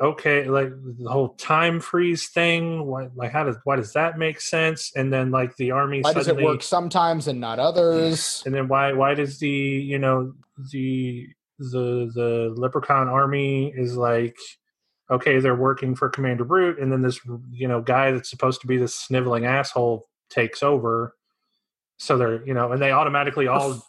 okay. 0.00 0.44
Like 0.48 0.70
the 0.70 1.10
whole 1.10 1.30
time 1.34 1.80
freeze 1.80 2.28
thing. 2.28 2.86
Why, 2.86 3.08
like 3.14 3.32
how 3.32 3.44
does 3.44 3.56
why 3.64 3.76
does 3.76 3.92
that 3.94 4.18
make 4.18 4.40
sense? 4.40 4.92
And 4.96 5.12
then 5.12 5.30
like 5.30 5.56
the 5.56 5.72
army 5.72 6.00
Why 6.00 6.12
does 6.12 6.28
it 6.28 6.36
work 6.36 6.62
sometimes 6.62 7.28
and 7.28 7.40
not 7.40 7.58
others? 7.58 8.42
and 8.46 8.54
then 8.54 8.68
why 8.68 8.92
why 8.92 9.14
does 9.14 9.38
the 9.40 9.48
you 9.48 9.98
know 9.98 10.32
the 10.72 11.28
the 11.58 12.10
the 12.14 12.54
leprechaun 12.56 13.08
army 13.08 13.72
is 13.76 13.96
like 13.96 14.36
okay 15.10 15.38
they're 15.38 15.54
working 15.54 15.94
for 15.94 16.08
commander 16.08 16.44
Root 16.44 16.78
and 16.78 16.92
then 16.92 17.02
this 17.02 17.20
you 17.50 17.68
know 17.68 17.80
guy 17.80 18.10
that's 18.10 18.28
supposed 18.30 18.60
to 18.60 18.66
be 18.66 18.76
this 18.76 18.94
sniveling 18.94 19.46
asshole 19.46 20.08
takes 20.28 20.62
over. 20.62 21.14
So 21.98 22.18
they're 22.18 22.46
you 22.46 22.54
know 22.54 22.72
and 22.72 22.82
they 22.82 22.90
automatically 22.90 23.46
all 23.46 23.82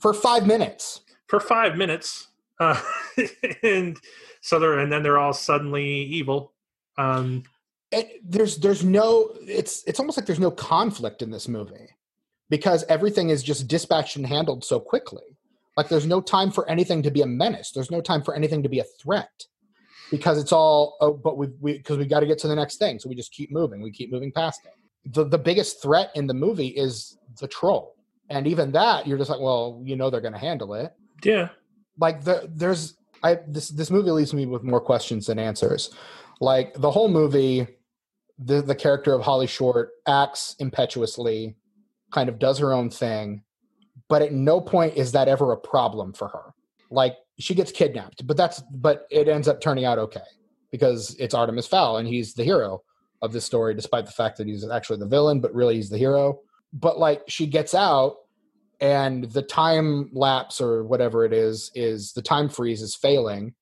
For 0.00 0.12
five 0.12 0.46
minutes. 0.46 1.00
for 1.28 1.40
five 1.40 1.76
minutes 1.76 2.28
uh, 2.60 2.80
and 3.62 3.96
so 4.40 4.58
they're 4.58 4.78
and 4.78 4.92
then 4.92 5.02
they're 5.02 5.18
all 5.18 5.32
suddenly 5.32 5.86
evil. 6.04 6.52
Um 6.98 7.44
it, 7.90 8.20
there's 8.28 8.58
there's 8.58 8.84
no 8.84 9.30
it's 9.46 9.84
it's 9.86 10.00
almost 10.00 10.18
like 10.18 10.26
there's 10.26 10.40
no 10.40 10.50
conflict 10.50 11.22
in 11.22 11.30
this 11.30 11.48
movie 11.48 11.88
because 12.50 12.84
everything 12.88 13.30
is 13.30 13.42
just 13.42 13.68
dispatched 13.68 14.16
and 14.16 14.26
handled 14.26 14.64
so 14.64 14.78
quickly 14.80 15.33
like 15.76 15.88
there's 15.88 16.06
no 16.06 16.20
time 16.20 16.50
for 16.50 16.68
anything 16.68 17.02
to 17.02 17.10
be 17.10 17.22
a 17.22 17.26
menace. 17.26 17.72
There's 17.72 17.90
no 17.90 18.00
time 18.00 18.22
for 18.22 18.34
anything 18.34 18.62
to 18.62 18.68
be 18.68 18.80
a 18.80 18.84
threat. 19.00 19.44
Because 20.10 20.38
it's 20.38 20.52
all 20.52 20.96
oh 21.00 21.14
but 21.14 21.38
we 21.38 21.48
we 21.60 21.78
because 21.78 21.96
we 21.96 22.04
got 22.04 22.20
to 22.20 22.26
get 22.26 22.38
to 22.40 22.48
the 22.48 22.54
next 22.54 22.76
thing. 22.76 22.98
So 22.98 23.08
we 23.08 23.14
just 23.14 23.32
keep 23.32 23.50
moving. 23.50 23.82
We 23.82 23.90
keep 23.90 24.12
moving 24.12 24.30
past 24.32 24.60
it. 24.66 24.72
The 25.12 25.24
the 25.24 25.38
biggest 25.38 25.82
threat 25.82 26.10
in 26.14 26.26
the 26.26 26.34
movie 26.34 26.68
is 26.68 27.16
the 27.40 27.48
troll. 27.48 27.96
And 28.28 28.46
even 28.46 28.70
that 28.72 29.06
you're 29.06 29.18
just 29.18 29.30
like 29.30 29.40
well 29.40 29.80
you 29.84 29.96
know 29.96 30.10
they're 30.10 30.20
going 30.20 30.34
to 30.34 30.38
handle 30.38 30.74
it. 30.74 30.92
Yeah. 31.24 31.48
Like 31.98 32.22
the, 32.24 32.50
there's 32.52 32.96
I 33.24 33.38
this 33.48 33.70
this 33.70 33.90
movie 33.90 34.10
leaves 34.10 34.34
me 34.34 34.46
with 34.46 34.62
more 34.62 34.80
questions 34.80 35.26
than 35.26 35.38
answers. 35.38 35.90
Like 36.40 36.74
the 36.74 36.90
whole 36.90 37.08
movie, 37.08 37.66
the 38.38 38.60
the 38.60 38.74
character 38.74 39.14
of 39.14 39.22
Holly 39.22 39.46
Short 39.46 39.90
acts 40.06 40.54
impetuously, 40.58 41.56
kind 42.12 42.28
of 42.28 42.38
does 42.38 42.58
her 42.58 42.72
own 42.72 42.90
thing, 42.90 43.42
but 44.08 44.22
at 44.22 44.32
no 44.32 44.60
point 44.60 44.96
is 44.96 45.12
that 45.12 45.28
ever 45.28 45.52
a 45.52 45.56
problem 45.56 46.12
for 46.12 46.28
her. 46.28 46.54
Like 46.90 47.16
she 47.38 47.54
gets 47.54 47.72
kidnapped, 47.72 48.26
but 48.26 48.36
that's 48.36 48.62
but 48.72 49.06
it 49.10 49.28
ends 49.28 49.48
up 49.48 49.60
turning 49.60 49.84
out 49.84 49.98
okay 49.98 50.20
because 50.70 51.16
it's 51.18 51.34
Artemis 51.34 51.66
Fowl 51.66 51.96
and 51.98 52.08
he's 52.08 52.34
the 52.34 52.44
hero 52.44 52.82
of 53.22 53.32
this 53.32 53.44
story, 53.44 53.74
despite 53.74 54.06
the 54.06 54.12
fact 54.12 54.38
that 54.38 54.46
he's 54.46 54.68
actually 54.68 54.98
the 54.98 55.06
villain, 55.06 55.40
but 55.40 55.54
really 55.54 55.76
he's 55.76 55.90
the 55.90 55.98
hero. 55.98 56.40
But 56.72 56.98
like 56.98 57.22
she 57.28 57.46
gets 57.46 57.74
out 57.74 58.16
and 58.80 59.24
the 59.24 59.42
time 59.42 60.10
lapse 60.12 60.60
or 60.60 60.84
whatever 60.84 61.24
it 61.24 61.32
is 61.32 61.70
is 61.74 62.12
the 62.12 62.22
time 62.22 62.48
freeze 62.48 62.82
is 62.82 62.94
failing 62.94 63.54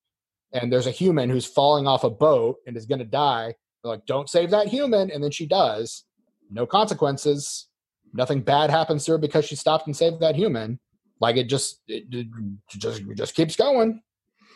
and 0.53 0.73
there's 0.73 0.87
a 0.87 0.91
human 0.91 1.31
who's 1.31 1.47
falling 1.47 1.87
off 1.87 2.05
a 2.05 2.11
boat 2.11 2.57
and 2.67 2.77
is 2.77 2.87
going 2.87 2.99
to 2.99 3.05
die 3.05 3.55
They're 3.83 3.93
like 3.93 4.07
don't 4.07 4.29
save 4.29 4.51
that 4.51 4.69
human 4.69 5.11
and 5.11 5.23
then 5.23 5.31
she 5.31 5.47
does 5.47 6.05
no 6.51 6.67
consequences 6.67 7.69
nothing 8.13 8.41
bad 8.41 8.71
happens 8.71 9.05
to 9.05 9.13
her 9.13 9.19
because 9.19 9.45
she 9.45 9.57
stopped 9.57 9.87
and 9.87 9.97
saved 9.97 10.21
that 10.21 10.37
human 10.37 10.79
like 11.21 11.37
it 11.37 11.49
just 11.49 11.81
it, 11.89 12.05
it 12.11 12.27
just 12.69 13.01
it 13.03 13.17
just 13.17 13.35
keeps 13.35 13.57
going 13.57 14.03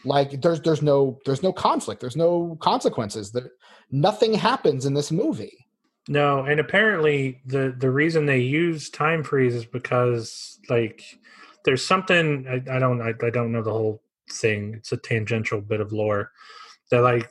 like 0.05 0.41
there's 0.43 0.61
there's 0.61 0.83
no 0.83 1.19
there's 1.25 1.43
no 1.43 1.53
conflict 1.53 2.01
there's 2.01 2.17
no 2.17 2.57
consequences 2.61 3.33
there 3.33 3.53
nothing 3.91 4.35
happens 4.35 4.87
in 4.87 4.95
this 4.95 5.11
movie 5.11 5.67
No, 6.09 6.45
and 6.45 6.61
apparently 6.61 7.43
the 7.47 7.75
the 7.77 7.91
reason 7.91 8.27
they 8.27 8.39
use 8.39 8.91
time 8.91 9.25
freeze 9.25 9.55
is 9.55 9.67
because 9.67 10.59
like 10.69 11.03
there's 11.65 11.85
something 11.85 12.47
I, 12.49 12.77
I 12.77 12.79
don't 12.79 13.03
I, 13.03 13.13
I 13.27 13.31
don't 13.31 13.51
know 13.51 13.63
the 13.63 13.73
whole 13.73 14.03
thing. 14.31 14.75
It's 14.77 14.93
a 14.93 14.97
tangential 14.97 15.61
bit 15.61 15.81
of 15.81 15.93
lore 15.93 16.31
that 16.91 17.03
like 17.03 17.29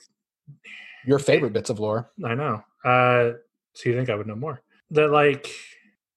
your 1.06 1.20
favorite 1.20 1.54
bits 1.54 1.70
of 1.70 1.80
lore 1.80 2.12
I 2.24 2.36
know. 2.36 2.64
Uh, 2.84 3.38
so 3.74 3.90
you 3.90 3.96
think 3.96 4.10
I 4.10 4.16
would 4.16 4.28
know 4.28 4.36
more? 4.36 4.62
That 4.92 5.10
like 5.10 5.50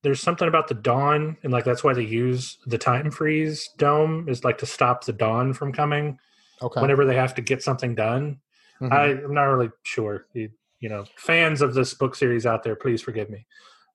there's 0.02 0.20
something 0.20 0.46
about 0.48 0.68
the 0.68 0.74
dawn, 0.74 1.36
and 1.42 1.52
like 1.52 1.64
that's 1.64 1.82
why 1.82 1.92
they 1.92 2.04
use 2.04 2.58
the 2.66 2.78
time 2.78 3.10
freeze 3.10 3.68
dome 3.78 4.28
is 4.28 4.44
like 4.44 4.58
to 4.58 4.66
stop 4.66 5.04
the 5.04 5.12
dawn 5.12 5.52
from 5.52 5.72
coming 5.72 6.18
okay 6.62 6.80
whenever 6.80 7.04
they 7.04 7.16
have 7.16 7.34
to 7.34 7.42
get 7.42 7.62
something 7.62 7.94
done. 7.94 8.40
Mhm. 8.80 8.92
I, 8.92 9.04
I'm 9.24 9.34
not 9.34 9.44
really 9.44 9.70
sure. 9.82 10.26
You, 10.34 10.50
you 10.80 10.88
know, 10.88 11.04
fans 11.16 11.62
of 11.62 11.74
this 11.74 11.94
book 11.94 12.14
series 12.14 12.46
out 12.46 12.62
there, 12.62 12.76
please 12.76 13.02
forgive 13.02 13.28
me. 13.28 13.46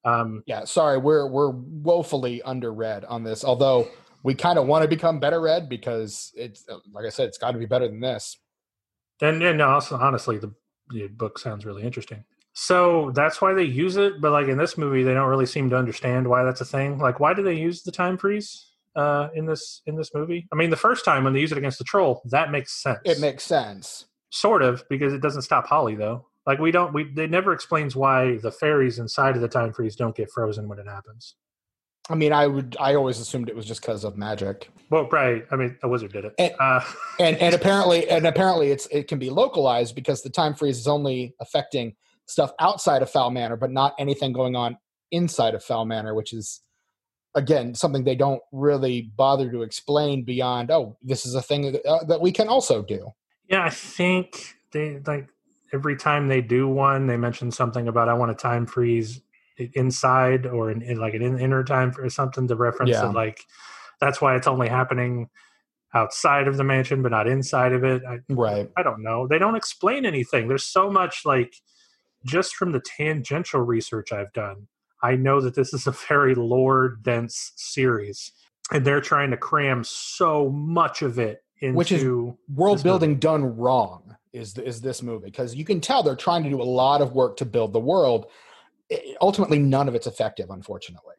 Um, 0.03 0.43
Yeah, 0.45 0.65
sorry, 0.65 0.97
we're 0.97 1.27
we're 1.27 1.51
woefully 1.51 2.41
underread 2.45 3.05
on 3.09 3.23
this. 3.23 3.45
Although 3.45 3.87
we 4.23 4.35
kind 4.35 4.59
of 4.59 4.67
want 4.67 4.83
to 4.83 4.89
become 4.89 5.19
better 5.19 5.39
read 5.39 5.69
because 5.69 6.33
it's 6.35 6.65
uh, 6.69 6.79
like 6.91 7.05
I 7.05 7.09
said, 7.09 7.29
it's 7.29 7.37
got 7.37 7.51
to 7.51 7.57
be 7.57 7.65
better 7.65 7.87
than 7.87 8.01
this. 8.01 8.37
and 9.21 9.41
and 9.41 9.61
also, 9.61 9.95
honestly, 9.95 10.37
the, 10.37 10.53
the 10.89 11.07
book 11.07 11.39
sounds 11.39 11.65
really 11.65 11.83
interesting. 11.83 12.25
So 12.53 13.11
that's 13.15 13.41
why 13.41 13.53
they 13.53 13.63
use 13.63 13.97
it. 13.97 14.21
But 14.21 14.31
like 14.31 14.47
in 14.47 14.57
this 14.57 14.77
movie, 14.77 15.03
they 15.03 15.13
don't 15.13 15.29
really 15.29 15.45
seem 15.47 15.69
to 15.71 15.77
understand 15.77 16.27
why 16.27 16.43
that's 16.43 16.61
a 16.61 16.65
thing. 16.65 16.99
Like, 16.99 17.19
why 17.19 17.33
do 17.33 17.41
they 17.43 17.55
use 17.55 17.83
the 17.83 17.91
time 17.91 18.17
freeze 18.17 18.71
uh, 18.95 19.29
in 19.33 19.45
this 19.45 19.81
in 19.87 19.95
this 19.95 20.11
movie? 20.13 20.47
I 20.51 20.55
mean, 20.55 20.69
the 20.69 20.75
first 20.77 21.03
time 21.03 21.23
when 21.23 21.33
they 21.33 21.39
use 21.39 21.51
it 21.51 21.57
against 21.57 21.79
the 21.79 21.83
troll, 21.83 22.21
that 22.25 22.51
makes 22.51 22.81
sense. 22.81 22.99
It 23.05 23.19
makes 23.19 23.43
sense. 23.43 24.05
sort 24.29 24.61
of 24.61 24.83
because 24.89 25.13
it 25.13 25.21
doesn't 25.21 25.41
stop 25.43 25.65
Holly 25.67 25.95
though. 25.95 26.27
Like 26.45 26.59
we 26.59 26.71
don't 26.71 26.93
we 26.93 27.05
they 27.11 27.25
never 27.27 27.53
explains 27.53 27.95
why 27.95 28.37
the 28.37 28.51
fairies 28.51 28.99
inside 28.99 29.35
of 29.35 29.41
the 29.41 29.47
time 29.47 29.73
freeze 29.73 29.95
don't 29.95 30.15
get 30.15 30.29
frozen 30.29 30.67
when 30.67 30.77
it 30.77 30.87
happens. 30.87 31.35
I 32.09 32.15
mean, 32.15 32.33
I 32.33 32.45
would 32.47 32.75
I 32.79 32.95
always 32.95 33.19
assumed 33.19 33.47
it 33.49 33.55
was 33.55 33.65
just 33.65 33.81
because 33.81 34.03
of 34.03 34.17
magic, 34.17 34.69
Well, 34.89 35.07
right. 35.09 35.45
I 35.51 35.55
mean, 35.55 35.77
a 35.83 35.87
wizard 35.87 36.11
did 36.11 36.25
it. 36.25 36.33
And- 36.37 36.53
uh, 36.59 36.81
and 37.19 37.37
and 37.37 37.55
apparently 37.59 38.07
and 38.09 38.27
apparently 38.27 38.69
it's 38.71 38.87
it 38.91 39.07
can 39.07 39.17
be 39.19 39.29
localized 39.31 39.95
because 39.95 40.21
the 40.21 40.29
time 40.29 40.53
freeze 40.53 40.77
is 40.77 40.87
only 40.87 41.33
affecting 41.39 41.95
stuff 42.27 42.51
outside 42.59 43.01
of 43.01 43.09
Fowl 43.09 43.31
Manor, 43.31 43.57
but 43.57 43.71
not 43.71 43.93
anything 43.99 44.33
going 44.33 44.55
on 44.55 44.77
inside 45.11 45.53
of 45.55 45.63
Fowl 45.63 45.85
Manor, 45.85 46.13
which 46.15 46.33
is 46.33 46.61
again 47.35 47.73
something 47.75 48.03
they 48.03 48.15
don't 48.15 48.41
really 48.51 49.11
bother 49.15 49.51
to 49.51 49.61
explain 49.63 50.23
beyond. 50.23 50.71
Oh, 50.71 50.97
this 51.01 51.25
is 51.25 51.35
a 51.35 51.41
thing 51.41 51.71
that, 51.71 51.85
uh, 51.85 52.03
that 52.05 52.21
we 52.21 52.31
can 52.31 52.47
also 52.47 52.81
do. 52.83 53.11
yeah, 53.49 53.63
I 53.63 53.69
think 53.69 54.55
they 54.71 54.99
like 55.05 55.27
every 55.73 55.95
time 55.95 56.27
they 56.27 56.41
do 56.41 56.67
one, 56.67 57.07
they 57.07 57.17
mention 57.17 57.51
something 57.51 57.87
about 57.87 58.07
I 58.09 58.13
want 58.13 58.31
a 58.31 58.35
time 58.35 58.65
freeze 58.65 59.19
inside 59.73 60.45
or 60.45 60.71
in, 60.71 60.81
in 60.81 60.97
like 60.99 61.13
an 61.13 61.21
in- 61.21 61.39
inner 61.39 61.63
time 61.63 61.93
or 61.97 62.09
something 62.09 62.47
to 62.47 62.55
reference 62.55 62.91
Yeah. 62.91 63.01
that 63.03 63.13
like 63.13 63.39
that's 63.99 64.19
why 64.21 64.35
it's 64.35 64.47
only 64.47 64.67
happening 64.69 65.29
outside 65.93 66.47
of 66.47 66.57
the 66.57 66.63
mansion 66.63 67.01
but 67.03 67.11
not 67.11 67.27
inside 67.27 67.71
of 67.73 67.83
it. 67.83 68.01
I, 68.07 68.19
Right. 68.29 68.69
I 68.77 68.81
don't 68.83 69.03
know. 69.03 69.27
They 69.27 69.37
don't 69.37 69.55
explain 69.55 70.05
anything. 70.05 70.47
There's 70.47 70.63
so 70.63 70.89
much 70.89 71.21
like 71.25 71.53
just 72.25 72.55
from 72.55 72.71
the 72.71 72.81
tangential 72.81 73.61
research 73.61 74.11
I've 74.11 74.33
done, 74.33 74.67
I 75.01 75.15
know 75.15 75.41
that 75.41 75.55
this 75.55 75.73
is 75.73 75.87
a 75.87 75.91
very 75.91 76.35
lore 76.35 76.97
dense 77.01 77.51
series. 77.55 78.31
And 78.71 78.85
they're 78.85 79.01
trying 79.01 79.31
to 79.31 79.37
cram 79.37 79.83
so 79.83 80.49
much 80.49 81.01
of 81.01 81.19
it 81.19 81.43
into 81.59 81.77
Which 81.77 81.91
is 81.91 82.03
world 82.53 82.83
building 82.83 83.19
done 83.19 83.43
wrong 83.57 84.15
is 84.31 84.57
is 84.57 84.81
this 84.81 85.03
movie 85.03 85.25
because 85.25 85.53
you 85.53 85.63
can 85.63 85.79
tell 85.79 86.01
they're 86.01 86.15
trying 86.15 86.43
to 86.43 86.49
do 86.49 86.61
a 86.61 86.63
lot 86.63 87.01
of 87.01 87.13
work 87.13 87.37
to 87.37 87.45
build 87.45 87.71
the 87.71 87.79
world 87.79 88.27
it, 88.89 89.17
ultimately 89.21 89.59
none 89.59 89.87
of 89.87 89.95
it's 89.95 90.07
effective, 90.07 90.49
unfortunately. 90.49 91.15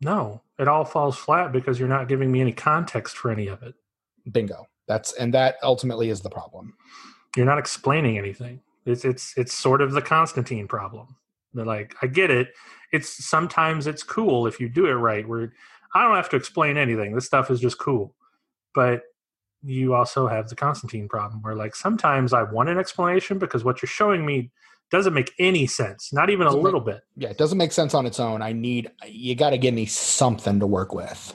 No, 0.00 0.42
it 0.58 0.68
all 0.68 0.84
falls 0.84 1.16
flat 1.16 1.52
because 1.52 1.78
you're 1.78 1.88
not 1.88 2.08
giving 2.08 2.32
me 2.32 2.40
any 2.40 2.52
context 2.52 3.16
for 3.16 3.30
any 3.30 3.46
of 3.46 3.62
it. 3.62 3.74
Bingo. 4.30 4.66
That's 4.88 5.12
and 5.14 5.32
that 5.34 5.56
ultimately 5.62 6.08
is 6.10 6.20
the 6.20 6.30
problem. 6.30 6.74
You're 7.36 7.46
not 7.46 7.58
explaining 7.58 8.18
anything. 8.18 8.60
It's 8.84 9.04
it's 9.04 9.34
it's 9.36 9.54
sort 9.54 9.80
of 9.80 9.92
the 9.92 10.02
Constantine 10.02 10.68
problem. 10.68 11.16
They're 11.54 11.64
like, 11.64 11.94
I 12.02 12.06
get 12.06 12.30
it. 12.30 12.48
It's 12.92 13.24
sometimes 13.24 13.86
it's 13.86 14.02
cool 14.02 14.46
if 14.46 14.60
you 14.60 14.68
do 14.68 14.86
it 14.86 14.92
right. 14.92 15.26
Where 15.26 15.52
I 15.94 16.02
don't 16.02 16.16
have 16.16 16.30
to 16.30 16.36
explain 16.36 16.76
anything. 16.76 17.14
This 17.14 17.26
stuff 17.26 17.50
is 17.50 17.60
just 17.60 17.78
cool. 17.78 18.14
But 18.74 19.02
you 19.62 19.94
also 19.94 20.26
have 20.26 20.48
the 20.48 20.56
Constantine 20.56 21.08
problem 21.08 21.42
where 21.42 21.54
like 21.54 21.76
sometimes 21.76 22.32
I 22.32 22.42
want 22.42 22.68
an 22.68 22.78
explanation 22.78 23.38
because 23.38 23.64
what 23.64 23.80
you're 23.80 23.88
showing 23.88 24.26
me 24.26 24.50
doesn't 24.90 25.14
make 25.14 25.32
any 25.38 25.66
sense, 25.66 26.12
not 26.12 26.28
even 26.28 26.46
a 26.46 26.54
little 26.54 26.80
bit. 26.80 27.00
Yeah, 27.16 27.30
it 27.30 27.38
doesn't 27.38 27.56
make 27.56 27.72
sense 27.72 27.94
on 27.94 28.04
its 28.04 28.20
own. 28.20 28.42
I 28.42 28.52
need 28.52 28.90
you 29.06 29.34
got 29.34 29.50
to 29.50 29.58
give 29.58 29.72
me 29.72 29.86
something 29.86 30.60
to 30.60 30.66
work 30.66 30.92
with. 30.92 31.34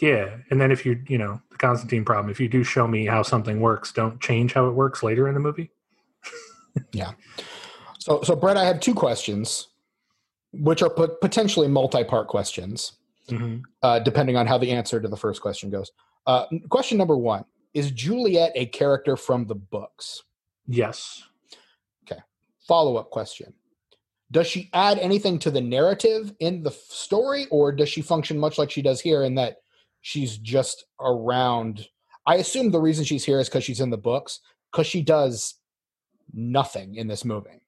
Yeah, 0.00 0.36
and 0.50 0.60
then 0.60 0.70
if 0.70 0.86
you 0.86 1.02
you 1.08 1.18
know 1.18 1.40
the 1.50 1.56
Constantine 1.56 2.04
problem, 2.04 2.30
if 2.30 2.38
you 2.38 2.48
do 2.48 2.62
show 2.62 2.86
me 2.86 3.06
how 3.06 3.22
something 3.22 3.60
works, 3.60 3.92
don't 3.92 4.20
change 4.20 4.52
how 4.52 4.68
it 4.68 4.72
works 4.72 5.02
later 5.02 5.26
in 5.28 5.34
the 5.34 5.40
movie. 5.40 5.70
yeah. 6.92 7.12
So 7.98 8.20
so 8.22 8.34
Brett, 8.34 8.56
I 8.56 8.64
have 8.64 8.80
two 8.80 8.94
questions, 8.94 9.68
which 10.52 10.82
are 10.82 10.90
pot- 10.90 11.20
potentially 11.20 11.68
multi-part 11.68 12.28
questions, 12.28 12.94
mm-hmm. 13.28 13.58
uh, 13.82 14.00
depending 14.00 14.36
on 14.36 14.46
how 14.46 14.58
the 14.58 14.70
answer 14.70 15.00
to 15.00 15.08
the 15.08 15.16
first 15.16 15.40
question 15.40 15.70
goes. 15.70 15.90
Uh, 16.26 16.46
question 16.68 16.98
number 16.98 17.16
one: 17.16 17.44
Is 17.74 17.90
Juliet 17.90 18.52
a 18.54 18.66
character 18.66 19.16
from 19.16 19.46
the 19.46 19.54
books? 19.54 20.22
Yes. 20.66 21.22
Okay. 22.04 22.20
Follow 22.66 22.96
up 22.96 23.10
question: 23.10 23.52
Does 24.30 24.46
she 24.46 24.68
add 24.72 24.98
anything 24.98 25.38
to 25.40 25.50
the 25.50 25.60
narrative 25.60 26.34
in 26.40 26.62
the 26.62 26.72
story, 26.72 27.46
or 27.50 27.72
does 27.72 27.88
she 27.88 28.02
function 28.02 28.38
much 28.38 28.58
like 28.58 28.70
she 28.70 28.82
does 28.82 29.00
here 29.00 29.22
in 29.22 29.36
that 29.36 29.58
she's 30.00 30.38
just 30.38 30.86
around? 31.00 31.86
I 32.26 32.36
assume 32.36 32.70
the 32.70 32.80
reason 32.80 33.04
she's 33.04 33.24
here 33.24 33.40
is 33.40 33.48
because 33.48 33.64
she's 33.64 33.80
in 33.80 33.90
the 33.90 33.96
books, 33.96 34.40
because 34.70 34.86
she 34.86 35.02
does 35.02 35.54
nothing 36.32 36.94
in 36.96 37.06
this 37.06 37.24
movie. 37.24 37.62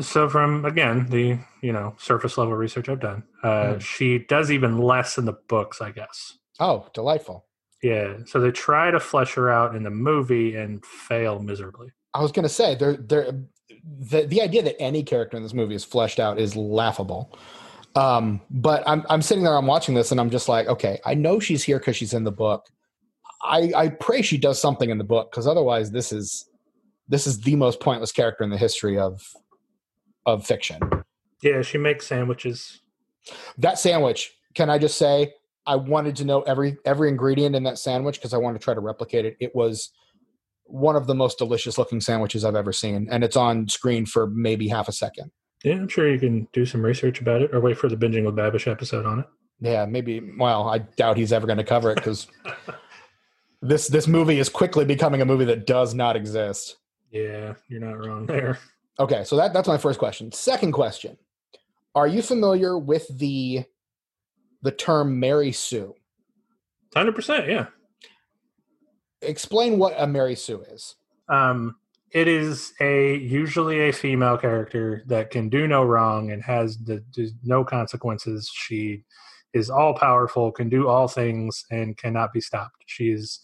So, 0.00 0.28
from 0.28 0.64
again 0.64 1.06
the 1.10 1.38
you 1.62 1.72
know 1.72 1.94
surface 1.98 2.36
level 2.36 2.54
research 2.54 2.88
I've 2.88 3.00
done, 3.00 3.22
uh, 3.42 3.74
mm. 3.74 3.80
she 3.80 4.18
does 4.18 4.50
even 4.50 4.78
less 4.78 5.16
in 5.16 5.24
the 5.24 5.38
books, 5.48 5.80
I 5.80 5.92
guess. 5.92 6.38
Oh, 6.58 6.88
delightful. 6.92 7.46
Yeah. 7.82 8.16
So 8.24 8.40
they 8.40 8.50
try 8.50 8.90
to 8.90 8.98
flesh 8.98 9.34
her 9.34 9.50
out 9.50 9.76
in 9.76 9.82
the 9.82 9.90
movie 9.90 10.56
and 10.56 10.84
fail 10.84 11.38
miserably. 11.38 11.88
I 12.14 12.22
was 12.22 12.32
going 12.32 12.44
to 12.44 12.48
say 12.48 12.74
they're, 12.74 12.96
they're, 12.96 13.32
the 13.98 14.26
the 14.26 14.40
idea 14.40 14.62
that 14.62 14.80
any 14.80 15.02
character 15.02 15.36
in 15.36 15.42
this 15.42 15.54
movie 15.54 15.74
is 15.74 15.84
fleshed 15.84 16.18
out 16.18 16.38
is 16.38 16.56
laughable. 16.56 17.36
Um, 17.94 18.40
but 18.50 18.82
I'm 18.86 19.04
I'm 19.08 19.22
sitting 19.22 19.44
there, 19.44 19.56
I'm 19.56 19.66
watching 19.66 19.94
this, 19.94 20.10
and 20.10 20.20
I'm 20.20 20.30
just 20.30 20.48
like, 20.48 20.66
okay, 20.66 21.00
I 21.04 21.14
know 21.14 21.38
she's 21.38 21.62
here 21.62 21.78
because 21.78 21.96
she's 21.96 22.14
in 22.14 22.24
the 22.24 22.32
book. 22.32 22.66
I 23.42 23.72
I 23.76 23.88
pray 23.88 24.22
she 24.22 24.38
does 24.38 24.60
something 24.60 24.90
in 24.90 24.98
the 24.98 25.04
book 25.04 25.30
because 25.30 25.46
otherwise, 25.46 25.90
this 25.90 26.12
is 26.12 26.48
this 27.08 27.26
is 27.26 27.40
the 27.40 27.56
most 27.56 27.80
pointless 27.80 28.12
character 28.12 28.44
in 28.44 28.50
the 28.50 28.58
history 28.58 28.98
of 28.98 29.22
of 30.24 30.46
fiction. 30.46 30.80
Yeah, 31.42 31.62
she 31.62 31.78
makes 31.78 32.06
sandwiches. 32.06 32.80
That 33.58 33.78
sandwich, 33.78 34.32
can 34.54 34.70
I 34.70 34.78
just 34.78 34.98
say, 34.98 35.32
I 35.66 35.76
wanted 35.76 36.16
to 36.16 36.24
know 36.24 36.42
every 36.42 36.76
every 36.84 37.08
ingredient 37.08 37.56
in 37.56 37.64
that 37.64 37.78
sandwich 37.78 38.16
because 38.16 38.34
I 38.34 38.38
wanted 38.38 38.60
to 38.60 38.64
try 38.64 38.74
to 38.74 38.80
replicate 38.80 39.24
it. 39.24 39.36
It 39.40 39.54
was 39.54 39.90
one 40.64 40.96
of 40.96 41.06
the 41.06 41.14
most 41.14 41.38
delicious 41.38 41.78
looking 41.78 42.00
sandwiches 42.00 42.44
I've 42.44 42.56
ever 42.56 42.72
seen, 42.72 43.08
and 43.10 43.24
it's 43.24 43.36
on 43.36 43.68
screen 43.68 44.06
for 44.06 44.28
maybe 44.28 44.68
half 44.68 44.88
a 44.88 44.92
second. 44.92 45.30
Yeah, 45.64 45.74
I'm 45.74 45.88
sure 45.88 46.10
you 46.10 46.18
can 46.18 46.46
do 46.52 46.66
some 46.66 46.84
research 46.84 47.20
about 47.20 47.42
it 47.42 47.54
or 47.54 47.60
wait 47.60 47.78
for 47.78 47.88
the 47.88 47.96
binging 47.96 48.24
with 48.24 48.36
Babish 48.36 48.70
episode 48.70 49.06
on 49.06 49.20
it. 49.20 49.26
Yeah, 49.60 49.86
maybe. 49.86 50.20
Well, 50.38 50.68
I 50.68 50.78
doubt 50.78 51.16
he's 51.16 51.32
ever 51.32 51.46
going 51.46 51.58
to 51.58 51.64
cover 51.64 51.90
it 51.90 51.96
because 51.96 52.28
this 53.62 53.88
this 53.88 54.06
movie 54.06 54.38
is 54.38 54.48
quickly 54.48 54.84
becoming 54.84 55.20
a 55.20 55.24
movie 55.24 55.46
that 55.46 55.66
does 55.66 55.94
not 55.94 56.16
exist. 56.16 56.76
Yeah, 57.16 57.54
you're 57.68 57.80
not 57.80 57.98
wrong 57.98 58.26
there. 58.26 58.58
Okay, 58.98 59.24
so 59.24 59.36
that 59.36 59.52
that's 59.52 59.68
my 59.68 59.78
first 59.78 59.98
question. 59.98 60.32
Second 60.32 60.72
question: 60.72 61.16
Are 61.94 62.06
you 62.06 62.22
familiar 62.22 62.78
with 62.78 63.06
the 63.18 63.64
the 64.62 64.72
term 64.72 65.20
Mary 65.20 65.52
Sue? 65.52 65.94
Hundred 66.94 67.14
percent, 67.14 67.48
yeah. 67.48 67.66
Explain 69.22 69.78
what 69.78 69.94
a 69.96 70.06
Mary 70.06 70.34
Sue 70.34 70.62
is. 70.62 70.96
Um, 71.28 71.76
it 72.12 72.28
is 72.28 72.72
a 72.80 73.16
usually 73.16 73.88
a 73.88 73.92
female 73.92 74.38
character 74.38 75.02
that 75.06 75.30
can 75.30 75.48
do 75.48 75.66
no 75.66 75.82
wrong 75.84 76.30
and 76.30 76.42
has 76.42 76.78
the, 76.78 77.02
no 77.42 77.64
consequences. 77.64 78.50
She 78.54 79.04
is 79.52 79.70
all 79.70 79.94
powerful, 79.94 80.52
can 80.52 80.68
do 80.68 80.88
all 80.88 81.08
things, 81.08 81.64
and 81.70 81.96
cannot 81.96 82.32
be 82.32 82.40
stopped. 82.40 82.76
She 82.86 83.10
is. 83.10 83.40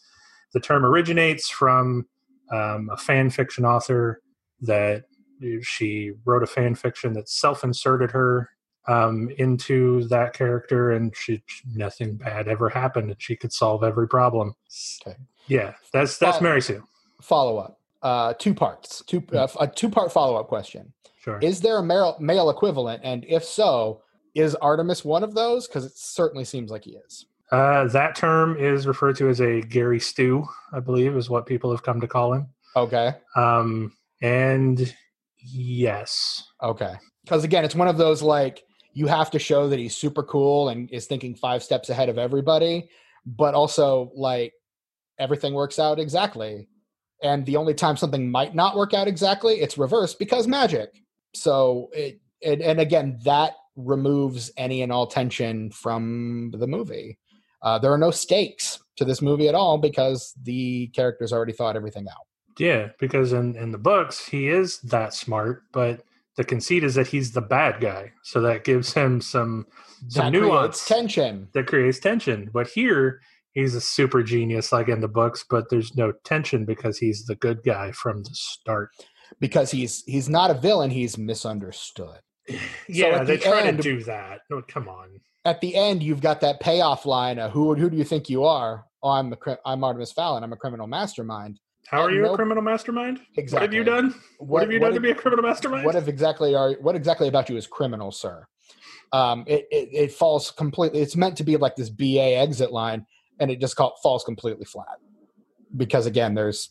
The 0.55 0.61
term 0.61 0.85
originates 0.85 1.49
from 1.49 2.07
um, 2.53 2.91
a 2.93 2.97
fan 2.97 3.31
fiction 3.31 3.65
author 3.65 4.23
that 4.61 5.05
she 5.63 6.13
wrote 6.25 6.43
a 6.43 6.47
fan 6.47 6.75
fiction 6.75 7.13
that 7.15 7.29
self-inserted 7.29 8.11
her 8.13 8.51
um, 8.87 9.31
into 9.39 10.07
that 10.09 10.33
character, 10.33 10.93
and 10.93 11.17
she 11.17 11.43
nothing 11.75 12.17
bad 12.17 12.49
ever 12.49 12.69
happened, 12.69 13.11
and 13.11 13.21
she 13.21 13.37
could 13.37 13.53
solve 13.53 13.85
every 13.85 14.09
problem. 14.09 14.55
Okay. 15.07 15.17
Yeah, 15.47 15.75
that's 15.93 16.19
that's 16.19 16.39
Follow, 16.39 16.43
Mary 16.43 16.63
Sue. 16.63 16.85
Follow 17.21 17.59
up, 17.59 17.81
uh, 18.03 18.35
two 18.35 18.55
parts, 18.55 19.03
two 19.07 19.23
uh, 19.33 19.49
a 19.61 19.67
two 19.67 19.89
part 19.89 20.13
follow 20.13 20.37
up 20.37 20.49
question. 20.49 20.93
Sure. 21.21 21.39
Is 21.41 21.61
there 21.61 21.79
a 21.79 21.83
male, 21.83 22.17
male 22.19 22.51
equivalent, 22.51 23.03
and 23.05 23.25
if 23.29 23.45
so, 23.45 24.03
is 24.35 24.57
Artemis 24.57 25.05
one 25.05 25.23
of 25.23 25.35
those? 25.35 25.69
Because 25.69 25.85
it 25.85 25.97
certainly 25.97 26.45
seems 26.45 26.71
like 26.71 26.85
he 26.85 26.93
is. 26.93 27.27
Uh, 27.53 27.87
that 27.89 28.17
term 28.17 28.57
is 28.57 28.87
referred 28.87 29.15
to 29.15 29.29
as 29.29 29.41
a 29.43 29.61
Gary 29.61 30.01
Stu, 30.01 30.45
I 30.73 30.81
believe, 30.81 31.15
is 31.17 31.29
what 31.29 31.45
people 31.45 31.71
have 31.71 31.83
come 31.83 32.01
to 32.01 32.09
call 32.09 32.33
him. 32.33 32.47
Okay. 32.75 33.15
Um, 33.37 33.93
and 34.23 34.95
yes. 35.37 36.43
Okay. 36.63 36.95
Because 37.25 37.45
again, 37.45 37.63
it's 37.63 37.75
one 37.75 37.89
of 37.89 37.99
those 37.99 38.23
like 38.23 38.65
you 38.95 39.07
have 39.07 39.31
to 39.33 39.39
show 39.39 39.69
that 39.69 39.79
he's 39.79 39.95
super 39.95 40.23
cool 40.23 40.71
and 40.71 40.91
is 40.91 41.07
thinking 41.07 41.35
five 41.35 41.63
steps 41.63 41.91
ahead 41.91 42.09
of 42.09 42.17
everybody, 42.17 42.89
but 43.27 43.55
also 43.55 44.11
like 44.15 44.55
everything 45.19 45.53
works 45.53 45.79
out 45.79 45.99
exactly. 45.99 46.67
And 47.23 47.45
the 47.45 47.57
only 47.57 47.75
time 47.75 47.99
something 47.99 48.31
might 48.31 48.55
not 48.55 48.77
work 48.77 48.95
out 48.95 49.09
exactly, 49.09 49.57
it's 49.57 49.77
reversed 49.77 50.19
because 50.19 50.47
magic. 50.47 50.91
So 51.35 51.91
it, 51.93 52.19
it 52.41 52.63
and 52.63 52.81
again, 52.81 53.19
that 53.25 53.53
removes 53.77 54.51
any 54.57 54.83
and 54.83 54.91
all 54.91 55.07
tension 55.07 55.71
from 55.71 56.53
the 56.59 56.67
movie. 56.67 57.19
Uh, 57.63 57.79
there 57.79 57.93
are 57.93 57.99
no 57.99 58.11
stakes 58.11 58.81
to 58.97 59.05
this 59.05 59.23
movie 59.23 59.49
at 59.49 59.55
all 59.55 59.79
because 59.79 60.35
the 60.43 60.89
characters 60.89 61.33
already 61.33 61.53
thought 61.53 61.77
everything 61.77 62.07
out. 62.09 62.27
Yeah, 62.59 62.89
because 62.99 63.33
in 63.33 63.57
in 63.57 63.73
the 63.73 63.79
books 63.79 64.27
he 64.27 64.49
is 64.49 64.79
that 64.81 65.15
smart, 65.15 65.65
but 65.73 66.03
the 66.37 66.45
conceit 66.45 66.85
is 66.85 66.95
that 66.95 67.07
he's 67.07 67.33
the 67.33 67.41
bad 67.41 67.81
guy, 67.81 68.13
so 68.23 68.41
that 68.43 68.65
gives 68.65 68.93
him 68.93 69.21
some 69.21 69.67
some 70.09 70.33
that 70.33 70.39
nuance, 70.39 70.87
tension. 70.87 71.49
That 71.55 71.67
creates 71.67 71.99
tension. 71.99 72.51
But 72.53 72.69
here 72.69 73.21
he's 73.53 73.75
a 73.75 73.81
super 73.81 74.23
genius, 74.23 74.73
like 74.73 74.89
in 74.89 75.01
the 75.01 75.09
books, 75.09 75.45
but 75.49 75.71
there's 75.71 75.97
no 75.97 76.13
tension 76.25 76.65
because 76.65 76.99
he's 76.99 77.25
the 77.25 77.37
good 77.37 77.63
guy 77.65 77.93
from 77.93 78.23
the 78.23 78.35
start. 78.35 78.91
Because 79.41 79.71
he's 79.71 80.03
he's 80.05 80.29
not 80.29 80.51
a 80.51 80.55
villain; 80.55 80.91
he's 80.91 81.17
misunderstood. 81.17 82.21
Yeah, 82.89 83.19
so 83.19 83.25
they 83.25 83.37
the 83.37 83.43
try 83.43 83.63
end, 83.63 83.79
to 83.79 83.83
do 83.83 84.03
that. 84.05 84.41
No, 84.51 84.63
come 84.63 84.89
on. 84.89 85.21
At 85.45 85.61
the 85.61 85.75
end, 85.75 86.03
you've 86.03 86.21
got 86.21 86.41
that 86.41 86.61
payoff 86.61 87.07
line: 87.07 87.39
of, 87.39 87.53
"Who 87.53 87.75
who 87.75 87.91
do 87.91 87.97
you 87.97 88.05
think 88.05 88.29
you 88.29 88.45
are? 88.45 88.87
Oh, 89.03 89.11
I'm 89.11 89.33
a, 89.33 89.59
I'm 89.65 89.83
Artemis 89.85 90.13
Fowl. 90.13 90.37
I'm 90.37 90.53
a 90.53 90.57
criminal 90.57 90.87
mastermind." 90.87 91.61
How 91.89 92.03
are 92.03 92.11
you 92.11 92.23
no, 92.23 92.33
a 92.33 92.37
criminal 92.37 92.63
mastermind? 92.63 93.21
Exactly. 93.37 93.55
What 93.55 93.63
have 93.63 93.75
you 93.75 93.85
done? 93.85 94.15
What, 94.39 94.49
what 94.49 94.63
have 94.63 94.73
you 94.73 94.79
done 94.79 94.95
to 94.95 95.01
be 95.01 95.11
a 95.11 95.15
criminal 95.15 95.45
mastermind? 95.45 95.85
What 95.85 95.97
if 95.97 96.09
exactly 96.09 96.55
are 96.55 96.75
what 96.81 96.95
exactly 96.95 97.29
about 97.29 97.49
you 97.51 97.57
is 97.57 97.67
criminal, 97.67 98.13
sir? 98.13 98.47
Um, 99.13 99.45
it, 99.47 99.67
it, 99.71 99.89
it 99.93 100.13
falls 100.13 100.51
completely. 100.51 101.01
It's 101.01 101.17
meant 101.17 101.37
to 101.37 101.45
be 101.45 101.57
like 101.57 101.77
this 101.77 101.91
BA 101.91 102.37
exit 102.37 102.73
line, 102.73 103.05
and 103.41 103.51
it 103.51 103.61
just 103.61 103.77
falls 103.77 104.25
completely 104.25 104.65
flat 104.65 104.99
because 105.77 106.07
again, 106.07 106.35
there's 106.35 106.71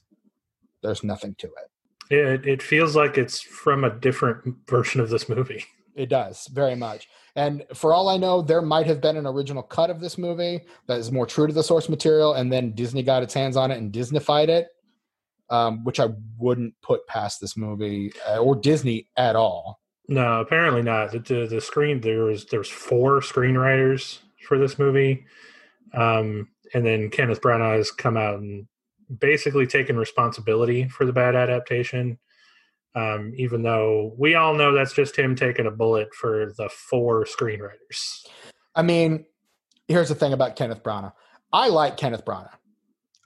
there's 0.82 1.03
nothing 1.03 1.36
to 1.39 1.47
it. 1.47 1.70
It 2.12 2.45
it 2.45 2.62
feels 2.62 2.95
like 2.95 3.18
it's 3.18 3.41
from 3.41 3.84
a 3.84 3.89
different 3.89 4.55
version 4.68 5.01
of 5.01 5.09
this 5.09 5.30
movie. 5.30 5.66
It 5.93 6.07
does 6.07 6.47
very 6.47 6.74
much. 6.74 7.09
And 7.36 7.66
for 7.74 7.93
all 7.93 8.07
I 8.07 8.16
know, 8.16 8.41
there 8.41 8.62
might 8.62 8.88
have 8.88 9.01
been 9.01 9.18
an 9.18 9.28
original 9.28 9.62
cut 9.62 9.89
of 9.89 9.99
this 9.99 10.18
movie 10.18 10.62
that 10.88 10.97
is 10.97 11.12
more 11.12 11.26
true 11.26 11.47
to 11.47 11.53
the 11.53 11.62
source 11.62 11.89
material, 11.89 12.36
and 12.36 12.49
then 12.49 12.72
Disney 12.72 13.03
got 13.03 13.24
its 13.24 13.34
hands 13.34 13.57
on 13.57 13.72
it 13.72 13.78
and 13.78 13.91
Disneyfied 13.91 14.47
it 14.47 14.70
um, 15.51 15.84
which 15.84 15.99
I 15.99 16.07
wouldn't 16.38 16.74
put 16.82 17.05
past 17.05 17.41
this 17.41 17.55
movie 17.55 18.14
uh, 18.28 18.38
or 18.38 18.55
Disney 18.55 19.09
at 19.18 19.36
all. 19.36 19.82
No, 20.07 20.39
apparently 20.39 20.82
not. 20.82 21.12
The, 21.12 21.20
the, 21.20 21.47
the 21.47 21.62
screen 21.62 21.99
there 21.99 22.24
was 22.24 22.45
there's 22.45 22.70
four 22.70 23.20
screenwriters 23.20 24.20
for 24.47 24.57
this 24.57 24.80
movie, 24.80 25.26
um, 25.93 26.47
and 26.74 26.86
then 26.86 27.09
Kenneth 27.09 27.41
Branagh 27.41 27.78
has 27.78 27.91
come 27.91 28.18
out 28.18 28.39
and 28.39 28.66
basically 29.20 29.68
taken 29.68 29.97
responsibility 29.97 30.88
for 30.88 31.05
the 31.05 31.14
bad 31.14 31.36
adaptation. 31.36 32.20
Um, 32.93 33.34
even 33.38 33.62
though 33.62 34.14
we 34.18 34.36
all 34.36 34.53
know 34.53 34.74
that's 34.74 34.93
just 34.93 35.18
him 35.18 35.36
taking 35.36 35.66
a 35.66 35.72
bullet 35.72 36.14
for 36.14 36.51
the 36.57 36.70
four 36.70 37.26
screenwriters. 37.26 38.26
I 38.76 38.82
mean, 38.82 39.26
here's 39.88 40.09
the 40.09 40.16
thing 40.16 40.34
about 40.34 40.57
Kenneth 40.57 40.84
Branagh. 40.84 41.14
I 41.53 41.70
like 41.70 41.95
Kenneth 41.95 42.26
Branagh. 42.26 42.51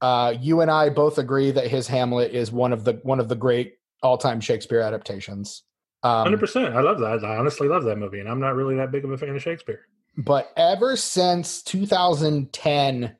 Uh, 0.01 0.35
you 0.39 0.61
and 0.61 0.69
I 0.69 0.89
both 0.89 1.17
agree 1.17 1.51
that 1.51 1.67
his 1.67 1.87
Hamlet 1.87 2.31
is 2.31 2.51
one 2.51 2.73
of 2.73 2.83
the 2.83 2.99
one 3.03 3.19
of 3.19 3.27
the 3.27 3.35
great 3.35 3.73
all 4.03 4.17
time 4.17 4.39
Shakespeare 4.39 4.81
adaptations. 4.81 5.63
Um, 6.03 6.25
Hundred 6.25 6.39
percent. 6.41 6.75
I 6.75 6.81
love 6.81 6.99
that. 6.99 7.23
I 7.23 7.37
honestly 7.37 7.67
love 7.67 7.85
that 7.85 7.97
movie, 7.97 8.19
and 8.19 8.29
I'm 8.29 8.39
not 8.39 8.55
really 8.55 8.75
that 8.75 8.91
big 8.91 9.03
of 9.03 9.11
a 9.11 9.17
fan 9.17 9.35
of 9.35 9.41
Shakespeare. 9.41 9.87
but 10.17 10.51
ever 10.55 10.95
since 10.95 11.63
2010 11.63 13.15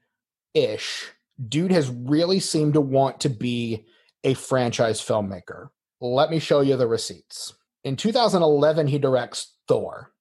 ish, 0.54 1.12
dude 1.48 1.72
has 1.72 1.90
really 1.90 2.40
seemed 2.40 2.74
to 2.74 2.82
want 2.82 3.20
to 3.22 3.30
be 3.30 3.86
a 4.24 4.34
franchise 4.34 5.02
filmmaker. 5.02 5.70
Let 6.02 6.30
me 6.30 6.40
show 6.40 6.62
you 6.62 6.76
the 6.78 6.88
receipts. 6.88 7.54
In 7.84 7.96
2011, 7.96 8.88
he 8.88 8.98
directs 8.98 9.54
Thor 9.68 10.12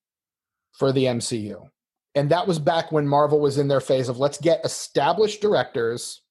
for 0.72 0.92
the 0.92 1.04
MCU. 1.04 1.68
And 2.14 2.30
that 2.30 2.46
was 2.46 2.58
back 2.58 2.92
when 2.92 3.08
Marvel 3.08 3.40
was 3.40 3.58
in 3.58 3.68
their 3.68 3.80
phase 3.80 4.08
of 4.08 4.18
let's 4.18 4.38
get 4.38 4.64
established 4.64 5.40
directors 5.40 6.22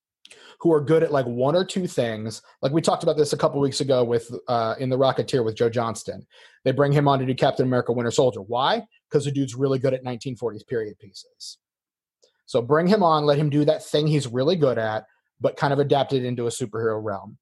who 0.59 0.71
are 0.71 0.79
good 0.79 1.03
at 1.03 1.11
like 1.11 1.25
one 1.25 1.55
or 1.55 1.65
two 1.65 1.87
things. 1.87 2.41
Like 2.61 2.71
we 2.71 2.81
talked 2.81 3.03
about 3.03 3.17
this 3.17 3.33
a 3.33 3.37
couple 3.37 3.59
weeks 3.59 3.81
ago 3.81 4.03
with 4.03 4.31
uh, 4.47 4.75
in 4.79 4.89
the 4.89 4.97
Rocketeer 4.97 5.43
with 5.43 5.57
Joe 5.57 5.69
Johnston. 5.69 6.25
They 6.63 6.71
bring 6.71 6.93
him 6.93 7.07
on 7.07 7.19
to 7.19 7.25
do 7.25 7.35
Captain 7.35 7.65
America: 7.65 7.91
Winter 7.91 8.11
Soldier. 8.11 8.41
Why? 8.41 8.83
Because 9.09 9.25
the 9.25 9.31
dude's 9.31 9.55
really 9.55 9.77
good 9.77 9.93
at 9.93 10.05
1940s 10.05 10.65
period 10.65 10.97
pieces. 10.99 11.57
So 12.45 12.61
bring 12.61 12.87
him 12.87 13.03
on, 13.03 13.25
let 13.25 13.37
him 13.37 13.49
do 13.49 13.65
that 13.65 13.83
thing 13.83 14.07
he's 14.07 14.27
really 14.27 14.55
good 14.55 14.77
at, 14.77 15.05
but 15.39 15.57
kind 15.57 15.73
of 15.73 15.79
adapt 15.79 16.13
it 16.13 16.25
into 16.25 16.47
a 16.47 16.51
superhero 16.51 17.01
realm. 17.03 17.37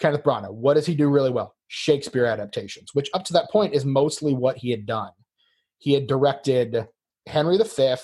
Kenneth 0.00 0.22
Branagh, 0.22 0.52
what 0.52 0.74
does 0.74 0.86
he 0.86 0.94
do 0.94 1.08
really 1.08 1.30
well? 1.30 1.54
Shakespeare 1.68 2.26
adaptations, 2.26 2.90
which 2.94 3.10
up 3.14 3.24
to 3.24 3.32
that 3.34 3.50
point 3.50 3.74
is 3.74 3.84
mostly 3.84 4.34
what 4.34 4.56
he 4.56 4.70
had 4.70 4.86
done. 4.86 5.10
He 5.78 5.92
had 5.92 6.06
directed 6.06 6.88
Henry 7.26 7.58
V, 7.58 7.94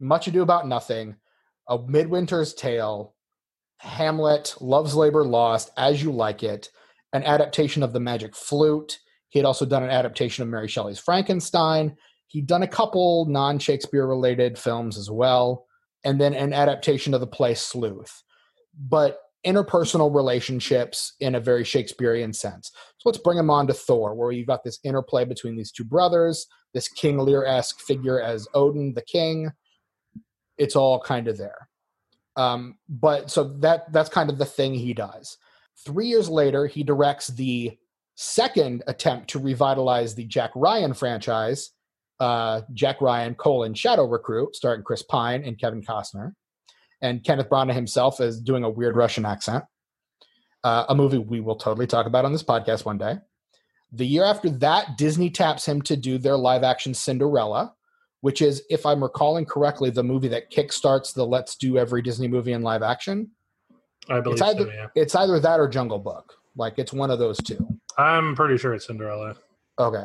Much 0.00 0.28
Ado 0.28 0.42
About 0.42 0.68
Nothing, 0.68 1.16
A 1.68 1.78
Midwinter's 1.78 2.54
Tale, 2.54 3.14
Hamlet, 3.78 4.54
Love's 4.60 4.94
Labor 4.94 5.24
Lost, 5.24 5.70
As 5.76 6.02
You 6.02 6.12
Like 6.12 6.42
It, 6.42 6.70
an 7.12 7.24
adaptation 7.24 7.82
of 7.82 7.92
The 7.92 8.00
Magic 8.00 8.36
Flute. 8.36 8.98
He 9.30 9.38
had 9.38 9.46
also 9.46 9.64
done 9.64 9.82
an 9.82 9.90
adaptation 9.90 10.42
of 10.42 10.48
Mary 10.48 10.68
Shelley's 10.68 10.98
Frankenstein. 10.98 11.96
He'd 12.28 12.46
done 12.46 12.62
a 12.62 12.68
couple 12.68 13.26
non 13.26 13.58
Shakespeare 13.58 14.06
related 14.06 14.58
films 14.58 14.98
as 14.98 15.10
well, 15.10 15.66
and 16.04 16.20
then 16.20 16.34
an 16.34 16.52
adaptation 16.52 17.14
of 17.14 17.20
the 17.20 17.26
play 17.26 17.54
Sleuth. 17.54 18.22
But 18.78 19.18
interpersonal 19.46 20.14
relationships 20.14 21.14
in 21.20 21.34
a 21.34 21.40
very 21.40 21.64
Shakespearean 21.64 22.32
sense. 22.32 22.70
So 22.98 23.08
let's 23.08 23.18
bring 23.18 23.38
him 23.38 23.50
on 23.50 23.66
to 23.68 23.74
Thor, 23.74 24.14
where 24.14 24.32
you've 24.32 24.46
got 24.46 24.64
this 24.64 24.78
interplay 24.84 25.24
between 25.24 25.56
these 25.56 25.72
two 25.72 25.84
brothers, 25.84 26.46
this 26.74 26.88
King 26.88 27.18
Lear 27.18 27.44
esque 27.44 27.80
figure 27.80 28.20
as 28.20 28.46
Odin 28.54 28.92
the 28.94 29.02
king. 29.02 29.50
It's 30.58 30.76
all 30.76 31.00
kind 31.00 31.26
of 31.26 31.38
there. 31.38 31.68
Um, 32.36 32.76
but 32.88 33.30
so 33.30 33.44
that 33.60 33.92
that's 33.92 34.08
kind 34.10 34.30
of 34.30 34.38
the 34.38 34.44
thing 34.44 34.74
he 34.74 34.94
does. 34.94 35.38
Three 35.84 36.06
years 36.06 36.28
later, 36.28 36.66
he 36.66 36.82
directs 36.82 37.28
the 37.28 37.76
second 38.14 38.82
attempt 38.86 39.30
to 39.30 39.38
revitalize 39.38 40.14
the 40.14 40.26
Jack 40.26 40.50
Ryan 40.54 40.92
franchise, 40.92 41.70
uh, 42.20 42.60
Jack 42.74 43.00
Ryan 43.00 43.34
colon 43.34 43.74
Shadow 43.74 44.04
Recruit, 44.04 44.54
starring 44.54 44.82
Chris 44.82 45.02
Pine 45.02 45.42
and 45.42 45.58
Kevin 45.58 45.82
Costner, 45.82 46.34
and 47.00 47.24
Kenneth 47.24 47.48
Branagh 47.48 47.74
himself 47.74 48.20
is 48.20 48.40
doing 48.40 48.62
a 48.62 48.70
weird 48.70 48.94
Russian 48.94 49.24
accent. 49.24 49.64
Uh, 50.62 50.84
a 50.90 50.94
movie 50.94 51.18
we 51.18 51.40
will 51.40 51.56
totally 51.56 51.86
talk 51.86 52.06
about 52.06 52.26
on 52.26 52.32
this 52.32 52.42
podcast 52.42 52.84
one 52.84 52.98
day. 52.98 53.18
The 53.92 54.06
year 54.06 54.24
after 54.24 54.50
that, 54.50 54.98
Disney 54.98 55.30
taps 55.30 55.66
him 55.66 55.82
to 55.82 55.96
do 55.96 56.18
their 56.18 56.36
live 56.36 56.62
action 56.62 56.94
Cinderella, 56.94 57.74
which 58.20 58.42
is, 58.42 58.62
if 58.68 58.84
I'm 58.84 59.02
recalling 59.02 59.46
correctly, 59.46 59.88
the 59.90 60.02
movie 60.02 60.28
that 60.28 60.52
kickstarts 60.52 61.14
the 61.14 61.26
Let's 61.26 61.56
Do 61.56 61.78
Every 61.78 62.02
Disney 62.02 62.28
movie 62.28 62.52
in 62.52 62.62
live 62.62 62.82
action. 62.82 63.30
I 64.08 64.20
believe 64.20 64.34
It's 64.34 64.42
either, 64.42 64.64
so. 64.64 64.70
Yeah, 64.70 64.86
it's 64.94 65.14
either 65.14 65.40
that 65.40 65.58
or 65.58 65.68
Jungle 65.68 65.98
Book. 65.98 66.34
Like 66.56 66.78
it's 66.78 66.92
one 66.92 67.10
of 67.10 67.18
those 67.18 67.38
two. 67.38 67.66
I'm 67.96 68.36
pretty 68.36 68.58
sure 68.58 68.74
it's 68.74 68.86
Cinderella. 68.86 69.36
Okay. 69.78 70.04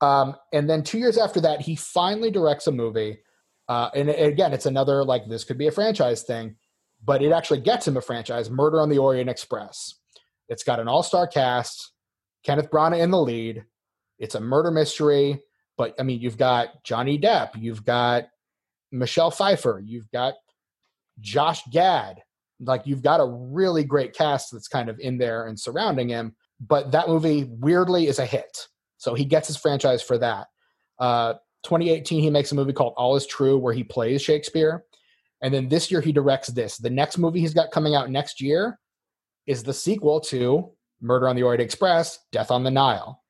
Um, 0.00 0.36
and 0.52 0.68
then 0.68 0.82
two 0.82 0.98
years 0.98 1.18
after 1.18 1.40
that, 1.40 1.60
he 1.60 1.76
finally 1.76 2.30
directs 2.30 2.66
a 2.66 2.72
movie. 2.72 3.18
Uh, 3.68 3.90
and 3.94 4.10
again, 4.10 4.52
it's 4.52 4.66
another 4.66 5.04
like 5.04 5.26
this 5.28 5.44
could 5.44 5.58
be 5.58 5.66
a 5.66 5.72
franchise 5.72 6.22
thing, 6.22 6.56
but 7.04 7.22
it 7.22 7.32
actually 7.32 7.60
gets 7.60 7.88
him 7.88 7.96
a 7.96 8.00
franchise 8.00 8.50
Murder 8.50 8.80
on 8.80 8.88
the 8.88 8.98
Orient 8.98 9.30
Express. 9.30 9.94
It's 10.48 10.62
got 10.62 10.78
an 10.78 10.88
all 10.88 11.02
star 11.02 11.26
cast, 11.26 11.92
Kenneth 12.44 12.70
Branagh 12.70 13.00
in 13.00 13.10
the 13.10 13.20
lead. 13.20 13.64
It's 14.18 14.34
a 14.34 14.40
murder 14.40 14.70
mystery, 14.70 15.42
but 15.76 15.94
I 15.98 16.04
mean, 16.04 16.20
you've 16.20 16.38
got 16.38 16.84
Johnny 16.84 17.18
Depp, 17.18 17.50
you've 17.60 17.84
got 17.84 18.28
Michelle 18.92 19.30
Pfeiffer, 19.30 19.82
you've 19.84 20.10
got 20.10 20.34
Josh 21.20 21.62
Gad. 21.72 22.22
Like, 22.60 22.86
you've 22.86 23.02
got 23.02 23.20
a 23.20 23.26
really 23.26 23.84
great 23.84 24.14
cast 24.14 24.52
that's 24.52 24.68
kind 24.68 24.88
of 24.88 24.98
in 24.98 25.18
there 25.18 25.46
and 25.46 25.60
surrounding 25.60 26.08
him. 26.08 26.34
But 26.58 26.92
that 26.92 27.08
movie, 27.08 27.44
weirdly, 27.44 28.06
is 28.06 28.18
a 28.18 28.24
hit. 28.24 28.68
So 28.98 29.14
he 29.14 29.24
gets 29.24 29.48
his 29.48 29.56
franchise 29.56 30.02
for 30.02 30.18
that. 30.18 30.48
Uh, 30.98 31.34
2018, 31.64 32.22
he 32.22 32.30
makes 32.30 32.52
a 32.52 32.54
movie 32.54 32.72
called 32.72 32.94
All 32.96 33.16
Is 33.16 33.26
True, 33.26 33.58
where 33.58 33.74
he 33.74 33.84
plays 33.84 34.22
Shakespeare. 34.22 34.84
And 35.42 35.52
then 35.52 35.68
this 35.68 35.90
year, 35.90 36.00
he 36.00 36.12
directs 36.12 36.48
this. 36.48 36.78
The 36.78 36.90
next 36.90 37.18
movie 37.18 37.40
he's 37.40 37.54
got 37.54 37.70
coming 37.70 37.94
out 37.94 38.10
next 38.10 38.40
year 38.40 38.78
is 39.46 39.62
the 39.62 39.74
sequel 39.74 40.20
to 40.20 40.70
Murder 41.00 41.28
on 41.28 41.36
the 41.36 41.42
Orient 41.42 41.62
Express, 41.62 42.20
Death 42.32 42.50
on 42.50 42.64
the 42.64 42.70
Nile, 42.70 43.22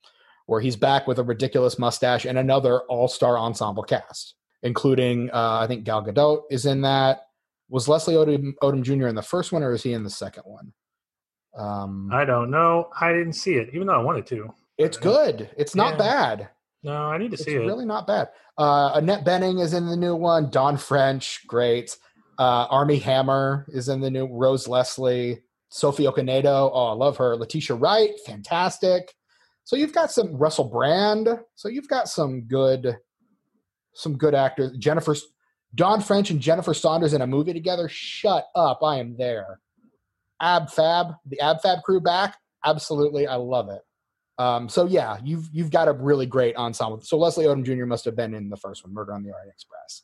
where 0.47 0.61
he's 0.61 0.77
back 0.77 1.07
with 1.07 1.19
a 1.19 1.25
ridiculous 1.25 1.79
mustache 1.79 2.25
and 2.25 2.39
another 2.39 2.83
all 2.83 3.09
star 3.09 3.39
ensemble 3.39 3.83
cast, 3.83 4.35
including, 4.63 5.31
uh, 5.33 5.59
I 5.61 5.67
think 5.67 5.85
Gal 5.85 6.05
Gadot 6.05 6.43
is 6.51 6.67
in 6.67 6.83
that. 6.83 7.23
Was 7.69 7.89
Leslie 7.89 8.15
Odom, 8.15 8.53
Odom 8.63 8.83
Jr. 8.83 9.09
in 9.09 9.17
the 9.17 9.23
first 9.23 9.51
one, 9.51 9.65
or 9.65 9.73
is 9.73 9.83
he 9.83 9.93
in 9.93 10.05
the 10.05 10.11
second 10.11 10.45
one? 10.47 10.73
Um, 11.57 12.11
I 12.13 12.25
don't 12.25 12.51
know. 12.51 12.91
I 13.01 13.13
didn't 13.13 13.33
see 13.33 13.55
it, 13.55 13.71
even 13.73 13.89
though 13.89 13.99
I 13.99 14.03
wanted 14.03 14.27
to. 14.27 14.55
It's 14.79 14.97
good. 14.97 15.51
It's 15.57 15.75
not 15.75 15.93
Yeah. 15.93 15.99
bad. 15.99 16.49
No, 16.83 16.95
I 17.11 17.19
need 17.19 17.31
to 17.31 17.35
It's 17.35 17.45
see 17.45 17.53
it. 17.55 17.59
It's 17.63 17.67
really 17.67 17.87
not 17.87 18.07
bad. 18.07 18.29
Uh, 18.59 18.93
Annette 18.95 19.25
Bening 19.25 19.61
is 19.61 19.73
in 19.75 19.87
the 19.87 19.97
new 19.97 20.15
one. 20.15 20.51
Dawn 20.51 20.77
French, 20.77 21.47
great. 21.47 21.97
Uh, 22.39 22.67
Armie 22.71 22.99
Hammer 22.99 23.67
is 23.71 23.89
in 23.89 24.01
the 24.01 24.11
new. 24.11 24.27
Rose 24.27 24.69
Leslie, 24.69 25.43
Sophie 25.71 26.05
Okonedo. 26.05 26.71
Oh, 26.73 26.87
I 26.89 26.93
love 26.93 27.17
her. 27.17 27.37
Letitia 27.37 27.77
Wright, 27.77 28.11
fantastic. 28.27 29.15
So 29.65 29.75
you've 29.75 29.93
got 29.95 30.13
some 30.13 30.37
Russell 30.37 30.69
Brand. 30.69 31.29
So 31.55 31.69
you've 31.69 31.89
got 31.89 32.09
some 32.09 32.43
good, 32.43 32.99
some 33.95 34.17
good 34.17 34.35
actors. 34.35 34.77
Jennifer, 34.79 35.17
Dawn 35.75 36.01
French 36.01 36.31
and 36.31 36.41
Jennifer 36.41 36.75
Saunders 36.75 37.15
in 37.15 37.23
a 37.23 37.27
movie 37.27 37.53
together. 37.53 37.89
Shut 37.89 38.47
up! 38.55 38.81
I 38.85 38.99
am 38.99 39.17
there. 39.17 39.61
Ab 40.41 40.71
Fab, 40.71 41.15
the 41.25 41.41
Ab 41.41 41.63
Fab 41.63 41.83
crew 41.83 42.01
back. 42.01 42.37
Absolutely, 42.65 43.27
I 43.27 43.37
love 43.37 43.71
it. 43.71 43.81
Um, 44.39 44.69
so 44.69 44.87
yeah, 44.87 45.17
you've 45.25 45.49
you've 45.53 45.71
got 45.71 45.89
a 45.89 45.93
really 45.93 46.27
great 46.27 46.57
ensemble. 46.57 47.01
So 47.01 47.17
Leslie 47.17 47.47
Odom 47.47 47.65
Jr. 47.65 47.87
must 47.87 48.05
have 48.05 48.17
been 48.17 48.35
in 48.35 48.51
the 48.51 48.57
first 48.57 48.85
one, 48.85 48.93
Murder 48.93 49.15
on 49.15 49.23
the 49.23 49.31
Orient 49.31 49.53
Express. 49.53 50.03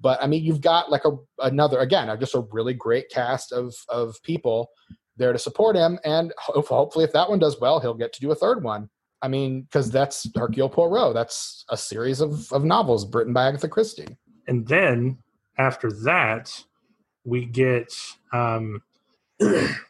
But 0.00 0.22
I 0.22 0.26
mean, 0.26 0.44
you've 0.44 0.60
got 0.60 0.90
like 0.90 1.04
a 1.04 1.12
another 1.38 1.78
again, 1.78 2.14
just 2.18 2.34
a 2.34 2.44
really 2.50 2.74
great 2.74 3.08
cast 3.10 3.52
of 3.52 3.74
of 3.88 4.22
people 4.22 4.70
there 5.16 5.32
to 5.32 5.38
support 5.38 5.76
him, 5.76 5.98
and 6.04 6.32
hopefully, 6.38 7.04
if 7.04 7.12
that 7.12 7.28
one 7.28 7.38
does 7.38 7.60
well, 7.60 7.80
he'll 7.80 7.94
get 7.94 8.12
to 8.14 8.20
do 8.20 8.30
a 8.30 8.36
third 8.36 8.62
one. 8.62 8.88
I 9.20 9.28
mean, 9.28 9.62
because 9.62 9.90
that's 9.90 10.28
Hercule 10.34 10.68
Poirot. 10.68 11.14
That's 11.14 11.64
a 11.68 11.76
series 11.76 12.20
of 12.20 12.52
of 12.52 12.64
novels 12.64 13.12
written 13.12 13.32
by 13.32 13.48
Agatha 13.48 13.68
Christie. 13.68 14.16
and 14.48 14.66
then 14.66 15.18
after 15.58 15.92
that, 16.04 16.64
we 17.24 17.44
get 17.44 17.92
um, 18.32 18.82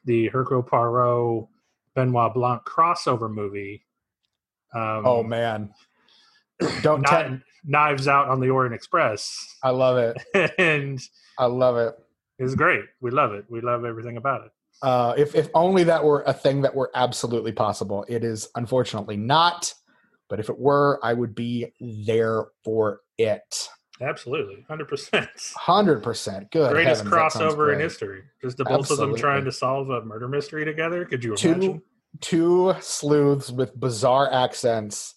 the 0.04 0.28
Hercule 0.28 0.62
Poirot 0.62 1.46
Benoit 1.94 2.32
Blanc 2.34 2.62
crossover 2.64 3.32
movie. 3.32 3.84
Um, 4.74 5.02
Oh 5.06 5.22
man, 5.22 5.72
don't 6.82 7.04
tempt. 7.04 7.44
Knives 7.64 8.08
Out 8.08 8.28
on 8.28 8.40
the 8.40 8.50
Orient 8.50 8.74
Express, 8.74 9.56
I 9.62 9.70
love 9.70 9.98
it. 9.98 10.52
and 10.58 11.00
I 11.38 11.46
love 11.46 11.76
it. 11.76 11.94
it's 12.38 12.54
great. 12.54 12.84
We 13.00 13.10
love 13.10 13.32
it. 13.32 13.44
We 13.48 13.60
love 13.60 13.84
everything 13.84 14.16
about 14.16 14.46
it. 14.46 14.52
Uh, 14.82 15.14
if 15.16 15.34
if 15.34 15.48
only 15.54 15.84
that 15.84 16.02
were 16.02 16.24
a 16.26 16.32
thing 16.32 16.62
that 16.62 16.74
were 16.74 16.90
absolutely 16.94 17.52
possible. 17.52 18.04
It 18.08 18.24
is 18.24 18.48
unfortunately 18.56 19.16
not. 19.16 19.72
But 20.28 20.40
if 20.40 20.48
it 20.48 20.58
were, 20.58 20.98
I 21.02 21.12
would 21.12 21.34
be 21.34 21.66
there 21.78 22.46
for 22.64 23.00
it. 23.18 23.68
Absolutely, 24.00 24.64
hundred 24.68 24.88
percent. 24.88 25.28
Hundred 25.54 26.02
percent. 26.02 26.50
Good. 26.50 26.72
Greatest 26.72 27.04
heavens, 27.04 27.34
crossover 27.34 27.72
in 27.72 27.80
history. 27.80 28.22
Just 28.40 28.56
the 28.56 28.64
both 28.64 28.90
of 28.90 28.98
them 28.98 29.14
trying 29.14 29.44
to 29.44 29.52
solve 29.52 29.90
a 29.90 30.02
murder 30.02 30.28
mystery 30.28 30.64
together. 30.64 31.04
Could 31.04 31.22
you 31.22 31.34
imagine? 31.34 31.60
Two 31.60 31.82
two 32.20 32.74
sleuths 32.80 33.50
with 33.50 33.78
bizarre 33.78 34.32
accents, 34.32 35.14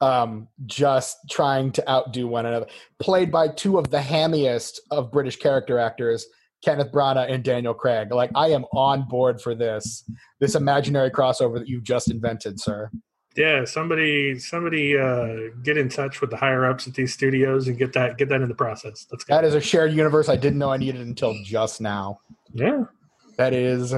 um, 0.00 0.48
just 0.66 1.18
trying 1.30 1.72
to 1.72 1.90
outdo 1.90 2.26
one 2.26 2.46
another. 2.46 2.66
Played 3.00 3.30
by 3.30 3.48
two 3.48 3.78
of 3.78 3.90
the 3.90 4.00
hammiest 4.00 4.78
of 4.90 5.12
British 5.12 5.36
character 5.36 5.78
actors, 5.78 6.26
Kenneth 6.64 6.92
Branagh 6.92 7.30
and 7.30 7.42
Daniel 7.42 7.74
Craig. 7.74 8.12
Like 8.12 8.30
I 8.34 8.48
am 8.48 8.64
on 8.72 9.08
board 9.08 9.40
for 9.40 9.54
this 9.54 10.08
this 10.40 10.54
imaginary 10.54 11.10
crossover 11.10 11.58
that 11.58 11.68
you've 11.68 11.84
just 11.84 12.10
invented, 12.10 12.60
sir. 12.60 12.90
Yeah, 13.36 13.64
somebody 13.64 14.38
somebody 14.38 14.98
uh, 14.98 15.50
get 15.62 15.78
in 15.78 15.88
touch 15.88 16.20
with 16.20 16.30
the 16.30 16.36
higher 16.36 16.66
ups 16.66 16.86
at 16.86 16.94
these 16.94 17.14
studios 17.14 17.68
and 17.68 17.78
get 17.78 17.92
that 17.94 18.18
get 18.18 18.28
that 18.28 18.42
in 18.42 18.48
the 18.48 18.54
process. 18.54 19.06
Let's 19.10 19.24
go. 19.24 19.34
That 19.34 19.44
is 19.44 19.54
a 19.54 19.60
shared 19.60 19.92
universe 19.92 20.28
I 20.28 20.36
didn't 20.36 20.58
know 20.58 20.70
I 20.70 20.76
needed 20.76 21.00
until 21.00 21.34
just 21.42 21.80
now. 21.80 22.20
Yeah. 22.52 22.84
That 23.38 23.54
is 23.54 23.94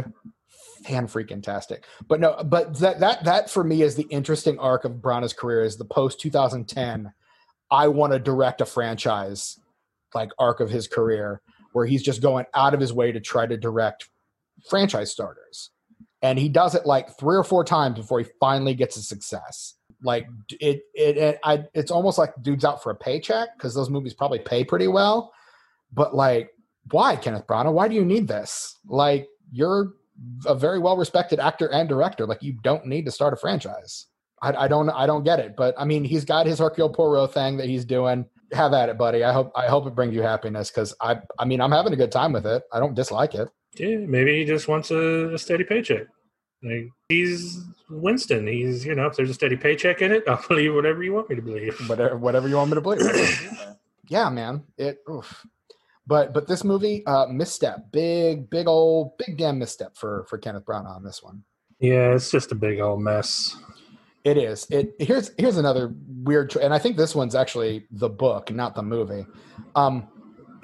fan 0.85 1.09
freaking 1.09 1.43
tastic. 1.43 1.85
But 2.09 2.21
no, 2.21 2.43
but 2.45 2.79
that 2.79 3.01
that 3.01 3.25
that 3.25 3.51
for 3.51 3.65
me 3.65 3.83
is 3.83 3.97
the 3.97 4.07
interesting 4.11 4.59
arc 4.59 4.85
of 4.85 4.93
Branagh's 4.93 5.33
career 5.33 5.65
is 5.65 5.77
the 5.77 5.85
post 5.85 6.21
2010. 6.21 7.13
I 7.71 7.89
want 7.89 8.13
to 8.13 8.19
direct 8.19 8.61
a 8.61 8.67
franchise 8.67 9.59
like 10.15 10.31
arc 10.39 10.61
of 10.61 10.71
his 10.71 10.87
career 10.87 11.41
where 11.73 11.87
he's 11.87 12.03
just 12.03 12.23
going 12.23 12.47
out 12.55 12.73
of 12.73 12.81
his 12.81 12.93
way 12.93 13.11
to 13.11 13.21
try 13.21 13.47
to 13.47 13.57
direct 13.57 14.09
franchise 14.69 15.11
starters. 15.11 15.71
And 16.25 16.39
he 16.39 16.49
does 16.49 16.75
it 16.75 16.87
like 16.87 17.19
three 17.19 17.37
or 17.37 17.45
four 17.45 17.65
times 17.65 17.99
before 17.99 18.19
he 18.19 18.25
finally 18.41 18.75
gets 18.75 18.97
a 18.97 19.03
success. 19.03 19.75
Like 20.03 20.27
it, 20.59 20.81
it, 20.95 21.19
it 21.19 21.39
I, 21.45 21.65
it's 21.75 21.91
almost 21.91 22.17
like 22.17 22.33
dude's 22.41 22.65
out 22.65 22.83
for 22.83 22.91
a 22.91 22.95
paycheck 22.95 23.51
because 23.57 23.75
those 23.75 23.91
movies 23.91 24.15
probably 24.15 24.39
pay 24.39 24.65
pretty 24.65 24.89
well. 24.89 25.35
But 25.93 26.17
like, 26.17 26.49
why, 26.91 27.17
Kenneth 27.17 27.47
Branagh? 27.47 27.75
Why 27.75 27.89
do 27.89 27.95
you 27.95 28.07
need 28.07 28.27
this? 28.27 28.79
Like, 28.87 29.29
you're 29.53 29.93
a 30.47 30.55
very 30.55 30.79
well 30.79 30.97
respected 30.97 31.41
actor 31.41 31.71
and 31.71 31.91
director. 31.91 32.27
Like, 32.27 32.43
you 32.43 32.55
don't 32.63 32.87
need 32.87 33.05
to 33.05 33.11
start 33.11 33.35
a 33.35 33.37
franchise. 33.37 34.07
I, 34.41 34.65
I 34.65 34.69
don't, 34.69 34.89
I 34.89 35.07
don't 35.07 35.25
get 35.25 35.41
it. 35.41 35.55
But 35.57 35.75
I 35.79 35.85
mean, 35.85 36.05
he's 36.05 36.25
got 36.25 36.47
his 36.47 36.59
Hercule 36.59 36.89
Poirot 36.89 37.35
thing 37.35 37.59
that 37.59 37.69
he's 37.69 37.85
doing 37.85 38.25
have 38.53 38.73
at 38.73 38.89
it, 38.89 38.97
buddy. 38.97 39.25
I 39.25 39.33
hope 39.33 39.53
I 39.55 39.67
hope 39.67 39.87
it 39.87 39.95
brings 39.95 40.15
you 40.15 40.23
happiness 40.23 40.71
because 40.71 40.95
I 41.01 41.19
I 41.39 41.45
mean 41.45 41.61
I'm 41.61 41.73
having 41.73 41.93
a 41.93 41.97
good 41.97 42.13
time 42.13 42.33
with 42.33 42.47
it. 42.47 42.63
I 42.73 42.81
don't 42.81 42.95
dislike 42.95 43.35
it. 43.35 43.49
Yeah, 43.77 43.99
maybe 43.99 44.39
he 44.39 44.45
just 44.45 44.69
wants 44.69 44.91
a, 44.91 45.35
a 45.35 45.39
steady 45.39 45.65
paycheck. 45.65 46.07
Like, 46.63 46.89
he's 47.09 47.63
Winston. 47.91 48.47
He's 48.47 48.85
you 48.85 48.95
know 48.95 49.07
if 49.07 49.17
there's 49.17 49.31
a 49.31 49.35
steady 49.35 49.57
paycheck 49.57 50.03
in 50.03 50.13
it, 50.13 50.25
I'll 50.29 50.45
believe 50.49 50.75
whatever 50.75 51.03
you 51.03 51.13
want 51.13 51.31
me 51.31 51.37
to 51.37 51.43
believe. 51.43 51.79
Whatever 51.89 52.17
whatever 52.17 52.49
you 52.49 52.57
want 52.57 52.71
me 52.71 52.75
to 52.77 52.81
believe. 52.81 53.67
yeah, 54.09 54.29
man. 54.31 54.65
It. 54.79 54.99
Oof. 55.11 55.47
But 56.07 56.35
but 56.35 56.47
this 56.47 56.65
movie, 56.65 57.05
uh, 57.07 57.27
misstep, 57.27 57.91
big 57.91 58.51
big 58.51 58.67
old 58.67 59.17
big 59.19 59.39
damn 59.39 59.59
misstep 59.59 59.97
for 59.97 60.25
for 60.29 60.39
Kenneth 60.39 60.65
Branagh 60.65 60.97
on 60.97 61.03
this 61.03 61.23
one. 61.23 61.45
Yeah, 61.81 62.15
it's 62.15 62.31
just 62.31 62.53
a 62.53 62.55
big 62.55 62.81
old 62.81 63.01
mess. 63.01 63.57
It 64.25 64.39
is. 64.39 64.67
It 64.71 64.95
here's 64.99 65.31
here's 65.39 65.59
another 65.59 65.95
weird, 66.09 66.57
and 66.57 66.73
I 66.73 66.79
think 66.79 66.97
this 66.97 67.15
one's 67.15 67.35
actually 67.35 67.87
the 67.91 68.09
book, 68.09 68.51
not 68.51 68.75
the 68.75 68.83
movie. 68.83 69.27
Um, 69.75 70.09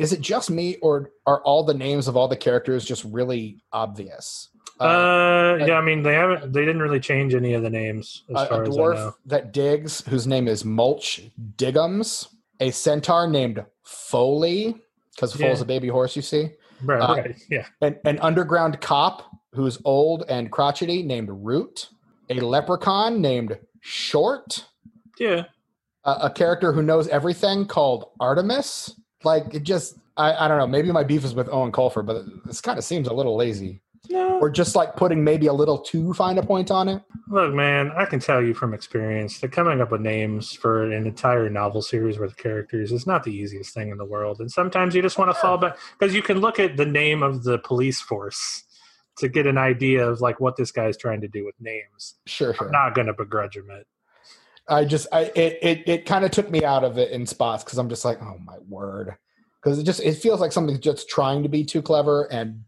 is 0.00 0.12
it 0.12 0.20
just 0.20 0.50
me, 0.50 0.76
or 0.82 1.10
are 1.26 1.42
all 1.42 1.62
the 1.64 1.74
names 1.74 2.08
of 2.08 2.16
all 2.16 2.28
the 2.28 2.36
characters 2.36 2.84
just 2.84 3.04
really 3.04 3.62
obvious? 3.72 4.48
Uh, 4.80 5.58
yeah, 5.60 5.74
I 5.74 5.82
mean 5.82 6.02
they 6.02 6.14
haven't. 6.14 6.52
They 6.52 6.64
didn't 6.64 6.80
really 6.80 7.00
change 7.00 7.34
any 7.34 7.52
of 7.52 7.62
the 7.62 7.68
names 7.70 8.22
as 8.34 8.42
a, 8.42 8.46
far 8.46 8.64
a 8.64 8.68
as 8.68 8.76
I 8.76 8.80
dwarf 8.80 8.94
know. 8.94 9.14
that 9.26 9.52
digs, 9.52 10.00
whose 10.06 10.26
name 10.26 10.48
is 10.48 10.64
Mulch 10.64 11.20
Diggums, 11.56 12.28
a 12.60 12.70
centaur 12.70 13.28
named 13.28 13.64
Foaly, 13.86 14.80
because 15.14 15.38
Yeah. 15.38 15.48
a 15.60 15.64
baby 15.66 15.88
horse, 15.88 16.16
you 16.16 16.22
see, 16.22 16.50
Right, 16.82 17.00
uh, 17.00 17.14
right, 17.14 17.36
yeah. 17.50 17.66
an, 17.82 17.98
an 18.06 18.18
underground 18.20 18.80
cop 18.80 19.22
who's 19.52 19.78
old 19.84 20.24
and 20.30 20.50
crotchety 20.50 21.02
named 21.02 21.28
Root, 21.30 21.90
a 22.30 22.34
leprechaun 22.40 23.20
named 23.20 23.58
Short, 23.80 24.64
Yeah, 25.18 25.44
a, 26.04 26.10
a 26.22 26.30
character 26.30 26.72
who 26.72 26.82
knows 26.82 27.06
everything 27.08 27.66
called 27.66 28.06
Artemis. 28.18 28.94
Like 29.24 29.54
it 29.54 29.62
just, 29.62 29.98
I, 30.16 30.44
I 30.44 30.48
don't 30.48 30.58
know. 30.58 30.66
Maybe 30.66 30.90
my 30.92 31.04
beef 31.04 31.24
is 31.24 31.34
with 31.34 31.48
Eoin 31.48 31.72
Colfer, 31.72 32.04
but 32.04 32.24
this 32.44 32.60
kind 32.60 32.78
of 32.78 32.84
seems 32.84 33.08
a 33.08 33.12
little 33.12 33.36
lazy, 33.36 33.82
no. 34.08 34.38
or 34.38 34.50
just 34.50 34.74
like 34.74 34.96
putting 34.96 35.22
maybe 35.22 35.46
a 35.46 35.52
little 35.52 35.78
too 35.78 36.14
fine 36.14 36.38
a 36.38 36.42
point 36.42 36.70
on 36.70 36.88
it. 36.88 37.02
Look, 37.28 37.54
man, 37.54 37.92
I 37.96 38.06
can 38.06 38.18
tell 38.18 38.42
you 38.42 38.54
from 38.54 38.74
experience 38.74 39.38
that 39.40 39.52
coming 39.52 39.80
up 39.80 39.92
with 39.92 40.00
names 40.00 40.52
for 40.52 40.90
an 40.90 41.06
entire 41.06 41.48
novel 41.50 41.82
series 41.82 42.18
worth 42.18 42.32
of 42.32 42.36
characters 42.36 42.92
is 42.92 43.06
not 43.06 43.22
the 43.24 43.34
easiest 43.34 43.74
thing 43.74 43.90
in 43.90 43.98
the 43.98 44.04
world. 44.04 44.40
And 44.40 44.50
sometimes 44.50 44.94
you 44.94 45.02
just 45.02 45.18
want 45.18 45.30
to 45.30 45.40
fall 45.40 45.58
back 45.58 45.76
because 45.98 46.14
you 46.14 46.22
can 46.22 46.40
look 46.40 46.58
at 46.58 46.76
the 46.76 46.86
name 46.86 47.22
of 47.22 47.44
the 47.44 47.58
police 47.58 48.00
force 48.00 48.64
to 49.18 49.28
get 49.28 49.46
an 49.46 49.58
idea 49.58 50.08
of 50.08 50.20
like 50.20 50.40
what 50.40 50.56
this 50.56 50.72
guy's 50.72 50.96
trying 50.96 51.20
to 51.20 51.28
do 51.28 51.44
with 51.44 51.54
names. 51.60 52.16
Sure, 52.26 52.54
sure. 52.54 52.66
I'm 52.66 52.72
not 52.72 52.94
going 52.94 53.06
to 53.06 53.14
begrudge 53.14 53.56
him 53.56 53.70
it. 53.70 53.86
I 54.70 54.84
just 54.84 55.08
I 55.12 55.32
it 55.34 55.58
it, 55.62 55.88
it 55.88 56.06
kind 56.06 56.24
of 56.24 56.30
took 56.30 56.50
me 56.50 56.64
out 56.64 56.84
of 56.84 56.96
it 56.96 57.10
in 57.10 57.26
spots 57.26 57.64
because 57.64 57.78
I'm 57.78 57.88
just 57.88 58.04
like, 58.04 58.22
oh 58.22 58.38
my 58.44 58.56
word, 58.68 59.16
because 59.62 59.78
it 59.78 59.84
just 59.84 60.00
it 60.00 60.14
feels 60.14 60.40
like 60.40 60.52
something's 60.52 60.78
just 60.78 61.08
trying 61.08 61.42
to 61.42 61.48
be 61.48 61.64
too 61.64 61.82
clever 61.82 62.24
and 62.32 62.64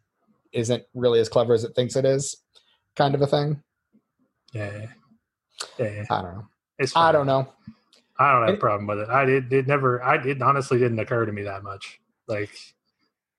isn't 0.53 0.82
really 0.94 1.20
as 1.20 1.28
clever 1.28 1.55
as 1.55 1.64
it 1.64 1.74
thinks 1.74 1.96
it 1.96 2.05
is, 2.05 2.36
kind 2.96 3.14
of 3.14 3.22
a 3.22 3.26
thing. 3.26 3.62
Yeah, 4.53 4.86
yeah. 5.78 6.05
I 6.11 6.22
don't 6.22 6.34
know. 6.34 6.48
It's 6.78 6.96
I 6.96 7.12
don't 7.12 7.26
know. 7.26 7.48
I 8.18 8.32
don't 8.32 8.46
have 8.46 8.57
a 8.57 8.59
problem 8.59 8.86
with 8.86 8.98
it. 8.98 9.09
I 9.09 9.24
did. 9.24 9.53
It 9.53 9.66
never. 9.66 10.03
I 10.03 10.16
it 10.22 10.42
honestly 10.42 10.78
didn't 10.78 10.98
occur 10.98 11.24
to 11.24 11.32
me 11.32 11.42
that 11.42 11.62
much. 11.62 12.00
Like, 12.26 12.50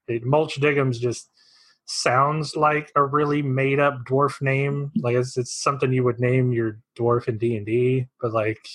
it, 0.07 0.26
Mulch 0.26 0.59
Diggums 0.59 0.99
just 0.99 1.30
sounds 1.86 2.55
like 2.55 2.91
a 2.95 3.03
really 3.03 3.41
made 3.41 3.79
up 3.79 4.03
dwarf 4.05 4.41
name. 4.41 4.91
Like 4.97 5.15
it's 5.15 5.38
it's 5.38 5.53
something 5.53 5.91
you 5.91 6.03
would 6.03 6.19
name 6.19 6.51
your 6.51 6.79
dwarf 6.97 7.27
in 7.27 7.38
D 7.38 7.57
and 7.57 7.65
D. 7.65 8.07
But 8.21 8.34
like, 8.34 8.65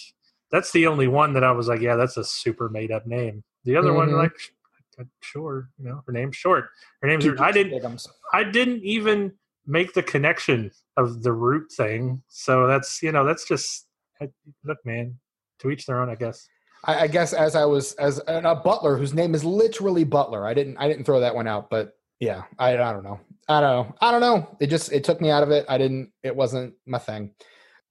that's 0.51 0.73
the 0.73 0.87
only 0.87 1.09
one 1.09 1.33
that 1.35 1.45
I 1.45 1.53
was 1.53 1.69
like, 1.69 1.81
yeah, 1.81 1.97
that's 1.97 2.17
a 2.17 2.25
super 2.25 2.69
made 2.69 2.91
up 2.91 3.07
name. 3.07 3.43
The 3.65 3.77
other 3.77 3.93
one, 3.93 4.11
Mhm. 4.11 4.19
like, 4.19 5.09
sure, 5.21 5.71
you 5.79 5.89
know, 5.89 6.03
her 6.07 6.13
name's 6.13 6.37
short. 6.37 6.71
Her 7.03 7.09
name's. 7.09 7.27
I 7.41 7.53
didn't. 7.53 8.07
I 8.33 8.45
didn't 8.45 8.83
even 8.83 9.33
make 9.67 9.93
the 9.93 10.03
connection 10.03 10.71
of 10.97 11.23
the 11.23 11.33
root 11.33 11.71
thing. 11.73 12.23
So 12.29 12.67
that's 12.67 13.03
you 13.03 13.13
know 13.13 13.25
that's 13.25 13.47
just 13.47 13.87
look, 14.65 14.79
man. 14.85 15.19
To 15.61 15.71
each 15.71 15.87
their 15.87 16.01
own, 16.01 16.09
I 16.09 16.15
guess. 16.15 16.49
I, 16.85 17.01
I 17.01 17.07
guess 17.09 17.33
as 17.33 17.57
I 17.57 17.65
was 17.65 17.93
as 17.95 18.21
a 18.29 18.55
butler 18.55 18.97
whose 18.97 19.13
name 19.13 19.35
is 19.35 19.45
literally 19.45 20.05
Butler. 20.05 20.47
I 20.47 20.55
didn't 20.55 20.77
I 20.79 20.89
didn't 20.89 21.05
throw 21.05 21.21
that 21.21 21.35
one 21.35 21.49
out, 21.49 21.69
but 21.69 21.98
yeah, 22.21 22.43
I 22.59 22.73
I 22.75 22.93
don't 22.93 23.05
know. 23.05 23.21
I 23.49 23.61
don't 23.61 23.71
know. 23.71 23.95
I 24.01 24.11
don't 24.11 24.21
know. 24.21 24.57
It 24.61 24.69
just 24.69 24.93
it 24.93 25.05
took 25.05 25.21
me 25.21 25.31
out 25.31 25.43
of 25.43 25.51
it. 25.51 25.65
I 25.69 25.79
didn't. 25.79 26.13
It 26.23 26.35
wasn't 26.35 26.75
my 26.87 26.99
thing. 26.99 27.33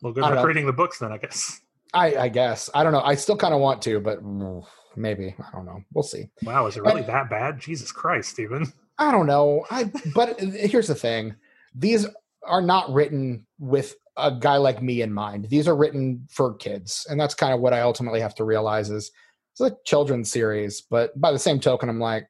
Well, 0.01 0.13
good 0.13 0.21
luck 0.21 0.45
reading 0.45 0.65
the 0.65 0.73
books 0.73 0.99
then, 0.99 1.11
I 1.11 1.17
guess. 1.17 1.61
I 1.93 2.15
I 2.15 2.29
guess 2.29 2.69
I 2.73 2.83
don't 2.83 2.91
know. 2.91 3.01
I 3.01 3.15
still 3.15 3.37
kind 3.37 3.53
of 3.53 3.59
want 3.59 3.81
to, 3.83 3.99
but 3.99 4.23
mm, 4.23 4.63
maybe 4.95 5.35
I 5.39 5.51
don't 5.51 5.65
know. 5.65 5.81
We'll 5.93 6.03
see. 6.03 6.29
Wow, 6.43 6.67
is 6.67 6.77
it 6.77 6.83
really 6.83 7.01
that 7.03 7.29
bad? 7.29 7.59
Jesus 7.59 7.91
Christ, 7.91 8.29
Stephen. 8.29 8.71
I 8.99 9.11
don't 9.11 9.27
know. 9.27 9.65
I 9.69 9.91
but 10.13 10.39
here's 10.39 10.87
the 10.87 10.95
thing. 10.95 11.35
These 11.73 12.07
are 12.43 12.61
not 12.61 12.91
written 12.91 13.45
with 13.59 13.95
a 14.17 14.31
guy 14.31 14.57
like 14.57 14.81
me 14.81 15.01
in 15.01 15.13
mind. 15.13 15.47
These 15.49 15.67
are 15.67 15.75
written 15.75 16.27
for 16.29 16.55
kids, 16.55 17.05
and 17.09 17.19
that's 17.19 17.35
kind 17.35 17.53
of 17.53 17.61
what 17.61 17.73
I 17.73 17.81
ultimately 17.81 18.19
have 18.19 18.35
to 18.35 18.43
realize 18.43 18.89
is 18.89 19.11
it's 19.53 19.61
a 19.61 19.75
children's 19.85 20.31
series. 20.31 20.81
But 20.81 21.19
by 21.19 21.31
the 21.31 21.39
same 21.39 21.59
token, 21.59 21.89
I'm 21.89 21.99
like, 21.99 22.27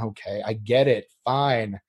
okay, 0.00 0.42
I 0.44 0.54
get 0.54 0.88
it. 0.88 1.06
Fine. 1.24 1.80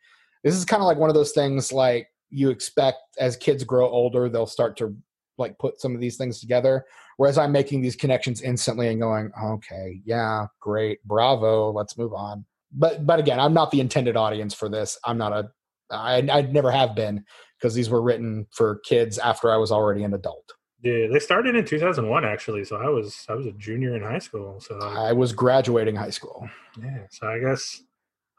This 0.43 0.55
is 0.55 0.65
kind 0.65 0.81
of 0.81 0.87
like 0.87 0.97
one 0.97 1.09
of 1.09 1.15
those 1.15 1.31
things 1.31 1.71
like 1.71 2.07
you 2.29 2.49
expect 2.49 2.99
as 3.19 3.37
kids 3.37 3.63
grow 3.63 3.89
older, 3.89 4.29
they'll 4.29 4.45
start 4.45 4.77
to 4.77 4.95
like 5.37 5.57
put 5.59 5.79
some 5.79 5.93
of 5.93 6.01
these 6.01 6.17
things 6.17 6.39
together. 6.39 6.85
Whereas 7.17 7.37
I'm 7.37 7.51
making 7.51 7.81
these 7.81 7.95
connections 7.95 8.41
instantly 8.41 8.89
and 8.89 9.01
going, 9.01 9.31
okay, 9.43 10.01
yeah, 10.05 10.45
great, 10.59 11.03
bravo, 11.03 11.71
let's 11.71 11.97
move 11.97 12.13
on 12.13 12.45
but 12.71 13.05
but 13.05 13.19
again, 13.19 13.39
I'm 13.39 13.53
not 13.53 13.71
the 13.71 13.81
intended 13.81 14.17
audience 14.17 14.53
for 14.53 14.69
this. 14.69 14.97
I'm 15.05 15.17
not 15.17 15.33
a 15.33 15.49
I 15.91 16.17
I 16.31 16.41
never 16.41 16.71
have 16.71 16.95
been 16.95 17.23
because 17.59 17.73
these 17.73 17.89
were 17.89 18.01
written 18.01 18.47
for 18.51 18.79
kids 18.85 19.17
after 19.17 19.51
I 19.51 19.57
was 19.57 19.71
already 19.71 20.03
an 20.03 20.13
adult. 20.13 20.53
Yeah, 20.83 21.07
they 21.11 21.19
started 21.19 21.55
in 21.55 21.65
2001 21.65 22.23
actually, 22.23 22.63
so 22.63 22.77
I 22.77 22.89
was 22.89 23.25
I 23.29 23.33
was 23.33 23.45
a 23.45 23.51
junior 23.53 23.95
in 23.95 24.03
high 24.03 24.19
school. 24.19 24.59
So 24.59 24.79
I 24.79 25.13
was 25.13 25.33
graduating 25.33 25.95
high 25.95 26.11
school. 26.11 26.47
yeah, 26.81 27.05
so 27.09 27.27
I 27.27 27.39
guess 27.39 27.81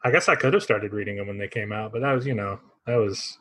I 0.03 0.11
guess 0.11 0.29
I 0.29 0.35
could 0.35 0.53
have 0.53 0.63
started 0.63 0.93
reading 0.93 1.17
them 1.17 1.27
when 1.27 1.37
they 1.37 1.47
came 1.47 1.71
out, 1.71 1.91
but 1.91 2.01
that 2.01 2.13
was 2.13 2.25
you 2.25 2.33
know 2.33 2.59
that 2.85 2.95
was 2.95 3.37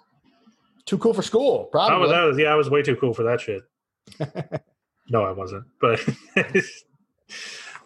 Too 0.86 0.98
cool 0.98 1.14
for 1.14 1.22
school, 1.22 1.64
that 1.64 1.72
probably. 1.72 2.00
was, 2.00 2.10
that 2.10 2.22
was 2.22 2.38
yeah 2.38 2.52
I 2.52 2.54
was 2.54 2.70
way 2.70 2.82
too 2.82 2.96
cool 2.96 3.14
for 3.14 3.22
that 3.24 3.40
shit. 3.40 3.62
no, 5.10 5.22
I 5.22 5.32
wasn't, 5.32 5.64
but 5.80 6.00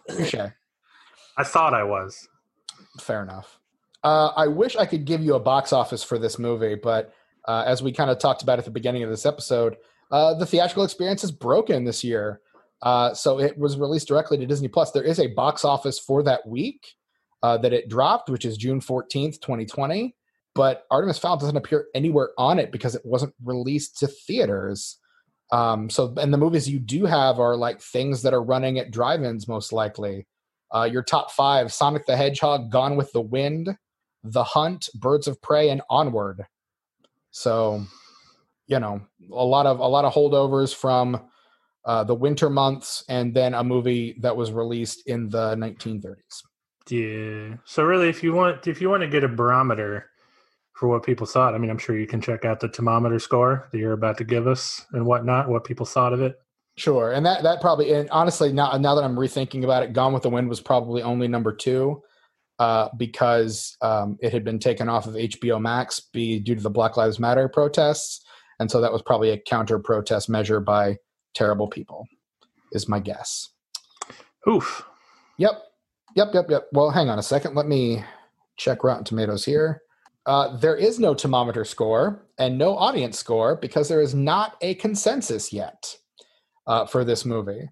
Touche. 0.09 0.35
I 1.37 1.43
thought 1.43 1.73
I 1.73 1.83
was. 1.83 2.27
Fair 2.99 3.23
enough. 3.23 3.59
Uh, 4.03 4.31
I 4.35 4.47
wish 4.47 4.75
I 4.75 4.85
could 4.85 5.05
give 5.05 5.21
you 5.21 5.35
a 5.35 5.39
box 5.39 5.73
office 5.73 6.03
for 6.03 6.19
this 6.19 6.37
movie, 6.37 6.75
but 6.75 7.13
uh, 7.47 7.63
as 7.65 7.81
we 7.81 7.91
kind 7.91 8.09
of 8.09 8.19
talked 8.19 8.43
about 8.43 8.59
at 8.59 8.65
the 8.65 8.71
beginning 8.71 9.03
of 9.03 9.09
this 9.09 9.25
episode, 9.25 9.77
uh, 10.11 10.33
the 10.35 10.45
theatrical 10.45 10.83
experience 10.83 11.23
is 11.23 11.31
broken 11.31 11.85
this 11.85 12.03
year. 12.03 12.41
Uh, 12.81 13.13
so 13.13 13.39
it 13.39 13.57
was 13.57 13.77
released 13.77 14.07
directly 14.07 14.37
to 14.37 14.45
Disney 14.45 14.67
Plus. 14.67 14.91
There 14.91 15.03
is 15.03 15.19
a 15.19 15.27
box 15.27 15.63
office 15.63 15.97
for 15.97 16.21
that 16.23 16.45
week 16.45 16.95
uh, 17.43 17.57
that 17.57 17.73
it 17.73 17.89
dropped, 17.89 18.29
which 18.29 18.45
is 18.45 18.57
June 18.57 18.79
14th, 18.79 19.41
2020. 19.41 20.15
But 20.55 20.85
Artemis 20.89 21.19
Fowl 21.19 21.37
doesn't 21.37 21.57
appear 21.57 21.87
anywhere 21.93 22.29
on 22.37 22.57
it 22.57 22.71
because 22.71 22.95
it 22.95 23.01
wasn't 23.05 23.33
released 23.43 23.99
to 23.99 24.07
theaters. 24.07 24.97
Um, 25.51 25.89
so, 25.89 26.13
and 26.17 26.33
the 26.33 26.37
movies 26.37 26.69
you 26.69 26.79
do 26.79 27.05
have 27.05 27.39
are 27.39 27.55
like 27.55 27.81
things 27.81 28.21
that 28.21 28.33
are 28.33 28.41
running 28.41 28.79
at 28.79 28.91
drive 28.91 29.23
ins, 29.23 29.47
most 29.47 29.73
likely. 29.73 30.25
Uh, 30.73 30.87
your 30.91 31.03
top 31.03 31.31
five 31.31 31.71
Sonic 31.71 32.05
the 32.05 32.15
Hedgehog, 32.15 32.71
Gone 32.71 32.95
with 32.95 33.11
the 33.11 33.21
Wind, 33.21 33.77
The 34.23 34.43
Hunt, 34.43 34.89
Birds 34.95 35.27
of 35.27 35.41
Prey, 35.41 35.69
and 35.69 35.81
Onward. 35.89 36.45
So, 37.31 37.83
you 38.67 38.79
know, 38.79 39.01
a 39.31 39.45
lot 39.45 39.65
of 39.65 39.79
a 39.79 39.87
lot 39.87 40.05
of 40.05 40.13
holdovers 40.13 40.73
from 40.73 41.19
uh, 41.85 42.03
the 42.03 42.15
winter 42.15 42.49
months, 42.49 43.03
and 43.09 43.33
then 43.33 43.53
a 43.53 43.63
movie 43.63 44.17
that 44.21 44.35
was 44.35 44.51
released 44.51 45.07
in 45.07 45.29
the 45.29 45.55
1930s. 45.55 46.43
Yeah. 46.89 47.55
So 47.65 47.83
really, 47.83 48.09
if 48.09 48.23
you 48.23 48.33
want, 48.33 48.67
if 48.67 48.81
you 48.81 48.89
want 48.89 49.01
to 49.01 49.07
get 49.07 49.23
a 49.23 49.27
barometer 49.27 50.09
for 50.73 50.89
what 50.89 51.03
people 51.03 51.25
thought, 51.25 51.55
I 51.55 51.57
mean, 51.57 51.69
I'm 51.69 51.77
sure 51.77 51.97
you 51.97 52.07
can 52.07 52.21
check 52.21 52.45
out 52.45 52.59
the 52.59 52.67
Tomatometer 52.67 53.21
score 53.21 53.67
that 53.71 53.77
you're 53.77 53.93
about 53.93 54.17
to 54.17 54.23
give 54.23 54.47
us 54.47 54.85
and 54.91 55.05
whatnot, 55.05 55.49
what 55.49 55.63
people 55.63 55.85
thought 55.85 56.13
of 56.13 56.21
it. 56.21 56.39
Sure, 56.75 57.11
and 57.11 57.25
that 57.25 57.43
that 57.43 57.61
probably, 57.61 57.93
and 57.93 58.09
honestly, 58.09 58.51
now 58.51 58.75
now 58.77 58.95
that 58.95 59.03
I'm 59.03 59.15
rethinking 59.15 59.63
about 59.63 59.83
it, 59.83 59.93
Gone 59.93 60.11
with 60.11 60.23
the 60.23 60.29
Wind 60.29 60.49
was 60.49 60.59
probably 60.59 61.03
only 61.03 61.27
number 61.27 61.53
two 61.53 62.01
uh, 62.57 62.89
because 62.97 63.77
um, 63.81 64.17
it 64.21 64.33
had 64.33 64.43
been 64.43 64.57
taken 64.57 64.89
off 64.89 65.05
of 65.05 65.13
HBO 65.13 65.61
Max 65.61 65.99
be 65.99 66.39
due 66.39 66.55
to 66.55 66.61
the 66.61 66.71
Black 66.71 66.97
Lives 66.97 67.19
Matter 67.19 67.47
protests, 67.47 68.25
and 68.59 68.71
so 68.71 68.81
that 68.81 68.91
was 68.91 69.03
probably 69.03 69.29
a 69.29 69.37
counter 69.37 69.77
protest 69.77 70.29
measure 70.29 70.59
by 70.59 70.97
terrible 71.35 71.67
people, 71.67 72.07
is 72.71 72.89
my 72.89 72.99
guess. 72.99 73.49
Oof. 74.49 74.83
Yep, 75.37 75.61
yep, 76.15 76.29
yep, 76.33 76.45
yep. 76.49 76.67
Well, 76.71 76.91
hang 76.91 77.09
on 77.09 77.19
a 77.19 77.23
second. 77.23 77.55
Let 77.55 77.67
me 77.67 78.03
check 78.57 78.83
Rotten 78.83 79.03
Tomatoes 79.03 79.45
here. 79.45 79.81
Uh, 80.25 80.55
there 80.57 80.75
is 80.75 80.99
no 80.99 81.13
Tomatometer 81.13 81.67
score 81.67 82.25
and 82.37 82.57
no 82.57 82.77
audience 82.77 83.19
score 83.19 83.55
because 83.55 83.89
there 83.89 84.01
is 84.01 84.15
not 84.15 84.55
a 84.61 84.75
consensus 84.75 85.51
yet 85.51 85.97
uh, 86.65 86.85
for 86.85 87.03
this 87.03 87.25
movie. 87.25 87.69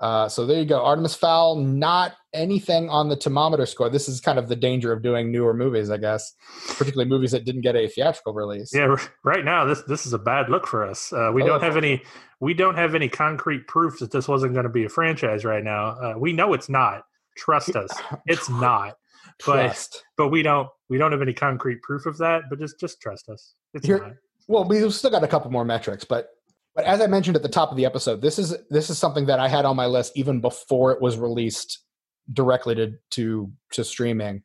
Uh, 0.00 0.28
so 0.28 0.44
there 0.44 0.58
you 0.58 0.64
go. 0.64 0.84
Artemis 0.84 1.14
Fowl, 1.14 1.54
not 1.54 2.14
anything 2.32 2.88
on 2.88 3.08
the 3.08 3.16
Tomatometer 3.16 3.68
score. 3.68 3.88
This 3.88 4.08
is 4.08 4.20
kind 4.20 4.36
of 4.36 4.48
the 4.48 4.56
danger 4.56 4.90
of 4.90 5.00
doing 5.00 5.30
newer 5.30 5.54
movies, 5.54 5.90
I 5.90 5.96
guess, 5.96 6.34
particularly 6.70 7.08
movies 7.08 7.30
that 7.30 7.44
didn't 7.44 7.60
get 7.60 7.76
a 7.76 7.86
theatrical 7.86 8.34
release. 8.34 8.74
Yeah, 8.74 8.96
right 9.22 9.44
now 9.44 9.64
this 9.64 9.82
this 9.82 10.04
is 10.04 10.12
a 10.12 10.18
bad 10.18 10.48
look 10.48 10.66
for 10.66 10.84
us. 10.84 11.12
Uh, 11.12 11.30
we 11.32 11.44
oh, 11.44 11.46
don't 11.46 11.62
have 11.62 11.76
any 11.76 12.02
we 12.40 12.52
don't 12.52 12.74
have 12.74 12.96
any 12.96 13.08
concrete 13.08 13.68
proof 13.68 14.00
that 14.00 14.10
this 14.10 14.26
wasn't 14.26 14.54
going 14.54 14.64
to 14.64 14.70
be 14.70 14.84
a 14.84 14.88
franchise 14.88 15.44
right 15.44 15.62
now. 15.62 15.90
Uh, 15.90 16.14
we 16.18 16.32
know 16.32 16.52
it's 16.52 16.68
not. 16.68 17.04
Trust 17.36 17.76
us, 17.76 17.90
it's 18.26 18.48
not. 18.50 18.96
Trust. 19.40 20.04
But 20.16 20.24
but 20.24 20.28
we 20.30 20.42
don't 20.42 20.68
we 20.88 20.98
don't 20.98 21.12
have 21.12 21.22
any 21.22 21.32
concrete 21.32 21.82
proof 21.82 22.06
of 22.06 22.18
that. 22.18 22.44
But 22.50 22.58
just 22.58 22.78
just 22.78 23.00
trust 23.00 23.28
us. 23.28 23.54
It's 23.74 23.86
Here, 23.86 23.98
not. 23.98 24.12
Well, 24.48 24.64
we've 24.64 24.92
still 24.92 25.10
got 25.10 25.24
a 25.24 25.28
couple 25.28 25.50
more 25.50 25.64
metrics, 25.64 26.04
but 26.04 26.28
but 26.74 26.84
as 26.84 27.00
I 27.00 27.06
mentioned 27.06 27.36
at 27.36 27.42
the 27.42 27.48
top 27.48 27.70
of 27.70 27.76
the 27.76 27.84
episode, 27.84 28.20
this 28.20 28.38
is 28.38 28.56
this 28.70 28.90
is 28.90 28.98
something 28.98 29.26
that 29.26 29.38
I 29.38 29.48
had 29.48 29.64
on 29.64 29.76
my 29.76 29.86
list 29.86 30.12
even 30.16 30.40
before 30.40 30.92
it 30.92 31.00
was 31.00 31.18
released 31.18 31.84
directly 32.32 32.74
to 32.74 32.92
to 33.12 33.52
to 33.72 33.84
streaming. 33.84 34.42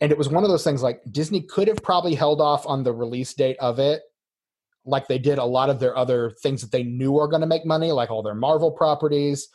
And 0.00 0.12
it 0.12 0.18
was 0.18 0.28
one 0.28 0.44
of 0.44 0.50
those 0.50 0.64
things 0.64 0.82
like 0.82 1.00
Disney 1.10 1.40
could 1.40 1.68
have 1.68 1.82
probably 1.82 2.14
held 2.14 2.40
off 2.40 2.66
on 2.66 2.82
the 2.82 2.92
release 2.92 3.32
date 3.32 3.56
of 3.60 3.78
it 3.78 4.02
like 4.86 5.08
they 5.08 5.18
did 5.18 5.38
a 5.38 5.44
lot 5.44 5.68
of 5.68 5.80
their 5.80 5.96
other 5.96 6.30
things 6.42 6.60
that 6.62 6.70
they 6.70 6.84
knew 6.84 7.18
are 7.18 7.28
going 7.28 7.40
to 7.40 7.46
make 7.46 7.66
money, 7.66 7.92
like 7.92 8.10
all 8.10 8.22
their 8.22 8.34
Marvel 8.34 8.70
properties, 8.70 9.48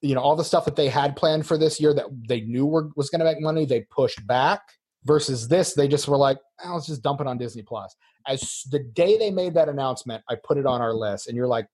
you 0.00 0.14
know, 0.14 0.20
all 0.20 0.36
the 0.36 0.44
stuff 0.44 0.64
that 0.64 0.76
they 0.76 0.88
had 0.88 1.16
planned 1.16 1.46
for 1.46 1.58
this 1.58 1.80
year 1.80 1.92
that 1.94 2.06
they 2.28 2.42
knew 2.42 2.66
were, 2.66 2.90
was 2.96 3.10
going 3.10 3.20
to 3.20 3.24
make 3.24 3.40
money, 3.40 3.64
they 3.64 3.82
pushed 3.82 4.26
back. 4.26 4.62
Versus 5.04 5.46
this, 5.46 5.74
they 5.74 5.86
just 5.86 6.08
were 6.08 6.16
like, 6.16 6.38
oh, 6.64 6.74
let's 6.74 6.86
just 6.86 7.02
dump 7.02 7.20
it 7.20 7.26
on 7.28 7.38
Disney 7.38 7.62
Plus 7.62 7.94
as 8.28 8.64
the 8.70 8.78
day 8.78 9.16
they 9.18 9.30
made 9.30 9.54
that 9.54 9.68
announcement, 9.68 10.22
I 10.28 10.36
put 10.36 10.58
it 10.58 10.66
on 10.66 10.80
our 10.80 10.92
list, 10.92 11.26
and 11.26 11.36
you're 11.36 11.48
like, 11.48 11.66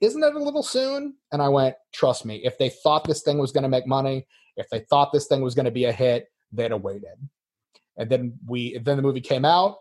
"Isn't 0.00 0.22
it 0.22 0.34
a 0.34 0.38
little 0.38 0.62
soon?" 0.62 1.16
And 1.32 1.40
I 1.40 1.48
went, 1.48 1.76
"Trust 1.92 2.24
me, 2.24 2.36
if 2.44 2.58
they 2.58 2.68
thought 2.68 3.04
this 3.04 3.22
thing 3.22 3.38
was 3.38 3.52
going 3.52 3.62
to 3.62 3.68
make 3.68 3.86
money, 3.86 4.26
if 4.56 4.68
they 4.68 4.80
thought 4.80 5.12
this 5.12 5.26
thing 5.26 5.40
was 5.40 5.54
going 5.54 5.64
to 5.64 5.70
be 5.70 5.84
a 5.84 5.92
hit, 5.92 6.28
they'd 6.52 6.72
have 6.72 6.82
waited." 6.82 7.16
And 7.96 8.10
then 8.10 8.38
we, 8.46 8.76
then 8.78 8.96
the 8.96 9.02
movie 9.02 9.20
came 9.20 9.44
out. 9.44 9.78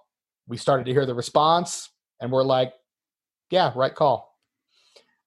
We 0.47 0.57
started 0.57 0.85
to 0.85 0.91
hear 0.91 1.05
the 1.05 1.15
response, 1.15 1.89
and 2.21 2.31
we're 2.31 2.43
like, 2.43 2.73
"Yeah, 3.49 3.71
right 3.75 3.93
call." 3.93 4.32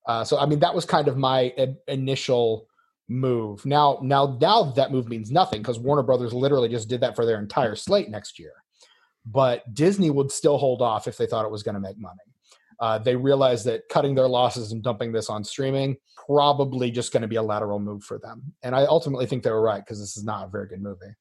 Uh, 0.07 0.25
so 0.25 0.39
I 0.39 0.47
mean, 0.47 0.61
that 0.61 0.75
was 0.75 0.85
kind 0.85 1.09
of 1.09 1.17
my 1.17 1.53
initial 1.89 2.69
move. 3.09 3.65
Now, 3.65 3.99
now, 4.03 4.37
now 4.41 4.73
that 4.73 4.91
move 4.93 5.09
means 5.09 5.31
nothing 5.31 5.63
because 5.63 5.79
Warner 5.79 6.03
Brothers 6.03 6.33
literally 6.33 6.69
just 6.69 6.89
did 6.89 7.01
that 7.01 7.15
for 7.15 7.25
their 7.25 7.39
entire 7.39 7.77
slate 7.77 8.09
next 8.09 8.39
year 8.39 8.53
but 9.27 9.63
Disney 9.75 10.11
would 10.11 10.31
still 10.31 10.57
hold 10.57 10.81
off 10.81 11.09
if 11.09 11.17
they 11.17 11.27
thought 11.27 11.45
it 11.45 11.51
was 11.51 11.63
going 11.63 11.75
to 11.75 11.81
make 11.81 11.99
money. 11.99 12.21
Uh, 12.79 12.99
they 12.99 13.17
realized 13.17 13.65
that 13.67 13.89
cutting 13.91 14.15
their 14.15 14.29
losses 14.29 14.71
and 14.73 14.83
dumping 14.83 15.11
this 15.11 15.29
on 15.29 15.43
streaming 15.43 15.97
probably 16.27 16.91
just 16.91 17.13
going 17.13 17.23
to 17.23 17.29
be 17.29 17.37
a 17.37 17.43
lateral 17.43 17.79
move 17.79 18.05
for 18.05 18.19
them. 18.19 18.43
And 18.63 18.75
I 18.75 18.85
ultimately 18.85 19.27
think 19.27 19.43
they 19.43 19.51
were 19.51 19.63
right 19.63 19.83
because 19.83 19.99
this 19.99 20.17
is 20.17 20.25
not 20.25 20.47
a 20.47 20.51
very 20.51 20.69
good 20.69 20.83
movie. 20.83 21.15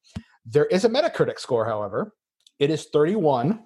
There 0.44 0.66
is 0.66 0.84
a 0.84 0.88
Metacritic 0.88 1.38
score, 1.38 1.64
however. 1.64 2.14
It 2.58 2.70
is 2.70 2.86
31 2.92 3.60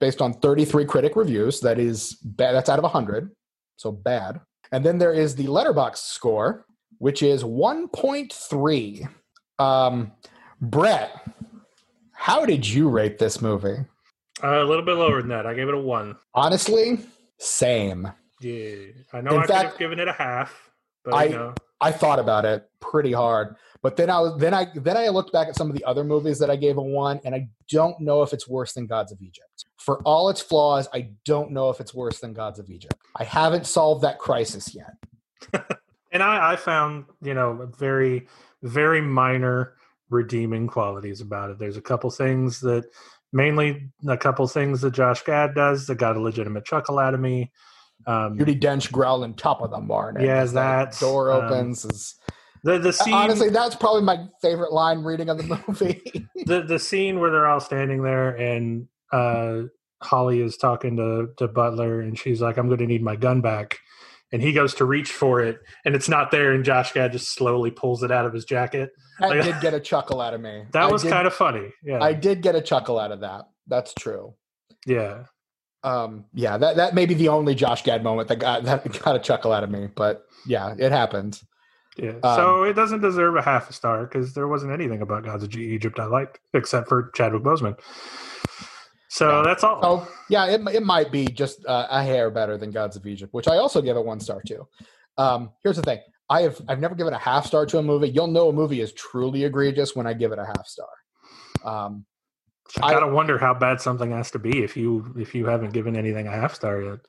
based 0.00 0.20
on 0.20 0.34
33 0.34 0.84
critic 0.84 1.16
reviews. 1.16 1.60
That 1.60 1.78
is 1.78 2.14
bad. 2.22 2.52
That's 2.52 2.68
out 2.68 2.78
of 2.78 2.84
100. 2.84 3.30
So 3.76 3.92
bad. 3.92 4.40
And 4.72 4.84
then 4.84 4.98
there 4.98 5.12
is 5.12 5.34
the 5.34 5.46
Letterboxd 5.46 5.96
score, 5.98 6.66
which 6.98 7.22
is 7.22 7.42
1.3. 7.44 9.08
Um, 9.58 10.12
Brett, 10.60 11.10
how 12.12 12.44
did 12.44 12.66
you 12.68 12.88
rate 12.88 13.18
this 13.18 13.40
movie? 13.40 13.84
Uh, 14.42 14.62
a 14.62 14.64
little 14.64 14.84
bit 14.84 14.94
lower 14.96 15.20
than 15.20 15.30
that. 15.30 15.46
I 15.46 15.54
gave 15.54 15.68
it 15.68 15.74
a 15.74 15.78
one. 15.78 16.16
Honestly, 16.34 17.00
same. 17.38 18.10
Yeah, 18.40 18.76
I 19.12 19.20
know. 19.20 19.32
In 19.32 19.38
I 19.40 19.46
fact, 19.46 19.48
could 19.48 19.68
have 19.70 19.78
given 19.78 19.98
it 19.98 20.08
a 20.08 20.12
half, 20.12 20.67
but 21.08 21.16
I 21.16 21.24
you 21.24 21.30
know. 21.30 21.54
I 21.80 21.92
thought 21.92 22.18
about 22.18 22.44
it 22.44 22.68
pretty 22.80 23.12
hard, 23.12 23.56
but 23.82 23.96
then 23.96 24.10
I 24.10 24.20
was 24.20 24.38
then 24.38 24.52
I 24.52 24.66
then 24.74 24.96
I 24.96 25.08
looked 25.08 25.32
back 25.32 25.48
at 25.48 25.56
some 25.56 25.70
of 25.70 25.76
the 25.76 25.84
other 25.84 26.04
movies 26.04 26.38
that 26.40 26.50
I 26.50 26.56
gave 26.56 26.76
a 26.76 26.82
one, 26.82 27.20
and 27.24 27.34
I 27.34 27.48
don't 27.70 27.98
know 28.00 28.22
if 28.22 28.32
it's 28.32 28.48
worse 28.48 28.72
than 28.72 28.86
Gods 28.86 29.12
of 29.12 29.20
Egypt. 29.22 29.64
For 29.78 30.02
all 30.02 30.28
its 30.28 30.40
flaws, 30.40 30.88
I 30.92 31.10
don't 31.24 31.52
know 31.52 31.70
if 31.70 31.80
it's 31.80 31.94
worse 31.94 32.20
than 32.20 32.32
Gods 32.34 32.58
of 32.58 32.68
Egypt. 32.68 32.94
I 33.16 33.24
haven't 33.24 33.66
solved 33.66 34.02
that 34.02 34.18
crisis 34.18 34.74
yet. 34.74 35.70
and 36.12 36.22
I, 36.22 36.52
I 36.52 36.56
found 36.56 37.06
you 37.22 37.34
know 37.34 37.70
very 37.78 38.26
very 38.62 39.00
minor 39.00 39.74
redeeming 40.10 40.66
qualities 40.66 41.20
about 41.20 41.50
it. 41.50 41.58
There's 41.58 41.76
a 41.76 41.82
couple 41.82 42.10
things 42.10 42.60
that, 42.60 42.84
mainly 43.32 43.90
a 44.08 44.16
couple 44.16 44.46
things 44.48 44.80
that 44.80 44.94
Josh 44.94 45.22
Gad 45.22 45.54
does 45.54 45.86
that 45.86 45.96
got 45.96 46.16
a 46.16 46.20
legitimate 46.20 46.64
chuckle 46.64 46.98
out 46.98 47.14
of 47.14 47.20
me. 47.20 47.52
Um, 48.06 48.38
Judi 48.38 48.58
Dench 48.58 48.90
growling 48.90 49.34
top 49.34 49.60
of 49.60 49.70
the 49.70 49.80
morning. 49.80 50.24
Yeah, 50.24 50.44
that 50.44 50.98
door 50.98 51.30
um, 51.30 51.44
opens 51.44 51.84
um, 51.84 51.90
is. 51.90 52.14
The 52.64 52.78
the 52.78 52.92
scene, 52.92 53.14
honestly, 53.14 53.50
that's 53.50 53.76
probably 53.76 54.02
my 54.02 54.26
favorite 54.42 54.72
line 54.72 55.02
reading 55.02 55.28
of 55.28 55.38
the 55.38 55.62
movie. 55.68 56.26
the 56.46 56.62
the 56.62 56.78
scene 56.78 57.20
where 57.20 57.30
they're 57.30 57.46
all 57.46 57.60
standing 57.60 58.02
there 58.02 58.30
and 58.30 58.88
uh, 59.12 59.62
Holly 60.02 60.40
is 60.40 60.56
talking 60.56 60.96
to 60.96 61.28
to 61.36 61.48
Butler 61.48 62.00
and 62.00 62.18
she's 62.18 62.40
like, 62.40 62.56
"I'm 62.56 62.66
going 62.66 62.78
to 62.78 62.86
need 62.86 63.02
my 63.02 63.16
gun 63.16 63.40
back," 63.40 63.78
and 64.32 64.42
he 64.42 64.52
goes 64.52 64.74
to 64.74 64.84
reach 64.84 65.12
for 65.12 65.40
it 65.40 65.60
and 65.84 65.94
it's 65.94 66.08
not 66.08 66.30
there, 66.30 66.52
and 66.52 66.64
Josh 66.64 66.92
Gad 66.92 67.12
just 67.12 67.34
slowly 67.34 67.70
pulls 67.70 68.02
it 68.02 68.10
out 68.10 68.26
of 68.26 68.32
his 68.32 68.44
jacket. 68.44 68.90
I 69.20 69.28
like, 69.28 69.44
did 69.44 69.60
get 69.60 69.74
a 69.74 69.80
chuckle 69.92 70.20
out 70.20 70.34
of 70.34 70.40
me. 70.40 70.64
That 70.72 70.90
was 70.90 71.04
kind 71.04 71.26
of 71.26 71.34
funny. 71.34 71.68
Yeah, 71.84 72.02
I 72.02 72.12
did 72.12 72.42
get 72.42 72.54
a 72.54 72.60
chuckle 72.60 72.98
out 72.98 73.12
of 73.12 73.20
that. 73.20 73.44
That's 73.68 73.94
true. 73.94 74.34
Yeah. 74.86 75.24
Um. 75.82 76.24
Yeah. 76.34 76.58
That 76.58 76.76
that 76.76 76.94
may 76.94 77.06
be 77.06 77.14
the 77.14 77.28
only 77.28 77.54
Josh 77.54 77.82
Gad 77.82 78.02
moment 78.02 78.28
that 78.28 78.36
got 78.36 78.64
that 78.64 79.02
got 79.02 79.16
a 79.16 79.20
chuckle 79.20 79.52
out 79.52 79.64
of 79.64 79.70
me. 79.70 79.88
But 79.94 80.26
yeah, 80.46 80.74
it 80.78 80.92
happened. 80.92 81.40
Yeah. 81.96 82.14
Um, 82.22 82.36
so 82.36 82.62
it 82.62 82.74
doesn't 82.74 83.00
deserve 83.00 83.36
a 83.36 83.42
half 83.42 83.68
a 83.68 83.72
star 83.72 84.06
because 84.06 84.32
there 84.32 84.46
wasn't 84.46 84.72
anything 84.72 85.02
about 85.02 85.24
Gods 85.24 85.42
of 85.42 85.54
Egypt 85.54 85.98
I 85.98 86.04
liked 86.04 86.38
except 86.54 86.88
for 86.88 87.10
Chadwick 87.14 87.42
Boseman. 87.42 87.76
So 89.08 89.38
yeah. 89.38 89.42
that's 89.42 89.64
all. 89.64 89.80
Oh, 89.82 90.14
yeah, 90.28 90.46
it, 90.46 90.60
it 90.72 90.84
might 90.84 91.10
be 91.10 91.26
just 91.26 91.64
uh, 91.66 91.88
a 91.90 92.02
hair 92.02 92.30
better 92.30 92.56
than 92.56 92.70
Gods 92.70 92.94
of 92.96 93.06
Egypt, 93.06 93.32
which 93.32 93.48
I 93.48 93.56
also 93.56 93.82
give 93.82 93.96
a 93.96 94.00
one 94.00 94.20
star 94.20 94.40
to. 94.46 94.68
Um, 95.16 95.50
here's 95.64 95.76
the 95.76 95.82
thing: 95.82 95.98
I 96.30 96.42
have 96.42 96.60
I've 96.68 96.78
never 96.78 96.94
given 96.94 97.14
a 97.14 97.18
half 97.18 97.46
star 97.46 97.66
to 97.66 97.78
a 97.78 97.82
movie. 97.82 98.10
You'll 98.10 98.28
know 98.28 98.48
a 98.48 98.52
movie 98.52 98.80
is 98.80 98.92
truly 98.92 99.44
egregious 99.44 99.96
when 99.96 100.06
I 100.06 100.12
give 100.12 100.30
it 100.30 100.38
a 100.38 100.44
half 100.44 100.66
star. 100.66 100.88
Um, 101.64 102.04
I 102.80 102.92
gotta 102.92 103.08
wonder 103.08 103.38
how 103.38 103.54
bad 103.54 103.80
something 103.80 104.10
has 104.10 104.30
to 104.32 104.38
be 104.38 104.62
if 104.62 104.76
you 104.76 105.14
if 105.18 105.34
you 105.34 105.46
haven't 105.46 105.72
given 105.72 105.96
anything 105.96 106.26
a 106.26 106.30
half 106.30 106.54
star 106.54 106.82
yet. 106.82 107.00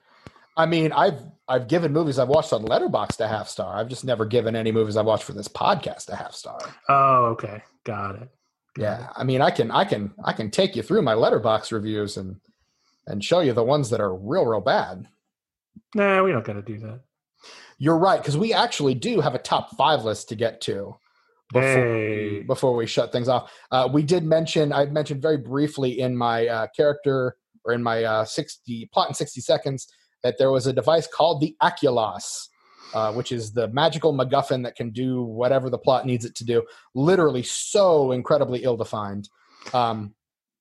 I 0.55 0.66
mean, 0.66 0.91
I've 0.91 1.22
I've 1.47 1.68
given 1.68 1.93
movies 1.93 2.20
I've 2.20 2.30
watched 2.30 2.53
on 2.53 2.64
Letterboxd 2.64 3.20
a 3.20 3.28
half 3.28 3.47
star. 3.47 3.76
I've 3.78 3.89
just 3.89 4.05
never 4.05 4.26
given 4.26 4.55
any 4.55 4.72
movies 4.72 4.97
I've 4.97 5.05
watched 5.05 5.24
for 5.24 5.34
this 5.34 5.47
podcast 5.47 6.10
a 6.10 6.16
half 6.16 6.34
star. 6.34 6.60
Oh, 6.88 7.26
okay, 7.28 7.64
got 7.84 8.16
it. 8.16 8.30
Got 8.76 8.84
yeah, 8.84 9.03
it. 9.05 9.10
I 9.16 9.24
mean, 9.24 9.41
I 9.41 9.51
can 9.51 9.72
I 9.72 9.86
can 9.86 10.14
I 10.24 10.34
can 10.34 10.51
take 10.51 10.76
you 10.76 10.84
through 10.84 11.01
my 11.01 11.14
Letterboxd 11.14 11.72
reviews 11.72 12.18
and 12.18 12.39
and 13.07 13.24
show 13.24 13.39
you 13.39 13.53
the 13.53 13.64
ones 13.64 13.89
that 13.89 14.01
are 14.01 14.14
real 14.14 14.45
real 14.45 14.62
bad. 14.62 15.07
Nah, 15.95 16.24
we 16.24 16.32
don't 16.32 16.45
got 16.45 16.53
to 16.53 16.62
do 16.62 16.78
that. 16.80 17.01
You're 17.78 17.97
right 17.97 18.22
because 18.22 18.38
we 18.38 18.53
actually 18.53 18.95
do 18.95 19.22
have 19.22 19.36
a 19.36 19.39
top 19.39 19.76
five 19.78 20.03
list 20.03 20.30
to 20.30 20.36
get 20.36 20.62
to 20.62 20.95
before 21.51 21.61
hey. 21.61 22.39
we, 22.39 22.43
before 22.43 22.75
we 22.75 22.85
shut 22.85 23.11
things 23.11 23.27
off. 23.27 23.51
Uh, 23.71 23.87
we 23.91 24.03
did 24.03 24.23
mention 24.23 24.71
I 24.71 24.85
mentioned 24.85 25.21
very 25.21 25.37
briefly 25.37 25.99
in 25.99 26.15
my 26.15 26.47
uh, 26.47 26.67
character 26.75 27.35
or 27.65 27.73
in 27.73 27.83
my 27.83 28.03
uh, 28.03 28.25
sixty 28.25 28.89
plot 28.93 29.09
in 29.09 29.13
sixty 29.13 29.41
seconds 29.41 29.87
that 30.23 30.37
there 30.37 30.51
was 30.51 30.67
a 30.67 30.73
device 30.73 31.07
called 31.07 31.41
the 31.41 31.55
Aculos. 31.61 32.47
Uh, 32.91 33.13
which 33.13 33.31
is 33.31 33.53
the 33.53 33.67
magical 33.67 34.11
MacGuffin 34.11 34.63
that 34.63 34.75
can 34.75 34.89
do 34.89 35.21
whatever 35.21 35.69
the 35.69 35.77
plot 35.77 36.07
needs 36.07 36.25
it 36.25 36.33
to 36.33 36.43
do. 36.43 36.63
Literally, 36.95 37.43
so 37.43 38.13
incredibly 38.13 38.63
ill-defined. 38.63 39.29
Um, 39.75 40.15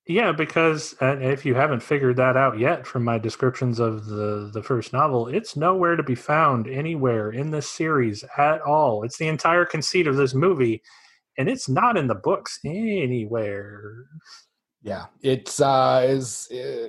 Yeah, 0.09 0.33
because 0.33 0.95
uh, 1.03 1.19
if 1.21 1.45
you 1.45 1.55
haven't 1.55 1.83
figured 1.83 2.17
that 2.17 2.35
out 2.35 2.59
yet 2.59 2.87
from 2.87 3.05
my 3.05 3.19
descriptions 3.19 3.79
of 3.79 4.07
the 4.07 4.51
the 4.55 4.63
first 4.63 4.95
novel, 4.95 5.29
it's 5.29 5.55
nowhere 5.55 5.97
to 5.97 6.03
be 6.03 6.15
found 6.15 6.67
anywhere 6.67 7.31
in 7.31 7.51
this 7.51 7.69
series 7.69 8.25
at 8.39 8.63
all. 8.63 9.05
It's 9.05 9.19
the 9.19 9.29
entire 9.29 9.67
conceit 9.67 10.07
of 10.07 10.17
this 10.17 10.33
movie, 10.33 10.83
and 11.37 11.47
it's 11.47 11.69
not 11.69 11.99
in 11.99 12.07
the 12.07 12.15
books 12.15 12.59
anywhere. 12.65 14.07
Yeah, 14.83 15.07
it's 15.23 15.61
uh, 15.61 16.07
is 16.09 16.49
uh, 16.53 16.89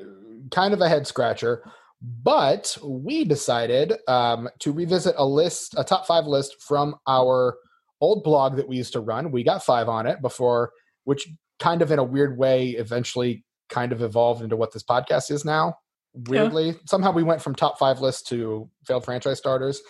kind 0.51 0.74
of 0.74 0.80
a 0.80 0.88
head 0.88 1.05
scratcher. 1.05 1.61
But 2.01 2.78
we 2.82 3.26
decided 3.26 3.95
um, 4.07 4.47
to 4.59 4.72
revisit 4.72 5.15
a 5.17 5.26
list, 5.26 5.76
a 5.78 5.84
top 5.84 6.07
five 6.07 6.26
list 6.26 6.55
from 6.61 6.95
our 7.05 7.57
old 7.99 8.24
blog 8.24 8.55
that 8.55 8.70
we 8.70 8.78
used 8.78 8.93
to 8.93 9.01
run. 9.01 9.32
We 9.32 9.43
got 9.43 9.65
five 9.65 9.89
on 9.89 10.07
it 10.07 10.22
before, 10.22 10.72
which 11.03 11.28
kind 11.60 11.82
of 11.82 11.91
in 11.91 11.99
a 11.99 12.03
weird 12.03 12.38
way 12.38 12.70
eventually 12.70 13.43
kind 13.70 13.91
of 13.91 14.01
evolved 14.01 14.41
into 14.41 14.55
what 14.55 14.74
this 14.74 14.84
podcast 14.84 15.32
is 15.32 15.45
now. 15.45 15.76
Weirdly, 16.14 16.68
yeah. 16.68 16.74
somehow 16.86 17.12
we 17.12 17.24
went 17.24 17.41
from 17.41 17.53
top 17.53 17.78
five 17.78 18.01
list 18.01 18.28
to 18.28 18.70
failed 18.86 19.05
franchise 19.05 19.38
starters. 19.38 19.82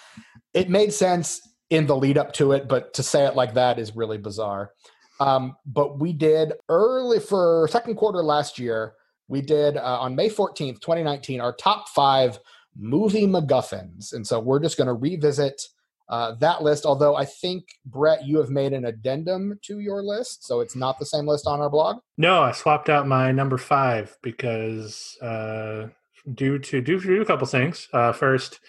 It 0.54 0.70
made 0.70 0.92
sense 0.94 1.42
in 1.70 1.86
the 1.86 1.96
lead 1.96 2.18
up 2.18 2.34
to 2.34 2.52
it, 2.52 2.68
but 2.68 2.94
to 2.96 3.04
say 3.04 3.26
it 3.26 3.36
like 3.36 3.54
that 3.54 3.80
is 3.80 3.96
really 3.96 4.18
bizarre. 4.18 4.72
Um, 5.20 5.56
but 5.66 6.00
we 6.00 6.14
did 6.14 6.54
early 6.68 7.20
for 7.20 7.68
second 7.72 7.96
quarter 7.96 8.24
last 8.24 8.58
year. 8.58 8.94
We 9.28 9.42
did 9.42 9.78
uh, 9.78 10.00
on 10.00 10.16
May 10.16 10.30
14th, 10.30 10.82
2019, 10.82 11.40
our 11.40 11.54
top 11.54 11.90
five 11.90 12.40
movie 12.76 13.28
MacGuffins. 13.28 14.14
And 14.14 14.26
so 14.26 14.40
we're 14.40 14.60
just 14.60 14.78
going 14.78 14.88
to 14.88 14.94
revisit 14.94 15.62
uh, 16.10 16.34
that 16.36 16.64
list. 16.64 16.86
Although 16.86 17.16
I 17.16 17.26
think 17.26 17.66
Brett, 17.86 18.26
you 18.26 18.38
have 18.40 18.50
made 18.50 18.74
an 18.74 18.86
addendum 18.86 19.60
to 19.64 19.80
your 19.80 20.04
list, 20.04 20.46
so 20.46 20.60
it's 20.60 20.76
not 20.76 21.00
the 21.00 21.06
same 21.06 21.28
list 21.28 21.48
on 21.48 21.60
our 21.60 21.70
blog. 21.70 21.98
No, 22.18 22.42
I 22.42 22.52
swapped 22.52 22.90
out 22.90 23.08
my 23.08 23.32
number 23.32 23.58
five 23.58 24.18
because 24.22 25.18
uh, 25.22 25.88
due 26.34 26.60
to 26.60 26.82
due 26.82 27.00
to 27.00 27.22
a 27.22 27.26
couple 27.26 27.48
things. 27.48 27.88
Uh, 27.94 28.12
first, 28.12 28.60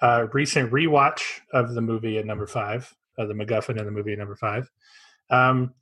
uh, 0.00 0.26
recent 0.32 0.70
rewatch 0.70 1.40
of 1.52 1.74
the 1.74 1.80
movie 1.80 2.18
at 2.18 2.26
number 2.26 2.46
five, 2.46 2.94
of 3.18 3.28
the 3.28 3.34
MacGuffin 3.34 3.78
in 3.78 3.84
the 3.84 3.90
movie 3.90 4.12
at 4.12 4.18
number 4.18 4.36
five. 4.36 4.70
Um, 5.30 5.74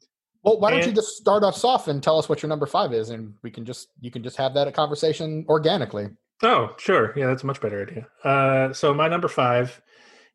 well, 0.42 0.58
why 0.58 0.70
don't 0.72 0.84
you 0.84 0.92
just 0.92 1.16
start 1.16 1.44
us 1.44 1.62
off 1.62 1.86
and 1.86 2.02
tell 2.02 2.18
us 2.18 2.28
what 2.28 2.42
your 2.42 2.48
number 2.48 2.66
five 2.66 2.92
is, 2.92 3.10
and 3.10 3.34
we 3.42 3.50
can 3.50 3.64
just 3.64 3.88
you 4.00 4.10
can 4.10 4.22
just 4.22 4.36
have 4.36 4.54
that 4.54 4.72
conversation 4.74 5.44
organically. 5.48 6.08
Oh, 6.42 6.74
sure. 6.78 7.12
Yeah, 7.16 7.28
that's 7.28 7.44
a 7.44 7.46
much 7.46 7.60
better 7.60 7.82
idea. 7.82 8.08
Uh, 8.24 8.72
so 8.72 8.92
my 8.92 9.06
number 9.06 9.28
five 9.28 9.80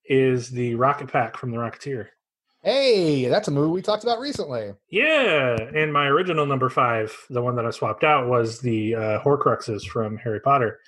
is 0.08 0.49
the 0.49 0.76
Rocket 0.76 1.12
Pack 1.12 1.38
from 1.38 1.51
the 1.51 1.58
Rocketeer. 1.58 2.08
Hey, 2.64 3.28
that's 3.28 3.47
a 3.47 3.51
movie 3.51 3.72
we 3.72 3.82
talked 3.82 4.03
about 4.03 4.20
recently. 4.20 4.74
Yeah, 4.89 5.55
and 5.76 5.93
my 5.93 6.08
original 6.08 6.45
number 6.45 6.70
five, 6.70 7.16
the 7.30 7.41
one 7.41 7.55
that 7.55 7.66
I 7.66 7.70
swapped 7.70 8.03
out, 8.03 8.28
was 8.28 8.60
the 8.60 8.95
uh, 8.95 9.20
Horcruxes 9.22 9.84
from 9.84 10.18
Harry 10.18 10.41
Potter. 10.41 10.80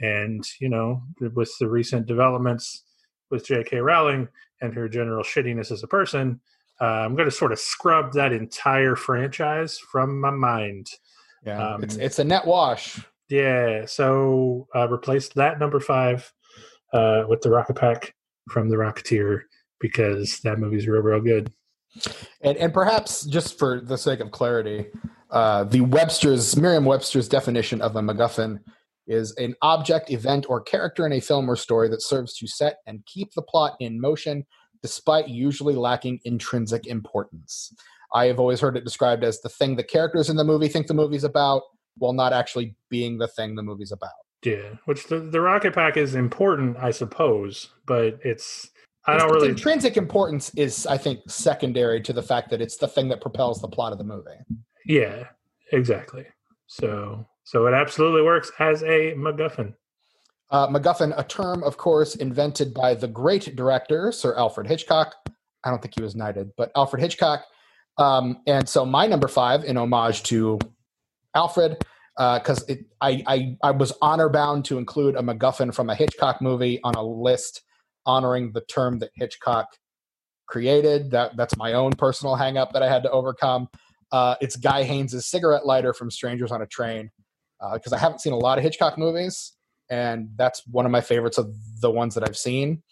And 0.00 0.44
you 0.60 0.68
know, 0.68 1.02
with 1.34 1.52
the 1.60 1.68
recent 1.68 2.06
developments 2.06 2.84
with 3.30 3.46
J.K. 3.46 3.78
Rowling 3.78 4.28
and 4.62 4.74
her 4.74 4.88
general 4.88 5.22
shittiness 5.22 5.70
as 5.70 5.82
a 5.82 5.88
person, 5.88 6.40
uh, 6.80 6.84
I'm 6.84 7.14
going 7.14 7.28
to 7.28 7.34
sort 7.34 7.52
of 7.52 7.58
scrub 7.58 8.12
that 8.14 8.32
entire 8.32 8.96
franchise 8.96 9.78
from 9.78 10.20
my 10.20 10.30
mind. 10.30 10.88
Yeah, 11.44 11.74
um, 11.74 11.84
it's 11.84 11.96
it's 11.96 12.18
a 12.18 12.24
net 12.24 12.46
wash. 12.46 13.00
Yeah, 13.28 13.84
so 13.86 14.66
uh, 14.74 14.88
replaced 14.88 15.34
that 15.34 15.58
number 15.58 15.80
five 15.80 16.32
uh, 16.92 17.24
with 17.28 17.42
the 17.42 17.50
Rocket 17.50 17.74
Pack 17.74 18.14
from 18.48 18.68
The 18.68 18.76
Rocketeer 18.76 19.42
because 19.80 20.40
that 20.40 20.58
movie's 20.58 20.88
real, 20.88 21.02
real 21.02 21.20
good. 21.20 21.52
And 22.42 22.56
and 22.58 22.72
perhaps 22.72 23.24
just 23.24 23.58
for 23.58 23.80
the 23.80 23.96
sake 23.96 24.20
of 24.20 24.30
clarity, 24.30 24.86
uh, 25.30 25.64
the 25.64 25.80
Webster's 25.80 26.56
Merriam-Webster's 26.56 27.28
definition 27.28 27.80
of 27.80 27.96
a 27.96 28.00
MacGuffin 28.00 28.60
is 29.06 29.34
an 29.36 29.54
object, 29.62 30.10
event, 30.10 30.46
or 30.48 30.60
character 30.60 31.06
in 31.06 31.12
a 31.12 31.20
film 31.20 31.50
or 31.50 31.56
story 31.56 31.88
that 31.88 32.02
serves 32.02 32.36
to 32.36 32.46
set 32.46 32.76
and 32.86 33.04
keep 33.06 33.32
the 33.32 33.42
plot 33.42 33.74
in 33.80 34.00
motion, 34.00 34.44
despite 34.82 35.28
usually 35.28 35.74
lacking 35.74 36.20
intrinsic 36.24 36.86
importance. 36.86 37.72
I 38.14 38.26
have 38.26 38.38
always 38.38 38.60
heard 38.60 38.76
it 38.76 38.84
described 38.84 39.24
as 39.24 39.40
the 39.40 39.48
thing 39.48 39.76
the 39.76 39.82
characters 39.82 40.28
in 40.28 40.36
the 40.36 40.44
movie 40.44 40.68
think 40.68 40.86
the 40.86 40.94
movie's 40.94 41.24
about, 41.24 41.62
while 41.96 42.12
not 42.12 42.32
actually 42.32 42.76
being 42.90 43.18
the 43.18 43.28
thing 43.28 43.54
the 43.54 43.62
movie's 43.62 43.92
about. 43.92 44.10
Yeah, 44.44 44.74
which 44.84 45.06
the, 45.08 45.18
the 45.18 45.40
rocket 45.40 45.74
pack 45.74 45.96
is 45.96 46.14
important, 46.14 46.76
I 46.76 46.92
suppose, 46.92 47.70
but 47.86 48.20
it's 48.22 48.70
I 49.06 49.16
don't 49.16 49.26
its, 49.26 49.34
really. 49.34 49.48
Intrinsic 49.48 49.96
importance 49.96 50.50
is, 50.54 50.86
I 50.86 50.96
think, 50.98 51.20
secondary 51.28 52.00
to 52.02 52.12
the 52.12 52.22
fact 52.22 52.50
that 52.50 52.60
it's 52.60 52.76
the 52.76 52.86
thing 52.86 53.08
that 53.08 53.20
propels 53.20 53.60
the 53.60 53.68
plot 53.68 53.92
of 53.92 53.98
the 53.98 54.04
movie. 54.04 54.30
Yeah, 54.84 55.24
exactly. 55.72 56.26
So, 56.66 57.26
so 57.44 57.66
it 57.66 57.74
absolutely 57.74 58.22
works 58.22 58.52
as 58.58 58.82
a 58.82 59.14
MacGuffin. 59.16 59.74
Uh, 60.50 60.68
MacGuffin, 60.68 61.18
a 61.18 61.24
term, 61.24 61.64
of 61.64 61.76
course, 61.76 62.14
invented 62.16 62.72
by 62.72 62.94
the 62.94 63.08
great 63.08 63.56
director 63.56 64.12
Sir 64.12 64.36
Alfred 64.36 64.66
Hitchcock. 64.66 65.14
I 65.64 65.70
don't 65.70 65.82
think 65.82 65.94
he 65.96 66.02
was 66.02 66.14
knighted, 66.14 66.52
but 66.56 66.70
Alfred 66.76 67.02
Hitchcock. 67.02 67.44
Um, 67.98 68.42
and 68.46 68.68
so 68.68 68.86
my 68.86 69.06
number 69.06 69.28
five, 69.28 69.64
in 69.64 69.76
homage 69.76 70.22
to 70.24 70.58
Alfred, 71.34 71.84
because 72.18 72.68
uh, 72.68 72.74
I, 73.00 73.22
I 73.26 73.56
I 73.62 73.70
was 73.70 73.92
honor 74.02 74.28
bound 74.28 74.64
to 74.66 74.78
include 74.78 75.14
a 75.14 75.20
MacGuffin 75.20 75.72
from 75.72 75.88
a 75.88 75.94
Hitchcock 75.94 76.42
movie 76.42 76.80
on 76.82 76.94
a 76.96 77.02
list 77.02 77.62
honoring 78.06 78.50
the 78.52 78.62
term 78.62 78.98
that 78.98 79.10
Hitchcock 79.14 79.68
created. 80.48 81.12
That 81.12 81.36
that's 81.36 81.56
my 81.56 81.74
own 81.74 81.92
personal 81.92 82.36
hangup 82.36 82.72
that 82.72 82.82
I 82.82 82.88
had 82.88 83.04
to 83.04 83.10
overcome. 83.10 83.68
Uh, 84.10 84.34
it's 84.40 84.56
Guy 84.56 84.82
Haines' 84.82 85.26
cigarette 85.26 85.64
lighter 85.64 85.92
from 85.92 86.10
Strangers 86.10 86.50
on 86.50 86.60
a 86.60 86.66
Train 86.66 87.10
because 87.72 87.92
uh, 87.92 87.96
I 87.96 87.98
haven't 88.00 88.20
seen 88.20 88.32
a 88.32 88.38
lot 88.38 88.58
of 88.58 88.64
Hitchcock 88.64 88.98
movies, 88.98 89.52
and 89.88 90.30
that's 90.34 90.66
one 90.66 90.86
of 90.86 90.90
my 90.90 91.00
favorites 91.00 91.38
of 91.38 91.54
the 91.80 91.90
ones 91.90 92.14
that 92.16 92.24
I've 92.24 92.36
seen. 92.36 92.82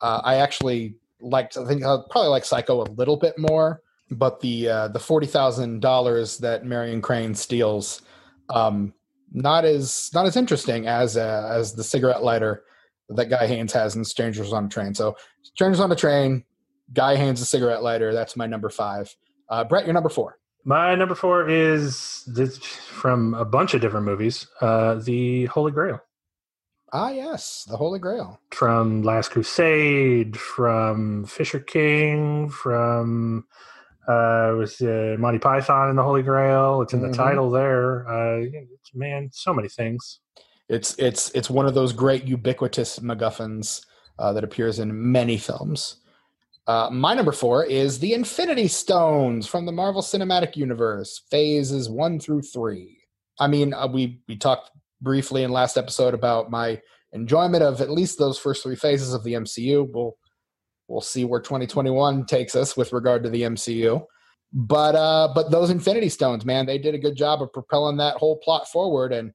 Uh, 0.00 0.20
I 0.24 0.36
actually 0.36 0.96
liked 1.20 1.56
I 1.56 1.64
think 1.64 1.84
I 1.84 1.96
probably 2.10 2.30
like 2.30 2.44
Psycho 2.44 2.82
a 2.82 2.90
little 2.90 3.16
bit 3.16 3.38
more, 3.38 3.82
but 4.10 4.40
the 4.40 4.68
uh, 4.68 4.88
the 4.88 4.98
forty 4.98 5.28
thousand 5.28 5.80
dollars 5.80 6.38
that 6.38 6.64
Marion 6.64 7.00
Crane 7.00 7.36
steals 7.36 8.02
um, 8.50 8.94
not 9.32 9.64
as 9.64 10.10
not 10.14 10.26
as 10.26 10.36
interesting 10.36 10.86
as 10.86 11.16
uh, 11.16 11.48
as 11.52 11.74
the 11.74 11.84
cigarette 11.84 12.22
lighter 12.22 12.64
that 13.08 13.26
Guy 13.26 13.46
Haines 13.46 13.72
has 13.72 13.96
in 13.96 14.04
Strangers 14.04 14.52
on 14.52 14.66
a 14.66 14.68
Train. 14.68 14.94
So 14.94 15.16
Strangers 15.42 15.80
on 15.80 15.90
a 15.92 15.96
Train, 15.96 16.44
Guy 16.92 17.16
Haines 17.16 17.40
a 17.40 17.44
cigarette 17.44 17.82
lighter. 17.82 18.12
That's 18.12 18.36
my 18.36 18.46
number 18.46 18.70
five. 18.70 19.14
Uh, 19.48 19.64
Brett, 19.64 19.84
your 19.84 19.94
number 19.94 20.08
four. 20.08 20.38
My 20.64 20.94
number 20.94 21.14
four 21.14 21.48
is 21.48 22.24
this, 22.26 22.56
from 22.56 23.34
a 23.34 23.44
bunch 23.44 23.74
of 23.74 23.82
different 23.82 24.06
movies. 24.06 24.46
Uh, 24.62 24.94
the 24.94 25.44
Holy 25.46 25.70
Grail. 25.70 26.00
Ah, 26.90 27.10
yes, 27.10 27.66
the 27.68 27.76
Holy 27.76 27.98
Grail. 27.98 28.40
From 28.52 29.02
Last 29.02 29.32
Crusade, 29.32 30.38
from 30.38 31.24
Fisher 31.26 31.60
King, 31.60 32.48
from 32.48 33.46
uh, 34.08 34.54
with 34.58 34.80
uh, 34.82 35.16
Monty 35.18 35.38
Python 35.38 35.90
and 35.90 35.98
the 35.98 36.02
Holy 36.02 36.22
Grail. 36.22 36.82
It's 36.82 36.92
in 36.92 37.00
the 37.00 37.08
mm-hmm. 37.08 37.22
title 37.22 37.50
there. 37.50 38.08
Uh, 38.08 38.44
man, 38.94 39.30
so 39.32 39.54
many 39.54 39.68
things. 39.68 40.20
It's 40.68 40.94
it's 40.98 41.30
it's 41.30 41.50
one 41.50 41.66
of 41.66 41.74
those 41.74 41.92
great 41.92 42.24
ubiquitous 42.24 42.98
MacGuffins 43.00 43.84
uh, 44.18 44.32
that 44.32 44.44
appears 44.44 44.78
in 44.78 45.12
many 45.12 45.36
films. 45.36 45.96
Uh, 46.66 46.88
my 46.90 47.12
number 47.12 47.32
four 47.32 47.64
is 47.64 47.98
the 47.98 48.14
Infinity 48.14 48.68
Stones 48.68 49.46
from 49.46 49.66
the 49.66 49.72
Marvel 49.72 50.00
Cinematic 50.00 50.56
Universe, 50.56 51.22
phases 51.30 51.90
one 51.90 52.18
through 52.18 52.40
three. 52.40 52.98
I 53.38 53.48
mean, 53.48 53.74
uh, 53.74 53.86
we 53.86 54.20
we 54.26 54.36
talked 54.36 54.70
briefly 55.02 55.42
in 55.42 55.50
last 55.50 55.76
episode 55.76 56.14
about 56.14 56.50
my 56.50 56.80
enjoyment 57.12 57.62
of 57.62 57.80
at 57.80 57.90
least 57.90 58.18
those 58.18 58.38
first 58.38 58.62
three 58.62 58.76
phases 58.76 59.12
of 59.12 59.22
the 59.24 59.34
MCU. 59.34 59.88
We'll 59.92 60.16
we'll 60.88 61.00
see 61.00 61.24
where 61.24 61.40
2021 61.40 62.26
takes 62.26 62.54
us 62.54 62.76
with 62.76 62.92
regard 62.92 63.22
to 63.24 63.30
the 63.30 63.42
MCU. 63.42 64.04
But 64.52 64.94
uh, 64.94 65.32
but 65.34 65.50
those 65.50 65.70
Infinity 65.70 66.08
Stones, 66.08 66.44
man, 66.44 66.64
they 66.64 66.78
did 66.78 66.94
a 66.94 66.98
good 66.98 67.16
job 67.16 67.42
of 67.42 67.52
propelling 67.52 67.96
that 67.96 68.16
whole 68.16 68.36
plot 68.38 68.68
forward 68.68 69.12
and 69.12 69.32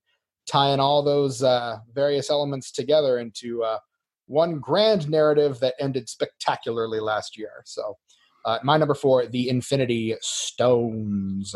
tying 0.48 0.80
all 0.80 1.04
those 1.04 1.44
uh, 1.44 1.78
various 1.94 2.30
elements 2.30 2.72
together 2.72 3.20
into 3.20 3.62
uh, 3.64 3.80
one 4.28 4.60
grand 4.60 5.10
narrative 5.10 5.60
that 5.60 5.76
ended 5.80 6.08
spectacularly 6.08 7.02
last 7.02 7.38
year. 7.38 7.52
So, 7.66 7.98
uh, 8.46 8.60
my 8.64 8.78
number 8.78 8.96
four, 8.96 9.26
the 9.26 9.50
Infinity 9.50 10.16
Stones. 10.22 11.54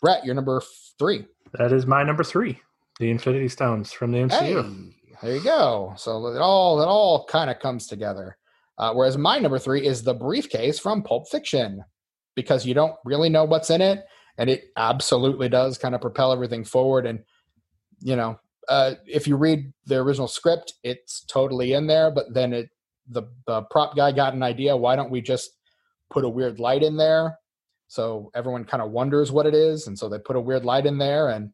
Brett, 0.00 0.24
your 0.24 0.34
number 0.34 0.62
three. 0.98 1.26
That 1.58 1.72
is 1.72 1.86
my 1.86 2.02
number 2.02 2.24
three, 2.24 2.58
the 2.98 3.10
Infinity 3.10 3.48
Stones 3.48 3.92
from 3.92 4.10
the 4.10 4.18
MCU. 4.18 4.90
Hey, 4.90 4.94
there 5.22 5.36
you 5.36 5.44
go. 5.44 5.92
So 5.96 6.26
it 6.28 6.40
all 6.40 6.80
it 6.80 6.86
all 6.86 7.26
kind 7.26 7.50
of 7.50 7.58
comes 7.60 7.86
together. 7.86 8.36
Uh, 8.78 8.92
whereas 8.94 9.18
my 9.18 9.38
number 9.38 9.58
three 9.58 9.86
is 9.86 10.02
the 10.02 10.14
briefcase 10.14 10.78
from 10.78 11.02
Pulp 11.02 11.28
Fiction, 11.28 11.84
because 12.34 12.64
you 12.66 12.74
don't 12.74 12.94
really 13.04 13.28
know 13.28 13.44
what's 13.44 13.70
in 13.70 13.80
it, 13.80 14.04
and 14.38 14.48
it 14.48 14.64
absolutely 14.76 15.48
does 15.48 15.78
kind 15.78 15.94
of 15.94 16.00
propel 16.00 16.32
everything 16.32 16.64
forward. 16.64 17.06
And 17.06 17.20
you 18.00 18.16
know, 18.16 18.38
uh, 18.68 18.94
if 19.06 19.28
you 19.28 19.36
read 19.36 19.72
the 19.86 19.96
original 19.96 20.28
script, 20.28 20.74
it's 20.82 21.24
totally 21.24 21.74
in 21.74 21.86
there, 21.86 22.10
but 22.10 22.32
then 22.32 22.52
it 22.52 22.70
the, 23.08 23.24
the 23.46 23.62
prop 23.62 23.96
guy 23.96 24.12
got 24.12 24.34
an 24.34 24.42
idea. 24.42 24.76
Why 24.76 24.96
don't 24.96 25.10
we 25.10 25.20
just 25.20 25.50
put 26.10 26.24
a 26.24 26.28
weird 26.28 26.58
light 26.58 26.82
in 26.82 26.96
there? 26.96 27.38
So 27.88 28.30
everyone 28.34 28.64
kind 28.64 28.82
of 28.82 28.90
wonders 28.90 29.30
what 29.30 29.46
it 29.46 29.54
is, 29.54 29.86
and 29.86 29.98
so 29.98 30.08
they 30.08 30.18
put 30.18 30.36
a 30.36 30.40
weird 30.40 30.64
light 30.64 30.86
in 30.86 30.98
there, 30.98 31.28
and 31.28 31.50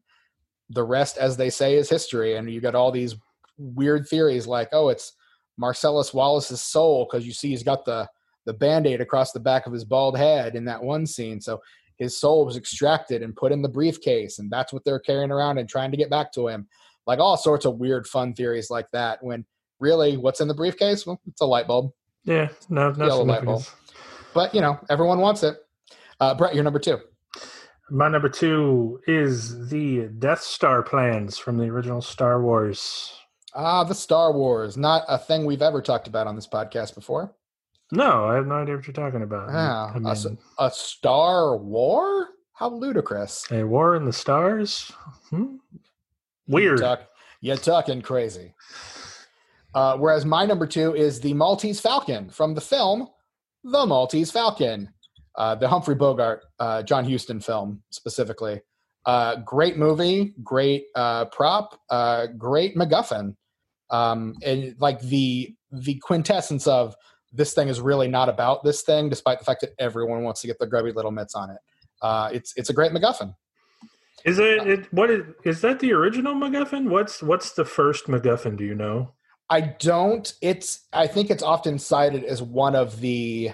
the 0.69 0.83
rest, 0.83 1.17
as 1.17 1.35
they 1.35 1.49
say, 1.49 1.75
is 1.75 1.89
history. 1.89 2.37
And 2.37 2.49
you 2.49 2.61
got 2.61 2.75
all 2.75 2.91
these 2.91 3.15
weird 3.57 4.07
theories 4.07 4.47
like, 4.47 4.69
oh, 4.71 4.89
it's 4.89 5.13
Marcellus 5.59 6.13
Wallace's 6.13 6.61
soul 6.61 7.05
because 7.05 7.27
you 7.27 7.33
see 7.33 7.49
he's 7.49 7.63
got 7.63 7.85
the 7.85 8.07
the 8.45 8.53
band-aid 8.53 9.01
across 9.01 9.31
the 9.31 9.39
back 9.39 9.67
of 9.67 9.73
his 9.73 9.83
bald 9.83 10.17
head 10.17 10.55
in 10.55 10.65
that 10.65 10.81
one 10.81 11.05
scene. 11.05 11.39
So 11.39 11.61
his 11.97 12.17
soul 12.17 12.45
was 12.45 12.57
extracted 12.57 13.21
and 13.21 13.35
put 13.35 13.51
in 13.51 13.61
the 13.61 13.69
briefcase, 13.69 14.39
and 14.39 14.49
that's 14.49 14.71
what 14.71 14.83
they're 14.85 14.99
carrying 14.99 15.29
around 15.29 15.57
and 15.57 15.67
trying 15.67 15.91
to 15.91 15.97
get 15.97 16.09
back 16.09 16.31
to 16.33 16.47
him. 16.47 16.67
Like 17.05 17.19
all 17.19 17.37
sorts 17.37 17.65
of 17.65 17.77
weird, 17.77 18.07
fun 18.07 18.33
theories 18.33 18.69
like 18.69 18.89
that. 18.91 19.21
When 19.21 19.45
really, 19.79 20.15
what's 20.17 20.39
in 20.39 20.47
the 20.47 20.53
briefcase? 20.53 21.05
Well, 21.05 21.19
it's 21.27 21.41
a 21.41 21.45
light 21.45 21.67
bulb. 21.67 21.91
Yeah, 22.23 22.47
no, 22.69 22.91
no 22.91 23.05
Yellow 23.05 23.25
light 23.25 23.43
bulb. 23.43 23.63
But 24.33 24.55
you 24.55 24.61
know, 24.61 24.79
everyone 24.89 25.19
wants 25.19 25.43
it. 25.43 25.57
Uh, 26.19 26.33
Brett, 26.33 26.55
you're 26.55 26.63
number 26.63 26.79
two. 26.79 26.99
My 27.91 28.07
number 28.07 28.29
two 28.29 29.01
is 29.07 29.67
the 29.69 30.07
Death 30.19 30.41
Star 30.41 30.83
plans 30.83 31.37
from 31.37 31.57
the 31.57 31.65
original 31.65 32.01
Star 32.01 32.41
Wars. 32.41 33.13
Ah, 33.55 33.83
the 33.83 33.95
Star 33.95 34.31
Wars. 34.33 34.77
Not 34.77 35.03
a 35.07 35.17
thing 35.17 35.45
we've 35.45 35.61
ever 35.61 35.81
talked 35.81 36.07
about 36.07 36.27
on 36.27 36.35
this 36.35 36.47
podcast 36.47 36.95
before. 36.95 37.33
No, 37.91 38.25
I 38.25 38.35
have 38.35 38.45
no 38.45 38.55
idea 38.55 38.75
what 38.75 38.85
you're 38.85 38.93
talking 38.93 39.23
about. 39.23 39.49
Ah, 39.51 39.91
I 39.93 39.97
a, 39.97 39.99
mean, 39.99 40.37
a 40.59 40.69
Star 40.71 41.57
War? 41.57 42.27
How 42.53 42.69
ludicrous. 42.69 43.45
a 43.51 43.63
War 43.63 43.95
in 43.95 44.05
the 44.05 44.13
Stars? 44.13 44.91
Hmm? 45.29 45.55
Weird. 46.47 46.79
You're, 46.79 46.87
talk- 46.87 47.07
you're 47.41 47.57
talking 47.57 48.01
crazy. 48.01 48.53
Uh, 49.73 49.97
whereas 49.97 50.25
my 50.25 50.45
number 50.45 50.67
two 50.67 50.95
is 50.95 51.19
the 51.21 51.33
Maltese 51.33 51.79
Falcon 51.79 52.29
from 52.29 52.53
the 52.53 52.61
film 52.61 53.07
The 53.63 53.85
Maltese 53.85 54.31
Falcon, 54.31 54.89
uh, 55.35 55.55
the 55.55 55.67
Humphrey 55.67 55.95
Bogart, 55.95 56.43
uh, 56.59 56.81
John 56.83 57.09
Huston 57.09 57.39
film 57.39 57.81
specifically. 57.91 58.61
Uh, 59.05 59.37
great 59.37 59.77
movie, 59.77 60.33
great 60.43 60.85
uh, 60.95 61.25
prop, 61.25 61.79
uh, 61.89 62.27
great 62.37 62.75
MacGuffin, 62.75 63.35
um, 63.91 64.35
and 64.43 64.75
like 64.79 64.99
the 65.01 65.55
the 65.71 65.95
quintessence 65.95 66.67
of 66.67 66.95
this 67.31 67.53
thing 67.53 67.67
is 67.67 67.79
really 67.79 68.07
not 68.07 68.29
about 68.29 68.63
this 68.63 68.81
thing, 68.81 69.09
despite 69.09 69.39
the 69.39 69.45
fact 69.45 69.61
that 69.61 69.71
everyone 69.79 70.23
wants 70.23 70.41
to 70.41 70.47
get 70.47 70.57
their 70.59 70.67
grubby 70.67 70.91
little 70.91 71.11
mitts 71.11 71.35
on 71.35 71.49
it. 71.49 71.59
Uh, 72.01 72.29
it's 72.33 72.53
it's 72.55 72.69
a 72.69 72.73
great 72.73 72.91
MacGuffin. 72.91 73.33
Is 74.25 74.39
it, 74.39 74.67
it 74.67 74.93
what 74.93 75.09
is 75.09 75.23
is 75.43 75.61
that 75.61 75.79
the 75.79 75.93
original 75.93 76.33
MacGuffin? 76.33 76.89
What's 76.89 77.21
what's 77.21 77.51
the 77.51 77.65
first 77.65 78.07
MacGuffin? 78.07 78.57
Do 78.57 78.65
you 78.65 78.75
know? 78.75 79.13
I 79.49 79.61
don't. 79.61 80.31
It's. 80.41 80.87
I 80.93 81.07
think 81.07 81.29
it's 81.29 81.43
often 81.43 81.79
cited 81.79 82.23
as 82.23 82.41
one 82.41 82.75
of 82.75 82.99
the, 82.99 83.51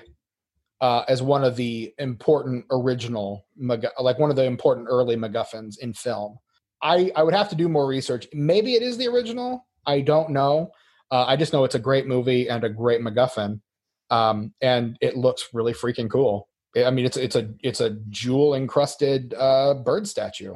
uh, 0.82 1.04
as 1.08 1.22
one 1.22 1.44
of 1.44 1.56
the 1.56 1.94
important 2.00 2.66
original, 2.70 3.46
like 3.58 4.20
one 4.20 4.30
of 4.30 4.36
the 4.36 4.44
important 4.44 4.88
early 4.90 5.16
MacGuffins 5.16 5.80
in 5.80 5.94
film. 5.94 6.38
I 6.82 7.12
I 7.16 7.24
would 7.24 7.34
have 7.34 7.50
to 7.50 7.56
do 7.56 7.70
more 7.70 7.88
research. 7.88 8.28
Maybe 8.34 8.74
it 8.74 8.82
is 8.82 8.98
the 8.98 9.08
original. 9.08 9.66
I 9.86 10.02
don't 10.02 10.32
know. 10.32 10.72
Uh, 11.12 11.26
I 11.26 11.36
just 11.36 11.54
know 11.54 11.64
it's 11.64 11.76
a 11.76 11.80
great 11.80 12.08
movie 12.08 12.50
and 12.50 12.64
a 12.64 12.70
great 12.70 13.02
MacGuffin, 13.02 13.62
um, 14.10 14.54
and 14.62 14.98
it 15.02 15.16
looks 15.16 15.50
really 15.54 15.74
freaking 15.74 16.10
cool. 16.10 16.48
I 16.76 16.90
mean, 16.92 17.06
it's 17.06 17.16
it's 17.18 17.36
a 17.36 17.50
it's 17.62 17.80
a 17.80 17.92
jewel 18.10 18.54
encrusted 18.56 19.34
uh, 19.38 19.76
bird 19.76 20.08
statue. 20.08 20.56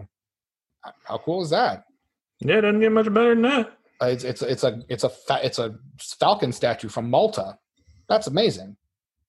How 1.05 1.17
cool 1.19 1.41
is 1.43 1.49
that? 1.51 1.83
Yeah, 2.39 2.57
it 2.57 2.61
doesn't 2.61 2.79
get 2.81 2.91
much 2.91 3.13
better 3.13 3.29
than 3.35 3.43
that. 3.43 3.77
Uh, 4.01 4.05
It's 4.07 4.23
it's 4.23 4.41
it's 4.41 4.63
a 4.63 4.81
it's 4.89 5.03
a 5.03 5.09
fa- 5.09 5.41
it's 5.43 5.59
a 5.59 5.75
falcon 6.19 6.51
statue 6.51 6.89
from 6.89 7.09
Malta. 7.09 7.57
That's 8.07 8.27
amazing, 8.27 8.75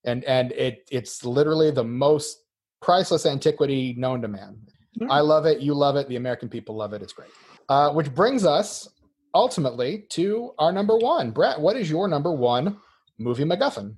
and 0.05 0.23
and 0.25 0.51
it 0.53 0.87
it's 0.91 1.23
literally 1.23 1.71
the 1.71 1.83
most 1.83 2.43
priceless 2.81 3.25
antiquity 3.25 3.93
known 3.97 4.21
to 4.23 4.27
man. 4.27 4.57
Yeah. 4.93 5.07
I 5.09 5.19
love 5.21 5.45
it. 5.45 5.61
You 5.61 5.73
love 5.73 5.95
it. 5.95 6.07
The 6.09 6.15
American 6.17 6.49
people 6.49 6.75
love 6.75 6.93
it. 6.93 7.01
It's 7.01 7.13
great. 7.13 7.29
Uh, 7.69 7.91
which 7.93 8.13
brings 8.13 8.43
us 8.45 8.89
ultimately 9.33 10.05
to 10.09 10.53
our 10.59 10.71
number 10.71 10.97
one. 10.97 11.31
Brett, 11.31 11.59
what 11.59 11.75
is 11.77 11.89
your 11.89 12.07
number 12.07 12.31
one 12.31 12.77
movie 13.17 13.43
MacGuffin? 13.45 13.95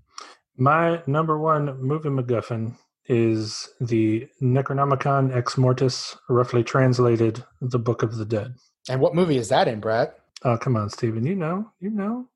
My 0.57 1.01
number 1.07 1.39
one 1.39 1.81
movie 1.81 2.09
MacGuffin 2.09 2.75
is 3.07 3.69
the 3.81 4.27
Necronomicon 4.41 5.35
Ex 5.35 5.57
Mortis, 5.57 6.15
roughly 6.29 6.63
translated, 6.63 7.43
the 7.61 7.79
Book 7.79 8.03
of 8.03 8.17
the 8.17 8.25
Dead. 8.25 8.53
And 8.89 9.01
what 9.01 9.15
movie 9.15 9.37
is 9.37 9.49
that 9.49 9.67
in, 9.67 9.79
Brett? 9.79 10.19
Oh, 10.43 10.57
come 10.57 10.75
on, 10.75 10.89
Stephen. 10.89 11.25
You 11.25 11.35
know, 11.35 11.71
you 11.79 11.89
know. 11.89 12.27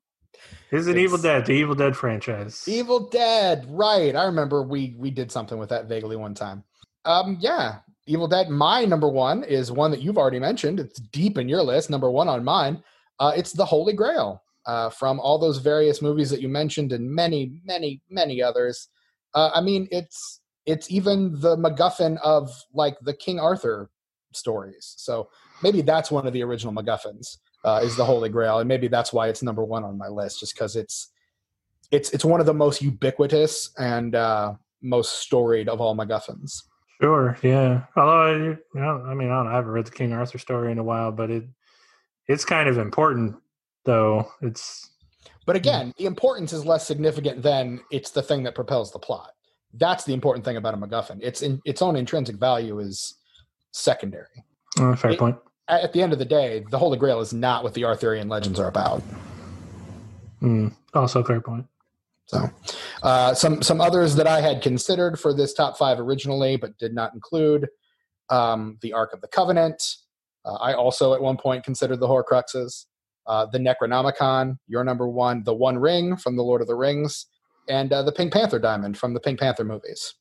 Is 0.70 0.86
it 0.86 0.98
Evil 0.98 1.18
Dead, 1.18 1.46
the 1.46 1.52
Evil 1.52 1.74
Dead 1.74 1.96
franchise? 1.96 2.64
Evil 2.66 3.08
Dead. 3.08 3.66
Right. 3.68 4.14
I 4.14 4.24
remember 4.24 4.62
we 4.62 4.94
we 4.98 5.10
did 5.10 5.32
something 5.32 5.58
with 5.58 5.70
that 5.70 5.88
vaguely 5.88 6.16
one 6.16 6.34
time. 6.34 6.64
Um, 7.04 7.38
yeah. 7.40 7.78
Evil 8.08 8.26
Dead. 8.26 8.48
My 8.48 8.84
number 8.84 9.08
one 9.08 9.44
is 9.44 9.70
one 9.70 9.90
that 9.90 10.00
you've 10.00 10.18
already 10.18 10.38
mentioned. 10.38 10.80
It's 10.80 10.98
deep 10.98 11.38
in 11.38 11.48
your 11.48 11.62
list. 11.62 11.90
Number 11.90 12.10
one 12.10 12.28
on 12.28 12.42
mine. 12.42 12.82
Uh, 13.20 13.32
it's 13.36 13.52
the 13.52 13.64
Holy 13.64 13.92
Grail 13.92 14.42
uh, 14.66 14.90
from 14.90 15.20
all 15.20 15.38
those 15.38 15.58
various 15.58 16.00
movies 16.00 16.30
that 16.30 16.40
you 16.40 16.48
mentioned 16.48 16.92
and 16.92 17.08
many, 17.10 17.60
many, 17.64 18.00
many 18.10 18.42
others. 18.42 18.88
Uh, 19.34 19.50
I 19.54 19.60
mean, 19.60 19.88
it's 19.90 20.40
it's 20.66 20.90
even 20.90 21.38
the 21.40 21.56
MacGuffin 21.56 22.18
of 22.22 22.50
like 22.74 22.96
the 23.00 23.14
King 23.14 23.40
Arthur 23.40 23.90
stories. 24.32 24.94
So 24.96 25.28
maybe 25.62 25.82
that's 25.82 26.10
one 26.10 26.26
of 26.26 26.32
the 26.32 26.42
original 26.42 26.74
MacGuffins. 26.74 27.38
Uh, 27.64 27.80
is 27.82 27.96
the 27.96 28.04
Holy 28.04 28.28
Grail, 28.28 28.60
and 28.60 28.68
maybe 28.68 28.86
that's 28.86 29.12
why 29.12 29.26
it's 29.26 29.42
number 29.42 29.64
one 29.64 29.82
on 29.82 29.98
my 29.98 30.06
list, 30.06 30.38
just 30.38 30.54
because 30.54 30.76
it's 30.76 31.08
it's 31.90 32.10
it's 32.10 32.24
one 32.24 32.38
of 32.38 32.46
the 32.46 32.54
most 32.54 32.80
ubiquitous 32.80 33.72
and 33.78 34.14
uh, 34.14 34.54
most 34.80 35.20
storied 35.22 35.68
of 35.68 35.80
all 35.80 35.96
MacGuffins. 35.96 36.62
Sure, 37.00 37.38
yeah. 37.42 37.84
Although, 37.96 38.58
I, 38.74 38.78
know, 38.78 39.04
I 39.06 39.14
mean, 39.14 39.30
I, 39.30 39.36
don't 39.36 39.46
I 39.46 39.54
haven't 39.54 39.70
read 39.70 39.86
the 39.86 39.92
King 39.92 40.12
Arthur 40.12 40.38
story 40.38 40.72
in 40.72 40.78
a 40.78 40.82
while, 40.84 41.12
but 41.12 41.30
it 41.30 41.44
it's 42.26 42.44
kind 42.44 42.68
of 42.68 42.76
important, 42.78 43.36
though. 43.84 44.30
It's 44.42 44.90
But 45.46 45.56
again, 45.56 45.94
the 45.96 46.06
importance 46.06 46.52
is 46.52 46.66
less 46.66 46.86
significant 46.86 47.42
than 47.42 47.80
it's 47.90 48.10
the 48.10 48.22
thing 48.22 48.42
that 48.42 48.54
propels 48.54 48.92
the 48.92 48.98
plot. 48.98 49.30
That's 49.74 50.04
the 50.04 50.12
important 50.12 50.44
thing 50.44 50.56
about 50.56 50.74
a 50.74 50.76
MacGuffin. 50.76 51.20
Its 51.22 51.42
in, 51.42 51.60
its 51.64 51.82
own 51.82 51.94
intrinsic 51.94 52.36
value 52.36 52.80
is 52.80 53.14
secondary. 53.72 54.44
uh, 54.80 54.96
fair 54.96 55.12
It- 55.12 55.18
point. 55.18 55.36
At, 55.68 55.82
at 55.82 55.92
the 55.92 56.02
end 56.02 56.12
of 56.12 56.18
the 56.18 56.24
day, 56.24 56.64
the 56.70 56.78
Holy 56.78 56.98
Grail 56.98 57.20
is 57.20 57.32
not 57.32 57.62
what 57.62 57.74
the 57.74 57.84
Arthurian 57.84 58.28
legends 58.28 58.58
are 58.58 58.68
about. 58.68 59.02
Mm, 60.42 60.72
also, 60.94 61.22
fair 61.22 61.40
point. 61.40 61.66
So, 62.28 62.50
uh, 63.02 63.32
some 63.32 63.62
some 63.62 63.80
others 63.80 64.14
that 64.16 64.26
I 64.26 64.42
had 64.42 64.60
considered 64.60 65.18
for 65.18 65.32
this 65.32 65.54
top 65.54 65.78
five 65.78 65.98
originally, 65.98 66.56
but 66.56 66.76
did 66.76 66.94
not 66.94 67.14
include 67.14 67.68
um, 68.28 68.76
the 68.82 68.92
Ark 68.92 69.14
of 69.14 69.22
the 69.22 69.28
Covenant. 69.28 69.82
Uh, 70.44 70.56
I 70.56 70.74
also 70.74 71.14
at 71.14 71.22
one 71.22 71.38
point 71.38 71.64
considered 71.64 72.00
the 72.00 72.06
Horcruxes, 72.06 72.84
uh, 73.26 73.46
the 73.46 73.58
Necronomicon, 73.58 74.58
your 74.66 74.84
number 74.84 75.08
one, 75.08 75.42
the 75.42 75.54
One 75.54 75.78
Ring 75.78 76.18
from 76.18 76.36
the 76.36 76.42
Lord 76.42 76.60
of 76.60 76.66
the 76.66 76.74
Rings, 76.74 77.26
and 77.66 77.90
uh, 77.94 78.02
the 78.02 78.12
Pink 78.12 78.34
Panther 78.34 78.58
diamond 78.58 78.98
from 78.98 79.14
the 79.14 79.20
Pink 79.20 79.40
Panther 79.40 79.64
movies. 79.64 80.14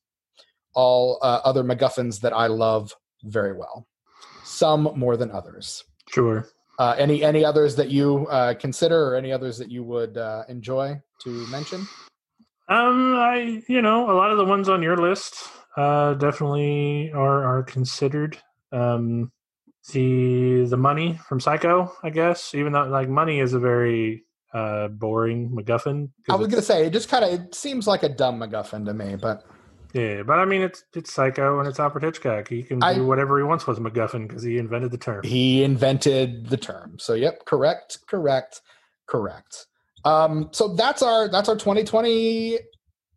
All 0.75 1.19
uh, 1.21 1.41
other 1.43 1.63
MacGuffins 1.63 2.21
that 2.21 2.31
I 2.31 2.47
love 2.47 2.95
very 3.23 3.51
well. 3.51 3.85
Some 4.45 4.93
more 4.95 5.17
than 5.17 5.29
others. 5.31 5.83
Sure. 6.09 6.47
Uh, 6.79 6.95
any 6.97 7.21
any 7.21 7.43
others 7.43 7.75
that 7.75 7.89
you 7.89 8.27
uh, 8.27 8.53
consider, 8.53 9.11
or 9.11 9.15
any 9.17 9.33
others 9.33 9.57
that 9.57 9.69
you 9.69 9.83
would 9.83 10.17
uh, 10.17 10.43
enjoy 10.47 11.01
to 11.19 11.29
mention? 11.47 11.87
Um, 12.69 13.15
I 13.15 13.63
you 13.67 13.81
know 13.81 14.09
a 14.11 14.15
lot 14.15 14.31
of 14.31 14.37
the 14.37 14.45
ones 14.45 14.67
on 14.69 14.83
your 14.83 14.97
list 14.97 15.35
uh 15.77 16.13
definitely 16.15 17.11
are 17.13 17.43
are 17.45 17.63
considered. 17.63 18.37
Um, 18.71 19.31
the 19.93 20.65
the 20.65 20.75
money 20.77 21.17
from 21.29 21.39
Psycho, 21.39 21.93
I 22.03 22.09
guess, 22.09 22.53
even 22.53 22.73
though 22.73 22.83
like 22.83 23.07
money 23.07 23.39
is 23.39 23.53
a 23.53 23.59
very 23.59 24.25
uh 24.53 24.89
boring 24.89 25.49
MacGuffin. 25.49 26.09
I 26.29 26.35
was 26.35 26.47
gonna 26.49 26.61
say 26.61 26.85
it 26.87 26.91
just 26.93 27.07
kind 27.09 27.23
of 27.23 27.31
it 27.33 27.55
seems 27.55 27.87
like 27.87 28.03
a 28.03 28.09
dumb 28.09 28.39
MacGuffin 28.39 28.85
to 28.85 28.93
me, 28.93 29.15
but 29.15 29.45
yeah, 29.93 30.23
but 30.23 30.39
I 30.39 30.45
mean 30.45 30.61
it's 30.61 30.83
it's 30.93 31.13
Psycho 31.13 31.59
and 31.59 31.69
it's 31.69 31.79
Alfred 31.79 32.03
Hitchcock. 32.03 32.49
He 32.49 32.63
can 32.63 32.83
I- 32.83 32.95
do 32.95 33.05
whatever 33.05 33.37
he 33.37 33.45
wants 33.45 33.65
with 33.65 33.79
MacGuffin 33.79 34.27
because 34.27 34.43
he 34.43 34.57
invented 34.57 34.91
the 34.91 34.97
term. 34.97 35.23
he 35.23 35.63
invented 35.63 36.47
the 36.49 36.57
term. 36.57 36.97
So 36.99 37.13
yep, 37.13 37.45
correct, 37.45 37.99
correct, 38.07 38.61
correct. 39.05 39.67
Um, 40.07 40.49
so 40.53 40.73
that's 40.73 41.01
our 41.01 41.27
that's 41.27 41.49
our 41.49 41.57
2020 41.57 42.59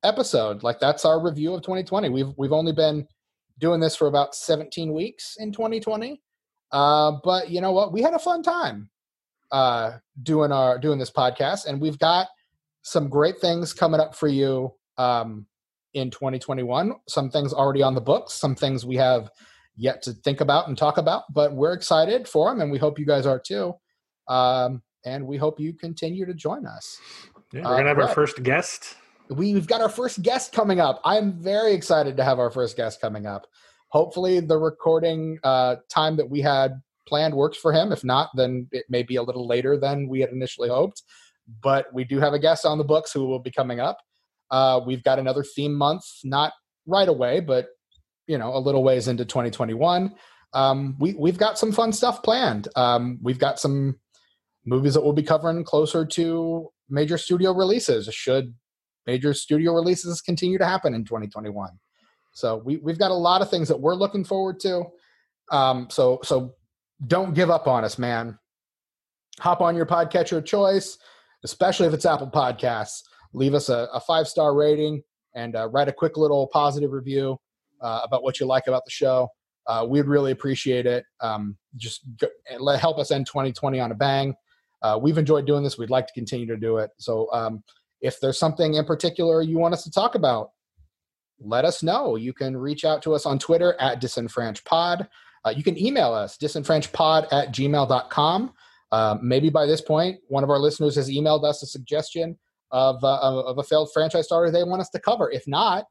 episode. 0.02 0.64
Like 0.64 0.80
that's 0.80 1.04
our 1.04 1.22
review 1.22 1.54
of 1.54 1.62
2020. 1.62 2.08
We've 2.08 2.32
we've 2.36 2.52
only 2.52 2.72
been 2.72 3.06
doing 3.58 3.78
this 3.78 3.94
for 3.94 4.08
about 4.08 4.34
17 4.34 4.92
weeks 4.92 5.36
in 5.38 5.52
2020. 5.52 6.20
Uh, 6.72 7.12
but 7.22 7.48
you 7.48 7.60
know 7.60 7.70
what? 7.70 7.92
We 7.92 8.02
had 8.02 8.14
a 8.14 8.18
fun 8.18 8.42
time 8.42 8.90
uh, 9.52 9.98
doing 10.20 10.50
our 10.50 10.80
doing 10.80 10.98
this 10.98 11.12
podcast, 11.12 11.66
and 11.66 11.80
we've 11.80 11.98
got 11.98 12.26
some 12.82 13.08
great 13.08 13.38
things 13.38 13.72
coming 13.72 14.00
up 14.00 14.16
for 14.16 14.26
you 14.26 14.72
um, 14.98 15.46
in 15.94 16.10
2021. 16.10 16.92
Some 17.08 17.30
things 17.30 17.52
already 17.52 17.82
on 17.82 17.94
the 17.94 18.00
books. 18.00 18.34
Some 18.34 18.56
things 18.56 18.84
we 18.84 18.96
have 18.96 19.30
yet 19.76 20.02
to 20.02 20.12
think 20.12 20.40
about 20.40 20.66
and 20.66 20.76
talk 20.76 20.98
about, 20.98 21.22
but 21.32 21.54
we're 21.54 21.72
excited 21.72 22.26
for 22.26 22.50
them, 22.50 22.60
and 22.60 22.72
we 22.72 22.78
hope 22.78 22.98
you 22.98 23.06
guys 23.06 23.26
are 23.26 23.38
too. 23.38 23.74
Um, 24.26 24.82
and 25.04 25.26
we 25.26 25.36
hope 25.36 25.58
you 25.60 25.72
continue 25.72 26.26
to 26.26 26.34
join 26.34 26.66
us. 26.66 26.98
Yeah, 27.52 27.62
Uh, 27.66 27.70
we're 27.70 27.76
gonna 27.78 27.88
have 27.88 27.98
our 27.98 28.08
first 28.08 28.42
guest. 28.42 28.96
We've 29.28 29.66
got 29.66 29.80
our 29.80 29.88
first 29.88 30.22
guest 30.22 30.52
coming 30.52 30.80
up. 30.80 31.00
I'm 31.04 31.32
very 31.40 31.72
excited 31.72 32.16
to 32.16 32.24
have 32.24 32.38
our 32.38 32.50
first 32.50 32.76
guest 32.76 33.00
coming 33.00 33.26
up. 33.26 33.46
Hopefully, 33.88 34.40
the 34.40 34.58
recording 34.58 35.38
uh, 35.44 35.76
time 35.88 36.16
that 36.16 36.28
we 36.28 36.40
had 36.40 36.80
planned 37.06 37.34
works 37.34 37.58
for 37.58 37.72
him. 37.72 37.92
If 37.92 38.04
not, 38.04 38.30
then 38.34 38.68
it 38.72 38.84
may 38.88 39.02
be 39.02 39.16
a 39.16 39.22
little 39.22 39.46
later 39.46 39.76
than 39.76 40.08
we 40.08 40.20
had 40.20 40.30
initially 40.30 40.68
hoped. 40.68 41.02
But 41.62 41.92
we 41.92 42.04
do 42.04 42.20
have 42.20 42.32
a 42.32 42.38
guest 42.38 42.64
on 42.64 42.78
the 42.78 42.84
books 42.84 43.12
who 43.12 43.24
will 43.26 43.40
be 43.40 43.50
coming 43.50 43.80
up. 43.80 43.98
Uh, 44.50 44.80
we've 44.84 45.02
got 45.02 45.18
another 45.18 45.42
theme 45.42 45.74
month, 45.74 46.04
not 46.24 46.52
right 46.86 47.08
away, 47.08 47.40
but 47.40 47.68
you 48.26 48.38
know, 48.38 48.54
a 48.54 48.58
little 48.58 48.84
ways 48.84 49.08
into 49.08 49.24
2021. 49.24 50.14
Um, 50.52 50.96
we 50.98 51.14
we've 51.14 51.38
got 51.38 51.58
some 51.58 51.72
fun 51.72 51.92
stuff 51.92 52.22
planned. 52.22 52.68
Um, 52.76 53.18
we've 53.22 53.38
got 53.38 53.58
some 53.58 53.98
movies 54.70 54.94
that 54.94 55.02
we'll 55.02 55.12
be 55.12 55.22
covering 55.22 55.64
closer 55.64 56.06
to 56.06 56.68
major 56.88 57.18
studio 57.18 57.52
releases. 57.52 58.08
Should 58.14 58.54
major 59.06 59.34
studio 59.34 59.74
releases 59.74 60.22
continue 60.22 60.58
to 60.58 60.64
happen 60.64 60.94
in 60.94 61.04
2021? 61.04 61.70
So 62.32 62.62
we 62.64 62.76
we've 62.76 62.98
got 62.98 63.10
a 63.10 63.14
lot 63.14 63.42
of 63.42 63.50
things 63.50 63.66
that 63.68 63.80
we're 63.80 63.96
looking 63.96 64.24
forward 64.24 64.60
to. 64.60 64.84
Um, 65.50 65.88
so 65.90 66.20
so 66.22 66.54
don't 67.06 67.34
give 67.34 67.50
up 67.50 67.66
on 67.66 67.84
us, 67.84 67.98
man. 67.98 68.38
Hop 69.40 69.60
on 69.60 69.74
your 69.74 69.86
podcatcher 69.86 70.38
of 70.38 70.44
choice, 70.44 70.98
especially 71.44 71.88
if 71.88 71.92
it's 71.92 72.06
Apple 72.06 72.30
Podcasts. 72.30 73.02
Leave 73.32 73.54
us 73.54 73.68
a, 73.68 73.88
a 73.92 74.00
five 74.00 74.28
star 74.28 74.54
rating 74.54 75.02
and 75.34 75.56
uh, 75.56 75.68
write 75.68 75.88
a 75.88 75.92
quick 75.92 76.16
little 76.16 76.46
positive 76.46 76.92
review 76.92 77.36
uh, 77.80 78.00
about 78.04 78.22
what 78.22 78.38
you 78.38 78.46
like 78.46 78.68
about 78.68 78.84
the 78.84 78.90
show. 78.90 79.28
Uh, 79.66 79.84
we'd 79.88 80.06
really 80.06 80.30
appreciate 80.30 80.86
it. 80.86 81.04
Um, 81.20 81.56
just 81.76 82.02
go, 82.18 82.28
help 82.76 82.98
us 82.98 83.10
end 83.10 83.26
2020 83.26 83.80
on 83.80 83.90
a 83.90 83.94
bang. 83.94 84.34
Uh, 84.82 84.98
we've 85.00 85.18
enjoyed 85.18 85.46
doing 85.46 85.62
this. 85.62 85.78
We'd 85.78 85.90
like 85.90 86.06
to 86.06 86.12
continue 86.12 86.46
to 86.46 86.56
do 86.56 86.78
it. 86.78 86.90
So 86.98 87.28
um, 87.32 87.62
if 88.00 88.20
there's 88.20 88.38
something 88.38 88.74
in 88.74 88.84
particular 88.84 89.42
you 89.42 89.58
want 89.58 89.74
us 89.74 89.84
to 89.84 89.90
talk 89.90 90.14
about, 90.14 90.50
let 91.38 91.64
us 91.64 91.82
know. 91.82 92.16
You 92.16 92.32
can 92.32 92.56
reach 92.56 92.84
out 92.84 93.02
to 93.02 93.14
us 93.14 93.26
on 93.26 93.38
Twitter 93.38 93.74
at 93.80 94.00
disenfranchpod. 94.00 95.08
Uh, 95.44 95.50
you 95.56 95.62
can 95.62 95.78
email 95.78 96.12
us, 96.12 96.36
disenfranchpod 96.36 97.32
at 97.32 97.52
gmail.com. 97.52 98.52
Uh, 98.92 99.16
maybe 99.22 99.48
by 99.48 99.66
this 99.66 99.80
point, 99.80 100.18
one 100.28 100.44
of 100.44 100.50
our 100.50 100.58
listeners 100.58 100.96
has 100.96 101.08
emailed 101.08 101.44
us 101.44 101.62
a 101.62 101.66
suggestion 101.66 102.38
of, 102.70 103.02
uh, 103.02 103.18
of 103.20 103.58
a 103.58 103.62
failed 103.62 103.90
franchise 103.92 104.26
starter 104.26 104.50
they 104.50 104.64
want 104.64 104.80
us 104.80 104.90
to 104.90 105.00
cover. 105.00 105.30
If 105.30 105.46
not, 105.46 105.86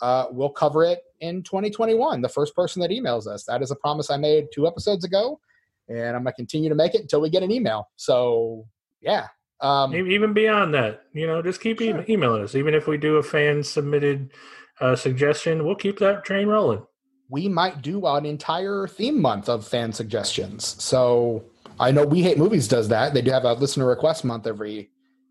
uh, 0.00 0.26
we'll 0.30 0.50
cover 0.50 0.84
it 0.84 1.02
in 1.20 1.42
2021. 1.42 2.20
The 2.20 2.28
first 2.28 2.54
person 2.54 2.80
that 2.82 2.90
emails 2.90 3.26
us. 3.26 3.44
That 3.44 3.62
is 3.62 3.70
a 3.70 3.76
promise 3.76 4.10
I 4.10 4.16
made 4.16 4.46
two 4.52 4.66
episodes 4.66 5.04
ago, 5.04 5.40
and 5.88 6.16
I'm 6.16 6.22
going 6.22 6.26
to 6.26 6.32
continue 6.32 6.68
to 6.68 6.74
make 6.74 6.94
it 6.94 7.02
until 7.02 7.20
we 7.20 7.30
get 7.30 7.42
an 7.42 7.50
email. 7.50 7.88
So, 7.96 8.66
yeah. 9.00 9.28
Um, 9.60 9.94
Even 9.94 10.32
beyond 10.32 10.74
that, 10.74 11.04
you 11.12 11.26
know, 11.26 11.40
just 11.40 11.60
keep 11.60 11.78
sure. 11.78 12.04
emailing 12.08 12.42
us. 12.42 12.54
Even 12.54 12.74
if 12.74 12.86
we 12.86 12.98
do 12.98 13.16
a 13.16 13.22
fan 13.22 13.62
submitted 13.62 14.32
uh, 14.80 14.96
suggestion, 14.96 15.64
we'll 15.64 15.74
keep 15.74 15.98
that 16.00 16.24
train 16.24 16.48
rolling. 16.48 16.84
We 17.30 17.48
might 17.48 17.80
do 17.80 18.04
an 18.06 18.26
entire 18.26 18.86
theme 18.86 19.20
month 19.20 19.48
of 19.48 19.66
fan 19.66 19.92
suggestions. 19.92 20.82
So 20.82 21.44
I 21.80 21.90
know 21.90 22.04
We 22.04 22.22
Hate 22.22 22.38
Movies 22.38 22.68
does 22.68 22.88
that. 22.88 23.14
They 23.14 23.22
do 23.22 23.30
have 23.30 23.44
a 23.44 23.54
listener 23.54 23.86
request 23.86 24.24
month 24.24 24.46
every 24.46 24.90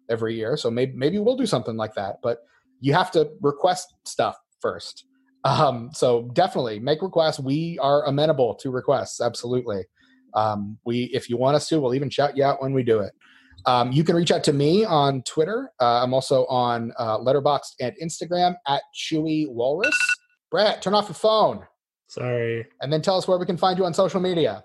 every 0.10 0.36
year. 0.36 0.58
So 0.58 0.72
maybe 0.72 0.94
maybe 0.96 1.20
we'll 1.20 1.38
do 1.38 1.46
something 1.46 1.78
like 1.78 1.94
that. 1.96 2.18
But 2.24 2.40
you 2.80 2.94
have 2.94 3.12
to 3.12 3.32
request 3.42 3.94
stuff 4.06 4.38
first. 4.60 5.06
Um, 5.46 5.92
so 5.94 6.30
definitely 6.34 6.80
make 6.80 7.02
requests. 7.02 7.40
We 7.40 7.78
are 7.80 8.06
amenable 8.06 8.56
to 8.56 8.72
requests. 8.72 9.22
Absolutely. 9.22 9.84
Um, 10.36 10.78
we, 10.86 11.04
if 11.14 11.30
you 11.30 11.38
want 11.38 11.56
us 11.56 11.68
to, 11.70 11.80
we'll 11.80 11.94
even 11.94 12.10
shout 12.10 12.36
you 12.36 12.44
out 12.44 12.62
when 12.62 12.74
we 12.74 12.84
do 12.84 13.00
it. 13.00 13.14
Um, 13.66 13.92
you 13.92 14.04
can 14.04 14.16
reach 14.16 14.32
out 14.32 14.44
to 14.46 14.54
me 14.54 14.84
on 14.84 15.22
Twitter. 15.24 15.72
Uh, 15.80 16.04
I'm 16.04 16.14
also 16.14 16.46
on 16.48 16.92
uh, 16.98 17.18
Letterboxd 17.20 17.76
and 17.80 17.94
Instagram 18.02 18.56
at 18.68 18.82
Chewy 18.96 19.50
Walrus. 19.50 19.98
Brett, 20.52 20.82
turn 20.82 20.94
off 20.94 21.08
your 21.08 21.16
phone. 21.16 21.66
Sorry. 22.08 22.66
And 22.82 22.92
then 22.92 23.02
tell 23.02 23.18
us 23.18 23.28
where 23.28 23.38
we 23.38 23.46
can 23.46 23.58
find 23.58 23.78
you 23.78 23.86
on 23.86 23.94
social 23.94 24.20
media. 24.20 24.64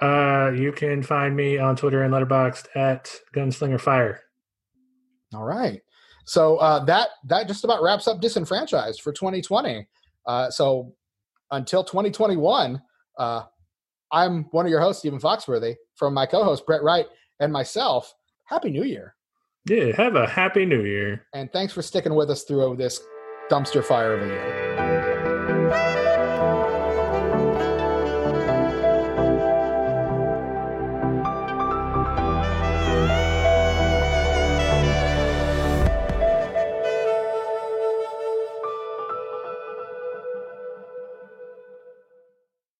Uh, 0.00 0.52
you 0.54 0.72
can 0.72 1.02
find 1.02 1.34
me 1.34 1.58
on 1.58 1.76
Twitter 1.76 2.02
and 2.02 2.12
Letterboxd 2.12 2.66
at 2.76 3.10
Gunslinger 3.34 3.80
Fire. 3.80 4.20
All 5.34 5.44
right. 5.44 5.80
So 6.24 6.58
uh, 6.58 6.84
that 6.84 7.08
that 7.24 7.48
just 7.48 7.64
about 7.64 7.82
wraps 7.82 8.06
up 8.06 8.20
disenfranchised 8.20 9.00
for 9.00 9.12
2020. 9.12 9.88
Uh, 10.26 10.50
so 10.50 10.94
until 11.50 11.82
2021, 11.82 12.80
uh, 13.18 13.44
I'm 14.12 14.44
one 14.50 14.66
of 14.66 14.70
your 14.70 14.80
hosts, 14.80 15.00
Stephen 15.00 15.20
Foxworthy, 15.20 15.76
from 15.94 16.14
my 16.14 16.26
co-host 16.26 16.66
Brett 16.66 16.82
Wright 16.82 17.06
and 17.40 17.52
myself. 17.52 18.14
Happy 18.44 18.70
New 18.70 18.84
Year! 18.84 19.14
Yeah, 19.68 19.94
have 19.96 20.16
a 20.16 20.26
happy 20.26 20.64
New 20.64 20.84
Year. 20.84 21.26
And 21.34 21.52
thanks 21.52 21.72
for 21.72 21.82
sticking 21.82 22.14
with 22.14 22.30
us 22.30 22.44
through 22.44 22.76
this 22.76 23.00
dumpster 23.50 23.84
fire 23.84 24.14
of 24.14 24.22
a 24.22 24.26
year. 24.26 24.87